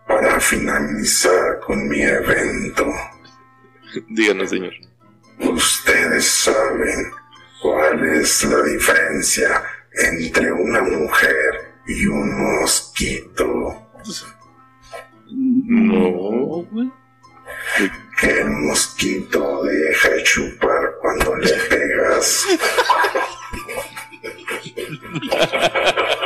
para 0.06 0.40
finalizar 0.40 1.60
con 1.66 1.88
mi 1.88 2.00
evento, 2.02 2.86
Díganos, 4.08 4.50
señor. 4.50 4.72
ustedes 5.38 6.26
saben 6.26 7.10
cuál 7.60 8.16
es 8.16 8.44
la 8.44 8.62
diferencia 8.62 9.62
entre 9.92 10.52
una 10.52 10.82
mujer 10.82 11.74
y 11.86 12.06
un 12.06 12.60
mosquito. 12.60 13.90
No, 15.26 16.66
güey. 16.70 16.90
Que 18.20 18.40
el 18.40 18.50
mosquito 18.50 19.62
deja 19.62 20.08
de 20.10 20.22
chupar 20.24 20.94
cuando 21.00 21.36
le 21.36 21.52
pegas. 21.52 22.46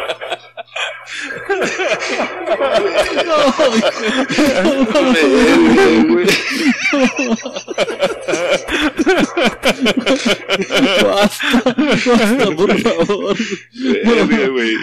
Basta, 11.04 11.62
basta, 12.06 12.56
por 12.56 12.78
favor. 12.80 13.36
Verga, 14.04 14.48
güey. 14.48 14.74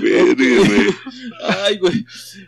Verga, 0.00 0.68
güey. 0.68 0.86
Ay, 1.64 1.78
güey. 1.78 2.04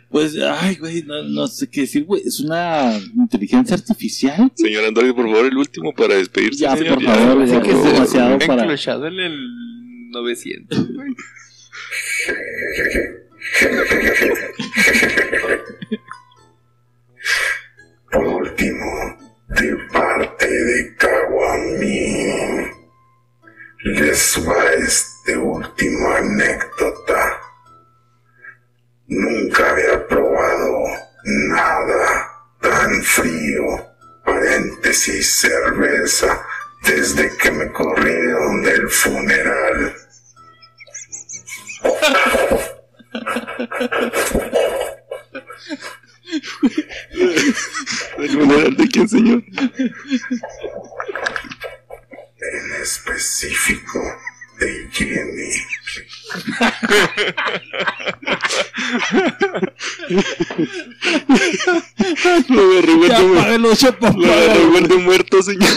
Pues, 0.09 0.35
ay, 0.37 0.75
güey, 0.75 1.03
no, 1.03 1.23
no 1.23 1.47
sé 1.47 1.67
qué 1.69 1.81
decir, 1.81 2.05
güey. 2.05 2.21
Es 2.25 2.39
una 2.39 2.99
inteligencia 3.15 3.75
artificial. 3.75 4.51
Señor 4.55 4.85
Android, 4.85 5.13
por 5.13 5.25
favor, 5.29 5.45
el 5.45 5.57
último 5.57 5.93
para 5.93 6.15
despedirse. 6.15 6.61
Ya, 6.63 6.75
señor, 6.75 6.95
por 6.95 7.03
favor, 7.03 7.45
ya, 7.45 7.61
que 7.61 7.71
favor. 7.71 7.87
se- 7.87 7.93
demasiado 7.93 8.39
para- 8.39 8.63
Enclochado 8.63 9.07
en 9.07 9.19
el 9.19 10.09
900, 10.11 10.93
güey. 10.93 11.09
Por 18.11 18.25
último, 18.25 19.17
de 19.47 19.77
parte 19.93 20.47
de 20.47 20.95
Kawami, 20.97 22.71
les 23.83 24.47
va 24.47 24.73
este 24.73 25.37
último 25.37 26.11
anécdota. 26.15 27.38
Apáguelo, 63.69 63.75
chepa, 63.75 64.11
Lo 64.15 64.67
igual 64.67 64.87
de 64.87 64.95
muerto, 64.95 65.41
señor. 65.41 65.69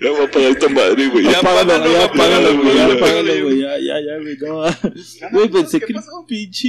Ya 0.00 0.10
voy 0.10 0.20
a 0.20 0.24
apagar 0.24 0.50
esta 0.50 0.68
madre, 0.68 1.08
güey. 1.08 1.24
Ya 1.24 1.38
apágalo, 1.38 1.92
ya 1.92 2.04
apágalo, 2.04 2.56
güey. 2.56 2.76
Ya 2.76 2.88
ya. 2.88 2.94
apágalo, 2.94 3.42
güey. 3.44 3.60
Ya, 3.60 3.78
ya, 3.78 4.00
ya, 4.00 4.18
güey. 4.20 4.36
No. 4.38 5.30
Güey, 5.30 5.48
pensé 5.48 5.80
que 5.80 5.92
el 5.92 6.00
pinche 6.26 6.68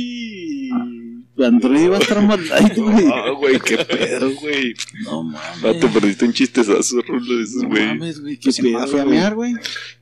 Android 1.65 1.85
iba 1.85 1.97
a 1.97 1.99
estar 1.99 2.21
más 2.21 2.39
light, 2.47 2.77
güey. 2.77 3.05
Ah, 3.11 3.29
güey, 3.31 3.59
qué 3.59 3.77
pedo, 3.77 4.31
güey. 4.35 4.73
No 5.03 5.23
mames. 5.23 5.61
Vato, 5.61 5.87
perdiste 5.89 6.25
un 6.25 6.33
chistezazo, 6.33 7.01
Rulo, 7.01 7.37
de 7.37 7.43
esos, 7.43 7.63
No 7.63 7.69
güey. 7.69 7.85
mames, 7.87 8.21
güey. 8.21 8.35
Qué 8.37 8.43
Pues 8.45 8.59
pedo, 8.59 8.87
fui 8.87 8.99
a 8.99 9.05
mear, 9.05 9.35
güey. 9.35 9.53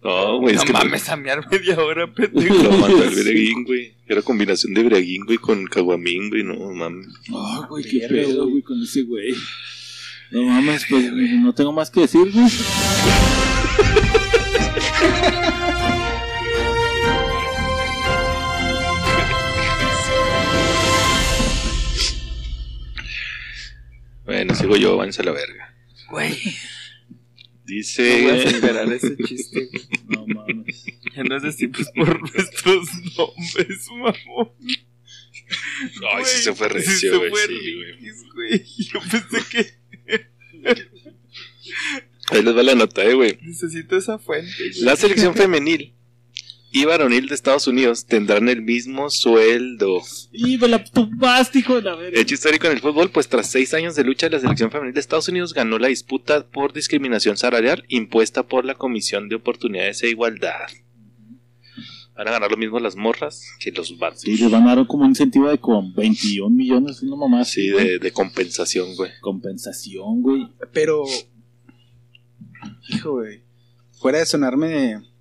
No, 0.03 0.39
güey, 0.39 0.55
es 0.55 0.61
No 0.61 0.65
que 0.67 0.73
mames 0.73 1.09
a 1.09 1.15
mear 1.15 1.47
media 1.49 1.79
hora, 1.79 2.07
pendejo. 2.13 2.53
lo 2.55 2.71
mandó 2.77 3.03
el 3.03 3.09
Breguín, 3.15 3.63
güey. 3.63 3.93
Era 4.07 4.21
combinación 4.21 4.73
de 4.73 4.83
Breguín, 4.83 5.25
güey, 5.25 5.37
con 5.37 5.65
Caguamín, 5.65 6.29
güey. 6.29 6.43
No, 6.43 6.55
mames. 6.73 7.07
Ah, 7.33 7.65
güey, 7.69 7.83
qué 7.85 8.05
pedo, 8.09 8.49
güey, 8.49 8.61
con 8.61 8.81
ese 8.83 9.03
güey. 9.03 9.33
No 10.31 10.43
mames, 10.43 10.85
pues 10.89 11.11
no 11.13 11.53
tengo 11.53 11.71
más 11.71 11.89
que 11.89 12.01
decir, 12.01 12.29
güey. 12.31 12.47
Bueno, 24.25 24.55
sigo 24.55 24.75
yo, 24.77 24.95
váyanse 24.97 25.21
a 25.21 25.25
la 25.25 25.31
verga. 25.31 25.75
Güey, 26.09 26.31
no 27.09 27.13
Dice. 27.65 28.21
voy 28.23 28.39
a 28.39 28.51
superar 28.51 28.93
ese 28.93 29.15
chiste. 29.17 29.69
No 30.07 30.25
mames. 30.27 30.85
Ya 31.15 31.23
nos 31.23 31.43
decimos 31.43 31.87
por 31.95 32.19
nuestros 32.33 32.87
nombres, 33.17 33.87
mamón. 33.89 34.51
Ay, 36.15 36.23
sí 36.25 36.43
se 36.43 36.53
fue 36.53 36.69
recio, 36.69 36.95
se 37.11 37.17
güey. 37.17 37.29
fue 37.29 37.47
Sí, 37.47 37.73
güey. 38.33 38.63
Yo 38.93 38.99
pensé 39.09 39.49
que 39.51 40.29
Ahí 42.31 42.41
les 42.41 42.55
va 42.55 42.63
la 42.63 42.75
nota, 42.75 43.03
eh, 43.03 43.13
güey. 43.13 43.37
necesito 43.41 43.97
esa 43.97 44.17
fuente. 44.19 44.71
La 44.81 44.95
selección 44.95 45.35
femenil 45.35 45.93
y 46.75 46.85
varonil 46.85 47.27
de 47.27 47.35
Estados 47.35 47.67
Unidos 47.67 48.07
tendrán 48.07 48.49
el 48.49 48.63
mismo 48.63 49.11
sueldo. 49.11 50.01
Y 50.31 50.57
me 50.57 50.67
la 50.67 50.83
tumbaste, 50.83 51.59
hijo 51.59 51.75
de 51.75 51.83
la 51.83 51.95
verga. 51.95 52.19
Hecho 52.19 52.33
histórico 52.33 52.65
en 52.65 52.73
el 52.73 52.79
fútbol, 52.79 53.11
pues 53.11 53.29
tras 53.29 53.47
seis 53.47 53.75
años 53.75 53.95
de 53.95 54.03
lucha, 54.03 54.27
la 54.27 54.39
selección 54.39 54.71
femenil 54.71 54.91
de 54.95 54.99
Estados 54.99 55.27
Unidos 55.27 55.53
ganó 55.53 55.77
la 55.77 55.89
disputa 55.89 56.47
por 56.47 56.73
discriminación 56.73 57.37
salarial 57.37 57.85
impuesta 57.89 58.41
por 58.47 58.65
la 58.65 58.73
Comisión 58.73 59.29
de 59.29 59.35
Oportunidades 59.35 60.01
e 60.01 60.09
Igualdad. 60.09 60.67
Van 62.15 62.27
a 62.27 62.31
ganar 62.31 62.49
lo 62.49 62.57
mismo 62.57 62.79
las 62.79 62.95
morras 62.95 63.43
que 63.59 63.71
los 63.71 63.99
vatos. 63.99 64.21
Sí, 64.21 64.35
les 64.35 64.49
van 64.49 64.67
a 64.67 64.75
dar 64.75 64.87
como 64.87 65.03
un 65.03 65.09
incentivo 65.11 65.51
de 65.51 65.59
con 65.59 65.93
21 65.93 66.49
millones, 66.49 67.03
una 67.03 67.15
mamá 67.15 67.45
Sí, 67.45 67.69
de, 67.69 67.99
de 67.99 68.11
compensación, 68.11 68.95
güey. 68.95 69.11
Compensación, 69.21 70.23
güey. 70.23 70.47
Pero, 70.71 71.03
hijo, 72.89 73.11
güey, 73.11 73.43
fuera 73.91 74.17
de 74.17 74.25
sonarme 74.25 75.12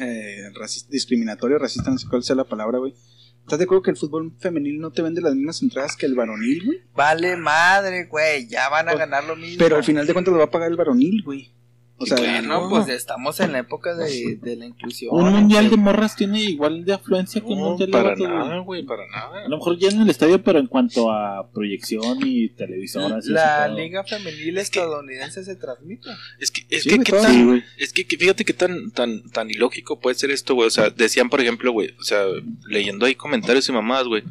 eh, 0.00 0.50
discriminatorio, 0.88 1.58
racista, 1.58 1.90
no 1.90 1.98
sé 1.98 2.08
cuál 2.08 2.22
sea 2.22 2.36
la 2.36 2.44
palabra, 2.44 2.78
güey. 2.78 2.94
¿Estás 3.40 3.58
de 3.58 3.66
acuerdo 3.66 3.82
que 3.82 3.90
el 3.90 3.98
fútbol 3.98 4.32
femenil 4.38 4.80
no 4.80 4.90
te 4.90 5.02
vende 5.02 5.20
las 5.20 5.34
mismas 5.34 5.60
entradas 5.62 5.96
que 5.96 6.06
el 6.06 6.14
varonil, 6.14 6.64
güey? 6.64 6.78
Vale 6.94 7.36
madre, 7.36 8.06
güey. 8.06 8.48
Ya 8.48 8.70
van 8.70 8.88
a 8.88 8.94
ganar 8.94 9.24
lo 9.24 9.36
mismo. 9.36 9.58
Pero 9.58 9.76
al 9.76 9.84
final 9.84 10.06
de 10.06 10.14
cuentas 10.14 10.32
lo 10.32 10.38
va 10.38 10.46
a 10.46 10.50
pagar 10.50 10.70
el 10.70 10.76
varonil, 10.76 11.22
güey. 11.22 11.52
O 11.96 12.06
sea, 12.06 12.16
Bueno, 12.18 12.66
pues 12.68 12.88
estamos 12.88 13.38
en 13.38 13.52
la 13.52 13.60
época 13.60 13.94
de, 13.94 14.36
de 14.42 14.56
la 14.56 14.66
inclusión. 14.66 15.14
Un 15.14 15.30
mundial 15.32 15.70
de 15.70 15.76
morras 15.76 16.16
tiene 16.16 16.42
igual 16.42 16.84
de 16.84 16.92
afluencia 16.94 17.40
que 17.40 17.46
un 17.46 17.58
No, 17.60 17.64
mundial 17.70 17.86
de 17.88 17.92
para 17.92 18.14
güey. 18.16 18.28
nada, 18.28 18.58
güey, 18.58 18.82
para 18.84 19.06
nada. 19.06 19.44
A 19.44 19.48
lo 19.48 19.56
mejor 19.58 19.78
ya 19.78 19.88
en 19.90 20.00
el 20.02 20.10
estadio, 20.10 20.42
pero 20.42 20.58
en 20.58 20.66
cuanto 20.66 21.10
a 21.12 21.48
proyección 21.52 22.18
y 22.26 22.48
televisoras. 22.48 23.26
y 23.26 23.30
La 23.30 23.66
pedo. 23.66 23.76
liga 23.78 24.02
femenil 24.04 24.58
estadounidense 24.58 25.44
se 25.44 25.54
transmite. 25.54 26.08
Es 26.40 26.50
que, 26.50 26.66
es 26.68 26.82
Sí, 26.82 26.88
que, 26.88 26.94
güey, 26.96 27.04
¿qué 27.04 27.12
todo. 27.12 27.22
tan- 27.22 27.32
Sí, 27.60 27.64
es 27.78 27.92
que, 27.92 28.06
que 28.06 28.16
fíjate 28.18 28.44
qué 28.44 28.54
tan, 28.54 28.90
tan, 28.90 29.22
tan 29.30 29.48
ilógico 29.50 30.00
puede 30.00 30.16
ser 30.16 30.32
esto, 30.32 30.54
güey. 30.56 30.66
O 30.66 30.70
sea, 30.70 30.90
decían, 30.90 31.30
por 31.30 31.40
ejemplo, 31.40 31.70
güey, 31.70 31.94
o 32.00 32.02
sea, 32.02 32.24
leyendo 32.68 33.06
ahí 33.06 33.14
comentarios 33.14 33.68
y 33.68 33.72
mamadas, 33.72 34.08
güey, 34.08 34.24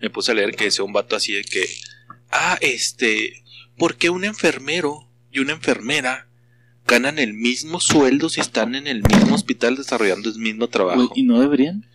me 0.00 0.08
puse 0.08 0.30
a 0.30 0.34
leer 0.36 0.54
que 0.54 0.64
decía 0.66 0.84
un 0.84 0.92
vato 0.92 1.16
así 1.16 1.32
de 1.32 1.42
que, 1.42 1.64
ah, 2.30 2.58
este, 2.60 3.42
¿por 3.76 3.96
qué 3.96 4.08
un 4.08 4.24
enfermero 4.24 5.08
y 5.32 5.40
una 5.40 5.52
enfermera 5.52 6.28
ganan 6.92 7.18
el 7.18 7.32
mismo 7.32 7.80
sueldo 7.80 8.28
si 8.28 8.40
están 8.40 8.74
en 8.74 8.86
el 8.86 9.02
mismo 9.02 9.34
hospital 9.34 9.76
desarrollando 9.76 10.28
el 10.28 10.38
mismo 10.38 10.68
trabajo? 10.68 11.10
¿Y 11.14 11.22
no 11.22 11.40
deberían? 11.40 11.86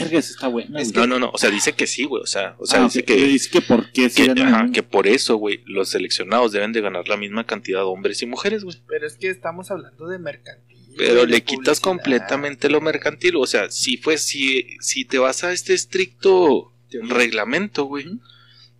Verga, 0.00 0.18
está 0.18 0.48
buena. 0.48 0.80
Es 0.80 0.92
no, 0.94 1.06
no, 1.06 1.18
no, 1.18 1.30
o 1.32 1.38
sea, 1.38 1.50
dice 1.50 1.72
que 1.72 1.86
sí, 1.86 2.04
güey, 2.04 2.22
o 2.22 2.26
sea, 2.26 2.56
o 2.58 2.66
sea, 2.66 2.80
Ah, 2.80 2.84
dice 2.84 3.04
que, 3.04 3.14
dice 3.14 3.48
que 3.48 3.60
por 3.62 3.90
qué 3.92 4.10
que, 4.10 4.30
ajá, 4.30 4.70
que 4.72 4.82
por 4.82 5.06
eso, 5.06 5.36
güey, 5.36 5.62
los 5.66 5.88
seleccionados 5.88 6.52
deben 6.52 6.72
de 6.72 6.80
ganar 6.80 7.08
la 7.08 7.16
misma 7.16 7.46
cantidad 7.46 7.78
de 7.78 7.84
hombres 7.84 8.20
y 8.22 8.26
mujeres, 8.26 8.64
güey. 8.64 8.76
Pero 8.86 9.06
es 9.06 9.16
que 9.16 9.30
estamos 9.30 9.70
hablando 9.70 10.06
de 10.08 10.18
mercantil. 10.18 10.76
Pero 10.96 11.26
le 11.26 11.42
quitas 11.42 11.80
publicidad. 11.80 11.82
completamente 11.82 12.68
lo 12.68 12.80
mercantil. 12.80 13.36
O 13.36 13.46
sea, 13.46 13.70
si 13.70 13.96
fue, 13.96 14.18
si, 14.18 14.66
si 14.80 15.04
te 15.04 15.18
vas 15.18 15.44
a 15.44 15.52
este 15.52 15.72
estricto 15.74 16.72
reglamento, 16.90 17.84
güey, 17.84 18.06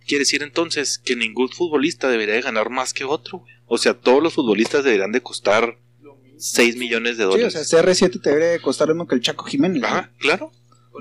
quiere 0.05 0.23
decir 0.23 0.43
entonces 0.43 0.99
que 0.99 1.15
ningún 1.15 1.49
futbolista 1.49 2.09
debería 2.09 2.35
de 2.35 2.41
ganar 2.41 2.69
más 2.69 2.93
que 2.93 3.05
otro, 3.05 3.39
güey. 3.39 3.53
O 3.69 3.77
sea, 3.77 3.93
todos 3.93 4.21
los 4.21 4.33
futbolistas 4.33 4.83
deberían 4.83 5.11
de 5.11 5.21
costar 5.21 5.77
6 6.37 6.75
millones 6.77 7.17
de 7.17 7.23
sí, 7.23 7.27
o 7.27 7.31
dólares. 7.31 7.67
sea, 7.67 7.81
CR7 7.83 8.21
te 8.21 8.29
debería 8.29 8.49
de 8.49 8.59
costar 8.59 8.87
lo 8.87 8.95
mismo 8.95 9.07
que 9.07 9.15
el 9.15 9.21
Chaco 9.21 9.45
Jiménez. 9.45 9.83
Ajá, 9.83 10.11
claro. 10.17 10.51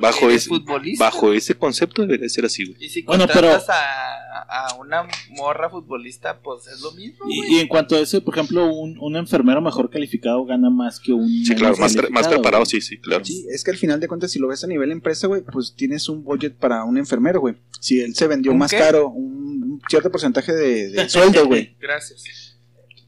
Bajo 0.00 0.30
ese, 0.30 0.50
bajo 0.98 1.32
ese 1.32 1.56
concepto 1.56 2.02
debería 2.02 2.24
de 2.24 2.28
ser 2.28 2.44
así, 2.44 2.64
güey. 2.64 2.76
Y 2.84 2.88
si 2.88 3.02
Bueno, 3.02 3.24
contratas 3.26 3.68
a, 3.68 4.68
a 4.68 4.74
una 4.76 5.08
morra 5.30 5.68
futbolista, 5.70 6.38
pues 6.40 6.68
es 6.68 6.80
lo 6.82 6.92
mismo. 6.92 7.24
Y, 7.28 7.38
güey. 7.38 7.54
y 7.54 7.58
en 7.60 7.66
cuanto 7.68 7.96
a 7.96 8.00
eso, 8.00 8.22
por 8.22 8.34
ejemplo, 8.34 8.72
un, 8.72 8.96
un 9.00 9.16
enfermero 9.16 9.60
mejor 9.60 9.90
calificado 9.90 10.44
gana 10.44 10.70
más 10.70 11.00
que 11.00 11.12
un. 11.12 11.26
Sí, 11.44 11.52
claro, 11.56 11.76
más, 11.78 11.96
más 12.10 12.28
preparado, 12.28 12.62
güey. 12.64 12.70
sí, 12.70 12.80
sí, 12.80 12.98
claro. 12.98 13.24
Sí, 13.24 13.44
es 13.50 13.64
que 13.64 13.72
al 13.72 13.76
final 13.76 13.98
de 13.98 14.06
cuentas, 14.06 14.30
si 14.30 14.38
lo 14.38 14.46
ves 14.46 14.62
a 14.62 14.68
nivel 14.68 14.92
empresa, 14.92 15.26
güey, 15.26 15.42
pues 15.42 15.74
tienes 15.74 16.08
un 16.08 16.22
budget 16.22 16.54
para 16.56 16.84
un 16.84 16.96
enfermero, 16.96 17.40
güey. 17.40 17.56
Si 17.80 18.00
él 18.00 18.14
se 18.14 18.28
vendió 18.28 18.52
¿Un 18.52 18.58
más 18.58 18.70
qué? 18.70 18.78
caro, 18.78 19.08
un, 19.08 19.62
un 19.64 19.82
cierto 19.88 20.12
porcentaje 20.12 20.52
de, 20.52 20.90
de 20.90 21.08
sueldo, 21.08 21.46
güey. 21.46 21.76
Gracias. 21.80 22.47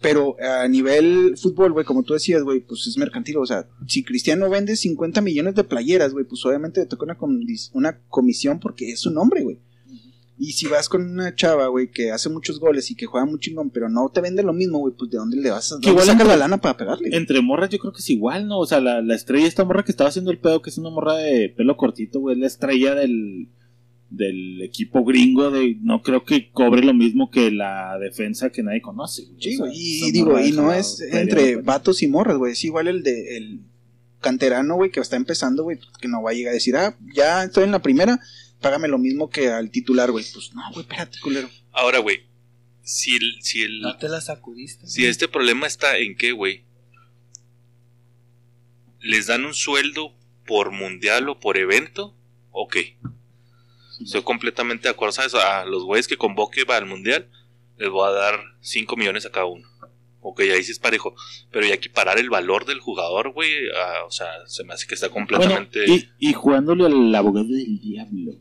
Pero 0.01 0.36
a 0.40 0.66
nivel 0.66 1.36
fútbol, 1.36 1.72
güey, 1.72 1.84
como 1.84 2.03
tú 2.03 2.14
decías, 2.14 2.42
güey, 2.42 2.61
pues 2.61 2.86
es 2.86 2.96
mercantil. 2.96 3.36
O 3.36 3.46
sea, 3.46 3.68
si 3.86 4.03
Cristiano 4.03 4.48
vende 4.48 4.76
50 4.76 5.20
millones 5.20 5.55
de 5.55 5.64
playeras, 5.64 6.12
güey, 6.12 6.24
pues 6.24 6.44
obviamente 6.46 6.80
le 6.80 6.86
toca 6.86 7.05
una, 7.05 7.18
una 7.74 7.98
comisión 8.09 8.61
porque 8.61 8.92
es 8.92 9.01
su 9.01 9.11
nombre, 9.11 9.42
güey. 9.42 9.59
Y 10.42 10.53
si 10.53 10.66
vas 10.68 10.88
con 10.88 11.03
una 11.03 11.34
chava, 11.34 11.66
güey, 11.66 11.90
que 11.90 12.12
hace 12.12 12.30
muchos 12.30 12.59
goles 12.61 12.90
y 12.90 12.94
que 12.94 13.05
juega 13.05 13.26
muy 13.26 13.38
chingón, 13.38 13.68
pero 13.68 13.90
no 13.90 14.09
te 14.09 14.22
vende 14.22 14.42
lo 14.42 14.55
mismo, 14.55 14.78
güey, 14.78 14.94
pues 14.96 15.11
de 15.11 15.18
dónde 15.18 15.36
le 15.36 15.51
vas 15.51 15.70
a 15.70 15.74
dónde 15.74 15.90
igual 15.90 16.07
la 16.07 16.36
lana 16.38 16.59
para 16.59 16.78
pegarle. 16.78 17.14
Entre 17.14 17.42
morras 17.42 17.68
yo 17.68 17.78
creo 17.78 17.92
que 17.92 17.98
es 17.98 18.09
igual, 18.09 18.46
¿no? 18.46 18.59
O 18.59 18.64
sea, 18.64 18.80
la, 18.80 19.03
la 19.03 19.14
estrella, 19.14 19.46
esta 19.46 19.66
morra 19.66 19.84
que 19.84 19.90
estaba 19.90 20.09
haciendo 20.09 20.30
el 20.30 20.38
pedo, 20.38 20.62
que 20.62 20.70
es 20.70 20.78
una 20.78 20.88
morra 20.88 21.16
de 21.16 21.53
pelo 21.55 21.76
cortito, 21.76 22.20
güey, 22.20 22.36
es 22.36 22.40
la 22.40 22.46
estrella 22.46 22.94
del, 22.94 23.51
del 24.11 24.61
equipo 24.63 25.05
gringo, 25.05 25.51
de 25.51 25.77
no 25.81 26.03
creo 26.03 26.25
que 26.25 26.51
cobre 26.51 26.83
lo 26.83 26.93
mismo 26.93 27.31
que 27.31 27.51
la 27.51 27.97
defensa 27.99 28.51
que 28.51 28.63
nadie 28.63 28.83
conoce. 28.83 29.25
güey. 29.27 29.41
Sí, 29.41 29.55
O 29.55 29.59
sea, 29.59 29.67
güey, 29.67 29.79
y 29.79 30.11
digo, 30.11 30.41
y 30.41 30.53
no 30.53 30.73
es 30.73 31.01
entre 31.01 31.55
güey. 31.55 31.65
vatos 31.65 32.03
y 32.03 32.09
morras, 32.09 32.37
güey, 32.37 32.53
es 32.53 32.65
igual 32.65 32.89
el 32.89 33.03
de 33.03 33.37
el 33.37 33.61
canterano, 34.21 34.75
güey, 34.75 34.91
que 34.91 35.01
está 35.01 35.17
empezando, 35.17 35.63
güey, 35.63 35.79
que 36.01 36.09
no 36.09 36.23
va 36.23 36.31
a 36.31 36.35
llegar 36.35 36.51
a 36.51 36.55
decir, 36.55 36.77
ah, 36.77 36.97
ya 37.15 37.45
estoy 37.45 37.65
en 37.65 37.71
la 37.71 37.83
primera, 37.83 38.21
págame 38.61 38.89
lo 38.89 38.99
mismo 38.99 39.31
que 39.31 39.49
al 39.49 39.71
titular, 39.71 40.11
güey. 40.11 40.25
Pues 40.33 40.53
no, 40.55 40.63
güey, 40.73 40.83
espérate, 40.83 41.19
culero. 41.23 41.49
Ahora, 41.73 42.01
güey, 42.01 42.19
si 42.83 43.17
el, 43.17 43.37
si 43.41 43.63
el, 43.63 43.81
No 43.81 43.97
te 43.97 44.09
la 44.09 44.21
sacudiste. 44.21 44.87
Si 44.89 45.07
este 45.07 45.29
problema 45.29 45.67
está 45.67 45.97
en 45.99 46.17
que, 46.17 46.33
güey, 46.33 46.65
les 49.01 49.29
dan 49.29 49.45
un 49.45 49.55
sueldo 49.55 50.15
por 50.47 50.73
mundial 50.73 51.29
o 51.29 51.39
por 51.39 51.57
evento, 51.57 52.17
ok. 52.51 52.77
Estoy 54.03 54.22
completamente 54.22 54.84
de 54.84 54.90
acuerdo, 54.90 55.12
¿sabes? 55.12 55.34
A 55.34 55.64
los 55.64 55.84
güeyes 55.84 56.09
que 56.09 56.16
convoque 56.16 56.64
para 56.66 56.78
el 56.80 56.86
mundial, 56.86 57.28
les 57.78 57.90
voy 57.90 58.09
a 58.09 58.12
dar 58.12 58.40
5 58.61 58.96
millones 58.96 59.26
a 59.26 59.30
cada 59.30 59.46
uno. 59.46 59.66
Ok, 60.22 60.40
ahí 60.40 60.62
sí 60.62 60.72
es 60.72 60.78
parejo. 60.78 61.14
Pero 61.51 61.66
ya 61.66 61.74
equiparar 61.74 62.18
el 62.18 62.28
valor 62.30 62.66
del 62.66 62.80
jugador, 62.80 63.32
güey, 63.32 63.51
ah, 63.76 64.05
o 64.07 64.11
sea, 64.11 64.26
se 64.46 64.64
me 64.64 64.74
hace 64.74 64.86
que 64.86 64.94
está 64.94 65.09
Bueno, 65.09 65.26
completamente. 65.28 65.84
y, 65.90 66.09
y 66.18 66.32
jugándole 66.34 66.84
al 66.86 67.14
abogado 67.14 67.46
del 67.48 67.80
diablo. 67.80 68.32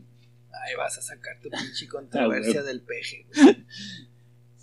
Ahí 0.52 0.76
vas 0.76 0.98
a 0.98 1.02
sacar 1.02 1.38
tu 1.42 1.48
pinche 1.48 1.88
controversia 1.90 2.60
Ah, 2.60 2.64
del 2.64 2.82
peje. 2.82 3.26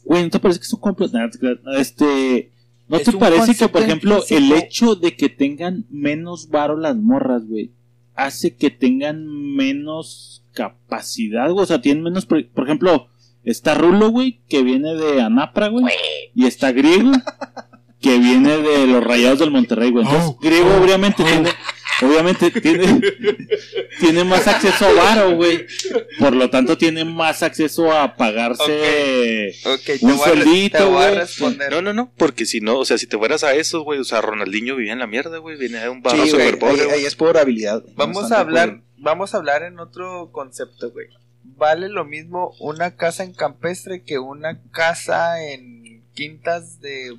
Güey, 0.03 0.23
¿no 0.23 0.29
te 0.29 0.39
parece 0.39 0.59
que 0.59 0.65
es 0.65 0.73
un 0.73 0.79
complot? 0.79 1.11
Nada, 1.11 1.29
te 1.29 1.39
creas. 1.39 1.57
Este. 1.77 2.51
¿No 2.87 2.97
Es 2.97 3.03
te 3.03 3.11
parece 3.13 3.55
que, 3.55 3.67
por 3.67 3.81
ejemplo, 3.81 4.23
el 4.29 4.53
hecho 4.53 4.95
de 4.95 5.15
que 5.17 5.27
tengan 5.27 5.85
menos 5.89 6.49
varo 6.49 6.77
las 6.77 6.95
morras, 6.95 7.45
güey, 7.45 7.71
hace 8.15 8.55
que 8.55 8.69
tengan 8.69 9.25
menos 9.27 10.45
capacidad, 10.57 11.51
güey? 11.51 11.63
O 11.63 11.67
sea, 11.67 11.81
tienen 11.81 12.03
menos. 12.03 12.25
Por, 12.25 12.45
por 12.49 12.63
ejemplo, 12.65 13.09
está 13.43 13.75
Rulo, 13.75 14.09
güey, 14.09 14.41
que 14.49 14.63
viene 14.63 14.95
de 14.95 15.21
Anapra, 15.21 15.67
güey. 15.67 15.85
Y 16.33 16.47
está 16.47 16.71
Griego, 16.71 17.11
que 18.01 18.17
viene 18.17 18.57
de 18.57 18.87
los 18.87 19.03
Rayados 19.03 19.39
del 19.39 19.51
Monterrey, 19.51 19.91
güey. 19.91 20.05
Entonces, 20.05 20.35
Griego, 20.41 20.75
obviamente, 20.75 21.23
tiene. 21.23 21.49
Obviamente 21.99 22.51
tiene, 22.51 23.01
tiene 23.99 24.23
más 24.23 24.47
acceso 24.47 24.85
a 24.85 24.93
varo, 24.93 25.35
güey. 25.35 25.65
Por 26.19 26.35
lo 26.35 26.47
tanto, 26.49 26.77
tiene 26.77 27.03
más 27.05 27.41
acceso 27.41 27.91
a 27.91 28.15
pagarse 28.15 29.53
un 30.01 30.19
sueldito, 30.19 30.91
güey. 30.91 31.17
No, 31.71 31.81
no, 31.81 31.93
no, 31.93 32.11
porque 32.15 32.45
si 32.45 32.61
no, 32.61 32.77
o 32.77 32.85
sea, 32.85 32.99
si 32.99 33.07
te 33.07 33.17
fueras 33.17 33.43
a 33.43 33.55
esos, 33.55 33.83
güey, 33.83 33.99
o 33.99 34.03
sea, 34.03 34.21
Ronaldinho 34.21 34.75
vivía 34.75 34.93
en 34.93 34.99
la 34.99 35.07
mierda, 35.07 35.39
güey, 35.39 35.57
venía 35.57 35.81
de 35.81 35.89
un 35.89 36.03
barrio 36.03 36.25
Sí, 36.25 36.31
güey, 36.31 36.45
súper 36.45 36.59
pobre, 36.59 36.83
ahí, 36.83 36.99
ahí 36.99 37.05
es 37.05 37.15
por 37.15 37.35
habilidad. 37.35 37.83
Vamos 37.95 38.31
a 38.31 38.41
hablar, 38.41 38.81
vamos 38.97 39.33
a 39.33 39.37
hablar 39.37 39.63
en 39.63 39.79
otro 39.79 40.31
concepto, 40.31 40.91
güey. 40.91 41.07
Vale 41.43 41.89
lo 41.89 42.03
mismo 42.05 42.53
una 42.59 42.95
casa 42.95 43.23
en 43.23 43.33
campestre 43.33 44.03
que 44.03 44.19
una 44.19 44.61
casa 44.71 45.43
en 45.43 46.03
quintas 46.13 46.81
de 46.81 47.17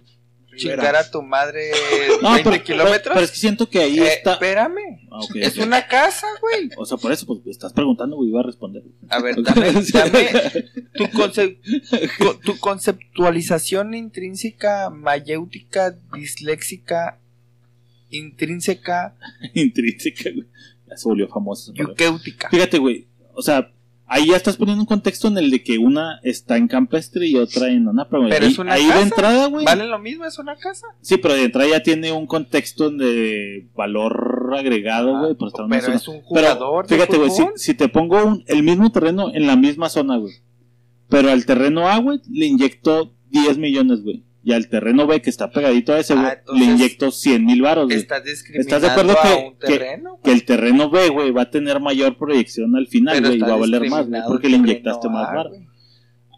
chingar 0.57 0.97
a 0.97 1.09
tu 1.11 1.23
madre 1.23 1.71
No, 2.23 2.33
20 2.35 2.43
pero, 2.43 2.51
pero- 2.51 2.65
kilómetros. 2.65 3.15
pero 3.15 3.25
es 3.25 3.31
que 3.31 3.37
siento 3.39 3.71
que 3.71 3.79
ahí 3.79 3.99
Eh, 4.01 4.09
está. 4.15 4.33
Espérame, 4.35 5.07
Ah, 5.11 5.21
es 5.37 5.57
una 5.57 5.87
casa, 5.87 6.27
güey. 6.41 6.69
O 6.77 6.85
sea, 6.85 6.99
por 6.99 7.13
eso, 7.13 7.27
pues 7.27 7.41
estás 7.47 7.73
preguntando, 7.73 8.17
güey, 8.17 8.29
iba 8.31 8.41
a 8.41 8.43
responder. 8.43 8.83
A 9.09 9.21
ver, 9.21 9.37
dame, 9.43 9.73
dame 9.93 10.29
tu, 10.95 11.05
conce- 11.17 11.59
co- 12.19 12.39
tu 12.39 12.59
conceptualización 12.59 13.95
intrínseca, 13.95 14.91
mayéutica, 14.91 15.97
disléxica, 16.13 17.19
intrínseca, 18.11 19.15
Intrínseca, 19.55 20.31
güey. 20.35 20.47
Ya 20.89 20.97
se 20.97 21.09
volvió 21.09 21.29
yuquéutica. 21.75 22.49
Fíjate, 22.51 22.79
güey. 22.79 23.09
O 23.35 23.43
sea, 23.43 23.71
ahí 24.07 24.29
ya 24.29 24.37
estás 24.37 24.57
poniendo 24.57 24.83
un 24.83 24.87
contexto 24.87 25.29
en 25.29 25.39
el 25.39 25.51
de 25.51 25.63
que 25.63 25.79
una 25.79 26.19
está 26.23 26.57
en 26.57 26.67
campestre 26.67 27.27
y 27.27 27.37
otra 27.37 27.69
en 27.69 27.87
Anapra. 27.89 28.19
Pero 28.29 28.47
ahí, 28.47 28.53
es 28.53 28.59
una 28.59 28.73
ahí 28.73 28.87
casa. 28.87 28.97
de 28.97 29.03
entrada, 29.03 29.47
güey. 29.47 29.65
¿Vale 29.65 29.87
lo 29.87 29.99
mismo? 29.99 30.25
¿Es 30.25 30.39
una 30.39 30.57
casa? 30.57 30.87
Sí, 31.01 31.19
pero 31.19 31.35
de 31.35 31.45
entrada 31.45 31.69
ya 31.71 31.83
tiene 31.83 32.11
un 32.13 32.27
contexto 32.27 32.91
de 32.91 33.69
valor 33.77 34.55
agregado, 34.57 35.19
güey. 35.19 35.33
Ah, 35.33 35.67
Pero 35.69 35.93
es 35.95 36.09
un 36.09 36.15
Pero 36.33 36.49
jugador 36.49 36.87
de 36.87 36.95
fíjate, 36.95 37.17
güey, 37.19 37.31
si, 37.31 37.45
si 37.57 37.75
te 37.75 37.89
pongo 37.89 38.25
un- 38.25 38.45
el 38.47 38.63
mismo 38.63 38.91
terreno 38.91 39.33
en 39.35 39.47
la 39.47 39.57
misma 39.57 39.89
zona, 39.89 40.17
güey. 40.17 40.35
Pero 41.09 41.31
al 41.31 41.47
terreno 41.47 41.89
A, 41.89 41.99
güey, 41.99 42.21
le 42.31 42.47
inyectó 42.47 43.15
10 43.31 43.59
millones, 43.59 44.03
güey. 44.03 44.25
Y 44.49 44.53
al 44.55 44.69
terreno 44.71 45.07
B, 45.07 45.21
que 45.21 45.29
está 45.29 45.51
pegadito 45.51 45.93
a 45.93 45.99
ese, 45.99 46.15
Ah, 46.15 46.37
entonces 46.39 46.67
le 46.67 46.73
inyectó 46.73 47.11
100 47.11 47.45
mil 47.45 47.61
baros, 47.61 47.85
güey. 47.85 47.99
Estás 47.99 48.23
¿Estás 48.55 48.81
de 48.81 48.89
acuerdo 48.89 49.13
a 49.13 49.23
que- 49.23 49.45
un 49.49 49.57
que- 49.59 49.67
terreno. 49.67 50.19
Que 50.25 50.33
el 50.33 50.45
terreno 50.47 50.89
B, 50.89 51.11
güey, 51.11 51.33
va 51.33 51.43
a 51.43 51.51
tener 51.51 51.81
mayor 51.81 52.17
proyección 52.17 52.75
al 52.75 52.87
final, 52.87 53.21
güey, 53.21 53.37
y 53.37 53.41
va 53.41 53.53
a 53.53 53.57
valer 53.57 53.91
más, 53.91 54.09
güey, 54.09 54.23
porque 54.27 54.49
le 54.49 54.57
inyectaste 54.57 55.09
más 55.11 55.35
varo. 55.35 55.51
güey. 55.51 55.67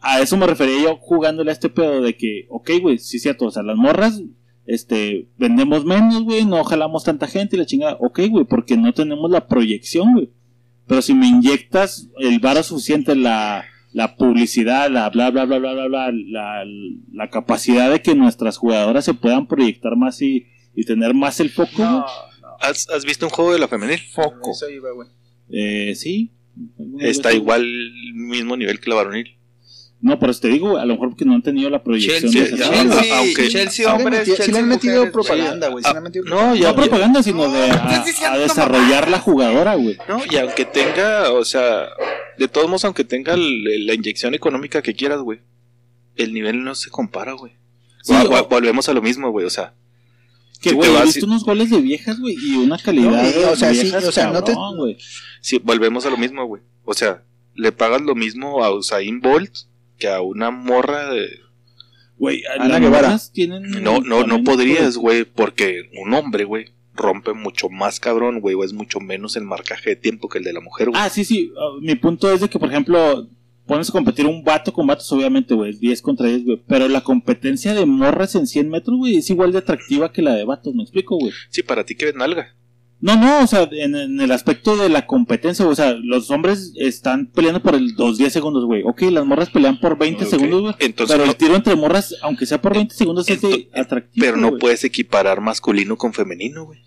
A 0.02 0.20
eso 0.20 0.36
me 0.36 0.46
refería 0.48 0.82
yo 0.82 0.96
jugándole 0.96 1.50
a 1.50 1.52
este 1.52 1.68
pedo 1.68 2.00
de 2.02 2.16
que, 2.16 2.46
ok, 2.48 2.70
güey, 2.82 2.98
sí 2.98 3.18
es 3.18 3.22
cierto, 3.22 3.44
o 3.46 3.50
sea, 3.52 3.62
las 3.62 3.76
morras, 3.76 4.20
este, 4.66 5.28
vendemos 5.38 5.84
menos, 5.84 6.24
güey, 6.24 6.44
no 6.46 6.64
jalamos 6.64 7.04
tanta 7.04 7.28
gente 7.28 7.54
y 7.54 7.58
la 7.60 7.66
chingada, 7.66 7.96
ok, 8.00 8.20
güey, 8.28 8.44
porque 8.44 8.76
no 8.76 8.92
tenemos 8.92 9.30
la 9.30 9.46
proyección, 9.46 10.14
güey. 10.14 10.30
Pero 10.88 11.00
si 11.02 11.14
me 11.14 11.28
inyectas 11.28 12.08
el 12.18 12.40
varo 12.40 12.62
suficiente, 12.64 13.14
la, 13.14 13.64
la 13.92 14.16
publicidad, 14.16 14.90
la 14.90 15.10
bla, 15.10 15.30
bla, 15.30 15.44
bla, 15.44 15.58
bla, 15.58 15.72
bla, 15.74 15.86
bla, 15.88 16.12
la, 16.12 16.64
la 17.12 17.28
capacidad 17.30 17.90
de 17.90 18.02
que 18.02 18.14
nuestras 18.14 18.56
jugadoras 18.56 19.04
se 19.04 19.14
puedan 19.14 19.46
proyectar 19.46 19.96
más 19.96 20.20
y, 20.22 20.46
y 20.74 20.84
tener 20.84 21.14
más 21.14 21.40
el 21.40 21.50
foco, 21.50 21.82
No. 21.82 22.06
¿Has, 22.60 22.88
has 22.90 23.04
visto 23.06 23.24
un 23.26 23.30
juego 23.30 23.52
de 23.52 23.58
la 23.58 23.68
femenil? 23.68 23.98
foco. 24.12 24.52
Iba. 24.70 24.90
Eh, 25.50 25.94
sí. 25.94 26.32
Está 26.98 27.32
igual, 27.32 27.64
mismo 28.14 28.56
nivel 28.56 28.80
que 28.80 28.90
la 28.90 28.96
varonil. 28.96 29.38
No, 30.02 30.18
pero 30.18 30.32
te 30.34 30.48
digo, 30.48 30.78
a 30.78 30.86
lo 30.86 30.94
mejor 30.94 31.10
porque 31.10 31.26
no 31.26 31.34
han 31.34 31.42
tenido 31.42 31.68
la 31.68 31.82
proyección 31.82 32.32
Chelsea, 32.32 32.56
de 32.56 32.62
esa 32.62 32.70
Chelsea. 32.72 33.00
Chelsea, 33.00 33.18
aunque- 33.18 33.48
Chelsea 33.48 33.70
Sí 33.70 33.82
le 33.82 33.88
hombres, 33.88 34.24
Chelsea 34.36 34.58
han 34.58 34.68
metido 34.68 34.94
mujeres, 34.94 35.12
propaganda, 35.12 35.68
güey. 35.68 35.84
Sí 35.84 35.90
le 35.92 35.96
han 35.98 36.02
metido 36.04 36.24
no, 36.24 36.30
propaganda. 36.30 36.60
ya- 36.60 36.68
No 36.70 36.74
propaganda, 36.76 37.22
sino 37.22 37.50
de 37.52 37.70
a, 37.70 38.38
desarrollar 38.38 39.10
la 39.10 39.18
jugadora, 39.18 39.74
güey. 39.74 39.98
No, 40.08 40.22
y 40.30 40.36
aunque 40.36 40.64
tenga, 40.64 41.30
o 41.32 41.44
sea, 41.44 41.86
de 42.38 42.48
todos 42.48 42.66
modos, 42.68 42.84
aunque 42.86 43.04
tenga 43.04 43.34
el- 43.34 43.86
la 43.86 43.92
inyección 43.94 44.32
económica 44.34 44.80
que 44.80 44.94
quieras, 44.94 45.20
güey, 45.20 45.40
el 46.16 46.32
nivel 46.32 46.64
no 46.64 46.74
se 46.74 46.88
compara, 46.88 47.32
güey. 47.34 47.52
Sí, 48.02 48.14
o- 48.14 48.48
volvemos 48.48 48.88
a 48.88 48.94
lo 48.94 49.02
mismo, 49.02 49.30
güey, 49.30 49.44
o 49.46 49.50
sea, 49.50 49.74
Que, 50.62 50.70
Si 50.70 50.74
güey, 50.76 50.90
te 50.90 50.94
he 50.94 50.98
vas 50.98 51.06
visto 51.06 51.24
y- 51.24 51.28
unos 51.28 51.42
goles 51.44 51.70
de 51.70 51.80
viejas, 51.80 52.20
güey, 52.20 52.36
y 52.38 52.56
una 52.56 52.76
calidad 52.76 53.10
No, 53.10 53.16
de 53.16 53.46
o 53.46 53.56
sea, 53.56 53.72
sí, 53.72 53.80
viejas, 53.80 54.04
o 54.06 54.12
sea, 54.12 54.30
no 54.30 54.44
te- 54.44 54.54
sí, 55.40 55.58
volvemos 55.64 56.04
a 56.04 56.10
lo 56.10 56.18
mismo, 56.18 56.44
güey. 56.44 56.60
O 56.84 56.92
sea, 56.92 57.22
le 57.54 57.72
pagas 57.72 58.02
lo 58.02 58.14
mismo 58.14 58.62
a 58.62 58.70
Usain 58.74 59.20
Bolt 59.22 59.50
que 60.00 60.08
a 60.08 60.20
una 60.20 60.50
morra 60.50 61.12
de... 61.12 61.28
Güey, 62.18 62.42
Ana 62.58 62.80
Guevara. 62.80 63.18
tienen... 63.32 63.62
No, 63.82 64.00
no, 64.00 64.24
no 64.24 64.42
podrías, 64.42 64.96
güey. 64.96 65.24
porque 65.24 65.88
un 66.02 66.12
hombre, 66.12 66.44
güey, 66.44 66.66
rompe 66.94 67.32
mucho 67.32 67.68
más 67.68 68.00
cabrón, 68.00 68.40
güey, 68.40 68.54
o 68.54 68.64
es 68.64 68.72
mucho 68.72 69.00
menos 69.00 69.36
el 69.36 69.44
marcaje 69.44 69.90
de 69.90 69.96
tiempo 69.96 70.28
que 70.28 70.38
el 70.38 70.44
de 70.44 70.52
la 70.52 70.60
mujer, 70.60 70.90
güey. 70.90 71.00
Ah, 71.00 71.08
sí, 71.08 71.24
sí. 71.24 71.52
ah, 71.56 71.78
mi 71.80 71.94
punto 71.94 72.32
es 72.32 72.40
de 72.40 72.48
que, 72.48 72.58
por 72.58 72.68
ejemplo, 72.68 73.28
pones 73.66 73.88
a 73.88 73.92
competir 73.92 74.26
un 74.26 74.42
vato 74.42 74.72
con 74.72 74.86
vatos, 74.86 75.10
obviamente, 75.12 75.54
güey, 75.54 75.70
es 75.70 75.80
10 75.80 76.02
contra 76.02 76.26
10, 76.26 76.44
güey. 76.44 76.62
Pero 76.66 76.88
la 76.88 77.02
competencia 77.02 77.72
de 77.72 77.86
morras 77.86 78.34
en 78.34 78.46
100 78.46 78.68
metros, 78.68 78.98
güey, 78.98 79.16
es 79.16 79.30
igual 79.30 79.52
de 79.52 79.58
atractiva 79.58 80.12
que 80.12 80.22
la 80.22 80.34
de 80.34 80.44
vatos, 80.44 80.74
¿me 80.74 80.82
explico, 80.82 81.16
güey? 81.16 81.32
Sí, 81.50 81.62
para 81.62 81.84
ti 81.84 81.94
que 81.94 82.06
ves 82.06 82.14
nalga. 82.14 82.54
No, 83.02 83.16
no, 83.16 83.42
o 83.42 83.46
sea, 83.46 83.66
en, 83.72 83.94
en 83.96 84.20
el 84.20 84.30
aspecto 84.30 84.76
de 84.76 84.90
la 84.90 85.06
competencia, 85.06 85.66
o 85.66 85.74
sea, 85.74 85.94
los 85.94 86.30
hombres 86.30 86.72
están 86.76 87.26
peleando 87.28 87.62
por 87.62 87.74
el, 87.74 87.94
los 87.96 88.18
10 88.18 88.30
segundos, 88.30 88.66
güey. 88.66 88.82
Ok, 88.84 89.02
las 89.10 89.24
morras 89.24 89.48
pelean 89.48 89.80
por 89.80 89.96
20 89.96 90.24
Ok, 90.24 90.30
segundos, 90.30 90.60
güey. 90.60 90.74
Entonces, 90.80 91.14
Pero 91.14 91.24
no- 91.24 91.30
el 91.32 91.36
tiro 91.38 91.56
entre 91.56 91.74
morras, 91.76 92.14
aunque 92.20 92.44
sea 92.44 92.60
por 92.60 92.74
20 92.74 92.94
segundos, 92.94 93.26
es 93.30 93.40
atractivo. 93.74 94.22
pero 94.24 94.36
no 94.36 94.48
güey. 94.50 94.60
puedes 94.60 94.84
equiparar 94.84 95.40
masculino 95.40 95.96
con 95.96 96.12
femenino, 96.12 96.64
güey. 96.66 96.80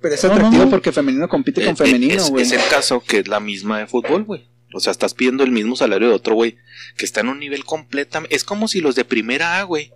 Pero 0.00 0.14
es 0.14 0.22
No, 0.22 0.28
no, 0.30 0.34
atractivo 0.36 0.64
no. 0.64 0.70
porque 0.70 0.92
femenino 0.92 1.28
compite 1.28 1.62
Eh, 1.62 1.64
con 1.64 1.72
eh, 1.74 1.76
femenino, 1.76 2.14
es, 2.22 2.30
güey. 2.30 2.44
es 2.44 2.52
el 2.52 2.60
caso 2.70 3.00
que 3.00 3.18
es 3.18 3.26
la 3.26 3.40
misma 3.40 3.80
de 3.80 3.86
fútbol, 3.88 4.22
güey. 4.24 4.46
O 4.74 4.80
sea, 4.80 4.90
estás 4.92 5.14
pidiendo 5.14 5.42
el 5.42 5.50
mismo 5.50 5.74
salario 5.74 6.08
de 6.08 6.14
otro, 6.14 6.34
güey, 6.36 6.56
que 6.96 7.04
está 7.06 7.20
en 7.22 7.30
un 7.30 7.40
nivel 7.40 7.64
completamente... 7.64 8.36
Es 8.36 8.44
como 8.44 8.68
si 8.68 8.80
los 8.80 8.94
de 8.94 9.04
primera 9.06 9.58
A, 9.58 9.62
güey, 9.64 9.92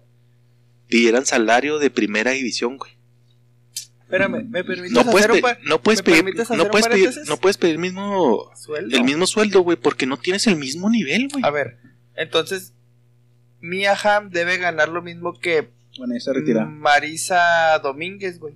pidieran 0.89 1.25
salario 1.27 1.79
de 1.79 1.91
primera 1.91 2.33
división, 2.33 2.79
güey. 2.79 2.93
Espérame, 4.13 4.47
¿me 4.51 4.63
permites 4.63 4.93
No 4.93 5.05
puedes, 5.11 5.27
hacer 5.31 5.43
un 5.43 5.69
no 5.69 5.81
puedes 5.81 6.01
¿me 6.01 6.05
pedir, 6.05 6.25
permites 6.25 6.51
no 6.51 6.69
puedes 6.71 6.87
pedir, 6.89 7.11
no 7.29 7.37
puedes 7.39 7.57
pedir 7.57 7.79
mismo, 7.79 8.51
Sueldo. 8.55 8.95
el 8.97 9.05
mismo 9.05 9.27
sueldo, 9.27 9.63
güey, 9.63 9.79
porque 9.79 10.05
no 10.05 10.19
tienes 10.19 10.47
el 10.47 10.57
mismo 10.57 10.91
nivel, 10.91 11.29
güey. 11.33 11.43
A 11.45 11.51
ver, 11.51 11.79
entonces, 12.15 12.75
Mia 13.61 13.95
Hamm 13.95 14.29
debe 14.31 14.59
ganar 14.59 14.91
lo 14.91 15.01
mismo 15.01 15.39
que 15.41 15.71
Bueno, 15.97 16.13
ahí 16.13 16.21
se 16.21 16.31
retira. 16.33 16.67
Marisa 16.67 17.79
Domínguez, 17.83 18.39
güey. 18.39 18.55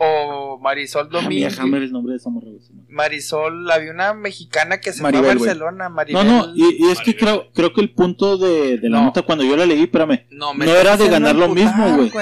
O 0.00 0.58
Marisol 0.62 1.06
Ah, 1.06 1.08
Mia 1.12 1.22
Domínguez. 1.22 1.58
Hammer 1.58 1.82
es 1.82 1.86
el 1.88 1.92
nombre 1.92 2.12
de 2.12 2.18
esa 2.18 2.28
morra, 2.30 2.46
güey. 2.48 2.60
Marisol, 2.88 3.68
había 3.70 3.90
una 3.90 4.14
mexicana 4.14 4.80
que 4.80 4.92
se 4.92 5.02
Maribel, 5.02 5.38
fue 5.38 5.48
a. 5.48 5.54
Barcelona, 5.54 5.88
No, 5.88 5.94
Maribel. 5.94 6.26
no, 6.26 6.52
y, 6.54 6.76
y 6.86 6.90
es 6.92 7.00
que 7.00 7.16
creo, 7.16 7.50
creo 7.52 7.72
que 7.72 7.80
el 7.80 7.90
punto 7.90 8.36
de, 8.38 8.78
de 8.78 8.88
la 8.90 8.98
No. 8.98 9.04
nota 9.06 9.22
cuando 9.22 9.44
yo 9.44 9.56
la 9.56 9.66
leí, 9.66 9.82
espérame, 9.84 10.26
no, 10.30 10.52
no 10.54 10.64
era 10.76 10.96
de 10.96 11.08
ganar 11.08 11.34
lo 11.36 11.48
mismo, 11.48 11.96
güey. 11.96 12.12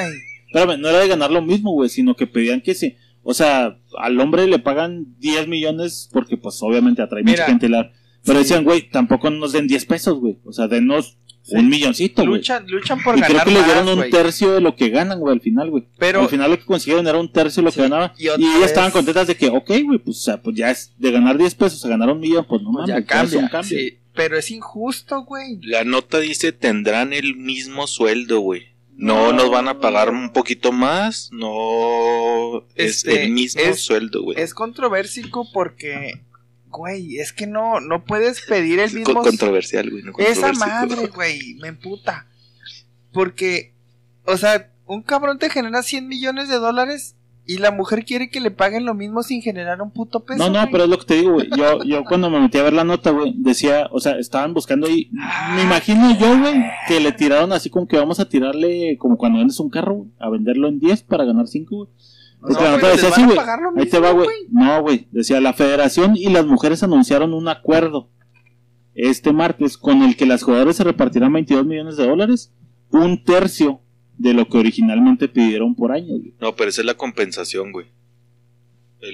Espérame, 0.47 0.81
no 0.81 0.89
era 0.89 1.01
de 1.01 1.09
ganar 1.09 1.31
lo 1.31 1.43
mismo, 1.43 1.73
güey, 1.73 1.89
sino 1.91 2.15
que 2.17 2.27
pedían 2.27 2.61
que 2.61 2.75
se, 2.75 2.97
o 3.23 3.35
sea, 3.35 3.79
al 3.99 4.21
hombre 4.21 4.47
le 4.47 4.59
pagan 4.59 5.15
10 5.19 5.49
millones 5.49 6.09
porque 6.13 6.37
pues 6.37 6.59
obviamente 6.63 7.03
atrae 7.03 7.23
Mira, 7.25 7.43
mucha 7.45 7.47
gente, 7.47 7.69
la- 7.69 7.91
pero 8.25 8.39
sí. 8.39 8.45
decían, 8.45 8.65
güey, 8.65 8.89
tampoco 8.91 9.31
nos 9.31 9.53
den 9.53 9.67
10 9.67 9.85
pesos, 9.87 10.19
güey, 10.19 10.39
o 10.45 10.53
sea, 10.53 10.69
denos 10.69 11.19
Sí. 11.43 11.55
un 11.55 11.69
milloncito, 11.69 12.23
güey. 12.23 12.39
Luchan, 12.39 12.67
luchan 12.67 13.01
por 13.05 13.17
Y 13.17 13.21
creo 13.21 13.35
ganar 13.35 13.45
que 13.47 13.53
le 13.53 13.59
más, 13.61 13.67
dieron 13.67 13.89
un 13.89 13.95
güey. 13.99 14.11
tercio 14.11 14.51
de 14.51 14.61
lo 14.61 14.75
que 14.75 14.89
ganan, 14.89 15.21
güey, 15.21 15.33
al 15.33 15.41
final, 15.41 15.71
güey. 15.71 15.85
Pero- 15.97 16.23
al 16.23 16.29
final 16.29 16.51
lo 16.51 16.59
que 16.59 16.65
consiguieron 16.65 17.07
era 17.07 17.19
un 17.19 17.31
tercio 17.31 17.61
de 17.63 17.67
lo 17.67 17.71
Sí, 17.71 17.77
que 17.77 17.83
ganaban. 17.83 18.11
y 18.19 18.25
Y, 18.25 18.27
ellas 18.31 18.65
estaban 18.65 18.91
contentas 18.91 19.29
de 19.29 19.37
que, 19.37 19.47
ok, 19.51 19.71
güey, 19.85 20.01
pues, 20.01 20.17
o 20.17 20.21
sea, 20.23 20.43
pues 20.43 20.57
ya 20.57 20.73
es 20.73 20.93
de 20.99 21.13
ganar 21.13 21.39
10 21.39 21.55
pesos 21.55 21.85
a 21.85 21.89
ganar 21.89 22.11
un 22.11 22.19
millón, 22.19 22.45
pues 22.49 22.63
no 22.63 22.73
Pues 22.73 22.89
mames, 22.89 22.89
ya 22.89 22.97
es 22.97 23.01
un 23.03 23.07
cambia. 23.07 23.49
cambio. 23.49 23.79
Sí, 23.79 23.99
pero 24.13 24.37
es 24.37 24.51
injusto, 24.51 25.23
güey. 25.23 25.61
La 25.63 25.85
nota 25.85 26.19
dice 26.19 26.51
tendrán 26.51 27.13
el 27.13 27.37
mismo 27.37 27.87
sueldo, 27.87 28.41
güey. 28.41 28.63
No 28.99 29.33
nos 29.33 29.51
van 29.51 29.69
a 29.69 29.79
pagar 29.79 30.09
un 30.11 30.33
poquito 30.33 30.73
más, 30.73 31.29
no 31.33 32.59
es 32.75 33.05
Este, 33.05 33.25
el 33.25 33.31
mismo 33.33 33.61
es- 33.63 33.81
sueldo, 33.81 34.23
güey. 34.23 34.41
Es 34.41 34.55
controversico 34.55 35.47
porque, 35.53 36.21
güey, 36.69 37.19
es 37.19 37.33
que 37.33 37.47
no, 37.47 37.81
no 37.81 38.05
puedes 38.05 38.41
pedir 38.43 38.79
el 38.81 38.93
mismo. 38.93 39.15
co- 39.15 39.23
controversial, 39.23 39.91
güey. 39.91 40.03
no 40.03 40.13
Esa 40.19 40.53
madre, 40.55 41.09
güey, 41.09 41.55
me 41.61 41.69
emputa. 41.69 42.27
Porque, 43.13 43.73
o 44.25 44.37
sea, 44.37 44.71
un 44.87 45.03
cabrón 45.03 45.39
te 45.39 45.51
genera 45.51 45.83
100 45.83 46.09
millones 46.09 46.49
de 46.49 46.57
dólares 46.57 47.15
y 47.47 47.59
la 47.59 47.71
mujer 47.71 48.05
quiere 48.05 48.29
que 48.29 48.41
le 48.41 48.51
paguen 48.51 48.85
lo 48.85 48.95
mismo 48.95 49.23
sin 49.23 49.41
generar 49.41 49.81
un 49.81 49.93
puto 49.93 50.25
peso. 50.25 50.39
No, 50.39 50.51
no, 50.51 50.61
güey. 50.61 50.73
pero 50.73 50.85
es 50.85 50.91
lo 50.91 50.99
que 50.99 51.05
te 51.05 51.15
digo, 51.15 51.35
güey. 51.35 51.49
Yo, 51.57 51.83
yo 51.85 52.05
cuando 52.05 52.29
me 52.29 52.41
metí 52.41 52.59
a 52.59 52.65
ver 52.65 52.73
la 52.73 52.85
nota, 52.85 53.11
güey, 53.11 53.35
decía, 53.37 53.89
o 53.93 54.01
sea, 54.01 54.19
estaban 54.19 54.53
buscando 54.53 54.87
ahí. 54.87 55.11
Me 55.55 55.63
imagino 55.63 56.17
yo, 56.19 56.39
güey, 56.39 56.65
que 56.89 57.01
le 57.01 57.13
tiraron 57.13 57.53
así 57.53 57.71
como 57.71 57.87
que 57.87 57.97
vamos 57.97 58.19
a 58.19 58.29
tirarle, 58.29 58.97
como 58.99 59.17
cuando 59.17 59.39
vendes 59.39 59.61
un 59.61 59.71
carro, 59.71 59.95
güey, 59.95 60.11
a 60.19 60.29
venderlo 60.29 60.69
en 60.69 60.81
10 60.81 61.03
para 61.05 61.25
ganar 61.25 61.47
5, 61.47 61.77
güey. 61.77 61.89
No, 62.41 62.79
güey, 62.79 62.93
decía 62.93 63.09
así, 63.09 63.25
güey. 63.25 63.39
Ahí 63.77 63.87
te 63.87 63.99
va, 63.99 64.11
güey. 64.11 64.29
No, 64.51 64.83
güey. 64.83 65.09
Decía, 65.11 65.41
la 65.41 65.53
federación 65.53 66.17
y 66.17 66.29
las 66.31 66.47
mujeres 66.47 66.83
anunciaron 66.83 67.33
un 67.33 67.49
acuerdo 67.49 68.11
este 68.95 69.33
martes 69.33 69.77
con 69.77 70.03
el 70.03 70.17
que 70.17 70.27
las 70.27 70.43
jugadoras 70.43 70.77
se 70.77 70.85
repartirán 70.85 71.33
22 71.33 71.67
millones 71.67 71.97
de 71.97 72.07
dólares, 72.07 72.53
un 72.91 73.23
tercio 73.23 73.83
de 74.19 74.35
lo 74.35 74.49
que 74.49 74.59
originalmente 74.59 75.29
pidieron 75.29 75.75
por 75.75 75.93
año, 75.93 76.17
güey. 76.19 76.35
No, 76.41 76.55
pero 76.57 76.71
esa 76.71 76.81
es 76.83 76.87
la 76.87 76.95
compensación, 76.95 77.73
güey. 77.73 77.87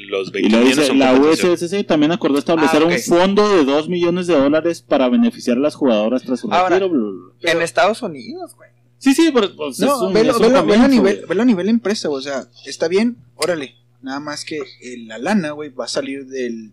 Los 0.09 0.28
Y 0.28 0.32
20 0.32 0.50
lo 0.50 0.59
millones 0.59 0.76
dice, 0.76 0.86
son 0.88 0.98
la. 0.98 1.12
USSC 1.14 1.84
también 1.86 2.12
acordó 2.12 2.38
establecer 2.38 2.82
Ah, 2.82 2.86
un 2.86 2.98
fondo 2.98 3.57
de 3.57 3.64
2 3.64 3.88
millones 3.88 4.26
de 4.26 4.34
dólares 4.34 4.80
para 4.80 5.09
beneficiar 5.09 5.57
a 5.57 5.61
las 5.61 5.74
jugadoras 5.74 6.22
tras 6.22 6.40
su 6.40 6.53
Ahora, 6.53 6.78
retiro. 6.78 7.34
En 7.42 7.61
Estados 7.61 8.00
Unidos, 8.03 8.55
güey. 8.57 8.70
Sí, 8.98 9.12
sí, 9.12 9.30
pero 9.34 9.55
pues, 9.57 9.80
es 9.80 9.86
No, 9.86 10.07
un- 10.07 10.14
velo, 10.14 10.30
es 10.30 10.36
un 10.36 10.42
velo- 10.44 10.59
a 10.59 10.88
nivel, 10.88 11.00
güey. 11.16 11.28
velo 11.28 11.42
a 11.42 11.44
nivel 11.44 11.68
empresa, 11.68 12.09
o 12.09 12.20
sea, 12.20 12.44
está 12.64 12.86
bien, 12.86 13.16
órale. 13.34 13.74
Nada 14.00 14.20
más 14.20 14.44
que 14.44 14.59
eh, 14.59 14.98
la 15.07 15.18
lana, 15.18 15.50
güey, 15.50 15.70
va 15.70 15.84
a 15.86 15.88
salir 15.88 16.26
del 16.26 16.72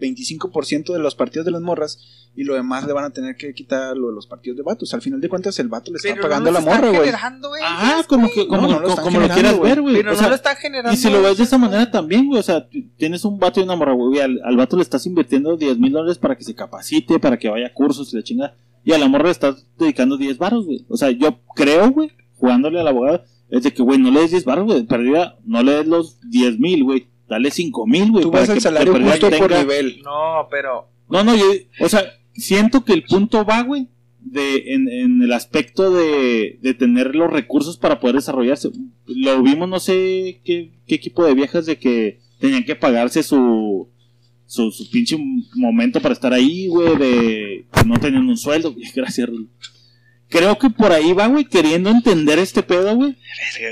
25% 0.00 0.92
de 0.92 0.98
los 0.98 1.14
partidos 1.14 1.44
de 1.46 1.52
las 1.52 1.60
morras 1.62 1.98
y 2.34 2.44
lo 2.44 2.54
demás 2.54 2.86
le 2.86 2.92
van 2.92 3.04
a 3.04 3.10
tener 3.10 3.36
que 3.36 3.52
quitar 3.54 3.96
lo 3.96 4.08
de 4.08 4.14
los 4.14 4.26
partidos 4.26 4.56
de 4.56 4.62
vatos. 4.62 4.94
Al 4.94 5.02
final 5.02 5.20
de 5.20 5.28
cuentas, 5.28 5.58
el 5.58 5.68
vato 5.68 5.90
le 5.90 5.96
está 5.98 6.10
Pero 6.10 6.22
pagando 6.22 6.50
no 6.50 6.58
la 6.58 6.64
morra, 6.64 6.88
güey. 6.90 7.10
Ajá, 7.62 8.02
como 8.04 8.30
que 8.30 8.46
como, 8.46 8.62
No, 8.62 8.80
no 8.80 8.80
lo 8.80 8.96
como- 8.96 9.20
lo 9.20 9.28
quieras 9.28 9.60
ver, 9.60 9.80
güey. 9.80 9.96
Pero 9.96 10.12
O 10.16 10.20
no 10.22 10.28
lo 10.28 10.34
están 10.34 10.56
generando. 10.56 10.92
Y 10.92 10.96
si 10.96 11.10
lo 11.10 11.22
ves 11.22 11.38
de 11.38 11.44
esa 11.44 11.58
manera 11.58 11.90
también, 11.90 12.26
güey, 12.26 12.40
o 12.40 12.42
sea, 12.42 12.66
tienes 12.96 13.24
un 13.24 13.38
vato 13.38 13.60
y 13.60 13.64
una 13.64 13.76
morra, 13.76 13.92
güey, 13.92 14.20
al, 14.20 14.40
al 14.44 14.56
vato 14.56 14.76
le 14.76 14.82
estás 14.82 15.04
invirtiendo 15.06 15.56
10 15.56 15.78
mil 15.78 15.92
dólares 15.92 16.18
para 16.18 16.36
que 16.36 16.44
se 16.44 16.54
capacite, 16.54 17.18
para 17.18 17.38
que 17.38 17.48
vaya 17.48 17.66
a 17.66 17.74
cursos 17.74 18.12
y 18.12 18.16
la 18.16 18.22
chinga, 18.22 18.54
y 18.84 18.92
a 18.92 18.98
la 18.98 19.08
morra 19.08 19.24
le 19.24 19.30
estás 19.32 19.66
dedicando 19.78 20.16
10 20.16 20.38
baros, 20.38 20.64
güey. 20.66 20.84
O 20.88 20.96
sea, 20.96 21.10
yo 21.10 21.40
creo, 21.54 21.90
güey, 21.90 22.12
jugándole 22.36 22.80
al 22.80 22.88
abogado, 22.88 23.24
es 23.50 23.64
de 23.64 23.72
que, 23.74 23.82
güey, 23.82 23.98
no 23.98 24.10
le 24.10 24.20
des 24.20 24.30
10 24.30 24.44
baros, 24.44 24.64
güey, 24.66 24.84
perdida, 24.84 25.36
no 25.44 25.62
le 25.62 25.72
des 25.72 25.86
los 25.86 26.18
10 26.30 26.58
mil, 26.60 26.84
güey, 26.84 27.08
dale 27.30 27.50
5 27.50 27.86
mil, 27.86 28.10
güey. 28.10 28.24
Tú 28.24 28.30
para 28.30 28.42
ves 28.42 28.48
el 28.50 28.54
que 28.54 28.58
de 28.58 28.60
salario 28.60 28.92
justo 28.92 29.30
por 29.30 29.48
tenga- 29.50 29.58
nivel. 29.60 30.02
No, 30.04 30.46
pero 30.50 30.90
No, 31.08 31.24
no, 31.24 31.34
yo, 31.34 31.44
o 31.80 31.88
sea, 31.88 32.02
siento 32.34 32.84
que 32.84 32.92
el 32.92 33.04
punto 33.04 33.44
va, 33.46 33.62
güey, 33.62 33.88
de, 34.20 34.74
en, 34.74 34.88
en 34.90 35.22
el 35.22 35.32
aspecto 35.32 35.90
de, 35.90 36.58
de 36.60 36.74
tener 36.74 37.14
los 37.16 37.32
recursos 37.32 37.78
para 37.78 37.98
poder 38.00 38.16
desarrollarse. 38.16 38.68
Lo 39.06 39.42
vimos, 39.42 39.68
no 39.68 39.80
sé 39.80 40.42
qué, 40.44 40.72
qué 40.86 40.94
equipo 40.96 41.24
de 41.24 41.32
viejas 41.34 41.64
de 41.64 41.78
que 41.78 42.20
tenían 42.38 42.64
que 42.64 42.76
pagarse 42.76 43.22
su, 43.22 43.88
su, 44.46 44.70
su 44.72 44.90
pinche 44.90 45.16
momento 45.54 46.00
para 46.00 46.12
estar 46.12 46.32
ahí, 46.34 46.68
güey, 46.68 46.96
de 46.98 47.64
que 47.72 47.84
no 47.86 47.98
tenían 47.98 48.28
un 48.28 48.36
sueldo. 48.36 48.72
güey. 48.74 48.84
Gracias, 48.94 49.26
Rulo. 49.28 49.46
Creo 50.28 50.58
que 50.58 50.70
por 50.70 50.92
ahí 50.92 51.12
va, 51.12 51.26
güey, 51.26 51.44
queriendo 51.44 51.90
entender 51.90 52.38
este 52.38 52.62
pedo, 52.62 52.94
güey, 52.94 53.16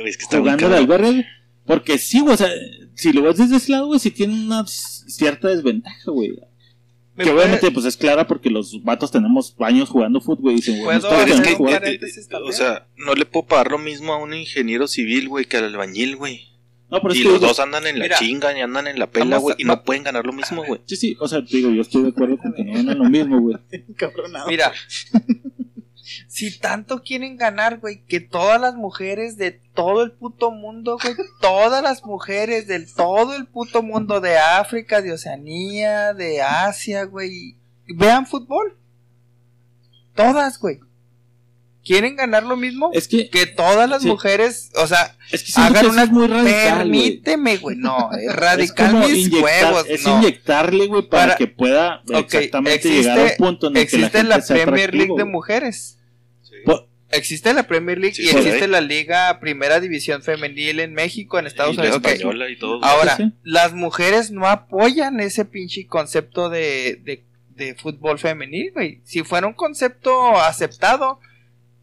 es 0.05 0.17
que 0.17 0.23
está 0.25 0.39
muy 0.41 0.51
jugándole 0.51 0.77
al 0.77 0.89
cabrón. 0.89 1.25
Porque 1.69 1.99
sí, 1.99 2.19
güey, 2.21 2.35
o 2.35 2.37
sea, 2.37 2.51
si 2.95 3.13
lo 3.13 3.23
ves 3.23 3.37
desde 3.37 3.57
ese 3.57 3.71
lado, 3.73 3.87
güey, 3.87 4.01
sí 4.01 4.11
tiene 4.11 4.35
una 4.35 4.67
cierta 4.67 5.47
desventaja, 5.49 6.11
güey. 6.11 6.31
¿Me 7.15 7.25
Que 7.25 7.31
puede- 7.31 7.45
obviamente 7.45 7.71
pues 7.71 7.85
es 7.87 7.97
clara 7.97 8.27
porque 8.27 8.49
los 8.51 8.83
vatos 8.83 9.11
tenemos 9.11 9.55
años 9.61 9.89
jugando 9.89 10.21
fútbol 10.21 10.53
y 10.53 10.57
dicen, 10.57 10.83
güey, 10.83 10.99
¿Puedo 10.99 11.11
nosotros 11.13 11.25
Pero 11.25 11.35
es 11.35 11.49
que, 11.49 11.55
jugar. 11.55 11.83
o 12.45 12.53
sea, 12.53 12.89
no 12.97 13.13
le 13.15 13.25
puedo 13.27 13.47
pagar 13.47 13.71
lo 13.73 13.79
mismo 13.79 14.13
a 14.13 14.19
un 14.19 14.35
ingeniero 14.35 14.89
civil, 14.89 15.29
güey, 15.29 15.45
que 15.45 15.57
al 15.59 15.65
albañil, 15.65 16.17
güey. 16.17 16.49
No, 16.91 17.03
pero 17.03 17.13
es 17.13 17.21
Y 17.21 17.23
que 17.25 17.29
los 17.29 17.41
dos 17.43 17.61
andan 17.61 17.87
en 17.87 17.99
la 17.99 18.05
Mira, 18.07 18.19
chinga 18.19 18.57
y 18.57 18.63
andan 18.63 18.87
en 18.87 18.99
la 18.99 19.11
pela, 19.11 19.37
güey, 19.37 19.53
a- 19.59 19.61
y 19.61 19.65
no 19.65 19.83
pueden 19.85 20.05
ganar 20.05 20.25
lo 20.25 20.33
mismo, 20.33 20.65
güey. 20.65 20.81
Sí, 20.87 20.97
sí, 20.97 21.17
o 21.21 21.29
sea, 21.29 21.45
te 21.45 21.59
digo, 21.59 21.71
yo 21.71 21.83
estoy 21.83 22.03
de 22.03 22.09
acuerdo 22.09 22.39
con 22.39 22.55
que 22.55 22.65
no 22.65 22.73
ganan 22.73 22.99
lo 22.99 23.05
mismo, 23.11 23.41
güey. 23.41 23.57
Cabronado. 23.97 24.49
Mira, 24.49 24.73
si 26.39 26.59
tanto 26.59 27.03
quieren 27.03 27.37
ganar, 27.37 27.79
güey, 27.79 28.05
que 28.07 28.21
todas 28.21 28.61
las 28.61 28.75
mujeres 28.75 29.37
de 29.37 29.53
todo 29.75 30.03
el 30.03 30.13
puto 30.13 30.51
mundo, 30.51 30.99
güey, 31.03 31.15
todas 31.41 31.83
las 31.83 32.05
mujeres 32.05 32.67
del 32.69 32.93
todo 32.95 33.35
el 33.35 33.47
puto 33.47 33.83
mundo 33.83 34.21
de 34.21 34.39
África, 34.39 35.01
de 35.03 35.13
Oceanía, 35.13 36.15
de 36.15 36.41
Asia, 36.43 37.05
güey, 37.05 37.57
vean 37.89 38.27
fútbol. 38.27 38.77
Todas, 40.15 40.59
güey. 40.59 40.81
¿Quieren 41.85 42.17
ganar 42.17 42.43
lo 42.43 42.57
mismo? 42.57 42.91
Es 42.93 43.09
que, 43.09 43.31
Que 43.31 43.47
todas 43.47 43.89
las 43.89 44.03
Sí. 44.03 44.09
mujeres, 44.09 44.71
o 44.75 44.87
sea, 44.87 45.17
es 45.33 45.43
que 45.43 45.53
hagan 45.59 45.73
que 45.73 45.79
eso 45.81 45.91
una... 45.91 46.03
es 46.03 46.11
muy 46.11 46.27
radical. 46.27 46.79
Permíteme, 46.79 47.57
güey. 47.57 47.77
No, 47.77 48.11
es 48.21 48.25
Es 48.29 48.37
radical 48.37 48.91
como 48.93 49.09
mis 49.09 49.29
inyectar- 49.29 49.43
huevos. 49.43 49.87
Es 49.89 50.05
no. 50.05 50.19
inyectarle, 50.19 50.87
güey, 50.87 51.09
para, 51.09 51.25
Para- 51.25 51.37
que 51.37 51.47
pueda 51.47 52.03
exactamente 52.09 52.75
existe- 52.89 52.95
llegar 53.03 53.19
al 53.19 53.37
punto 53.39 53.69
en 53.69 53.77
el 53.77 53.89
que 53.89 53.97
la 53.99 54.07
Existe 54.07 54.19
gente 54.19 54.29
la, 54.37 54.43
sea 54.43 54.57
Premier 54.67 54.95
League 54.95 55.15
de 55.17 55.25
mujeres. 55.25 55.98
Existe 57.11 57.55
la 57.55 57.63
Premier 57.63 57.99
League 57.99 58.15
Sí, 58.15 58.23
y 58.23 58.27
sí, 58.27 58.37
existe 58.37 58.65
sí. 58.67 58.71
la 58.71 58.81
Liga 58.83 59.39
Primera 59.41 59.81
División 59.81 60.23
Femenil 60.23 60.81
en 60.81 60.93
México, 60.93 61.39
en 61.39 61.47
Estados 61.47 61.77
Y 61.77 61.81
Unidos. 61.81 61.97
Ok. 61.99 62.07
española 62.07 62.51
y 62.51 62.59
todo. 62.59 62.85
Ahora, 62.85 63.17
Sí, 63.17 63.33
las 63.45 63.73
mujeres 63.73 64.31
no 64.31 64.47
apoyan 64.47 65.19
ese 65.21 65.45
pinche 65.47 65.87
concepto 65.87 66.51
de, 66.51 67.01
de, 67.05 67.25
de 67.57 67.75
fútbol 67.75 68.19
femenil, 68.19 68.73
güey. 68.73 69.01
Si 69.05 69.23
fuera 69.25 69.47
un 69.47 69.55
concepto 69.55 70.37
aceptado, 70.39 71.19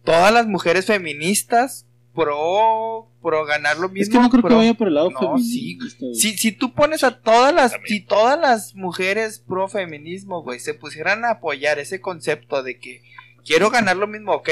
todas 0.03 0.31
las 0.31 0.45
mujeres 0.45 0.85
feministas 0.85 1.87
pro, 2.13 3.09
pro 3.21 3.45
ganar 3.45 3.77
lo 3.77 3.89
mismo. 3.89 4.03
Es 4.03 4.09
que 4.09 4.19
no 4.19 4.29
creo 4.29 4.43
que 4.43 4.53
vaya 4.53 4.73
por 4.73 4.87
el 4.87 4.93
lado 4.93 5.09
No, 5.11 5.19
feminista. 5.37 6.05
Si, 6.13 6.37
si 6.37 6.51
tú 6.51 6.73
pones 6.73 7.03
a 7.03 7.19
todas 7.19 7.53
las, 7.53 7.71
También. 7.71 7.87
si 7.99 8.05
todas 8.05 8.39
las 8.39 8.75
mujeres 8.75 9.39
pro 9.39 9.67
feminismo, 9.67 10.43
güey, 10.43 10.59
se 10.59 10.73
pusieran 10.75 11.25
a 11.25 11.31
apoyar 11.31 11.79
ese 11.79 11.99
concepto 11.99 12.61
de 12.63 12.77
que 12.77 13.01
quiero 13.43 13.69
ganar 13.71 13.97
lo 13.97 14.07
mismo, 14.07 14.33
ok, 14.33 14.49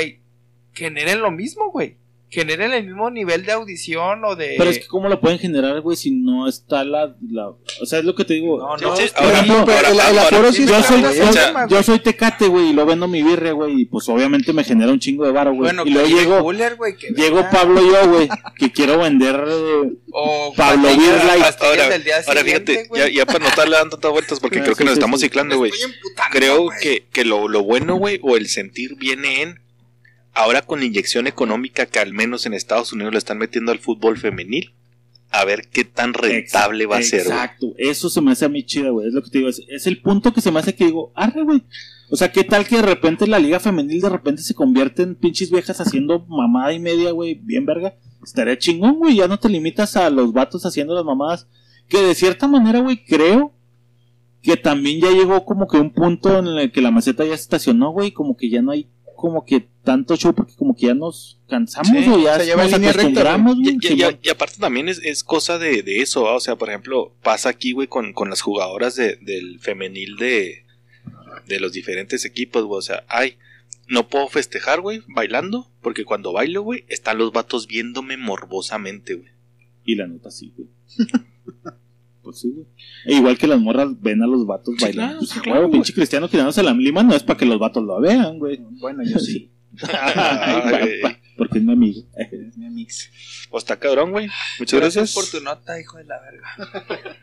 generen 0.73 1.21
lo 1.21 1.31
mismo, 1.31 1.71
güey. 1.71 1.97
Generen 2.29 2.73
el 2.73 2.85
mismo 2.87 3.11
nivel 3.11 3.45
de 3.45 3.51
audición 3.51 4.25
o 4.25 4.35
de... 4.35 4.55
Pero 4.57 4.71
es 4.71 4.79
que 4.79 4.87
cómo 4.87 5.07
lo 5.07 5.21
pueden 5.21 5.37
generar, 5.37 5.79
güey, 5.81 5.95
si 5.95 6.09
no 6.09 6.47
está 6.47 6.83
la, 6.83 7.15
la- 7.29 7.49
O 7.49 7.85
sea, 7.85 7.99
es 7.99 8.05
lo 8.05 8.15
que 8.15 8.25
te 8.25 8.33
digo. 8.33 8.57
No, 8.57 8.75
no, 8.75 8.79
yo 8.97 9.03
está, 9.03 9.21
soy, 11.83 11.99
tecate, 11.99 12.47
güey, 12.47 12.69
y 12.69 12.73
lo 12.73 12.87
vendo 12.87 13.07
mi 13.07 13.21
birria, 13.21 13.51
güey, 13.51 13.81
y 13.81 13.85
pues 13.85 14.09
obviamente 14.09 14.51
me 14.51 14.63
genera 14.63 14.91
un 14.91 14.99
chingo 14.99 15.25
de 15.25 15.31
varo, 15.31 15.51
güey. 15.51 15.61
bueno, 15.61 15.83
y 15.85 15.91
luego 15.91 16.07
llego, 16.07 16.39
Cooler, 16.41 16.75
güey, 16.75 16.95
que 16.95 17.09
llego 17.09 17.35
venga. 17.37 17.51
Pablo 17.51 17.81
y 17.83 17.87
yo, 17.91 18.09
güey, 18.09 18.29
que 18.57 18.71
quiero 18.71 18.97
vender 18.97 19.35
eh, 19.47 19.91
o 20.11 20.53
Pablo 20.55 20.89
Light. 20.89 20.99
pastillas 21.39 21.61
Ahora, 21.61 21.89
del 21.89 22.03
día 22.03 22.15
ahora 22.25 22.43
fíjate, 22.43 22.89
ya, 22.95 23.09
ya 23.09 23.25
para 23.27 23.39
no 23.39 23.47
estarle 23.47 23.75
dando 23.75 23.97
tantas 23.97 24.11
vueltas 24.11 24.39
porque 24.39 24.59
Ah, 24.59 24.63
creo 24.63 24.75
que 24.75 24.83
nos 24.85 24.93
estamos 24.93 25.21
ciclando, 25.21 25.57
güey. 25.57 25.71
Creo 26.31 26.69
que, 26.81 27.05
que 27.11 27.25
lo, 27.25 27.47
lo 27.47 27.63
bueno, 27.63 27.95
güey, 27.95 28.19
o 28.23 28.37
el 28.37 28.47
sentir 28.47 28.95
viene 28.95 29.43
en 29.43 29.62
ahora 30.33 30.61
con 30.61 30.79
la 30.79 30.85
inyección 30.85 31.27
económica 31.27 31.85
que 31.85 31.99
al 31.99 32.13
menos 32.13 32.45
en 32.45 32.53
Estados 32.53 32.93
Unidos 32.93 33.13
le 33.13 33.19
están 33.19 33.37
metiendo 33.37 33.71
al 33.71 33.79
fútbol 33.79 34.17
femenil, 34.17 34.73
a 35.29 35.45
ver 35.45 35.67
qué 35.69 35.83
tan 35.83 36.13
rentable 36.13 36.85
va 36.85 36.97
a 36.97 37.03
ser. 37.03 37.21
Exacto, 37.21 37.73
eso 37.77 38.09
se 38.09 38.21
me 38.21 38.31
hace 38.31 38.45
a 38.45 38.49
mí 38.49 38.63
chida, 38.63 38.89
güey. 38.89 39.07
Es 39.07 39.13
lo 39.13 39.23
que 39.23 39.31
te 39.31 39.37
digo, 39.39 39.49
es, 39.49 39.61
es 39.67 39.87
el 39.87 40.01
punto 40.01 40.31
que 40.31 40.41
se 40.41 40.51
me 40.51 40.59
hace 40.59 40.75
que 40.75 40.85
digo, 40.85 41.11
arre, 41.15 41.43
güey. 41.43 41.63
O 42.13 42.15
sea, 42.15 42.31
¿qué 42.31 42.43
tal 42.43 42.67
que 42.67 42.75
de 42.75 42.83
repente 42.83 43.25
la 43.25 43.39
liga 43.39 43.59
femenil 43.59 43.99
de 43.99 44.09
repente 44.09 44.43
se 44.43 44.53
convierte 44.53 45.01
en 45.01 45.15
pinches 45.15 45.49
viejas 45.49 45.81
haciendo 45.81 46.23
mamada 46.27 46.71
y 46.71 46.79
media, 46.79 47.09
güey? 47.09 47.33
Bien 47.33 47.65
verga. 47.65 47.95
Estaría 48.23 48.55
chingón, 48.55 48.99
güey. 48.99 49.15
Ya 49.15 49.27
no 49.27 49.39
te 49.39 49.49
limitas 49.49 49.97
a 49.97 50.11
los 50.11 50.31
vatos 50.31 50.63
haciendo 50.67 50.93
las 50.93 51.03
mamadas. 51.03 51.47
Que 51.87 52.01
de 52.03 52.13
cierta 52.13 52.47
manera, 52.47 52.81
güey, 52.81 53.03
creo 53.03 53.51
que 54.43 54.57
también 54.57 55.01
ya 55.01 55.09
llegó 55.09 55.43
como 55.43 55.67
que 55.67 55.77
un 55.77 55.91
punto 55.91 56.37
en 56.37 56.45
el 56.45 56.71
que 56.71 56.81
la 56.81 56.91
maceta 56.91 57.25
ya 57.25 57.35
se 57.35 57.41
estacionó, 57.41 57.89
güey. 57.89 58.11
Como 58.11 58.37
que 58.37 58.47
ya 58.47 58.61
no 58.61 58.71
hay 58.71 58.87
como 59.15 59.43
que 59.43 59.67
tanto 59.83 60.15
show 60.15 60.33
porque 60.33 60.53
como 60.55 60.75
que 60.75 60.87
ya 60.87 60.93
nos 60.93 61.39
cansamos, 61.49 61.89
Sí, 61.91 62.09
o 62.09 62.19
ya 62.19 62.39
se 62.39 62.45
lleva 62.45 62.63
nos 62.63 62.71
línea 62.73 62.93
recta, 62.93 63.37
Y, 63.37 63.41
güey. 63.41 63.75
y- 63.81 63.87
Simón. 63.87 64.19
y- 64.21 64.27
y 64.27 64.29
aparte 64.29 64.55
también 64.59 64.87
es, 64.89 64.99
es 65.03 65.23
cosa 65.23 65.59
de, 65.59 65.83
de 65.83 66.01
eso, 66.01 66.23
¿va? 66.23 66.35
o 66.35 66.39
sea, 66.39 66.55
por 66.55 66.69
ejemplo, 66.69 67.13
pasa 67.21 67.49
aquí, 67.49 67.73
güey, 67.73 67.87
con, 67.87 68.13
con 68.13 68.29
las 68.29 68.41
jugadoras 68.41 68.95
de- 68.95 69.17
del 69.17 69.59
femenil 69.59 70.15
de, 70.15 70.65
de 71.47 71.59
los 71.59 71.73
diferentes 71.73 72.23
equipos, 72.25 72.63
güey, 72.63 72.79
o 72.79 72.81
sea, 72.81 73.03
ay, 73.09 73.35
no 73.89 74.07
puedo 74.07 74.29
festejar, 74.29 74.79
güey, 74.79 75.01
bailando, 75.13 75.69
porque 75.81 76.05
cuando 76.05 76.31
bailo, 76.31 76.61
güey, 76.61 76.85
están 76.87 77.17
los 77.17 77.33
vatos 77.33 77.67
viéndome 77.67 78.15
morbosamente, 78.15 79.15
güey. 79.15 79.29
Y 79.85 79.95
la 79.95 80.07
nota 80.07 80.31
sí, 80.31 80.53
güey. 80.55 80.69
pues 82.21 82.39
sí, 82.39 82.51
güey. 82.55 82.65
E 83.05 83.15
igual 83.15 83.37
que 83.37 83.47
las 83.47 83.59
morras 83.59 83.89
ven 84.01 84.23
a 84.23 84.27
los 84.27 84.45
vatos 84.45 84.75
Sí, 84.77 84.85
bailando. 84.85 85.17
claro, 85.19 85.19
pues, 85.19 85.41
claro, 85.41 85.59
güey. 85.63 85.71
pinche 85.73 85.93
cristiano 85.93 86.29
quitándose 86.29 86.63
la 86.63 86.73
lima 86.73 87.03
no 87.03 87.13
es 87.13 87.23
para 87.23 87.37
que 87.37 87.45
los 87.45 87.59
vatos 87.59 87.83
lo 87.83 87.99
vean, 87.99 88.39
güey. 88.39 88.59
Bueno, 88.79 89.03
yo 89.03 89.19
sí. 89.19 89.51
Ay, 89.81 91.01
papá, 91.01 91.19
porque 91.37 91.57
es 91.59 91.63
mi 91.63 91.73
amigo. 91.73 92.01
Es 92.15 92.57
mi 92.57 92.69
mix. 92.69 93.09
Pues 93.49 93.63
está 93.63 93.77
cabrón, 93.79 94.11
güey. 94.11 94.29
Muchas 94.59 94.79
gracias. 94.79 95.13
por 95.13 95.25
tu 95.27 95.39
nota, 95.41 95.79
hijo 95.79 95.97
de 95.97 96.05
la 96.05 96.19
verga. 96.19 97.17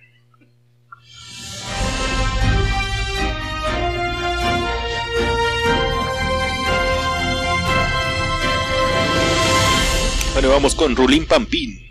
Bueno, 10.32 10.48
vamos 10.48 10.74
con 10.74 10.96
Rulín 10.96 11.26
Pampín. 11.26 11.89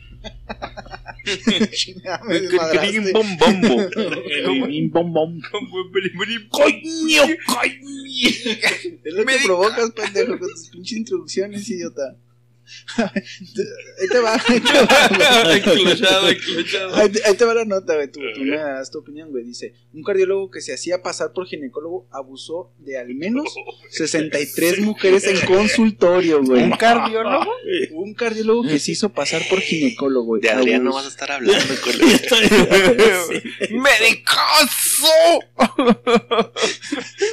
Bom. 3.14 3.38
Coño, 6.50 7.24
Es 9.04 9.14
lo 9.14 9.26
que 9.26 9.38
provocas, 9.45 9.91
pendejo, 9.91 10.39
con 10.39 10.50
tus 10.50 10.70
pinches 10.70 10.97
introducciones, 10.97 11.70
idiota. 11.70 12.16
Ahí 12.97 14.07
te 14.11 14.20
va, 14.20 14.34
ahí 14.47 14.59
te 14.59 14.74
va. 14.74 15.55
Enclochado, 15.55 16.30
enclochado. 16.30 16.95
Ahí 16.95 17.09
te, 17.09 17.26
ahí 17.26 17.36
te 17.36 17.45
va 17.45 17.53
la 17.53 17.65
nota, 17.65 17.95
güey. 17.95 18.11
Tú, 18.11 18.20
tú 18.34 18.41
me 18.41 18.57
das 18.57 18.91
tu 18.91 18.99
opinión, 18.99 19.30
güey. 19.32 19.43
Dice: 19.43 19.74
Un 19.93 20.03
cardiólogo 20.03 20.49
que 20.51 20.61
se 20.61 20.74
hacía 20.74 21.01
pasar 21.01 21.34
por 21.34 21.47
ginecólogo 21.47 22.07
abusó 22.11 22.74
de 22.80 22.97
al 22.97 23.13
menos 23.15 23.53
63 23.91 24.80
mujeres 24.80 25.26
en 25.26 25.39
consultorio, 25.45 26.43
güey. 26.43 26.63
¿Un 26.63 26.72
cardiólogo? 26.72 27.51
Un 27.91 28.13
cardiólogo 28.13 28.63
que 28.63 28.80
se 28.80 28.91
hizo 28.91 29.09
pasar 29.09 29.41
por 29.49 29.59
ginecólogo, 29.61 30.26
güey. 30.26 30.41
De 30.41 30.49
Adrián 30.49 30.84
no 30.84 30.93
vas 30.93 31.05
a 31.05 31.09
estar 31.09 31.32
hablando, 31.32 31.74
con 31.84 31.93
¡Medicazo! 33.82 35.07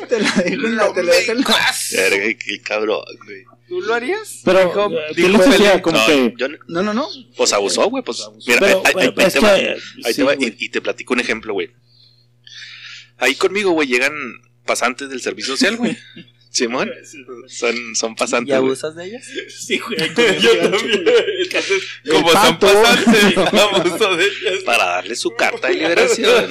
Te 0.09 0.21
la 0.21 0.33
dejo 0.45 0.67
en 0.67 0.77
la, 0.77 0.93
te 0.93 1.03
la 1.03 1.15
dejo 1.15 1.33
en 1.33 1.41
la. 1.41 1.45
¡Medicazo! 1.45 1.97
Verga, 1.97 2.39
qué 2.39 2.61
cabrón, 2.63 3.05
güey. 3.25 3.45
¿Tú 3.69 3.81
lo 3.81 3.95
harías? 3.95 4.43
Pero, 4.45 4.61
Dijo- 4.61 4.91
eh, 4.93 4.99
¿qué 5.09 5.23
dijo 5.23 5.39
les 5.39 5.47
el- 5.47 5.53
hacía? 5.55 5.83
Como 5.83 5.99
No, 5.99 6.07
que. 6.07 6.35
yo 6.39 6.49
no- 6.49 6.93
No, 6.95 7.09
pues 7.37 7.53
abusó, 7.53 7.89
güey. 7.91 8.03
Pues 8.05 8.23
mira, 8.47 8.61
Pero, 8.61 8.83
ahí, 8.85 8.93
bueno, 8.93 9.15
te 9.15 9.41
va, 9.41 9.55
que, 9.57 9.69
ahí 10.05 10.13
sí, 10.13 10.17
te 10.17 10.23
va, 10.23 10.35
y 10.39 10.69
te 10.69 10.81
platico 10.81 11.15
un 11.15 11.21
ejemplo, 11.21 11.53
güey. 11.53 11.71
Ahí 13.19 13.35
conmigo, 13.35 13.71
güey, 13.73 13.89
llegan 13.89 14.13
pasantes 14.65 15.09
del 15.09 15.21
servicio 15.21 15.57
social, 15.57 15.77
güey. 15.77 15.97
Simón, 16.57 16.91
son, 17.49 17.95
son 17.95 18.13
¿Y 18.13 18.15
pasantes. 18.15 18.59
güey. 18.59 18.69
abusas 18.71 18.97
de 18.97 19.05
ellas? 19.05 19.27
Sí, 19.59 19.79
güey. 19.79 19.99
Yo 20.41 20.71
también. 20.71 21.05
Entonces, 21.43 21.83
como 22.11 22.31
son 22.31 22.59
pasantes, 22.59 23.37
abuso 23.37 24.17
de 24.17 24.25
ellas. 24.25 24.63
Para 24.65 24.87
darle 24.87 25.15
su 25.17 25.33
carta 25.33 25.69
de 25.69 25.75
liberación. 25.75 26.49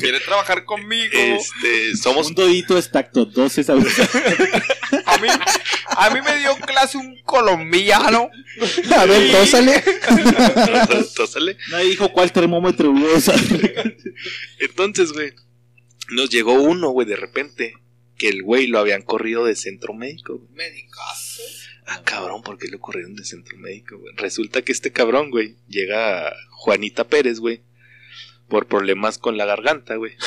Quiere 0.00 0.18
trabajar 0.18 0.64
conmigo. 0.64 1.12
Este, 1.14 1.96
somos 1.96 2.26
Un 2.26 2.34
dodito 2.34 2.76
es 2.76 2.90
tacto, 2.90 3.24
dos 3.24 3.56
es 3.56 3.70
abuso. 3.70 4.02
A 5.06 5.18
mí, 5.18 5.28
a 5.86 6.10
mí 6.10 6.20
me 6.24 6.36
dio 6.38 6.56
clase 6.56 6.98
un 6.98 7.22
colombiano. 7.22 8.30
A 8.96 9.04
ver, 9.04 9.30
tósale. 9.30 9.80
Tósale. 11.14 11.56
Nadie 11.70 11.90
dijo 11.90 12.10
cuál 12.10 12.32
termómetro 12.32 12.90
hubo. 12.90 13.06
Entonces, 14.58 15.12
güey, 15.12 15.32
nos 16.10 16.30
llegó 16.30 16.54
uno, 16.54 16.90
güey, 16.90 17.06
de 17.06 17.14
repente, 17.14 17.74
que 18.20 18.28
el 18.28 18.42
güey 18.42 18.66
lo 18.66 18.78
habían 18.78 19.00
corrido 19.00 19.46
de 19.46 19.56
centro 19.56 19.94
médico, 19.94 20.36
güey. 20.36 20.50
Medicazo. 20.52 21.40
Ah, 21.86 22.02
cabrón, 22.04 22.42
¿por 22.42 22.58
qué 22.58 22.68
lo 22.68 22.78
corrieron 22.78 23.16
de 23.16 23.24
centro 23.24 23.56
médico, 23.56 23.96
güey? 23.96 24.14
Resulta 24.14 24.60
que 24.60 24.72
este 24.72 24.92
cabrón, 24.92 25.30
güey, 25.30 25.56
llega 25.68 26.30
Juanita 26.50 27.08
Pérez, 27.08 27.40
güey, 27.40 27.62
por 28.46 28.66
problemas 28.66 29.16
con 29.16 29.38
la 29.38 29.46
garganta, 29.46 29.96
güey. 29.96 30.12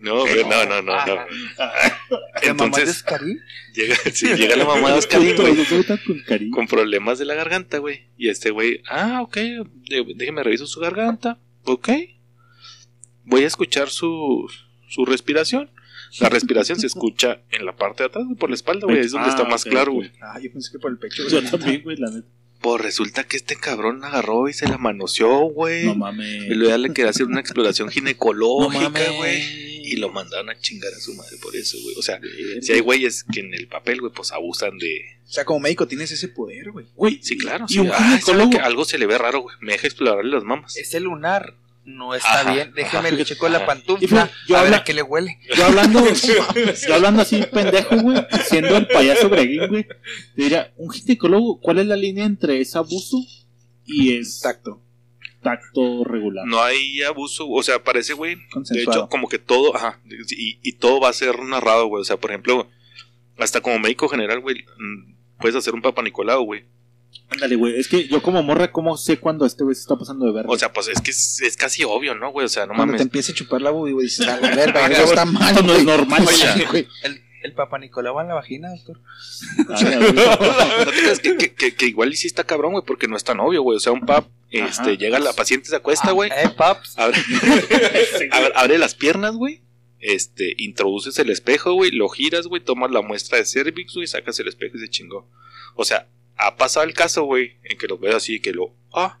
No, 0.00 0.22
güey, 0.22 0.42
no, 0.42 0.64
no, 0.66 0.82
no, 0.82 1.06
no. 1.06 1.14
¿La 2.42 2.54
mamá 2.54 2.76
de 2.76 2.82
Escarí? 2.82 3.38
llega, 3.72 3.94
sí, 4.12 4.26
llega 4.34 4.56
la 4.56 4.64
mamá 4.66 4.90
de 4.90 4.98
Oscarín, 4.98 5.36
güey. 5.36 6.50
con 6.50 6.66
problemas 6.66 7.20
de 7.20 7.24
la 7.24 7.36
garganta, 7.36 7.78
güey. 7.78 8.08
Y 8.16 8.28
este 8.28 8.50
güey, 8.50 8.82
ah, 8.90 9.20
ok, 9.22 9.38
déjeme 10.16 10.42
reviso 10.42 10.66
su 10.66 10.80
garganta. 10.80 11.38
Ok. 11.62 11.90
Voy 13.22 13.44
a 13.44 13.46
escuchar 13.46 13.90
su, 13.90 14.50
su 14.92 15.04
respiración. 15.04 15.70
La 16.20 16.28
respiración 16.28 16.78
se 16.78 16.86
escucha 16.92 17.40
en 17.50 17.64
la 17.64 17.74
parte 17.74 18.02
de 18.02 18.08
atrás, 18.08 18.24
güey, 18.26 18.36
por 18.36 18.50
la 18.50 18.54
espalda, 18.54 18.86
güey. 18.86 18.98
Es 19.00 19.12
donde 19.12 19.28
Ah, 19.28 19.30
está 19.30 19.44
más 19.44 19.64
claro, 19.64 19.92
güey. 19.92 20.12
Ah, 20.20 20.38
yo 20.42 20.52
pensé 20.52 20.70
que 20.72 20.78
por 20.78 20.90
el 20.90 20.98
pecho. 20.98 21.26
Yo 21.28 21.42
también, 21.42 21.82
güey, 21.82 21.96
la 21.96 22.10
neta. 22.10 22.26
Pues 22.60 22.80
resulta 22.80 23.24
que 23.24 23.36
este 23.36 23.56
cabrón 23.56 24.04
agarró 24.04 24.48
y 24.48 24.52
se 24.52 24.68
la 24.68 24.78
manoseó, 24.78 25.46
güey. 25.50 25.84
No 25.86 25.94
mames. 25.96 26.44
y 26.44 26.54
luego 26.54 26.68
ya 26.70 26.78
le 26.78 26.92
quería 26.92 27.10
hacer 27.10 27.26
una 27.26 27.40
exploración 27.40 27.88
ginecológica, 27.90 29.10
güey. 29.16 29.72
Y 29.84 29.96
lo 29.96 30.10
mandaron 30.10 30.48
a 30.48 30.56
chingar 30.58 30.92
a 30.92 31.00
su 31.00 31.12
madre 31.14 31.36
por 31.42 31.56
eso, 31.56 31.76
güey. 31.82 31.96
O 31.98 32.02
sea, 32.02 32.20
si 32.60 32.72
hay 32.72 32.78
güeyes 32.80 33.24
que 33.24 33.40
en 33.40 33.52
el 33.52 33.66
papel, 33.66 34.00
güey, 34.00 34.12
pues 34.12 34.30
abusan 34.32 34.78
de. 34.78 34.96
O 35.26 35.32
sea, 35.32 35.44
como 35.44 35.58
médico 35.60 35.88
tienes 35.88 36.12
ese 36.12 36.28
poder, 36.28 36.70
güey. 36.70 36.86
Güey, 36.94 37.18
Sí, 37.22 37.36
claro. 37.36 37.64
Y 37.68 37.72
Sí. 37.74 37.78
un 37.80 37.88
Ay, 37.88 37.92
¿sabe 37.94 38.08
ginecólogo. 38.20 38.50
que 38.50 38.58
algo 38.58 38.84
se 38.84 38.98
le 38.98 39.06
ve 39.06 39.18
raro, 39.18 39.40
güey. 39.40 39.56
Me 39.60 39.72
deja 39.72 39.86
explorarle 39.88 40.30
las 40.30 40.44
mamas. 40.44 40.76
Ese 40.76 41.00
lunar 41.00 41.54
no 41.84 42.14
está 42.14 42.40
Ajá, 42.42 42.52
bien. 42.54 42.72
Déjeme 42.74 43.08
ajá. 43.08 43.16
le 43.16 43.24
checo 43.24 43.48
la 43.48 43.66
pantufla. 43.66 44.30
yo 44.48 44.56
a 44.56 44.60
ver 44.62 44.66
habla- 44.68 44.76
a 44.78 44.84
qué 44.84 44.92
le 44.94 45.02
huele. 45.02 45.38
Yo 45.56 45.64
hablando, 45.66 46.00
yo 46.88 46.94
hablando 46.94 47.22
así 47.22 47.42
pendejo, 47.52 47.96
güey, 48.00 48.18
siendo 48.44 48.76
el 48.76 48.86
payaso 48.86 49.28
breguín, 49.28 49.66
güey, 49.68 49.84
te 49.84 50.42
diría, 50.42 50.72
un 50.76 50.90
ginecólogo, 50.90 51.60
¿cuál 51.60 51.78
es 51.80 51.86
la 51.86 51.96
línea 51.96 52.24
entre 52.24 52.60
es 52.60 52.76
abuso 52.76 53.18
y 53.84 54.16
es 54.16 54.40
Tacto. 54.40 54.80
tacto 55.42 56.04
regular? 56.04 56.46
No 56.46 56.62
hay 56.62 57.02
abuso, 57.02 57.48
o 57.48 57.62
sea, 57.62 57.82
parece, 57.82 58.12
güey. 58.14 58.36
De 58.70 58.82
hecho, 58.82 59.08
como 59.08 59.28
que 59.28 59.38
todo, 59.38 59.74
ajá, 59.74 60.00
y, 60.30 60.58
y 60.62 60.72
todo 60.74 61.00
va 61.00 61.08
a 61.08 61.12
ser 61.12 61.38
narrado, 61.40 61.86
güey. 61.86 62.00
O 62.02 62.04
sea, 62.04 62.16
por 62.16 62.30
ejemplo, 62.30 62.68
hasta 63.38 63.60
como 63.60 63.78
médico 63.80 64.08
general, 64.08 64.40
güey, 64.40 64.64
mm, 64.78 65.14
puedes 65.40 65.56
hacer 65.56 65.74
un 65.74 65.82
papa 65.82 66.02
Nicolau, 66.02 66.44
güey. 66.44 66.64
Ándale, 67.30 67.56
güey, 67.56 67.78
es 67.80 67.88
que 67.88 68.06
yo 68.08 68.22
como 68.22 68.42
morra, 68.42 68.70
¿cómo 68.72 68.96
sé 68.98 69.18
cuando 69.18 69.46
este 69.46 69.64
güey 69.64 69.74
se 69.74 69.80
está 69.82 69.96
pasando 69.96 70.26
de 70.26 70.32
verga? 70.32 70.50
O 70.50 70.58
sea, 70.58 70.72
pues 70.72 70.88
es 70.88 71.00
que 71.00 71.10
es, 71.12 71.40
es 71.40 71.56
casi 71.56 71.82
obvio, 71.84 72.14
¿no, 72.14 72.30
güey? 72.30 72.44
O 72.44 72.48
sea, 72.48 72.66
no 72.66 72.74
Cuando 72.74 72.84
te 72.92 72.98
mames. 72.98 73.02
empiece 73.02 73.32
a 73.32 73.34
chupar 73.34 73.62
la 73.62 73.70
boobie, 73.70 73.92
güey, 73.94 74.06
dices, 74.06 74.26
a 74.28 74.38
la 74.38 74.54
verga, 74.54 74.84
algo 74.86 74.98
está 75.04 75.24
mal. 75.24 75.50
Esto 75.54 75.62
no 75.66 75.74
es 75.74 75.84
güey". 75.84 75.96
normal, 75.96 76.24
Oye, 76.28 76.66
güey. 76.70 76.88
El, 77.04 77.22
el 77.42 77.52
papá 77.54 77.78
Nicolau 77.78 78.14
va 78.14 78.22
en 78.22 78.28
la 78.28 78.34
vagina, 78.34 78.68
doctor. 78.70 79.00
Ándale, 79.68 80.12
güey. 80.12 80.26
No 80.84 80.92
te 80.92 80.98
creas 81.00 81.20
que, 81.20 81.36
que, 81.38 81.54
que, 81.54 81.74
que 81.74 81.86
igual 81.86 82.12
y 82.12 82.16
sí 82.16 82.26
está 82.26 82.44
cabrón, 82.44 82.72
güey, 82.72 82.84
porque 82.86 83.08
no 83.08 83.16
es 83.16 83.24
tan 83.24 83.40
obvio, 83.40 83.62
güey. 83.62 83.76
O 83.76 83.80
sea, 83.80 83.92
un 83.92 84.04
pap, 84.04 84.28
este, 84.50 84.82
Ajá. 84.82 84.90
llega 84.92 85.18
la 85.18 85.32
paciente, 85.32 85.68
se 85.68 85.76
acuesta, 85.76 86.10
güey, 86.12 86.30
Eh, 86.30 86.50
paps. 86.56 86.98
abre, 86.98 87.16
abre, 88.30 88.52
abre 88.54 88.78
las 88.78 88.94
piernas, 88.94 89.34
güey. 89.36 89.62
Este, 90.00 90.54
introduces 90.58 91.18
el 91.20 91.30
espejo, 91.30 91.72
güey, 91.74 91.92
lo 91.92 92.08
giras, 92.08 92.46
güey, 92.48 92.62
tomas 92.62 92.90
la 92.90 93.02
muestra 93.02 93.38
de 93.38 93.44
cervix, 93.44 93.94
güey, 93.94 94.06
sacas 94.08 94.38
el 94.40 94.48
espejo 94.48 94.76
y 94.76 94.80
se 94.80 94.88
chingó. 94.90 95.28
O 95.76 95.84
sea, 95.84 96.08
ha 96.36 96.56
pasado 96.56 96.84
el 96.84 96.94
caso, 96.94 97.24
güey, 97.24 97.56
en 97.64 97.78
que 97.78 97.86
lo 97.86 97.98
veo 97.98 98.16
así, 98.16 98.40
que 98.40 98.52
lo. 98.52 98.74
Ah. 98.92 99.18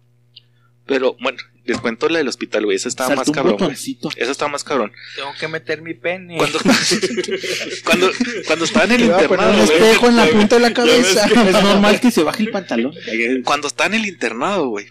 Pero, 0.86 1.16
bueno, 1.20 1.38
les 1.64 1.78
cuento 1.78 2.08
la 2.08 2.18
del 2.18 2.28
hospital, 2.28 2.64
güey, 2.64 2.76
esa 2.76 2.88
estaba 2.88 3.08
Saltó 3.08 3.20
más 3.20 3.28
un 3.28 3.34
cabrón. 3.34 3.72
Esa 4.16 4.30
está 4.30 4.48
más 4.48 4.64
cabrón. 4.64 4.92
Tengo 5.14 5.32
que 5.38 5.48
meter 5.48 5.80
mi 5.80 5.94
pene. 5.94 6.36
Cuando, 6.36 6.58
cuando, 7.84 8.10
cuando 8.46 8.64
estaba 8.64 8.84
en 8.86 8.92
el 8.92 9.02
internado, 9.02 9.50
un 9.52 9.66
güey. 9.66 9.78
espejo 9.78 10.08
en 10.08 10.16
la 10.16 10.26
punta 10.26 10.56
de 10.56 10.62
la 10.62 10.74
cabeza. 10.74 11.26
Es 11.26 11.62
normal 11.62 12.00
que 12.00 12.10
se 12.10 12.22
baje 12.24 12.42
el 12.42 12.50
pantalón. 12.50 12.94
Cuando 13.44 13.68
estaba 13.68 13.94
en 13.94 14.02
el 14.02 14.06
internado, 14.06 14.68
güey. 14.68 14.86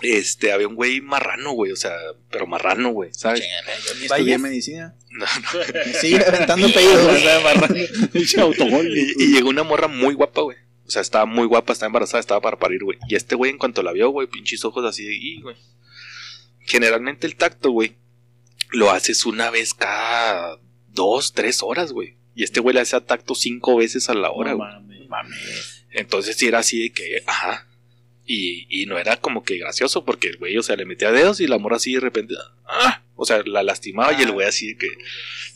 Este, 0.00 0.52
había 0.52 0.68
un 0.68 0.76
güey 0.76 1.00
marrano, 1.00 1.52
güey, 1.54 1.72
o 1.72 1.76
sea, 1.76 1.90
pero 2.30 2.46
marrano, 2.46 2.90
güey, 2.90 3.10
¿sabes? 3.12 3.40
Yo 3.40 4.00
ni 4.00 4.06
Vaya. 4.06 4.38
medicina. 4.38 4.94
No, 5.10 5.24
no. 5.24 5.60
Me 5.86 5.92
sigue 5.94 6.24
aventando 6.24 6.68
pedidos. 6.72 7.20
Ese 8.14 8.40
autogol. 8.40 8.96
Y, 8.96 9.14
y 9.18 9.32
llegó 9.32 9.48
una 9.48 9.64
morra 9.64 9.88
muy 9.88 10.14
guapa, 10.14 10.42
güey. 10.42 10.56
O 10.88 10.90
sea, 10.90 11.02
estaba 11.02 11.26
muy 11.26 11.46
guapa, 11.46 11.72
estaba 11.74 11.88
embarazada, 11.88 12.18
estaba 12.20 12.40
para 12.40 12.58
parir, 12.58 12.82
güey. 12.82 12.98
Y 13.08 13.14
este 13.14 13.34
güey, 13.36 13.50
en 13.52 13.58
cuanto 13.58 13.82
la 13.82 13.92
vio, 13.92 14.08
güey, 14.08 14.26
pinches 14.26 14.64
ojos 14.64 14.84
así 14.86 15.04
de, 15.04 15.14
"Y, 15.14 15.42
güey. 15.42 15.54
Generalmente 16.60 17.26
el 17.26 17.36
tacto, 17.36 17.70
güey, 17.70 17.94
lo 18.72 18.90
haces 18.90 19.24
una 19.26 19.50
vez 19.50 19.74
cada 19.74 20.58
dos, 20.88 21.32
tres 21.32 21.62
horas, 21.62 21.92
güey. 21.92 22.16
Y 22.34 22.44
este 22.44 22.60
güey 22.60 22.74
le 22.74 22.80
hacía 22.80 23.00
tacto 23.04 23.34
cinco 23.34 23.76
veces 23.76 24.08
a 24.10 24.14
la 24.14 24.30
hora, 24.30 24.52
No 24.52 24.58
güey. 24.58 25.06
mames. 25.08 25.84
Entonces 25.90 26.36
sí 26.36 26.46
era 26.46 26.58
así 26.60 26.82
de 26.82 26.90
que, 26.92 27.22
ajá. 27.26 27.66
Y, 28.24 28.66
y 28.68 28.86
no 28.86 28.98
era 28.98 29.16
como 29.16 29.42
que 29.42 29.56
gracioso 29.58 30.04
porque 30.04 30.28
el 30.28 30.36
güey, 30.36 30.56
o 30.58 30.62
sea, 30.62 30.76
le 30.76 30.84
metía 30.84 31.12
dedos 31.12 31.40
y 31.40 31.46
la 31.46 31.58
morra 31.58 31.76
así 31.76 31.94
de 31.94 32.00
repente, 32.00 32.34
ah, 32.66 33.02
o 33.20 33.24
sea, 33.26 33.42
la 33.44 33.62
lastimaba 33.62 34.12
y 34.18 34.22
el 34.22 34.30
güey 34.32 34.46
así 34.46 34.68
de 34.68 34.78
que, 34.78 34.88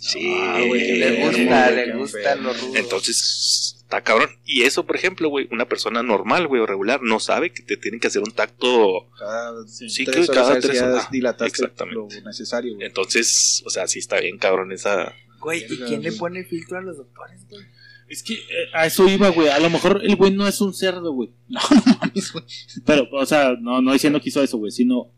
sí, 0.00 0.34
Ah, 0.40 0.60
güey, 0.66 0.98
Le 0.98 1.24
gusta, 1.24 1.70
güey, 1.70 1.86
le 1.86 1.96
gusta 1.96 2.18
enfermo. 2.18 2.42
lo 2.48 2.54
rudo. 2.54 2.76
Entonces, 2.76 3.76
está 3.78 4.02
cabrón. 4.02 4.30
Y 4.44 4.62
eso, 4.62 4.84
por 4.84 4.96
ejemplo, 4.96 5.28
güey, 5.28 5.48
una 5.52 5.66
persona 5.68 6.02
normal, 6.02 6.48
güey, 6.48 6.60
o 6.60 6.66
regular, 6.66 7.00
no 7.02 7.20
sabe 7.20 7.52
que 7.52 7.62
te 7.62 7.76
tienen 7.76 8.00
que 8.00 8.08
hacer 8.08 8.22
un 8.22 8.32
tacto. 8.32 9.08
Cada 9.18 9.66
Sí, 9.68 10.04
tres 10.04 10.26
que 10.28 10.34
cada 10.34 10.58
tres 10.58 10.82
horas. 10.82 11.10
dilataste 11.10 11.46
Exactamente. 11.62 12.16
lo 12.20 12.26
necesario, 12.26 12.74
güey. 12.74 12.86
Entonces, 12.86 13.62
o 13.64 13.70
sea, 13.70 13.86
sí 13.86 14.00
está 14.00 14.20
bien 14.20 14.38
cabrón 14.38 14.72
esa. 14.72 15.14
Güey, 15.40 15.64
¿y 15.68 15.76
quién 15.78 16.02
le 16.02 16.12
pone 16.12 16.44
filtro 16.44 16.78
a 16.78 16.82
los 16.82 16.96
doctores, 16.96 17.46
güey? 17.48 17.62
Es 18.08 18.22
que 18.22 18.34
eh, 18.34 18.40
a 18.74 18.84
eso 18.86 19.08
iba, 19.08 19.28
güey. 19.30 19.48
A 19.48 19.58
lo 19.58 19.70
mejor 19.70 20.00
el 20.04 20.16
güey 20.16 20.30
no 20.32 20.46
es 20.46 20.60
un 20.60 20.74
cerdo, 20.74 21.12
güey. 21.12 21.30
No, 21.48 21.60
no 21.86 21.98
mames, 22.00 22.30
güey. 22.32 22.44
Pero, 22.84 23.08
o 23.10 23.24
sea, 23.24 23.54
no, 23.58 23.80
no 23.80 23.92
diciendo 23.92 24.20
que 24.20 24.28
hizo 24.28 24.42
eso, 24.42 24.58
güey, 24.58 24.70
sino 24.70 25.10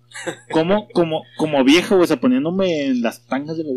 como, 0.51 0.89
como, 0.89 1.23
como 1.37 1.65
viejo, 1.65 1.97
güey, 1.97 2.05
o 2.05 2.07
sea, 2.07 2.21
poniéndome 2.21 2.87
en 2.87 3.03
las 3.03 3.25
tangas 3.27 3.57
de 3.57 3.65
la 3.65 3.71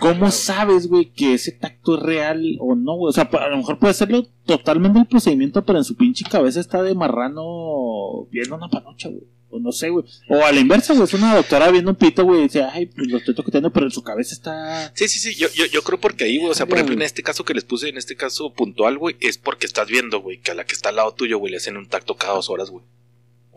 ¿Cómo 0.00 0.30
sabes, 0.30 0.86
güey, 0.86 1.12
que 1.12 1.34
ese 1.34 1.52
tacto 1.52 1.96
es 1.96 2.02
real 2.02 2.56
o 2.60 2.74
no, 2.74 2.96
güey? 2.96 3.10
O 3.10 3.12
sea, 3.12 3.24
a 3.24 3.48
lo 3.48 3.56
mejor 3.56 3.78
puede 3.78 3.94
serlo 3.94 4.26
totalmente 4.46 4.98
el 4.98 5.06
procedimiento, 5.06 5.64
pero 5.64 5.78
en 5.78 5.84
su 5.84 5.96
pinche 5.96 6.24
cabeza 6.24 6.60
está 6.60 6.82
de 6.82 6.94
marrano 6.94 8.26
viendo 8.30 8.56
una 8.56 8.68
panocha, 8.68 9.08
güey. 9.08 9.24
O 9.50 9.58
no 9.58 9.72
sé, 9.72 9.88
güey. 9.88 10.04
O 10.28 10.44
a 10.44 10.52
la 10.52 10.60
inversa, 10.60 10.92
güey, 10.92 11.04
es 11.04 11.14
una 11.14 11.34
doctora 11.34 11.70
viendo 11.70 11.90
un 11.90 11.96
pito, 11.96 12.24
güey, 12.24 12.40
y 12.40 12.42
dice, 12.44 12.62
ay, 12.62 12.86
pues 12.86 13.08
lo 13.08 13.16
estoy 13.16 13.34
toqueteando, 13.34 13.72
pero 13.72 13.86
en 13.86 13.92
su 13.92 14.02
cabeza 14.02 14.34
está... 14.34 14.92
Sí, 14.94 15.08
sí, 15.08 15.18
sí, 15.18 15.34
yo, 15.34 15.48
yo, 15.54 15.64
yo 15.66 15.82
creo 15.82 15.98
porque 15.98 16.24
ahí, 16.24 16.38
güey, 16.38 16.50
o 16.50 16.54
sea, 16.54 16.66
por 16.66 16.76
ejemplo, 16.76 16.94
en 16.94 17.02
este 17.02 17.22
caso 17.22 17.44
que 17.44 17.54
les 17.54 17.64
puse, 17.64 17.88
en 17.88 17.96
este 17.96 18.14
caso 18.14 18.52
puntual, 18.52 18.98
güey, 18.98 19.16
es 19.20 19.38
porque 19.38 19.66
estás 19.66 19.88
viendo, 19.88 20.20
güey, 20.20 20.38
que 20.38 20.50
a 20.50 20.54
la 20.54 20.64
que 20.64 20.74
está 20.74 20.90
al 20.90 20.96
lado 20.96 21.12
tuyo, 21.12 21.38
güey, 21.38 21.50
le 21.50 21.56
hacen 21.56 21.78
un 21.78 21.88
tacto 21.88 22.14
cada 22.14 22.34
dos 22.34 22.50
horas, 22.50 22.70
güey. 22.70 22.84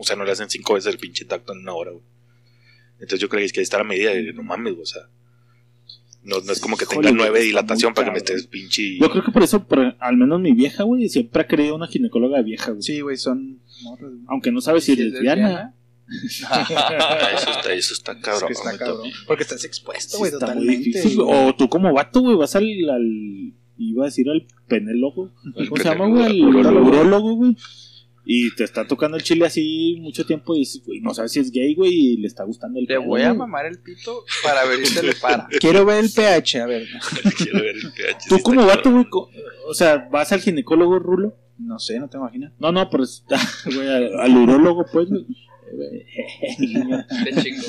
O 0.02 0.04
sea, 0.04 0.16
no 0.16 0.24
le 0.24 0.32
hacen 0.32 0.50
cinco 0.50 0.74
veces 0.74 0.92
el 0.92 0.98
pinche 1.00 1.24
tacto 1.24 1.52
en 1.52 1.60
una 1.60 1.72
hora, 1.74 1.92
güey. 1.92 2.04
Entonces 2.94 3.20
yo 3.20 3.28
creo 3.28 3.40
que 3.40 3.46
es 3.46 3.52
que 3.52 3.60
ahí 3.60 3.64
está 3.64 3.78
la 3.78 3.84
medida 3.84 4.10
de, 4.10 4.32
no 4.32 4.42
mames, 4.42 4.72
güey, 4.74 4.82
o 4.82 4.86
sea. 4.86 5.02
No, 6.24 6.40
no 6.40 6.52
es 6.52 6.60
como 6.60 6.76
que 6.76 6.86
tenga 6.86 7.10
nueve 7.10 7.40
de 7.40 7.46
dilatación 7.46 7.94
para 7.94 8.06
que 8.08 8.12
me 8.12 8.18
estés 8.18 8.46
pinche. 8.46 8.96
Yo 8.98 9.10
creo 9.10 9.24
que 9.24 9.32
por 9.32 9.42
eso, 9.42 9.66
por- 9.66 9.96
al 9.98 10.16
menos 10.16 10.40
mi 10.40 10.52
vieja, 10.52 10.84
güey, 10.84 11.08
siempre 11.08 11.42
ha 11.42 11.46
querido 11.48 11.74
una 11.74 11.88
ginecóloga 11.88 12.40
vieja, 12.42 12.70
güey. 12.70 12.82
Sí, 12.82 13.00
güey, 13.00 13.16
son 13.16 13.60
morras. 13.82 14.12
Aunque 14.28 14.52
no 14.52 14.60
sabe 14.60 14.80
si 14.80 14.92
es 14.92 14.98
¿Sí 14.98 15.04
es 15.06 15.12
lesbiana. 15.12 15.74
Ah, 16.48 17.30
eso 17.34 17.50
está, 17.50 17.72
eso 17.72 17.94
está 17.94 18.12
Es 18.12 18.18
cabrón. 18.18 18.46
que 18.48 18.52
está 18.52 18.78
cabrón. 18.78 19.10
Porque 19.26 19.42
estás 19.42 19.64
expuesto, 19.64 20.12
Sí, 20.12 20.18
güey, 20.18 20.30
muy 20.32 20.38
totalmente. 20.40 21.02
O 21.18 21.54
tú 21.56 21.68
como 21.68 21.92
vato, 21.92 22.20
güey, 22.20 22.36
vas 22.36 22.54
al, 22.54 22.64
al- 22.90 23.52
iba 23.78 24.04
a 24.04 24.06
decir 24.06 24.28
al 24.28 24.46
penelólogo, 24.68 25.32
El 25.56 25.68
¿cómo 25.68 25.82
se 25.82 25.88
llama, 25.88 26.06
güey? 26.06 26.42
Al 26.42 26.76
urólogo, 26.76 27.34
güey. 27.34 27.56
Y 28.24 28.54
te 28.54 28.62
está 28.64 28.86
tocando 28.86 29.16
el 29.16 29.22
chile 29.24 29.46
así 29.46 29.96
mucho 30.00 30.24
tiempo 30.24 30.54
y 30.54 30.60
dices, 30.60 30.82
güey, 30.86 31.00
no 31.00 31.12
sabes 31.12 31.32
si 31.32 31.40
es 31.40 31.50
gay, 31.50 31.74
güey, 31.74 31.92
y 31.92 32.16
le 32.18 32.28
está 32.28 32.44
gustando 32.44 32.78
el 32.78 32.84
Le 32.84 32.94
pedo, 32.94 33.02
voy 33.02 33.22
a 33.22 33.28
güey. 33.28 33.38
mamar 33.38 33.66
el 33.66 33.80
pito 33.80 34.24
para 34.44 34.64
ver 34.64 34.86
si 34.86 34.94
se 34.94 35.02
le 35.02 35.14
para. 35.14 35.48
Quiero 35.60 35.84
ver 35.84 36.04
el 36.04 36.10
pH, 36.10 36.60
a 36.60 36.66
ver. 36.66 36.86
Quiero 37.36 37.58
ver 37.60 37.74
el 37.76 37.92
pH. 37.92 38.16
sí 38.20 38.28
Tú 38.28 38.36
está 38.36 38.50
vato, 38.54 38.82
cabrón. 38.84 38.92
güey, 38.94 39.10
co- 39.10 39.30
o 39.66 39.74
sea, 39.74 40.08
vas 40.10 40.30
al 40.32 40.40
ginecólogo, 40.40 40.98
Rulo. 41.00 41.36
No 41.58 41.78
sé, 41.78 41.98
no 42.00 42.08
te 42.08 42.16
imaginas. 42.16 42.52
No, 42.58 42.70
no, 42.72 42.88
pero 42.90 43.04
güey, 43.74 43.88
al, 43.88 44.20
al 44.20 44.36
urólogo, 44.36 44.84
pues, 44.92 45.08
güey. 45.08 45.26
Te 47.24 47.42
chingó. 47.42 47.62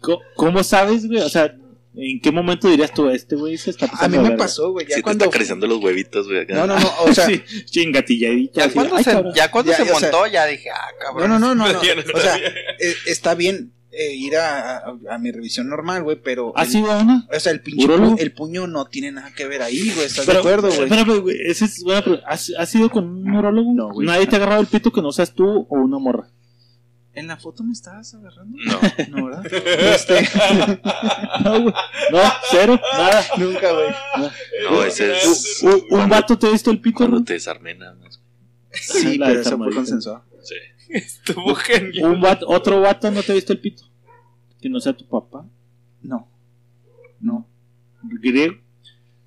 Co- 0.00 0.20
¿Cómo 0.34 0.62
sabes, 0.62 1.06
güey? 1.06 1.20
O 1.20 1.28
sea, 1.28 1.56
¿en 1.96 2.20
qué 2.20 2.30
momento 2.30 2.68
dirías 2.68 2.92
tú, 2.92 3.08
este 3.08 3.36
güey 3.36 3.56
se 3.58 3.70
está 3.70 3.86
A 3.86 3.88
mí 3.88 3.92
pasando 3.92 4.16
me 4.18 4.22
verga"? 4.30 4.36
pasó, 4.44 4.70
güey, 4.72 4.86
ya 4.86 4.90
Sí, 4.94 5.00
te 5.00 5.02
cuando... 5.02 5.24
está 5.24 5.30
acariciando 5.34 5.66
los 5.66 5.82
huevitos, 5.82 6.26
güey. 6.28 6.46
No, 6.48 6.66
no, 6.66 6.78
no, 6.78 6.88
o 7.04 7.12
sea... 7.14 7.26
Sí, 7.26 7.42
chingatilladito. 7.64 8.60
Ya 8.60 8.70
cuando 8.72 8.98
se, 8.98 9.04
cabrón. 9.04 9.32
ya 9.34 9.50
cuando 9.50 9.70
Ya, 9.72 9.76
se 9.76 9.82
o 9.82 9.86
sea- 9.86 10.00
montó, 10.00 10.26
ya 10.26 10.46
dije, 10.46 10.70
ah, 10.70 10.88
No, 10.98 11.06
cabrón. 11.06 11.30
no, 11.30 11.38
no, 11.38 11.54
no, 11.54 11.72
no. 11.72 11.78
O 12.14 12.20
sea, 12.20 12.36
eh, 12.36 12.94
está 13.06 13.34
bien 13.34 13.72
eh, 13.92 14.14
ir 14.14 14.36
a, 14.36 14.76
a- 14.78 14.96
a 15.10 15.18
mi 15.18 15.30
revisión 15.32 15.68
normal, 15.68 16.02
güey, 16.02 16.18
pero... 16.22 16.52
¿Ah, 16.54 16.64
el- 16.64 16.68
sí, 16.68 16.82
va 16.82 16.98
una? 17.02 17.26
O 17.34 17.40
sea, 17.40 17.52
el 17.52 17.60
pinche 17.62 17.86
pu- 17.86 18.16
el 18.20 18.32
puño 18.32 18.66
no 18.66 18.84
tiene 18.86 19.10
nada 19.12 19.32
que 19.34 19.46
ver 19.46 19.62
ahí, 19.62 19.90
güey. 19.94 20.06
¿Estás 20.06 20.26
Pero, 20.26 20.34
de 20.34 20.40
acuerdo, 20.40 20.68
güey? 20.68 20.82
Espérame, 20.82 21.20
güey, 21.22 21.36
esa 21.46 21.64
es 21.64 21.82
buena 21.82 22.02
pregunta. 22.02 22.26
¿Has, 22.28 22.52
has 22.58 22.74
ido 22.74 22.90
con 22.90 23.04
un 23.08 23.24
neurólogo? 23.24 23.72
No, 23.74 23.90
güey. 23.92 24.06
¿Nadie 24.06 24.26
te 24.26 24.36
ha 24.36 24.38
agarrado 24.38 24.60
el 24.60 24.66
pito 24.66 24.92
que 24.92 25.00
no 25.00 25.12
seas 25.12 25.32
tú 25.32 25.66
o 25.70 25.76
una 25.76 25.98
morra? 25.98 26.28
¿En 27.16 27.26
la 27.26 27.36
foto 27.36 27.64
me 27.64 27.72
estabas 27.72 28.14
agarrando? 28.14 28.56
No. 28.64 28.80
No, 29.08 29.26
¿verdad? 29.26 29.46
Este, 29.94 30.28
No, 31.44 31.62
güey. 31.62 31.74
No, 32.12 32.18
cero, 32.50 32.80
nada. 32.92 33.24
nunca, 33.38 33.72
güey. 33.72 33.88
No, 34.70 34.82
ese 34.84 35.12
es. 35.16 35.60
¿Un, 35.62 35.72
un 35.72 35.80
cuando- 35.88 36.14
vato 36.14 36.38
te 36.38 36.46
ha 36.46 36.50
visto 36.50 36.70
el 36.70 36.80
pito? 36.80 36.98
Cuando 36.98 37.24
te 37.24 37.32
desarmé 37.32 37.74
nada 37.74 37.94
más. 37.94 38.20
Sí, 38.72 39.16
La 39.18 39.28
pero 39.28 39.40
eso 39.40 39.56
fue 39.56 39.74
consensuado. 39.74 40.24
Sí. 40.42 40.54
Estuvo 40.90 41.54
genial. 41.54 42.04
¿Un 42.12 42.20
vato, 42.20 42.46
¿Otro 42.48 42.80
vato 42.80 43.10
no 43.10 43.22
te 43.22 43.32
ha 43.32 43.34
visto 43.34 43.52
el 43.52 43.60
pito? 43.60 43.84
Que 44.60 44.68
no 44.68 44.78
sea 44.78 44.92
tu 44.96 45.06
papá. 45.08 45.44
No. 46.02 46.28
No. 47.20 47.48
¿Griego? 48.02 48.54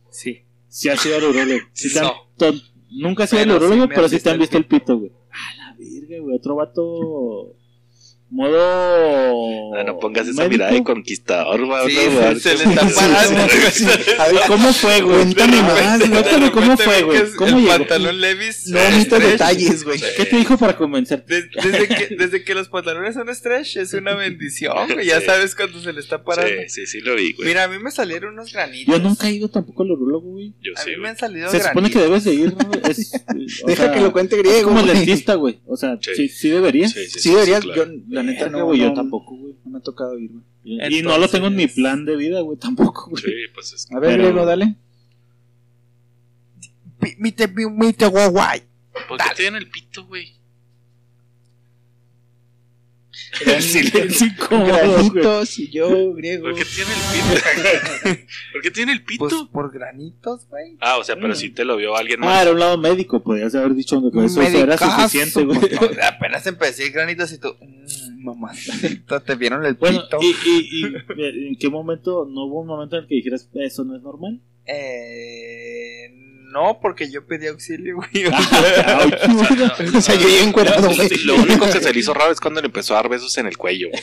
Sí. 0.09 0.43
Sí 0.67 0.89
ha 0.89 0.95
sido 0.95 1.17
el 1.17 1.23
urólogo. 1.25 1.59
Sí 1.73 1.89
No. 1.99 2.13
Nunca 2.91 3.23
ha 3.23 3.27
sido 3.27 3.41
el 3.41 3.51
urólogo, 3.51 3.87
pero 3.89 4.07
sí 4.07 4.19
te 4.19 4.29
han 4.29 4.37
visto 4.39 4.57
visto 4.57 4.57
el 4.57 4.65
pito, 4.65 4.97
güey. 4.97 5.11
A 5.31 5.55
la 5.57 5.75
verga, 5.77 6.19
güey. 6.23 6.35
Otro 6.35 6.55
vato. 6.55 7.55
Modo. 8.31 9.48
No, 9.71 9.83
no 9.83 9.99
pongas 9.99 10.27
esa 10.27 10.41
médico. 10.43 10.49
mirada 10.51 10.71
de 10.73 10.83
conquistador, 10.83 11.65
güey. 11.65 11.89
Sí, 11.89 11.99
no, 12.11 12.39
se, 12.39 12.57
se 12.57 12.65
le 12.65 12.73
está 12.73 12.89
parando. 12.89 13.41
A 14.19 14.27
ver, 14.27 14.41
¿Cómo 14.47 14.73
fue, 14.73 15.01
güey? 15.01 15.17
Cuéntame 15.23 15.61
más, 15.61 15.99
cuéntame 16.09 16.51
cómo 16.51 16.77
fue, 16.77 17.03
güey. 17.03 17.21
¿Cómo 17.37 17.57
el 17.57 17.63
llegó? 17.63 17.77
pantalón 17.77 18.19
Levis. 18.21 18.67
no 18.67 18.79
es 18.79 18.89
necesito 18.89 19.19
detalles, 19.19 19.83
güey. 19.83 19.99
¿Qué 20.17 20.25
te 20.25 20.35
dijo 20.37 20.57
para 20.57 20.75
convencerte? 20.75 21.33
Des- 21.35 21.49
Desde 21.63 21.87
que, 21.87 22.15
desde 22.15 22.43
que 22.43 22.53
los 22.55 22.69
pantalones 22.69 23.13
son 23.15 23.33
stretch 23.33 23.77
es 23.77 23.93
una 23.93 24.15
bendición, 24.15 24.75
güey. 24.93 25.05
Ya 25.05 25.19
Sí. 25.19 25.25
sabes 25.25 25.55
cuando 25.55 25.79
se 25.81 25.93
le 25.93 25.99
está 25.99 26.23
parando. 26.23 26.49
Sí, 26.67 26.85
sí, 26.85 26.85
sí 26.87 27.01
lo 27.01 27.15
vi, 27.15 27.33
güey. 27.33 27.47
Mira, 27.47 27.65
a 27.65 27.67
mí 27.67 27.77
me 27.79 27.91
salieron 27.91 28.33
unos 28.33 28.51
granitos. 28.53 28.95
Yo 28.97 29.01
nunca 29.01 29.27
he 29.29 29.33
ido 29.33 29.49
tampoco 29.49 29.83
al 29.83 29.91
urólogo, 29.91 30.29
güey. 30.31 30.53
Yo 30.61 30.71
A 30.75 30.81
sí, 30.81 30.89
mí 30.91 30.95
me 30.95 30.99
güey. 31.01 31.11
han 31.11 31.17
salido 31.17 31.49
Se 31.51 31.59
supone 31.61 31.89
que 31.89 31.99
granitos. 31.99 32.23
debes 32.23 32.39
de 32.39 32.43
ir. 32.43 32.89
Es, 32.89 33.11
o 33.63 33.67
Deja 33.67 33.83
sea, 33.85 33.93
que 33.93 34.01
lo 34.01 34.11
cuente 34.11 34.37
griego, 34.37 34.69
como 34.69 34.81
güey. 34.81 34.95
dentista, 34.95 35.35
güey. 35.35 35.59
O 35.67 35.77
sea, 35.77 35.97
Sí. 36.01 36.11
sí, 36.15 36.29
sí 36.29 36.49
debería. 36.49 36.87
Sí, 36.87 37.05
sí, 37.07 37.19
Sí, 37.19 37.29
deberías. 37.31 37.63
Yo, 37.63 37.85
la 38.09 38.23
neta, 38.23 38.45
Verga, 38.45 38.57
no. 38.59 38.65
güey, 38.65 38.79
yo 38.79 38.87
no- 38.87 38.93
tampoco, 38.93 39.35
güey. 39.37 39.53
No 39.69 39.73
me 39.73 39.79
ha 39.79 39.81
tocado 39.83 40.17
ir, 40.17 40.31
güey. 40.31 40.43
Y 40.63 41.01
no 41.03 41.17
lo 41.19 41.27
tengo 41.27 41.45
en 41.47 41.55
mi 41.55 41.67
plan 41.67 42.03
de 42.05 42.15
vida, 42.15 42.41
güey, 42.41 42.57
tampoco, 42.57 43.11
güey. 43.11 43.21
Sí, 43.23 43.31
pues 43.53 43.71
es. 43.73 43.91
A 43.91 43.99
ver, 43.99 44.11
Pero- 44.17 44.23
Griego, 44.29 44.45
dale. 44.45 44.75
Mite, 47.19 47.47
mite, 47.47 48.07
guay, 48.07 48.29
guay. 48.29 48.63
¿Por 49.07 49.17
qué 49.19 49.23
te 49.35 49.43
dan 49.43 49.55
el 49.55 49.69
pito, 49.69 50.05
güey? 50.05 50.33
El 53.45 53.61
silencio. 53.61 54.27
Granitos 54.49 55.59
y 55.59 55.69
yo, 55.71 56.13
Griego. 56.13 56.43
¿Por 56.49 56.55
qué 56.55 56.65
tiene 56.65 56.91
el 56.91 57.01
pito? 57.13 58.25
¿Por 58.53 58.61
qué 58.61 58.71
tiene 58.71 58.91
el 58.93 59.03
pito? 59.03 59.27
Pues 59.29 59.35
por 59.51 59.71
granitos, 59.71 60.47
güey. 60.49 60.77
ah, 60.81 60.97
o 60.97 61.03
sea, 61.03 61.15
pero 61.15 61.35
si 61.35 61.49
te 61.51 61.63
lo 61.63 61.77
vio 61.77 61.95
alguien 61.95 62.21
Ah, 62.23 62.25
más. 62.27 62.41
era 62.41 62.51
un 62.51 62.59
lado 62.59 62.77
médico, 62.77 63.21
podías 63.21 63.53
haber 63.55 63.75
dicho 63.75 64.01
que 64.11 64.25
eso 64.25 64.41
era 64.41 64.77
suficiente, 64.77 65.43
güey. 65.43 65.59
No, 65.59 65.79
apenas 66.03 66.45
empecé 66.47 66.89
granitos 66.89 67.31
y 67.33 67.37
tú, 67.37 67.55
mmm, 67.61 68.08
mamá, 68.19 68.51
te 69.25 69.35
vieron 69.35 69.65
el 69.65 69.73
Bueno, 69.75 70.01
pito. 70.03 70.17
y, 70.21 70.35
y, 70.45 70.85
y 71.17 71.47
en 71.47 71.55
qué 71.57 71.69
momento, 71.69 72.27
no 72.29 72.45
hubo 72.45 72.61
un 72.61 72.67
momento 72.67 72.95
en 72.97 73.03
el 73.03 73.07
que 73.07 73.15
dijeras, 73.15 73.49
eso 73.53 73.83
no 73.85 73.95
es 73.95 74.01
normal? 74.01 74.39
Eh, 74.65 76.09
no, 76.51 76.79
porque 76.81 77.11
yo 77.11 77.25
pedí 77.25 77.47
auxilio, 77.47 77.95
güey. 77.97 78.25
O 79.95 80.01
sea, 80.01 80.15
yo 80.15 80.27
llegué 80.27 80.43
encuerado, 80.43 80.87
güey. 80.93 81.09
Lo 81.25 81.35
único 81.35 81.65
que 81.65 81.79
se 81.79 81.93
le 81.93 81.99
hizo 81.99 82.13
raro 82.13 82.31
es 82.31 82.39
cuando 82.39 82.61
le 82.61 82.67
empezó 82.67 82.93
a 82.93 82.97
dar 82.97 83.09
besos 83.09 83.37
en 83.37 83.45
el 83.47 83.57
cuello. 83.57 83.89
güey. 83.89 84.01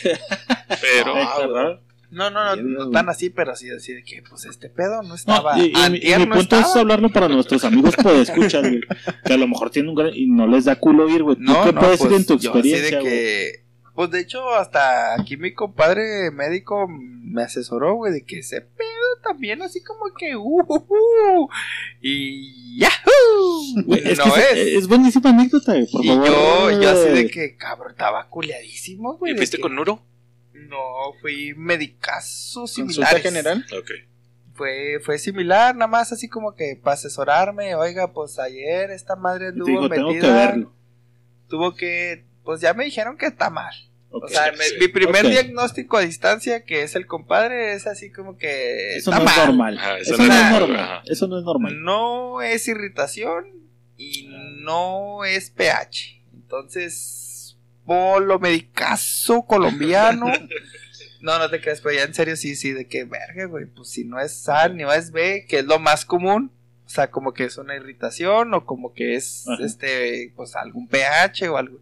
Pero, 0.80 1.16
Está 1.16 1.46
raro. 1.46 1.82
No, 2.08 2.30
no, 2.30 2.54
no, 2.56 2.62
no 2.62 2.90
tan 2.92 3.08
así, 3.08 3.30
pero 3.30 3.50
así, 3.52 3.68
así 3.68 3.92
de 3.92 4.04
que, 4.04 4.22
pues 4.22 4.44
este 4.46 4.70
pedo 4.70 5.02
no 5.02 5.08
No, 5.08 5.14
estaba. 5.16 5.58
y, 5.58 5.64
y 5.64 5.64
mi- 5.66 5.72
y 5.72 5.74
antier 5.82 6.20
mi 6.20 6.26
no 6.26 6.34
punto 6.36 6.56
es 6.58 6.76
hablarlo 6.76 7.10
para 7.10 7.28
nuestros 7.28 7.64
amigos 7.64 7.96
por 7.96 8.12
escuchar, 8.14 8.62
güey. 8.62 8.80
Que 9.24 9.32
a 9.34 9.36
lo 9.36 9.48
mejor 9.48 9.70
tienen 9.70 9.88
un 9.90 9.96
gran... 9.96 10.14
y 10.14 10.26
no 10.28 10.46
les 10.46 10.66
da 10.66 10.76
culo 10.76 11.08
ir, 11.08 11.24
güey. 11.24 11.36
¿Tú 11.36 11.42
No, 11.42 11.64
qué 11.64 11.72
no, 11.72 11.80
puedes 11.80 11.98
pues, 11.98 12.10
decir 12.10 12.16
en 12.20 12.26
tu 12.26 12.38
yo 12.38 12.54
así 12.54 12.70
de 12.70 12.76
experiencia, 12.76 13.00
güey? 13.00 13.12
que, 13.12 13.64
pues 13.96 14.10
de 14.10 14.20
hecho, 14.20 14.54
hasta 14.54 15.14
aquí 15.20 15.36
mi 15.36 15.52
compadre 15.54 16.30
médico 16.30 16.86
me 16.88 17.42
asesoró, 17.42 17.94
güey, 17.96 18.12
de 18.12 18.24
que 18.24 18.38
ese 18.38 18.60
pedo 18.60 18.86
también 19.24 19.62
así 19.62 19.82
como 19.82 20.04
que, 20.16 20.36
uh, 20.36 20.42
uh, 20.60 20.74
uh, 20.76 21.48
y 22.00 22.78
yahoo, 22.78 23.82
Güey, 23.86 24.02
es, 24.08 24.18
no 24.18 24.24
que 24.32 24.40
es. 24.40 24.50
es, 24.52 24.76
es 24.78 24.88
buenísima 24.88 25.30
anécdota, 25.30 25.72
güey, 25.72 25.86
por 25.90 26.04
y 26.04 26.08
favor. 26.08 26.26
yo, 26.28 26.80
yo 26.82 26.90
así 26.90 27.08
de 27.10 27.28
que, 27.30 27.56
cabrón, 27.56 27.90
estaba 27.92 28.28
culeadísimo, 28.28 29.16
güey. 29.16 29.32
¿y 29.32 29.36
fuiste 29.36 29.56
que- 29.56 29.62
con 29.62 29.74
Nuro? 29.74 30.00
No, 30.52 30.78
fui 31.20 31.54
medicazo 31.56 32.66
similares. 32.66 33.22
general. 33.22 33.64
Ok. 33.78 33.90
Fue, 34.54 35.00
fue 35.04 35.18
similar, 35.18 35.74
nada 35.76 35.86
más 35.86 36.12
así 36.12 36.28
como 36.28 36.54
que 36.54 36.80
para 36.82 36.94
asesorarme, 36.94 37.74
oiga, 37.74 38.12
pues 38.14 38.38
ayer 38.38 38.90
esta 38.90 39.14
madre 39.16 39.48
anduvo 39.48 39.66
digo, 39.66 39.88
tengo 39.90 40.08
que 40.08 40.14
metida, 40.14 40.34
verlo. 40.34 40.72
tuvo 41.48 41.74
que, 41.74 42.24
pues 42.42 42.62
ya 42.62 42.72
me 42.72 42.84
dijeron 42.86 43.18
que 43.18 43.26
está 43.26 43.50
mal. 43.50 43.74
O 44.10 44.28
sea, 44.28 44.52
sí. 44.54 44.74
mi 44.80 44.88
primer 44.88 45.28
diagnóstico 45.28 45.98
a 45.98 46.00
distancia, 46.00 46.64
que 46.64 46.82
es 46.82 46.94
el 46.94 47.06
compadre, 47.06 47.74
es 47.74 47.86
así 47.86 48.10
como 48.10 48.38
que 48.38 48.96
eso 48.96 49.10
está 49.10 49.22
no 49.22 49.30
es 49.30 49.36
mal. 49.36 49.46
normal. 49.46 49.78
Ajá, 49.78 49.98
eso, 49.98 50.14
eso 50.14 50.22
no 50.22 50.28
no 50.28 50.34
es 50.34 50.40
es 50.40 50.50
normal. 50.52 50.60
normal. 50.68 51.02
Eso 51.06 51.26
no 51.28 51.38
es 51.38 51.44
normal. 51.44 51.82
No 51.82 52.42
es 52.42 52.68
irritación 52.68 53.46
y 53.98 54.28
no 54.62 55.24
es 55.24 55.50
pH. 55.50 56.22
Entonces, 56.34 57.56
polo 57.84 58.38
medicazo 58.38 59.42
colombiano. 59.42 60.26
No, 61.22 61.38
no 61.38 61.50
te 61.50 61.60
creas, 61.60 61.80
pero 61.80 61.96
ya 61.96 62.04
en 62.04 62.14
serio 62.14 62.36
sí, 62.36 62.54
sí, 62.54 62.72
de 62.72 62.86
que 62.86 63.04
verga, 63.04 63.46
güey, 63.46 63.64
pues 63.66 63.88
si 63.88 64.04
no 64.04 64.20
es 64.20 64.48
A 64.48 64.68
ni 64.68 64.84
no 64.84 64.92
es 64.92 65.10
B, 65.10 65.46
que 65.48 65.60
es 65.60 65.64
lo 65.64 65.80
más 65.80 66.04
común, 66.04 66.52
o 66.84 66.88
sea, 66.88 67.10
como 67.10 67.32
que 67.32 67.44
es 67.44 67.56
una 67.56 67.74
irritación 67.74 68.52
o 68.54 68.64
como 68.64 68.92
que 68.92 69.16
es, 69.16 69.44
Ajá. 69.48 69.64
este, 69.64 70.32
pues 70.36 70.54
algún 70.54 70.86
pH 70.86 71.48
o 71.48 71.56
algo. 71.56 71.80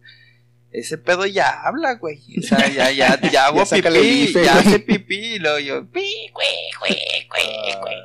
Ese 0.74 0.98
pedo 0.98 1.24
ya 1.24 1.62
habla, 1.62 1.94
güey. 1.94 2.18
O 2.36 2.42
sea, 2.42 2.68
ya, 2.74 2.90
ya, 2.90 3.20
ya 3.30 3.46
hago 3.46 3.62
Ya 3.64 3.76
pipí, 3.80 4.26
bife, 4.26 4.44
ya 4.44 4.58
hace 4.58 4.80
pipí 4.80 5.34
y 5.34 5.38
luego 5.38 5.60
yo, 5.60 5.86
pi, 5.88 6.30
güey, 6.32 6.48
güey, 6.80 7.28
güey, 7.28 7.80
güey. 7.80 7.96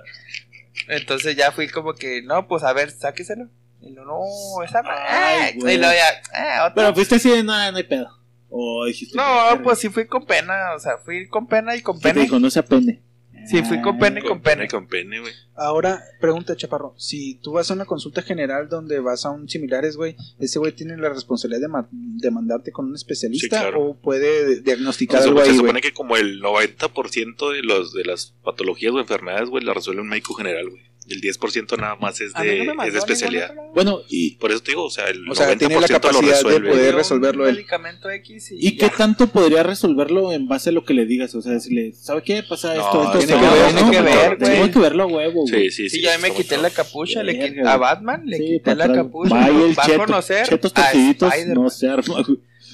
Entonces 0.88 1.36
ya 1.36 1.52
fui 1.52 1.68
como 1.68 1.94
que, 1.94 2.22
no, 2.22 2.48
pues 2.48 2.64
a 2.64 2.72
ver, 2.74 2.91
sáqueselo. 2.91 3.50
Y 3.82 3.90
lo, 3.90 4.06
no, 4.06 4.64
esa 4.64 4.84
Ay, 4.86 5.52
Ay, 5.54 5.60
güey. 5.60 5.76
Y 5.76 5.78
luego 5.80 5.94
ya, 5.96 6.22
ah, 6.32 6.66
otra. 6.66 6.76
Pero 6.76 6.94
fuiste 6.94 7.16
así 7.16 7.32
de 7.32 7.41
nada, 7.41 7.72
no 7.72 7.78
hay 7.78 7.84
pedo. 7.86 8.08
O 8.50 8.86
dijiste. 8.86 9.18
No, 9.18 9.64
pues 9.64 9.80
sí 9.80 9.90
fui 9.90 10.06
con 10.06 10.28
pena, 10.28 10.74
o 10.76 10.80
sea, 10.80 11.00
fui 11.04 11.28
con 11.28 11.48
pena 11.48 11.76
y 11.76 11.82
con 11.82 12.00
te 12.00 12.10
pena. 12.10 12.22
dijo, 12.22 12.38
no 12.38 12.52
sea 12.52 12.64
pene. 12.64 13.02
Sí, 13.50 13.64
fui 13.64 13.82
con 13.82 13.98
pene, 13.98 14.22
con 14.22 14.88
pene, 14.88 15.20
güey. 15.20 15.34
Ahora, 15.56 16.02
pregunta, 16.22 16.56
Chaparro. 16.56 16.94
Si 16.98 17.36
tú 17.42 17.54
vas 17.54 17.70
a 17.70 17.74
una 17.74 17.86
consulta 17.86 18.22
general 18.22 18.70
donde 18.70 19.00
vas 19.00 19.26
a 19.26 19.32
un 19.32 19.50
similares, 19.50 19.98
güey, 19.98 20.16
¿ese 20.40 20.60
güey 20.60 20.72
tiene 20.74 20.96
la 20.98 21.10
responsabilidad 21.10 21.62
de, 21.62 21.68
ma- 21.68 21.90
de 21.92 22.32
mandarte 22.32 22.72
con 22.72 22.86
un 22.86 22.96
especialista 22.96 23.58
Sí, 23.58 23.62
claro. 23.62 23.82
o 23.82 23.98
puede 24.00 24.62
diagnosticar 24.62 25.22
Se, 25.22 25.28
algo 25.28 25.44
se 25.44 25.50
ahí, 25.50 25.58
supone 25.58 25.82
que 25.82 25.92
como 25.94 26.16
el 26.16 26.42
90% 26.42 27.52
de, 27.54 27.64
los, 27.64 27.94
de 27.94 28.06
las 28.06 28.34
patologías 28.44 28.94
o 28.94 29.00
enfermedades, 29.00 29.50
güey, 29.50 29.64
la 29.64 29.74
resuelve 29.74 30.02
un 30.02 30.08
médico 30.10 30.34
general, 30.34 30.70
güey. 30.70 30.82
El 31.10 31.22
10% 31.22 31.77
nada 31.80 31.95
más 31.95 32.22
es 32.22 32.34
de, 32.34 32.65
no 32.65 32.84
es 32.84 32.94
de 32.94 32.99
especialidad. 32.99 33.53
Bueno, 33.73 34.02
y, 34.10 34.36
Por 34.36 34.52
eso 34.52 34.61
te 34.61 34.72
digo, 34.72 34.86
o 34.86 34.90
sea, 34.90 35.07
el 35.07 35.27
O 35.30 35.36
sea, 35.36 35.48
90% 35.53 35.57
tiene 35.57 35.76
la 35.76 35.81
lo 35.81 35.88
capacidad 35.88 36.41
de 36.44 36.60
poder 36.60 36.95
resolverlo 36.95 37.48
él. 37.48 37.56
medicamento 37.56 38.10
X 38.10 38.52
y, 38.52 38.68
¿y 38.68 38.77
qué 38.77 38.90
tanto 38.90 39.27
podría 39.27 39.64
resolverlo 39.64 40.31
en 40.31 40.48
base 40.48 40.69
a 40.69 40.72
lo 40.73 40.86
que 40.86 40.94
le 40.94 41.06
digas? 41.06 41.34
O 41.36 41.41
sea, 41.41 41.53
decirle, 41.53 41.94
¿sabe 41.94 42.22
qué? 42.23 42.44
Pasa 42.44 42.76
No, 42.76 42.81
esto, 42.81 43.03
esto, 43.03 43.18
tiene 43.19 43.34
esto, 43.34 43.53
que 43.53 43.60
ver, 43.60 43.73
¿no? 43.73 43.80
tiene 43.80 43.91
que 43.91 44.02
ver, 44.02 44.38
güey. 44.38 44.52
Tengo 44.52 44.72
que 44.72 44.80
verlo 44.80 45.03
a 45.03 45.07
huevo. 45.07 45.48
Sí, 45.48 45.72
sí, 45.72 45.90
sí. 45.90 45.98
Sí, 45.98 46.02
ya 46.02 46.18
me 46.19 46.31
quité 46.31 46.57
la 46.57 46.69
capucha, 46.69 47.23
le 47.23 47.40
quité 47.40 47.61
a. 47.68 47.77
Batman, 47.77 48.23
le 48.26 48.38
Sí, 48.38 48.44
quité 48.45 48.76
la 48.76 48.94
capucha. 48.94 49.36
Va 49.36 49.84
a 49.84 49.98
conocer 49.98 50.48
chetos 50.48 50.72
a 50.76 50.84
torciditos, 50.84 51.34
Spider-Man. 51.34 51.64
no 51.64 51.69
se 51.69 51.90
arma. 51.90 52.26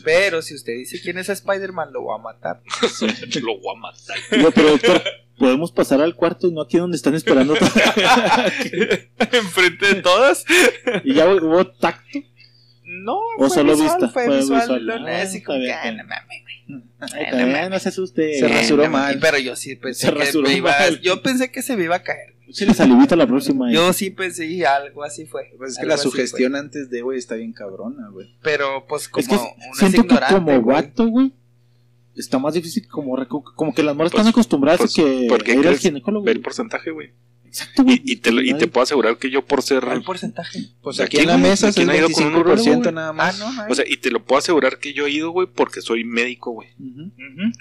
Pero 0.03 0.41
si 0.41 0.53
usted 0.55 0.73
dice 0.73 0.99
quién 1.01 1.17
es 1.17 1.29
Spider-Man, 1.29 1.91
lo 1.93 2.01
voy 2.01 2.19
a 2.19 2.21
matar. 2.21 2.61
Lo 3.41 3.57
voy 3.57 3.75
a 3.75 3.79
matar. 3.79 4.17
Digo, 4.31 4.51
pero 4.51 4.69
doctor, 4.71 5.01
podemos 5.37 5.71
pasar 5.71 6.01
al 6.01 6.15
cuarto 6.15 6.47
y 6.47 6.51
no 6.53 6.61
aquí 6.61 6.77
donde 6.77 6.97
están 6.97 7.15
esperando. 7.15 7.55
Enfrente 9.31 9.95
de 9.95 10.01
todas. 10.01 10.45
y 11.03 11.13
ya 11.13 11.27
hubo 11.27 11.65
tacto. 11.67 12.19
No, 12.83 13.17
¿O 13.17 13.47
fue 13.47 13.49
solo 13.49 13.71
visual, 13.73 13.89
vista? 13.99 14.09
Fue 14.09 14.25
Fue 14.25 14.37
visual. 14.37 14.61
visual. 14.61 14.85
lo 14.85 14.93
Ah, 15.07 15.21
así 15.21 15.37
está 15.37 15.45
como 15.47 15.59
bien, 15.59 15.71
que, 15.71 15.75
está 15.75 15.81
"Ah, 15.81 15.91
bien. 15.91 15.97
no 15.97 16.03
mames, 16.05 16.41
güey. 16.43 16.83
Ay, 16.99 17.09
Ay, 17.13 17.23
no 17.25 17.29
también, 17.31 17.51
mames". 17.51 17.69
no 17.71 17.79
se 17.79 17.89
asuste. 17.89 18.39
Se 18.39 18.47
rasuró 18.47 18.83
no 18.83 18.89
mal. 18.91 19.17
Pero 19.19 19.37
yo 19.39 19.55
sí 19.55 19.75
pensé 19.75 20.07
Se 20.07 20.13
que 20.13 20.41
me 20.41 20.53
iba, 20.53 20.71
mal. 20.71 21.01
yo 21.01 21.21
pensé 21.21 21.51
que 21.51 21.61
se 21.61 21.75
me 21.75 21.83
iba 21.85 21.95
a 21.97 22.03
caer. 22.03 22.35
Sí, 22.51 22.63
le 22.65 22.75
salivita 22.75 23.15
la 23.15 23.25
próxima. 23.25 23.71
Yo 23.73 23.91
sí 23.91 24.11
pensé 24.11 24.45
y 24.45 24.63
algo 24.63 25.03
así 25.03 25.25
fue. 25.25 25.51
Pues 25.57 25.71
es 25.73 25.77
que 25.79 25.87
la 25.87 25.97
sugestión 25.97 26.55
antes 26.55 26.91
de, 26.91 27.01
güey, 27.01 27.17
está 27.17 27.33
bien 27.33 27.53
cabrona, 27.53 28.07
güey. 28.11 28.37
Pero 28.43 28.85
pues 28.87 29.09
como 29.09 29.21
es 29.23 29.27
que 29.27 29.33
uno 29.35 29.45
siento 29.73 30.01
es 30.01 30.19
que 30.19 30.33
como 30.35 30.61
güey. 30.61 30.75
vato, 30.75 31.07
güey, 31.07 31.33
está 32.15 32.39
más 32.39 32.53
difícil 32.53 32.87
como 32.87 33.15
como 33.55 33.73
que 33.73 33.83
las 33.83 33.95
morras 33.95 34.11
Pues- 34.11 34.21
están 34.21 34.31
acostumbradas 34.31 34.79
pues, 34.79 34.91
a 34.93 34.95
que 35.03 35.25
¿por 35.29 35.43
qué 35.43 35.51
ir 35.53 35.57
al 35.59 35.63
crees? 35.65 35.79
ginecólogo. 35.81 36.25
Ve 36.25 36.31
el 36.33 36.41
porcentaje, 36.41 36.91
güey. 36.91 37.11
Exacto, 37.45 37.83
güey. 37.83 38.01
Y, 38.03 38.13
y 38.13 38.15
te, 38.17 38.31
lo- 38.31 38.41
y 38.41 38.53
te 38.53 38.67
puedo 38.67 38.83
asegurar 38.83 39.17
que 39.17 39.29
yo 39.29 39.41
por 39.45 39.61
ser... 39.61 39.81
¿Cuál 39.85 40.03
porcentaje? 40.03 40.59
Pues 40.81 40.97
¿De 40.97 41.03
aquí 41.05 41.17
en 41.19 41.27
la 41.27 41.37
mesa 41.37 41.67
¿De 41.67 41.69
es 41.71 41.77
el 41.77 41.83
quién 41.85 41.89
ha 41.89 41.97
ido 41.97 42.09
con 42.09 42.23
un 42.25 42.33
25% 42.33 42.39
urólogo, 42.41 42.63
güey? 42.81 42.93
nada 42.93 43.09
Ah, 43.09 43.13
más. 43.13 43.39
no, 43.39 43.51
no. 43.53 43.63
O 43.69 43.75
sea, 43.75 43.85
y 43.87 43.95
te 43.97 44.11
lo 44.11 44.23
puedo 44.25 44.39
asegurar 44.39 44.77
que 44.79 44.93
yo 44.93 45.05
he 45.07 45.11
ido, 45.11 45.31
güey, 45.31 45.47
porque 45.53 45.79
soy 45.81 46.03
médico, 46.03 46.51
güey. 46.51 46.69
Ujú. 46.79 47.01
Ujú. 47.03 47.51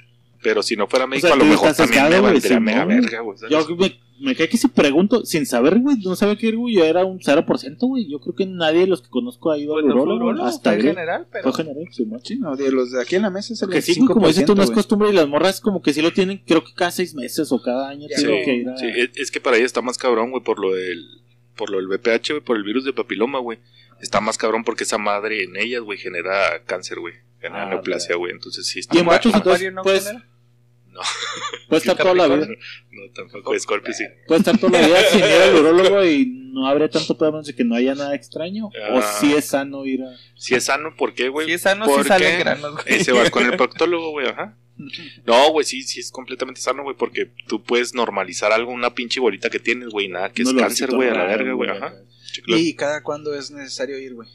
Pero 0.45 0.62
si 0.62 0.77
no 0.77 0.87
fuera 0.87 1.07
médico, 1.07 1.27
sea, 1.27 1.35
a 1.35 1.39
lo 1.39 1.47
mejor 1.47 1.75
también 1.75 2.09
me 2.11 2.21
valdría 2.21 2.61
mega 2.61 2.85
verga, 2.85 3.21
güey. 3.21 3.37
Yo 3.51 3.66
me, 3.77 3.99
me 4.21 4.37
cae 4.37 4.49
que 4.49 4.59
si 4.59 4.69
pregunto, 4.69 5.25
sin 5.25 5.47
saber, 5.47 5.81
güey, 5.81 5.97
no 6.05 6.15
sabía 6.15 6.37
qué 6.37 6.49
ir, 6.49 6.57
güey, 6.57 6.75
yo 6.75 6.85
era 6.85 7.05
un 7.05 7.19
0%, 7.19 7.77
güey. 7.81 8.09
Yo 8.09 8.21
creo 8.21 8.35
que 8.35 8.45
nadie 8.47 8.81
de 8.81 8.87
los 8.87 9.01
que 9.01 9.09
conozco 9.09 9.51
ha 9.51 9.59
ido 9.59 9.73
Pues 9.73 9.87
no 9.87 9.93
fue 9.95 10.03
urólogo. 10.03 10.25
urólogo, 10.27 10.47
hasta 10.47 10.71
fue 10.73 10.81
en 10.81 10.87
general, 10.89 11.27
pero 11.33 11.51
Fue 11.51 11.65
general, 11.65 11.89
sí, 11.91 12.05
¿no? 12.05 12.19
Sí, 12.21 12.39
no, 12.39 12.55
de 12.57 12.71
los 12.71 12.93
de 12.93 13.01
aquí 13.01 13.16
en 13.16 13.23
la 13.23 13.31
mesa 13.31 13.55
es 13.55 13.62
el 13.62 13.71
Que 13.71 13.79
25%, 13.79 13.83
sí, 13.83 14.01
güey, 14.01 14.12
como 14.12 14.29
dices 14.29 14.45
tú, 14.45 14.55
no 14.55 14.62
es 14.62 14.71
costumbre 14.71 15.09
y 15.09 15.12
las 15.15 15.27
morras 15.27 15.61
como 15.62 15.81
que 15.81 15.93
sí 15.95 16.03
lo 16.03 16.12
tienen, 16.12 16.43
creo 16.47 16.62
que 16.62 16.75
cada 16.75 16.91
seis 16.91 17.15
meses 17.15 17.51
o 17.51 17.62
cada 17.62 17.89
año 17.89 18.07
Sí, 18.15 18.27
que 18.27 18.55
ir 18.55 18.69
a... 18.69 18.77
sí, 18.77 18.87
es, 19.16 19.31
que 19.31 19.41
para 19.41 19.57
ella 19.57 19.66
está 19.66 19.81
más 19.81 19.97
cabrón, 19.99 20.31
güey, 20.31 20.43
por 20.45 20.59
lo 20.61 20.75
del 20.75 21.03
por 21.57 21.71
lo 21.71 21.79
del 21.79 21.89
VPH, 21.89 22.31
güey, 22.33 22.41
por 22.43 22.57
el 22.57 22.65
virus 22.65 22.85
de 22.85 22.93
papiloma, 22.93 23.39
güey. 23.39 23.59
Está 24.01 24.21
más 24.21 24.37
cabrón 24.37 24.65
porque 24.65 24.85
esa 24.85 24.99
madre 24.99 25.45
en 25.45 25.57
ellas, 25.57 25.81
güey, 25.83 25.99
genera 25.99 26.62
cáncer, 26.66 26.99
güey. 26.99 27.15
Genera 27.41 27.65
Ah, 27.65 27.71
neoplasia, 27.71 28.16
güey. 28.16 28.33
Entonces 28.33 28.66
sí 28.66 28.81
está 28.81 28.97
Y 28.97 29.01
en 29.01 29.07
machos, 29.07 29.33
entonces, 29.35 29.73
no 29.73 29.83
pues, 29.83 30.05
genera. 30.05 30.27
No. 30.95 31.01
puede 31.69 31.81
estar 31.81 31.97
toda 31.97 32.15
la 32.15 32.29
vida. 32.29 32.47
No, 32.47 33.12
tampoco. 33.15 33.59
Scorpio 33.59 33.93
sí. 33.93 34.05
Puede 34.29 34.39
estar 34.39 34.57
toda 34.57 34.81
la 34.81 34.87
vida 34.87 35.03
sin 35.11 35.19
ir 35.19 35.25
al 35.25 35.55
urólogo 35.57 36.05
y 36.05 36.27
no 36.53 36.66
habría 36.69 36.89
tanto 36.89 37.19
problema 37.19 37.43
de 37.43 37.53
que 37.55 37.65
no 37.65 37.75
haya 37.75 37.95
nada 37.97 38.15
extraño. 38.15 38.66
O 38.66 38.99
Ah. 38.99 39.16
si 39.21 39.35
es 39.35 39.47
sano 39.47 39.85
ir 39.85 40.03
a. 40.03 40.16
Si 40.37 40.55
es 40.55 40.65
sano, 40.65 40.95
¿por 40.97 41.12
qué, 41.15 41.29
güey? 41.29 41.49
Si 41.49 41.55
es 41.55 41.62
sano, 41.62 41.85
sí 41.87 41.91
Porque 41.93 42.09
salen 42.09 42.39
granos, 42.39 42.73
güey. 42.73 42.85
Ese 42.87 43.12
va 43.12 43.29
con 43.31 43.45
el 43.45 43.57
proctólogo, 43.57 44.11
güey, 44.11 44.29
ajá. 44.29 44.57
No, 45.25 45.51
güey, 45.53 45.65
sí, 45.65 45.83
sí 45.83 46.01
es 46.01 46.11
completamente 46.11 46.61
sano, 46.61 46.83
güey, 46.83 46.97
porque 46.97 47.31
tú 47.47 47.62
puedes 47.62 47.95
normalizar 47.95 48.51
algo, 48.53 48.73
una 48.73 48.95
pinche 48.95 49.21
bolita 49.21 49.49
que 49.51 49.61
tienes, 49.61 49.89
güey, 49.91 50.09
nada, 50.09 50.33
que 50.33 50.43
es 50.43 50.53
cáncer, 50.53 50.91
güey, 50.91 51.09
a 51.11 51.15
la 51.15 51.25
verga, 51.25 51.53
güey, 51.53 51.71
ajá. 51.71 51.95
Sí. 52.25 52.43
¿Y 52.47 52.75
cada 52.75 53.03
cuándo 53.05 53.35
es 53.35 53.51
necesario 53.53 53.99
ir, 53.99 54.15
güey? 54.15 54.29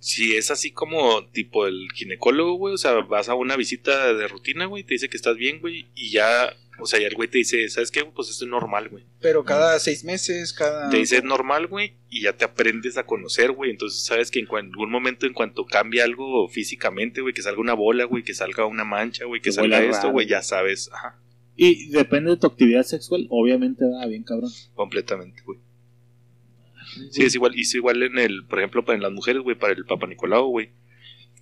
Si 0.00 0.36
es 0.36 0.50
así 0.50 0.70
como 0.70 1.26
tipo 1.28 1.66
el 1.66 1.88
ginecólogo, 1.94 2.54
güey, 2.54 2.74
o 2.74 2.78
sea, 2.78 2.92
vas 3.02 3.28
a 3.28 3.34
una 3.34 3.56
visita 3.56 4.12
de 4.14 4.28
rutina, 4.28 4.66
güey, 4.66 4.84
te 4.84 4.94
dice 4.94 5.08
que 5.08 5.16
estás 5.16 5.36
bien, 5.36 5.60
güey, 5.60 5.86
y 5.94 6.10
ya 6.10 6.52
O 6.78 6.84
sea, 6.84 7.00
ya 7.00 7.06
el 7.06 7.14
güey 7.14 7.28
te 7.28 7.38
dice, 7.38 7.66
¿sabes 7.70 7.90
qué? 7.90 8.04
Pues 8.04 8.28
esto 8.28 8.44
es 8.44 8.50
normal, 8.50 8.90
güey. 8.90 9.02
Pero 9.20 9.44
cada 9.44 9.78
seis 9.78 10.04
meses, 10.04 10.52
cada. 10.52 10.90
Te 10.90 10.98
dice 10.98 11.16
es 11.16 11.24
normal, 11.24 11.68
güey, 11.68 11.94
y 12.10 12.20
ya 12.22 12.34
te 12.34 12.44
aprendes 12.44 12.98
a 12.98 13.06
conocer, 13.06 13.52
güey. 13.52 13.70
Entonces 13.70 14.04
sabes 14.04 14.30
que 14.30 14.40
en 14.40 14.46
algún 14.54 14.90
momento, 14.90 15.24
en 15.24 15.32
cuanto 15.32 15.64
cambie 15.64 16.02
algo 16.02 16.46
físicamente, 16.48 17.22
güey, 17.22 17.32
que 17.32 17.40
salga 17.40 17.60
una 17.62 17.72
bola, 17.72 18.04
güey, 18.04 18.22
que 18.22 18.34
salga 18.34 18.66
una 18.66 18.84
mancha, 18.84 19.24
güey, 19.24 19.40
que 19.40 19.46
Que 19.48 19.52
salga 19.52 19.82
esto, 19.82 20.10
güey. 20.10 20.26
ya 20.26 20.42
sabes, 20.42 20.90
ajá, 20.92 21.18
Y 21.56 21.88
depende 21.88 22.32
de 22.32 22.36
tu 22.36 22.46
actividad 22.46 22.82
sexual, 22.82 23.26
obviamente 23.30 23.84
va 23.86 24.04
bien 24.06 24.22
cabrón. 24.22 24.50
completamente, 24.74 25.40
güey. 25.46 25.58
Sí, 27.10 27.24
es 27.24 27.34
igual, 27.34 27.52
y 27.56 27.62
es 27.62 27.74
igual 27.74 28.02
en 28.02 28.18
el, 28.18 28.44
por 28.44 28.58
ejemplo, 28.58 28.84
para 28.84 28.96
en 28.96 29.02
las 29.02 29.12
mujeres, 29.12 29.42
güey, 29.42 29.56
para 29.56 29.72
el 29.72 29.84
Papa 29.84 30.06
Nicolau, 30.06 30.48
güey. 30.48 30.70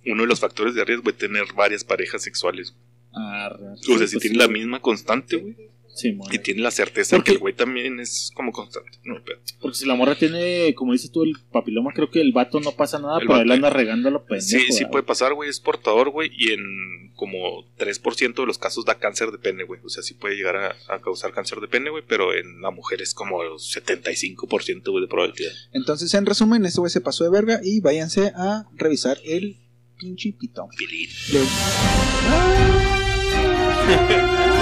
Uno 0.05 0.21
de 0.23 0.27
los 0.27 0.39
factores 0.39 0.75
de 0.75 0.85
riesgo 0.85 1.09
es 1.09 1.17
tener 1.17 1.45
varias 1.55 1.83
parejas 1.83 2.21
sexuales. 2.21 2.75
Arre, 3.13 3.71
O 3.71 3.97
sea, 3.97 4.07
si 4.07 4.15
pues 4.15 4.21
tiene 4.21 4.37
la 4.37 4.47
misma 4.47 4.79
constante, 4.79 5.37
güey, 5.37 5.55
Sí, 5.95 6.17
y 6.31 6.39
tiene 6.39 6.61
la 6.61 6.71
certeza 6.71 7.15
Porque- 7.15 7.31
que 7.31 7.35
el 7.35 7.39
güey 7.39 7.53
también 7.55 7.99
es 8.01 8.29
como 8.35 8.51
constante. 8.51 8.91
No, 9.05 9.15
pero- 9.25 9.39
Porque 9.61 9.77
si 9.77 9.85
la 9.85 9.95
morra 9.95 10.15
tiene, 10.15 10.73
como 10.75 10.91
dices 10.91 11.09
tú, 11.09 11.23
el 11.23 11.33
papiloma, 11.51 11.93
creo 11.93 12.11
que 12.11 12.19
el 12.19 12.33
vato 12.33 12.59
no 12.59 12.73
pasa 12.73 12.99
nada, 12.99 13.19
El 13.21 13.27
pero 13.27 13.39
él 13.41 13.51
anda 13.51 13.69
regando 13.69 14.09
a 14.09 14.11
lo 14.11 14.25
pendejo. 14.25 14.45
Sí, 14.65 14.73
sí 14.73 14.85
puede 14.85 15.03
pasar, 15.03 15.33
güey, 15.33 15.49
es 15.49 15.61
portador, 15.61 16.09
güey, 16.09 16.29
y 16.37 16.51
en 16.51 17.13
como 17.15 17.63
3% 17.77 18.41
de 18.41 18.45
los 18.45 18.57
casos 18.57 18.83
da 18.83 18.95
cáncer 18.95 19.31
de 19.31 19.37
pene, 19.37 19.63
güey. 19.63 19.79
O 19.85 19.89
sea, 19.89 20.03
sí 20.03 20.13
puede 20.15 20.35
llegar 20.35 20.57
a, 20.57 20.75
a 20.93 20.99
causar 20.99 21.31
cáncer 21.31 21.59
de 21.61 21.69
pene, 21.69 21.89
güey, 21.89 22.03
pero 22.05 22.33
en 22.33 22.61
la 22.61 22.71
mujer 22.71 23.01
es 23.01 23.13
como 23.13 23.37
75%, 23.57 24.91
güey, 24.91 25.01
de 25.01 25.07
probabilidad. 25.07 25.53
Entonces, 25.71 26.13
en 26.13 26.25
resumen, 26.25 26.65
este 26.65 26.81
güey 26.81 26.91
se 26.91 26.99
pasó 26.99 27.23
de 27.23 27.29
verga 27.29 27.61
y 27.63 27.79
váyanse 27.79 28.33
a 28.35 28.65
revisar 28.75 29.17
el 29.23 29.55
pinche 29.97 30.33
pitón. 30.37 30.67
Pilín. 30.77 31.09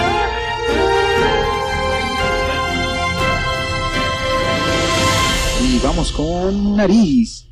vamos 5.84 6.12
con 6.12 6.76
nariz. 6.78 7.48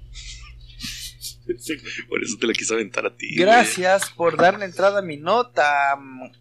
Por 2.08 2.24
eso 2.24 2.38
te 2.40 2.48
la 2.48 2.54
quise 2.54 2.74
aventar 2.74 3.06
a 3.06 3.16
ti. 3.16 3.28
güey. 3.28 3.40
Gracias 3.40 4.10
por 4.12 4.38
darle 4.38 4.66
entrada 4.66 5.00
a 5.00 5.02
mi 5.02 5.18
nota. 5.18 5.96
Mm, 6.00 6.32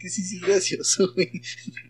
Que 0.00 0.08
sí, 0.10 0.22
sí, 0.22 0.38
gracioso, 0.40 1.12
güey. 1.14 1.30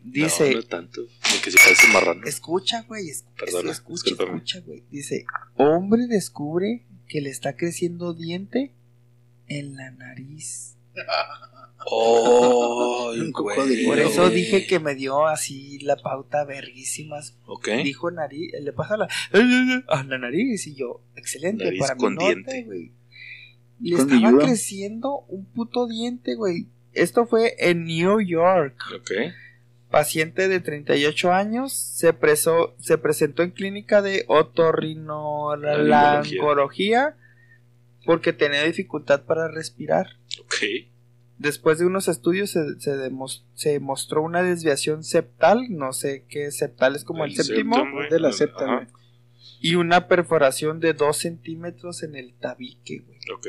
Dice, 0.04 0.50
No, 0.50 0.56
no 0.56 0.62
tanto. 0.62 1.02
Porque 1.30 1.50
si 1.50 1.58
parece 1.58 1.86
marrano. 1.88 2.24
escucha, 2.26 2.82
güey, 2.82 3.08
es- 3.10 3.24
Perdona, 3.38 3.70
escucha, 3.72 4.04
discúlpame. 4.10 4.38
escucha, 4.38 4.60
güey. 4.60 4.84
Dice, 4.90 5.24
hombre 5.56 6.06
descubre 6.08 6.86
que 7.08 7.20
le 7.20 7.30
está 7.30 7.56
creciendo 7.56 8.14
diente 8.14 8.72
en 9.48 9.76
la 9.76 9.90
nariz. 9.90 10.76
Oh, 11.86 13.12
Un 13.16 13.32
cocodrilo. 13.32 13.88
Por 13.88 13.98
eso 13.98 14.22
güey. 14.24 14.34
dije 14.34 14.66
que 14.66 14.78
me 14.80 14.94
dio 14.94 15.26
así 15.26 15.78
la 15.80 15.96
pauta 15.96 16.44
verguísimas. 16.44 17.38
Ok. 17.46 17.68
Dijo 17.84 18.10
nariz, 18.10 18.52
le 18.60 18.72
pasa 18.72 18.96
la, 18.98 19.08
a 19.88 20.04
la 20.04 20.18
nariz 20.18 20.66
y 20.66 20.74
yo, 20.74 21.00
excelente 21.16 21.64
Nariz 21.64 21.80
para 21.80 21.94
mi 21.94 22.00
con 22.00 22.16
diente. 22.16 22.64
güey. 22.64 22.92
Le 23.80 23.96
estaba 23.96 24.28
ayuda. 24.28 24.44
creciendo 24.44 25.20
un 25.28 25.46
puto 25.46 25.86
diente, 25.88 26.34
güey. 26.34 26.66
Esto 26.92 27.24
fue 27.26 27.54
en 27.58 27.86
New 27.86 28.20
York. 28.20 28.76
Ok. 28.96 29.10
Paciente 29.90 30.48
de 30.48 30.60
38 30.60 31.32
años 31.32 31.72
se, 31.72 32.12
preso- 32.12 32.74
se 32.78 32.98
presentó 32.98 33.42
en 33.42 33.52
clínica 33.52 34.02
de 34.02 34.26
otorrinolaringología 34.28 37.16
porque 38.04 38.32
tenía 38.32 38.64
dificultad 38.64 39.22
para 39.24 39.48
respirar. 39.48 40.18
Ok. 40.42 40.54
Después 41.38 41.78
de 41.78 41.86
unos 41.86 42.08
estudios 42.08 42.50
se, 42.50 42.78
se, 42.80 42.96
demos- 42.96 43.46
se 43.54 43.80
mostró 43.80 44.22
una 44.22 44.42
desviación 44.42 45.02
septal, 45.04 45.66
no 45.70 45.92
sé 45.94 46.26
qué 46.28 46.50
septal 46.50 46.96
es 46.96 47.04
como 47.04 47.24
el, 47.24 47.34
séptimo, 47.34 47.76
septum, 47.76 47.92
güey. 47.94 48.10
De 48.10 48.20
la 48.20 48.32
septa, 48.32 48.64
Ajá. 48.64 48.74
güey. 48.76 48.86
y 49.62 49.74
una 49.76 50.06
perforación 50.06 50.80
de 50.80 50.92
2 50.92 51.16
centímetros 51.16 52.02
en 52.02 52.14
el 52.16 52.34
tabique, 52.34 52.98
güey. 53.06 53.18
Ok. 53.34 53.46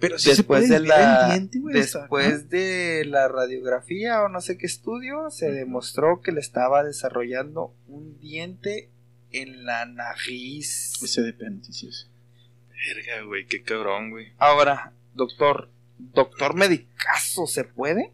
Pero 0.00 0.18
sí 0.18 0.24
se 0.30 0.36
Después 0.36 0.62
puede 0.66 0.80
de 0.80 0.86
la 0.88 1.24
el 1.26 1.30
diente, 1.32 1.58
güey. 1.60 1.74
después 1.74 2.48
de 2.48 3.04
la 3.06 3.28
radiografía 3.28 4.22
o 4.22 4.28
no 4.30 4.40
sé 4.40 4.56
qué 4.56 4.64
estudio 4.66 5.30
se 5.30 5.52
demostró 5.52 6.20
que 6.22 6.32
le 6.32 6.40
estaba 6.40 6.82
desarrollando 6.82 7.74
un 7.86 8.18
diente 8.18 8.90
en 9.30 9.64
la 9.66 9.84
nariz. 9.84 11.00
Ese 11.02 11.20
depende, 11.22 11.64
sí, 11.70 11.92
sí. 11.92 12.06
Verga, 12.86 13.22
güey, 13.22 13.46
qué 13.46 13.62
cabrón, 13.62 14.10
güey. 14.10 14.32
Ahora, 14.38 14.92
doctor, 15.14 15.70
doctor 15.98 16.54
medicazo, 16.54 17.46
¿se 17.46 17.64
puede? 17.64 18.12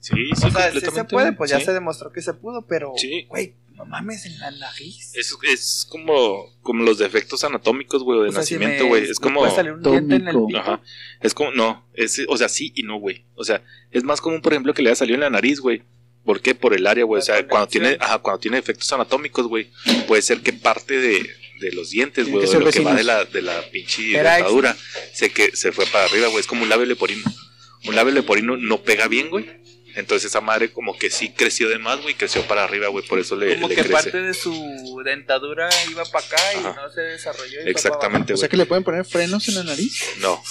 Sí, 0.00 0.12
sí, 0.14 0.32
o 0.32 0.36
sea, 0.36 0.48
sí 0.48 0.50
completamente. 0.50 0.90
se 0.92 1.04
puede, 1.04 1.32
pues 1.32 1.50
ya 1.50 1.58
sí. 1.58 1.64
se 1.66 1.72
demostró 1.72 2.12
que 2.12 2.22
se 2.22 2.32
pudo, 2.34 2.64
pero 2.66 2.92
Sí. 2.96 3.24
güey, 3.28 3.54
no 3.74 3.84
mames 3.84 4.24
en 4.26 4.38
la 4.38 4.50
nariz. 4.52 5.12
Es, 5.14 5.36
es 5.50 5.86
como, 5.90 6.46
como 6.62 6.84
los 6.84 6.98
defectos 6.98 7.42
anatómicos, 7.42 8.04
güey, 8.04 8.22
de 8.22 8.28
O 8.28 8.32
sea, 8.32 8.42
si 8.44 8.54
nacimiento, 8.54 8.84
me- 8.84 8.88
güey. 8.90 9.10
Es 9.10 9.18
como. 9.18 9.40
puede 9.40 9.54
salir 9.54 9.72
un 9.72 9.82
diente 9.82 10.14
en 10.16 10.28
el. 10.28 10.56
Ajá. 10.56 10.80
Es 11.20 11.34
como, 11.34 11.50
no, 11.50 11.84
es, 11.94 12.22
o 12.28 12.36
sea, 12.36 12.48
sí 12.48 12.72
y 12.76 12.84
no, 12.84 12.98
güey. 13.00 13.24
O 13.34 13.42
sea, 13.44 13.62
es 13.90 14.04
más 14.04 14.20
común, 14.20 14.40
por 14.40 14.52
ejemplo, 14.52 14.72
que 14.72 14.82
le 14.82 14.90
haya 14.90 14.96
salido 14.96 15.16
en 15.16 15.20
la 15.22 15.30
nariz, 15.30 15.58
güey. 15.60 15.82
¿Por 16.24 16.40
qué? 16.40 16.54
Por 16.54 16.74
el 16.74 16.86
área, 16.86 17.04
güey. 17.04 17.20
O 17.20 17.24
sea, 17.24 17.46
cuando 17.48 17.66
tiene, 17.68 17.96
ajá, 18.00 18.18
cuando 18.18 18.38
tiene 18.40 18.58
efectos 18.58 18.92
anatómicos, 18.92 19.46
güey, 19.48 19.70
puede 20.08 20.22
ser 20.22 20.40
que 20.40 20.52
parte 20.52 20.98
de, 20.98 21.28
de 21.60 21.72
los 21.72 21.90
dientes, 21.90 22.28
güey, 22.28 22.46
de 22.46 22.58
lo 22.60 22.70
que 22.70 22.80
va 22.80 22.94
de 22.94 23.04
la, 23.04 23.24
de 23.24 23.42
la 23.42 23.62
pinche 23.70 24.02
dentadura, 24.02 24.76
se, 25.12 25.30
que, 25.30 25.56
se 25.56 25.72
fue 25.72 25.86
para 25.86 26.04
arriba, 26.04 26.28
güey. 26.28 26.40
Es 26.40 26.46
como 26.46 26.62
un 26.62 26.68
labio 26.68 26.86
leporino. 26.86 27.22
Un 27.84 27.94
labio 27.94 28.12
leporino 28.12 28.56
no 28.56 28.82
pega 28.82 29.08
bien, 29.08 29.30
güey. 29.30 29.46
Entonces 29.94 30.26
esa 30.30 30.42
madre 30.42 30.70
como 30.70 30.98
que 30.98 31.08
sí 31.08 31.30
creció 31.30 31.70
de 31.70 31.78
más, 31.78 32.02
güey, 32.02 32.14
creció 32.14 32.42
para 32.42 32.64
arriba, 32.64 32.88
güey, 32.88 33.06
por 33.06 33.18
eso 33.18 33.34
le, 33.34 33.54
Como 33.54 33.68
le 33.68 33.74
que 33.74 33.80
crece. 33.80 33.94
parte 33.94 34.20
de 34.20 34.34
su 34.34 34.52
dentadura 35.02 35.70
iba 35.90 36.04
para 36.04 36.26
acá 36.26 36.36
y 36.52 36.58
Ajá. 36.58 36.76
no 36.82 36.92
se 36.92 37.00
desarrolló. 37.00 37.64
y 37.64 37.70
Exactamente, 37.70 38.34
O 38.34 38.36
sea 38.36 38.50
que 38.50 38.58
le 38.58 38.66
pueden 38.66 38.84
poner 38.84 39.06
frenos 39.06 39.48
en 39.48 39.54
la 39.54 39.64
nariz. 39.64 40.02
No. 40.18 40.42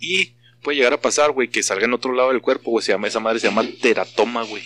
Y 0.00 0.32
puede 0.60 0.76
llegar 0.76 0.92
a 0.92 1.00
pasar, 1.00 1.30
güey, 1.30 1.48
que 1.48 1.62
salga 1.62 1.84
en 1.84 1.92
otro 1.92 2.12
lado 2.12 2.30
del 2.30 2.40
cuerpo, 2.40 2.72
güey. 2.72 2.84
Se 2.84 2.90
llama, 2.90 3.06
esa 3.06 3.20
madre 3.20 3.38
se 3.38 3.46
llama 3.46 3.64
teratoma, 3.80 4.42
güey. 4.42 4.64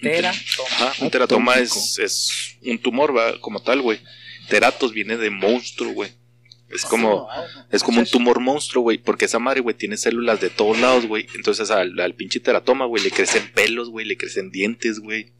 Tera, 0.00 0.30
Ajá, 0.30 0.92
un 1.00 1.10
teratoma 1.10 1.56
es, 1.56 1.98
es 1.98 2.56
un 2.62 2.78
tumor, 2.78 3.16
¿va? 3.16 3.40
como 3.40 3.60
tal, 3.60 3.80
güey. 3.80 3.98
Teratos 4.48 4.92
viene 4.92 5.16
de 5.16 5.30
monstruo, 5.30 5.92
güey. 5.92 6.10
Es 6.70 6.84
como, 6.84 7.28
es 7.70 7.82
como 7.84 8.00
un 8.00 8.06
tumor 8.06 8.40
monstruo, 8.40 8.82
güey, 8.82 8.98
porque 8.98 9.26
esa 9.26 9.38
madre, 9.38 9.60
güey, 9.60 9.76
tiene 9.76 9.96
células 9.96 10.40
de 10.40 10.50
todos 10.50 10.78
lados, 10.80 11.06
güey. 11.06 11.26
Entonces 11.36 11.70
al, 11.70 11.98
al 12.00 12.14
pinche 12.14 12.40
teratoma, 12.40 12.86
güey, 12.86 13.04
le 13.04 13.10
crecen 13.10 13.48
pelos, 13.54 13.90
güey, 13.90 14.06
le 14.06 14.16
crecen 14.16 14.50
dientes, 14.50 14.98
güey. 14.98 15.32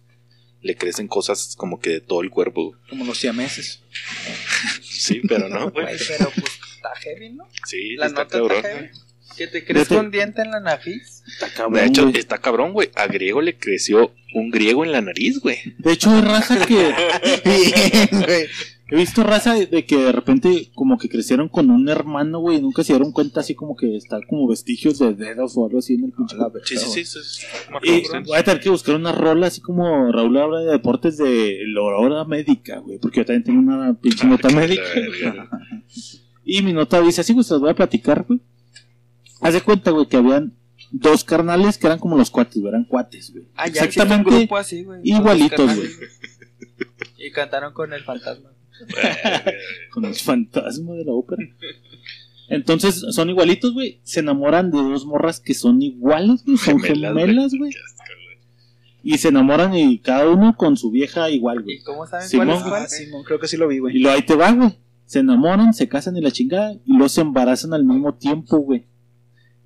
Le 0.60 0.76
crecen 0.76 1.08
cosas 1.08 1.54
como 1.56 1.80
que 1.80 1.90
de 1.90 2.00
todo 2.00 2.22
el 2.22 2.30
cuerpo. 2.30 2.76
Como 2.88 3.04
los 3.04 3.18
siameses. 3.18 3.82
Sí, 4.82 5.20
pero 5.28 5.48
no, 5.48 5.70
güey. 5.72 5.86
Pero 6.08 6.30
pues 6.30 6.52
está 6.76 6.90
heavy, 7.02 7.30
¿no? 7.30 7.48
Sí, 7.66 7.96
La 7.96 8.06
está 8.06 8.22
nota 8.22 8.38
cabrón. 8.38 8.56
está 8.58 8.68
heavy. 8.76 8.88
Que 9.36 9.46
te 9.48 9.64
crees 9.64 9.88
Fíjate. 9.88 9.96
con 10.00 10.10
diente 10.12 10.42
en 10.42 10.50
la 10.52 10.60
nariz. 10.60 11.22
Está 11.26 11.48
cabrón, 11.48 11.74
De 11.74 11.86
hecho, 11.86 12.08
está 12.14 12.38
cabrón, 12.38 12.72
güey. 12.72 12.90
A 12.94 13.08
griego 13.08 13.42
le 13.42 13.56
creció 13.58 14.14
un 14.32 14.50
griego 14.50 14.84
en 14.84 14.92
la 14.92 15.00
nariz, 15.00 15.40
güey. 15.40 15.58
De 15.78 15.92
hecho, 15.92 16.10
hay 16.14 16.20
raza 16.22 16.64
que. 16.64 16.74
Bien, 17.44 18.24
güey. 18.24 18.46
He 18.90 18.96
visto 18.96 19.22
raza 19.22 19.54
de, 19.54 19.66
de 19.66 19.86
que 19.86 19.96
de 19.96 20.12
repente 20.12 20.70
como 20.74 20.98
que 20.98 21.08
crecieron 21.08 21.48
con 21.48 21.70
un 21.70 21.88
hermano, 21.88 22.38
güey, 22.40 22.58
y 22.58 22.60
nunca 22.60 22.84
se 22.84 22.92
dieron 22.92 23.12
cuenta 23.12 23.40
así 23.40 23.54
como 23.54 23.76
que 23.76 23.96
está 23.96 24.20
como 24.28 24.46
vestigios 24.46 24.98
de 24.98 25.14
dedos 25.14 25.56
o 25.56 25.64
algo 25.64 25.78
así 25.78 25.94
en 25.94 26.04
el 26.04 26.12
pinche 26.12 26.36
cuerpo. 26.36 26.58
Sí, 26.64 26.76
sí, 26.76 27.04
sí. 27.04 27.46
Y 27.82 28.02
voy 28.26 28.36
a 28.38 28.44
tener 28.44 28.60
que 28.60 28.68
buscar 28.68 28.94
una 28.96 29.12
rola 29.12 29.46
así 29.46 29.62
como 29.62 30.12
Raúl 30.12 30.36
habla 30.36 30.60
de 30.60 30.72
deportes 30.72 31.16
de 31.16 31.60
la 31.66 31.82
hora 31.82 32.24
médica, 32.24 32.78
güey, 32.80 32.98
porque 32.98 33.20
yo 33.20 33.24
también 33.24 33.44
tengo 33.44 33.60
una 33.60 33.94
pinche 33.94 34.26
nota 34.26 34.48
médica. 34.50 34.82
verga. 34.94 35.48
Y 36.46 36.60
mi 36.60 36.74
nota 36.74 37.00
dice 37.00 37.22
así, 37.22 37.32
güey, 37.32 37.42
se 37.42 37.54
las 37.54 37.62
voy 37.62 37.70
a 37.70 37.74
platicar, 37.74 38.26
güey. 38.28 38.38
Haz 39.40 39.54
de 39.54 39.62
cuenta, 39.62 39.92
güey, 39.92 40.06
que 40.06 40.18
habían 40.18 40.54
dos 40.90 41.24
carnales 41.24 41.78
que 41.78 41.86
eran 41.86 41.98
como 41.98 42.18
los 42.18 42.30
cuates, 42.30 42.60
güey, 42.60 42.68
eran 42.68 42.84
cuates, 42.84 43.32
güey. 43.32 43.48
Ah, 43.56 43.66
ya 43.66 43.84
Exactamente 43.84 44.30
grupo 44.30 44.58
así, 44.58 44.84
güey. 44.84 45.00
igualitos, 45.04 45.74
güey. 45.74 45.88
Y 47.16 47.30
cantaron 47.30 47.72
con 47.72 47.94
el 47.94 48.04
fantasma. 48.04 48.50
Con 49.92 50.04
el 50.04 50.14
fantasma 50.14 50.94
de 50.94 51.04
la 51.04 51.12
ópera. 51.12 51.42
Entonces, 52.48 53.04
son 53.10 53.30
igualitos, 53.30 53.72
güey. 53.72 54.00
Se 54.02 54.20
enamoran 54.20 54.70
de 54.70 54.78
dos 54.78 55.06
morras 55.06 55.40
que 55.40 55.54
son 55.54 55.80
iguales, 55.82 56.44
güey. 56.44 56.56
Son 56.58 56.78
Gemelas, 56.80 57.14
gemelas, 57.14 57.52
güey. 57.58 57.72
Y 59.02 59.18
se 59.18 59.28
enamoran 59.28 59.74
y 59.74 59.98
cada 59.98 60.28
uno 60.30 60.56
con 60.56 60.76
su 60.76 60.90
vieja 60.90 61.30
igual, 61.30 61.62
güey. 61.62 61.76
¿Y 61.76 61.82
cómo 61.82 62.06
saben 62.06 62.26
Simón. 62.28 62.46
cuál 62.46 62.56
es 62.58 62.62
Ah, 62.64 62.68
cuál? 62.68 62.88
Simón, 62.88 63.22
creo 63.24 63.38
que 63.38 63.48
sí 63.48 63.56
lo 63.56 63.68
vi, 63.68 63.76
Y 63.76 63.78
güey. 63.80 63.98
lo 63.98 64.10
ahí 64.10 64.22
te 64.22 64.34
va, 64.34 64.50
güey. 64.52 64.78
Se 65.06 65.18
enamoran, 65.20 65.74
se 65.74 65.88
casan 65.88 66.16
y 66.16 66.20
la 66.22 66.30
chingada. 66.30 66.74
Y 66.86 66.96
los 66.96 67.16
embarazan 67.18 67.74
al 67.74 67.84
mismo 67.84 68.14
tiempo, 68.14 68.58
güey. 68.58 68.86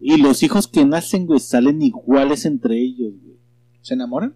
Y 0.01 0.17
los 0.17 0.43
hijos 0.43 0.67
que 0.69 0.85
nacen, 0.85 1.27
güey, 1.27 1.41
salen 1.41 1.83
iguales 1.83 2.45
entre 2.47 2.81
ellos, 2.81 3.13
güey. 3.23 3.37
¿Se 3.81 3.95
enamoran? 3.95 4.35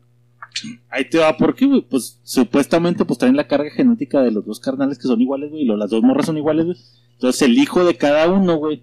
Ahí 0.91 1.09
te 1.09 1.19
va, 1.19 1.37
¿por 1.37 1.55
qué, 1.55 1.67
güey? 1.67 1.81
Pues 1.83 2.21
supuestamente 2.23 3.05
pues 3.05 3.19
traen 3.19 3.37
la 3.37 3.47
carga 3.49 3.71
genética 3.71 4.21
de 4.23 4.31
los 4.31 4.45
dos 4.45 4.61
carnales 4.61 4.99
que 4.99 5.05
son 5.09 5.21
iguales, 5.21 5.51
güey, 5.51 5.63
y 5.63 5.67
lo- 5.67 5.77
las 5.77 5.91
dos 5.91 6.03
morras 6.03 6.27
son 6.27 6.37
iguales, 6.37 6.67
güey. 6.67 6.77
Entonces 7.15 7.43
el 7.43 7.59
hijo 7.59 7.85
de 7.85 7.97
cada 7.97 8.29
uno, 8.31 8.57
güey, 8.57 8.83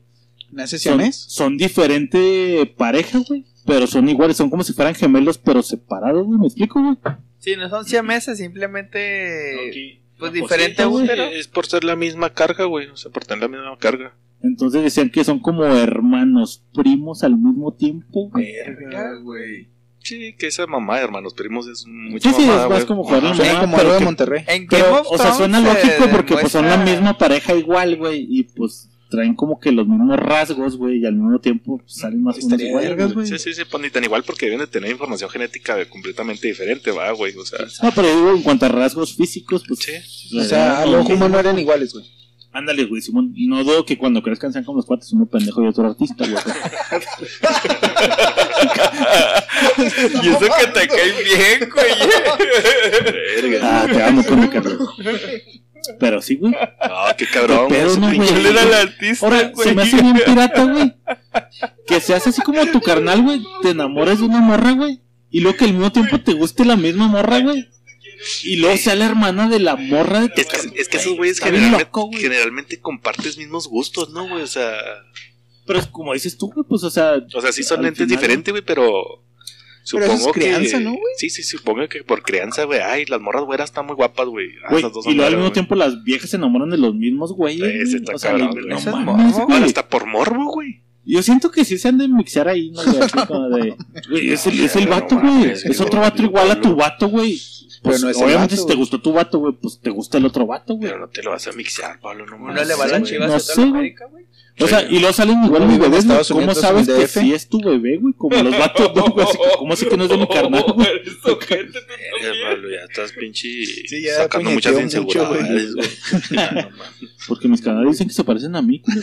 ¿Nace 0.52 0.80
son, 0.80 0.98
siamés? 0.98 1.16
son 1.16 1.58
diferente 1.58 2.74
pareja, 2.78 3.20
güey. 3.28 3.46
Pero 3.66 3.86
son 3.88 4.10
iguales, 4.10 4.38
son 4.38 4.50
como 4.50 4.64
si 4.64 4.74
fueran 4.74 4.96
gemelos, 4.96 5.38
pero 5.38 5.62
separados, 5.62 6.26
güey. 6.26 6.40
¿Me 6.40 6.48
explico, 6.48 6.82
güey? 6.82 6.98
Sí, 7.40 7.56
no 7.56 7.70
son 7.70 7.86
siameses, 7.86 8.38
simplemente. 8.40 9.92
Pues 10.18 10.34
diferente 10.34 10.84
güey. 10.86 11.06
útero. 11.06 11.24
Es 11.24 11.48
por 11.48 11.66
ser 11.66 11.84
la 11.84 11.96
misma 11.96 12.34
carga, 12.34 12.66
güey. 12.66 12.88
O 12.88 12.98
sea, 12.98 13.12
por 13.12 13.26
tener 13.26 13.44
la 13.44 13.48
misma 13.58 13.78
carga. 13.78 14.14
Entonces 14.42 14.82
decían 14.84 15.10
que 15.10 15.24
son 15.24 15.40
como 15.40 15.66
hermanos, 15.66 16.64
primos 16.74 17.24
al 17.24 17.38
mismo 17.38 17.74
tiempo, 17.74 18.30
güey. 18.30 18.52
Verga, 18.54 19.16
güey. 19.22 19.68
Sí, 20.02 20.34
que 20.38 20.48
esa 20.48 20.66
mamá 20.66 20.98
de 20.98 21.04
hermanos 21.04 21.34
primos 21.34 21.68
es 21.68 21.86
mucho 21.88 22.30
Sí, 22.30 22.36
sí, 22.36 22.46
mamada, 22.48 22.64
es 22.64 22.70
más 22.70 22.86
como 22.86 23.04
jugar 23.04 23.36
Suena 23.36 23.60
como 23.60 23.78
algo 23.78 23.94
de 23.94 24.00
Monterrey. 24.00 24.44
En 24.48 24.68
Game 24.68 24.84
Pero, 24.84 25.02
of 25.02 25.08
o 25.10 25.18
sea, 25.18 25.34
suena 25.34 25.60
lógico 25.60 26.10
porque 26.12 26.34
pues 26.36 26.52
son 26.52 26.68
la 26.68 26.78
misma 26.78 27.18
pareja 27.18 27.56
igual, 27.56 27.98
güey, 27.98 28.26
y 28.30 28.44
pues 28.44 28.90
traen 29.10 29.36
como 29.36 29.60
que 29.60 29.72
los 29.72 29.88
mismos 29.88 30.18
rasgos, 30.18 30.78
güey, 30.78 31.00
y 31.00 31.06
al 31.06 31.16
mismo 31.16 31.40
tiempo 31.40 31.82
salen 31.86 32.24
más 32.24 32.38
o 32.38 32.56
iguales, 32.56 33.14
güey. 33.14 33.28
Sí, 33.28 33.40
sí, 33.40 33.54
sí, 33.54 33.64
pues 33.70 33.84
ni 33.84 33.90
tan 33.90 34.04
igual 34.04 34.24
porque 34.24 34.46
deben 34.46 34.60
de 34.60 34.68
tener 34.68 34.92
información 34.92 35.30
genética 35.30 35.84
completamente 35.90 36.48
diferente, 36.48 36.92
va, 36.92 37.12
güey. 37.12 37.36
O 37.36 37.46
sea, 37.46 37.60
No, 37.82 37.92
pero 37.94 38.08
digo, 38.08 38.32
en 38.32 38.44
cuanto 38.44 38.68
a 38.68 38.70
rasgos 38.70 39.16
físicos, 39.16 39.64
pues... 39.68 39.80
Sí. 39.80 40.38
O 40.38 40.44
sea, 40.44 40.82
a 40.82 40.86
lo 40.86 41.02
humano 41.02 41.40
eran 41.40 41.58
iguales, 41.58 41.94
güey. 41.94 42.06
Ándale, 42.52 42.86
güey, 42.86 43.02
Simón. 43.02 43.34
No 43.38 43.64
dudo 43.64 43.86
que 43.86 43.98
cuando 43.98 44.24
crezcan 44.24 44.52
sean 44.52 44.64
como 44.64 44.78
los 44.78 44.86
cuates, 44.86 45.12
uno 45.14 45.28
pendejo 45.28 45.64
y 45.64 45.68
otro 45.68 45.88
artista, 45.88 46.26
güey. 46.28 46.42
Y 50.24 50.28
eso 50.30 50.40
que 50.40 50.68
te 50.80 50.88
cae 50.88 51.24
bien, 51.24 51.70
güey. 51.74 53.42
verga. 53.42 53.60
ah, 53.84 53.88
te 53.92 54.04
amo, 54.04 54.26
con 54.26 54.48
Carlos. 54.48 54.90
Pero 56.00 56.22
sí, 56.22 56.36
güey. 56.36 56.52
No, 56.52 57.16
qué 57.18 57.26
cabrón. 57.28 57.74
Ese 57.74 58.00
no, 58.00 58.14
güey. 58.14 58.30
Él 58.30 58.46
era 58.46 58.64
el 58.64 58.74
artista, 58.74 59.26
Ahora, 59.26 59.52
güey. 59.54 59.68
se 59.70 59.76
me 59.76 59.82
hace 59.84 60.02
bien 60.02 60.20
pirata, 60.26 60.64
güey. 60.66 60.94
Que 61.88 62.00
se 62.02 62.14
hace 62.14 62.30
así 62.30 62.42
como 62.42 62.66
tu 62.68 62.82
carnal, 62.82 63.22
güey. 63.24 63.42
Te 63.62 63.70
enamoras 63.70 64.20
de 64.20 64.26
una 64.26 64.40
morra, 64.40 64.72
güey. 64.74 65.02
Y 65.32 65.42
luego 65.42 65.58
que 65.58 65.66
al 65.66 65.74
mismo 65.74 65.92
tiempo 65.92 66.20
te 66.20 66.34
guste 66.34 66.66
la 66.66 66.76
misma 66.76 67.08
morra, 67.08 67.40
güey. 67.40 67.68
Y 68.44 68.58
luego 68.58 68.76
sea 68.78 68.96
la 68.96 69.06
hermana 69.06 69.48
de 69.48 69.60
la 69.60 69.78
morra 69.78 70.20
de 70.22 70.30
tu 70.30 70.42
Es 70.42 70.48
que, 70.48 70.58
carnal. 70.58 70.74
es 70.78 70.90
que 70.90 70.98
esos 70.98 71.16
güeyes 71.16 71.40
generalmente, 71.40 71.86
loco, 71.86 72.08
güey. 72.08 72.20
generalmente 72.22 72.80
compartes 72.82 73.38
mismos 73.38 73.68
gustos, 73.68 74.10
¿no, 74.10 74.28
güey? 74.28 74.44
O 74.44 74.48
sea, 74.48 74.74
Pero 75.66 75.80
es 75.80 75.88
como 75.88 76.14
dices 76.14 76.38
tú, 76.38 76.52
güey, 76.52 76.66
pues, 76.68 76.84
o 76.84 76.90
sea... 76.92 77.14
o 77.34 77.42
sea, 77.42 77.52
sí 77.54 77.64
son 77.64 77.78
final- 77.78 78.08
diferentes, 78.08 78.52
güey, 78.52 78.64
pero 78.66 79.24
Pero 79.92 80.06
eso 80.06 80.14
es 80.14 80.20
supongo 80.20 80.34
crianza, 80.34 80.78
que 80.78 80.84
¿no, 80.84 80.90
güey? 80.92 81.02
Sí, 81.18 81.30
sí, 81.30 81.44
supongo 81.44 81.88
que 81.88 82.04
por 82.04 82.22
crianza, 82.22 82.64
güey. 82.66 82.80
Ay, 82.80 83.06
las 83.06 83.20
morras 83.22 83.44
güeras 83.44 83.70
están 83.70 83.86
muy 83.86 83.96
guapas, 83.96 84.28
güey. 84.28 84.50
Ah, 84.64 84.68
Güey, 84.72 84.82
esas 84.84 84.94
dos 84.94 85.06
y 85.08 85.14
luego 85.14 85.26
al 85.28 85.34
mismo 85.34 85.44
güey. 85.46 85.54
tiempo 85.54 85.76
las 85.76 86.04
viejas 86.04 86.30
se 86.30 86.38
enamoran 86.38 86.70
de 86.70 86.78
los 86.78 86.94
mismos 86.96 87.34
güeyes. 87.34 87.62
Ese 87.68 87.84
güey. 87.84 87.96
está 87.96 88.14
o 88.16 88.18
sea, 88.20 88.32
cabrón, 88.32 88.48
no 88.48 88.54
güey. 88.54 88.78
Es 88.78 88.86
mames, 88.86 89.06
morbo. 89.06 89.46
güey. 89.46 89.54
Ahora 89.58 89.66
hasta 89.66 89.88
por 89.90 90.06
morbo, 90.06 90.46
güey. 90.54 90.84
Yo 91.06 91.24
siento 91.24 91.50
que 91.50 91.66
sí 91.66 91.78
se 91.80 91.88
han 91.88 91.98
de 91.98 92.08
mixar 92.08 92.48
ahí, 92.48 92.70
¿no? 92.72 92.82
güey? 92.84 93.10
Como 93.28 93.50
de, 93.50 93.76
güey, 94.10 94.30
es 94.32 94.46
el, 94.46 94.60
es 94.60 94.76
el 94.76 94.86
No 94.86 94.92
vato, 94.92 95.16
mames, 95.16 95.44
güey. 95.44 95.56
sí, 95.56 95.68
Es 95.70 95.82
otro 95.82 95.96
no, 96.00 96.02
vato 96.02 96.22
igual 96.24 96.52
a 96.52 96.62
tu 96.62 96.76
vato, 96.76 97.08
güey. 97.08 97.40
Pues, 97.82 98.04
no 98.04 98.10
es 98.10 98.18
obviamente 98.18 98.56
vato, 98.56 98.56
si 98.58 98.62
te 98.62 98.66
güey. 98.74 98.78
gustó 98.78 99.02
tu 99.02 99.14
vato, 99.14 99.40
güey, 99.40 99.54
pues 99.60 99.80
te 99.82 99.90
gusta 99.90 100.18
el 100.18 100.26
otro 100.26 100.46
vato, 100.46 100.76
güey. 100.76 100.90
Pero 100.90 101.00
no 101.00 101.08
te 101.10 101.24
lo 101.24 101.32
vas 101.32 101.48
a 101.48 101.52
mixear, 101.54 102.00
Pablo, 102.00 102.26
no 102.26 102.38
mames. 102.38 102.68
le 102.68 102.76
va 102.76 102.84
a 102.86 102.88
güey. 102.90 103.04
chivas 103.04 103.30
No 103.30 103.56
güey. 103.56 103.70
América, 103.70 104.06
güey. 104.12 104.26
O 104.62 104.68
sea, 104.68 104.82
y 104.84 105.00
luego 105.00 105.14
salen 105.14 105.44
igual 105.46 105.66
güey. 105.78 105.96
Estados 105.96 106.30
¿Cómo 106.30 106.54
sabes 106.54 106.88
que 106.88 107.08
sí 107.08 107.34
es 107.34 107.48
tu 107.48 107.60
bebé, 107.62 107.98
güey? 107.98 108.14
Como 108.14 108.42
los 108.44 108.58
vatos, 108.58 108.92
no, 108.96 109.04
güey. 109.06 109.26
así 109.28 109.38
que- 109.38 109.44
¿Cómo 109.58 109.74
así 109.74 109.86
que 109.86 109.98
no 109.98 110.04
es 110.04 110.10
de 110.10 110.18
mi 110.18 110.28
carnal, 110.28 110.64
güey? 110.76 110.88
Pablo, 112.44 112.70
ya 112.70 112.84
estás 112.90 113.12
pinche 113.14 113.48
Sí, 113.66 114.02
ya 114.04 114.16
sacando 114.18 114.52
muchas 114.52 114.80
inseguridades, 114.80 115.76
güey. 115.76 115.90
No. 116.32 116.70
Porque 117.28 117.48
mis 117.48 117.62
canales 117.62 117.92
dicen 117.92 118.08
que 118.08 118.14
se 118.14 118.24
parecen 118.24 118.56
a 118.56 118.62
mí. 118.62 118.82
güey. 118.86 118.98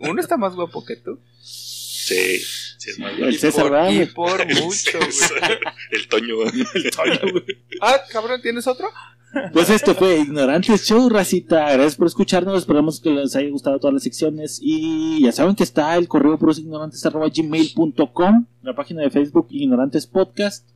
Uno 0.10 0.20
está 0.20 0.36
más 0.36 0.54
guapo 0.54 0.84
que 0.84 0.96
tú. 0.96 1.18
Sí, 1.40 2.38
sí, 2.78 2.90
es 2.90 2.98
más 2.98 3.12
El 3.18 3.32
Y 3.34 3.38
César, 3.38 3.62
por, 3.62 3.72
¿verdad, 3.72 3.90
y 3.90 3.96
güey? 3.96 4.06
por 4.08 4.46
mucho, 4.46 4.98
güey. 4.98 5.58
El 5.92 6.08
Toño, 6.08 6.36
güey. 6.36 6.52
Ah, 7.80 8.00
cabrón, 8.10 8.42
¿tienes 8.42 8.66
otro? 8.66 8.88
Pues 9.52 9.70
esto 9.70 9.94
fue 9.94 10.20
Ignorantes 10.20 10.84
Show, 10.84 11.08
racita. 11.08 11.72
Gracias 11.72 11.96
por 11.96 12.06
escucharnos. 12.06 12.58
Esperamos 12.58 13.00
que 13.00 13.10
les 13.10 13.34
haya 13.34 13.50
gustado 13.50 13.78
todas 13.78 13.94
las 13.94 14.02
secciones. 14.02 14.58
Y 14.62 15.22
ya 15.22 15.32
saben 15.32 15.54
que 15.54 15.62
está 15.62 15.96
el 15.96 16.08
correo 16.08 16.38
gmail.com 16.38 18.46
la 18.62 18.74
página 18.74 19.02
de 19.02 19.10
Facebook 19.10 19.46
Ignorantes 19.50 20.06
Podcast, 20.06 20.68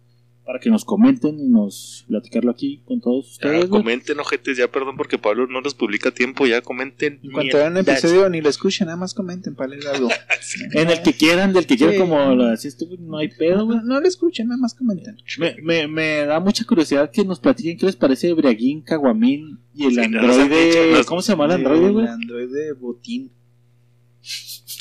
para 0.47 0.60
que 0.60 0.70
nos 0.70 0.85
comenten 0.85 1.40
y 1.40 1.48
nos 1.48 2.05
platicarlo 2.06 2.52
aquí 2.52 2.81
con 2.85 3.01
todos 3.01 3.32
ustedes. 3.32 3.64
Ya, 3.64 3.68
comenten, 3.68 4.20
ojetes, 4.20 4.56
ya 4.56 4.70
perdón 4.70 4.97
porque 4.97 5.18
Pablo 5.18 5.48
no 5.48 5.60
los 5.60 5.74
publica 5.74 6.10
a 6.10 6.12
tiempo, 6.12 6.47
ya 6.47 6.60
comenten. 6.62 7.18
En 7.24 7.32
cuanto 7.32 7.56
vean 7.56 7.73
un 7.73 7.78
episodio, 7.78 8.28
ni 8.31 8.40
lo 8.40 8.48
escuchen, 8.48 8.86
nada 8.86 8.97
más 8.97 9.12
comenten 9.12 9.56
para 9.56 9.70
leer 9.70 9.89
algo. 9.89 10.09
En 10.73 10.89
el 10.89 11.02
que 11.02 11.12
quieran, 11.12 11.52
del 11.52 11.66
que 11.66 11.77
quieran, 11.77 11.94
Sí. 11.97 12.01
como 12.01 12.35
lo 12.36 12.47
decís 12.47 12.77
tú, 12.77 12.86
no 13.01 13.18
hay 13.18 13.28
pedo, 13.28 13.66
güey. 13.66 13.78
No, 13.78 13.85
no 13.85 14.01
lo 14.01 14.06
escuchen, 14.06 14.47
nada 14.47 14.59
más 14.60 14.74
comenten. 14.74 15.16
Me, 15.39 15.56
me, 15.60 15.89
me 15.89 16.24
da 16.24 16.39
mucha 16.39 16.64
curiosidad 16.64 17.10
que 17.10 17.24
nos 17.24 17.40
platiquen 17.40 17.77
qué 17.77 17.86
les 17.86 17.97
parece 17.97 18.32
Briaguín, 18.32 18.82
Caguamín 18.82 19.59
y 19.74 19.86
el 19.86 19.94
Sí, 19.94 20.01
androide. 20.01 21.05
¿Cómo 21.06 21.23
se 21.23 21.32
llama 21.32 21.47
el 21.47 21.51
androide, 21.52 21.90
güey? 21.90 22.05
El 22.06 22.12
androide 22.12 22.73
botín. 22.74 23.32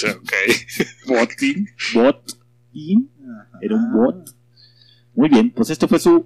Ok. 0.04 0.32
Botín. 1.08 1.68
Botín. 1.94 3.10
Ajá. 3.24 3.60
Era 3.62 3.76
un 3.76 3.92
bot. 3.94 4.35
Muy 5.16 5.30
bien, 5.30 5.52
pues 5.52 5.70
este 5.70 5.88
fue 5.88 6.00
su 6.00 6.26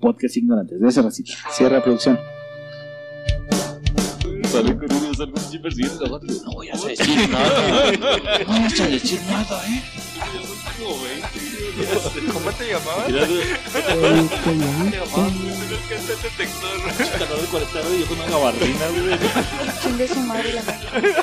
podcast 0.00 0.36
ignorantes. 0.36 0.80
De 0.80 0.88
esa 0.88 1.02
racita. 1.02 1.32
Cierra 1.50 1.82
producción. 1.82 2.18
Con 4.50 4.66
a. 6.10 6.42
No 6.44 6.52
voy 6.52 6.68
a 6.70 6.72
decir 6.72 7.28
nada. 7.28 7.92
No 7.92 7.98
voy 8.46 8.62
a 8.62 8.68
decir 8.88 9.20
nada, 9.28 9.62
eh. 9.68 9.82
¿Cómo 12.32 12.50
te 12.52 12.68
llamabas? 12.68 13.08
Mira, 13.08 13.26
güey, 13.26 13.42
¿Qué 15.88 15.94
es 15.94 16.10
el 16.10 16.22
detector? 16.22 16.76
canal 17.18 17.40
de 17.40 17.46
40 17.50 17.80
y 17.94 18.00
yo 18.00 18.06
con 18.06 18.18
una 18.18 18.30
gabardina, 18.30 18.86
güey. 18.88 19.18
Chingue 19.82 20.08
su 20.08 20.20
madre 20.20 20.52
la 20.54 20.62
madre. 20.62 21.14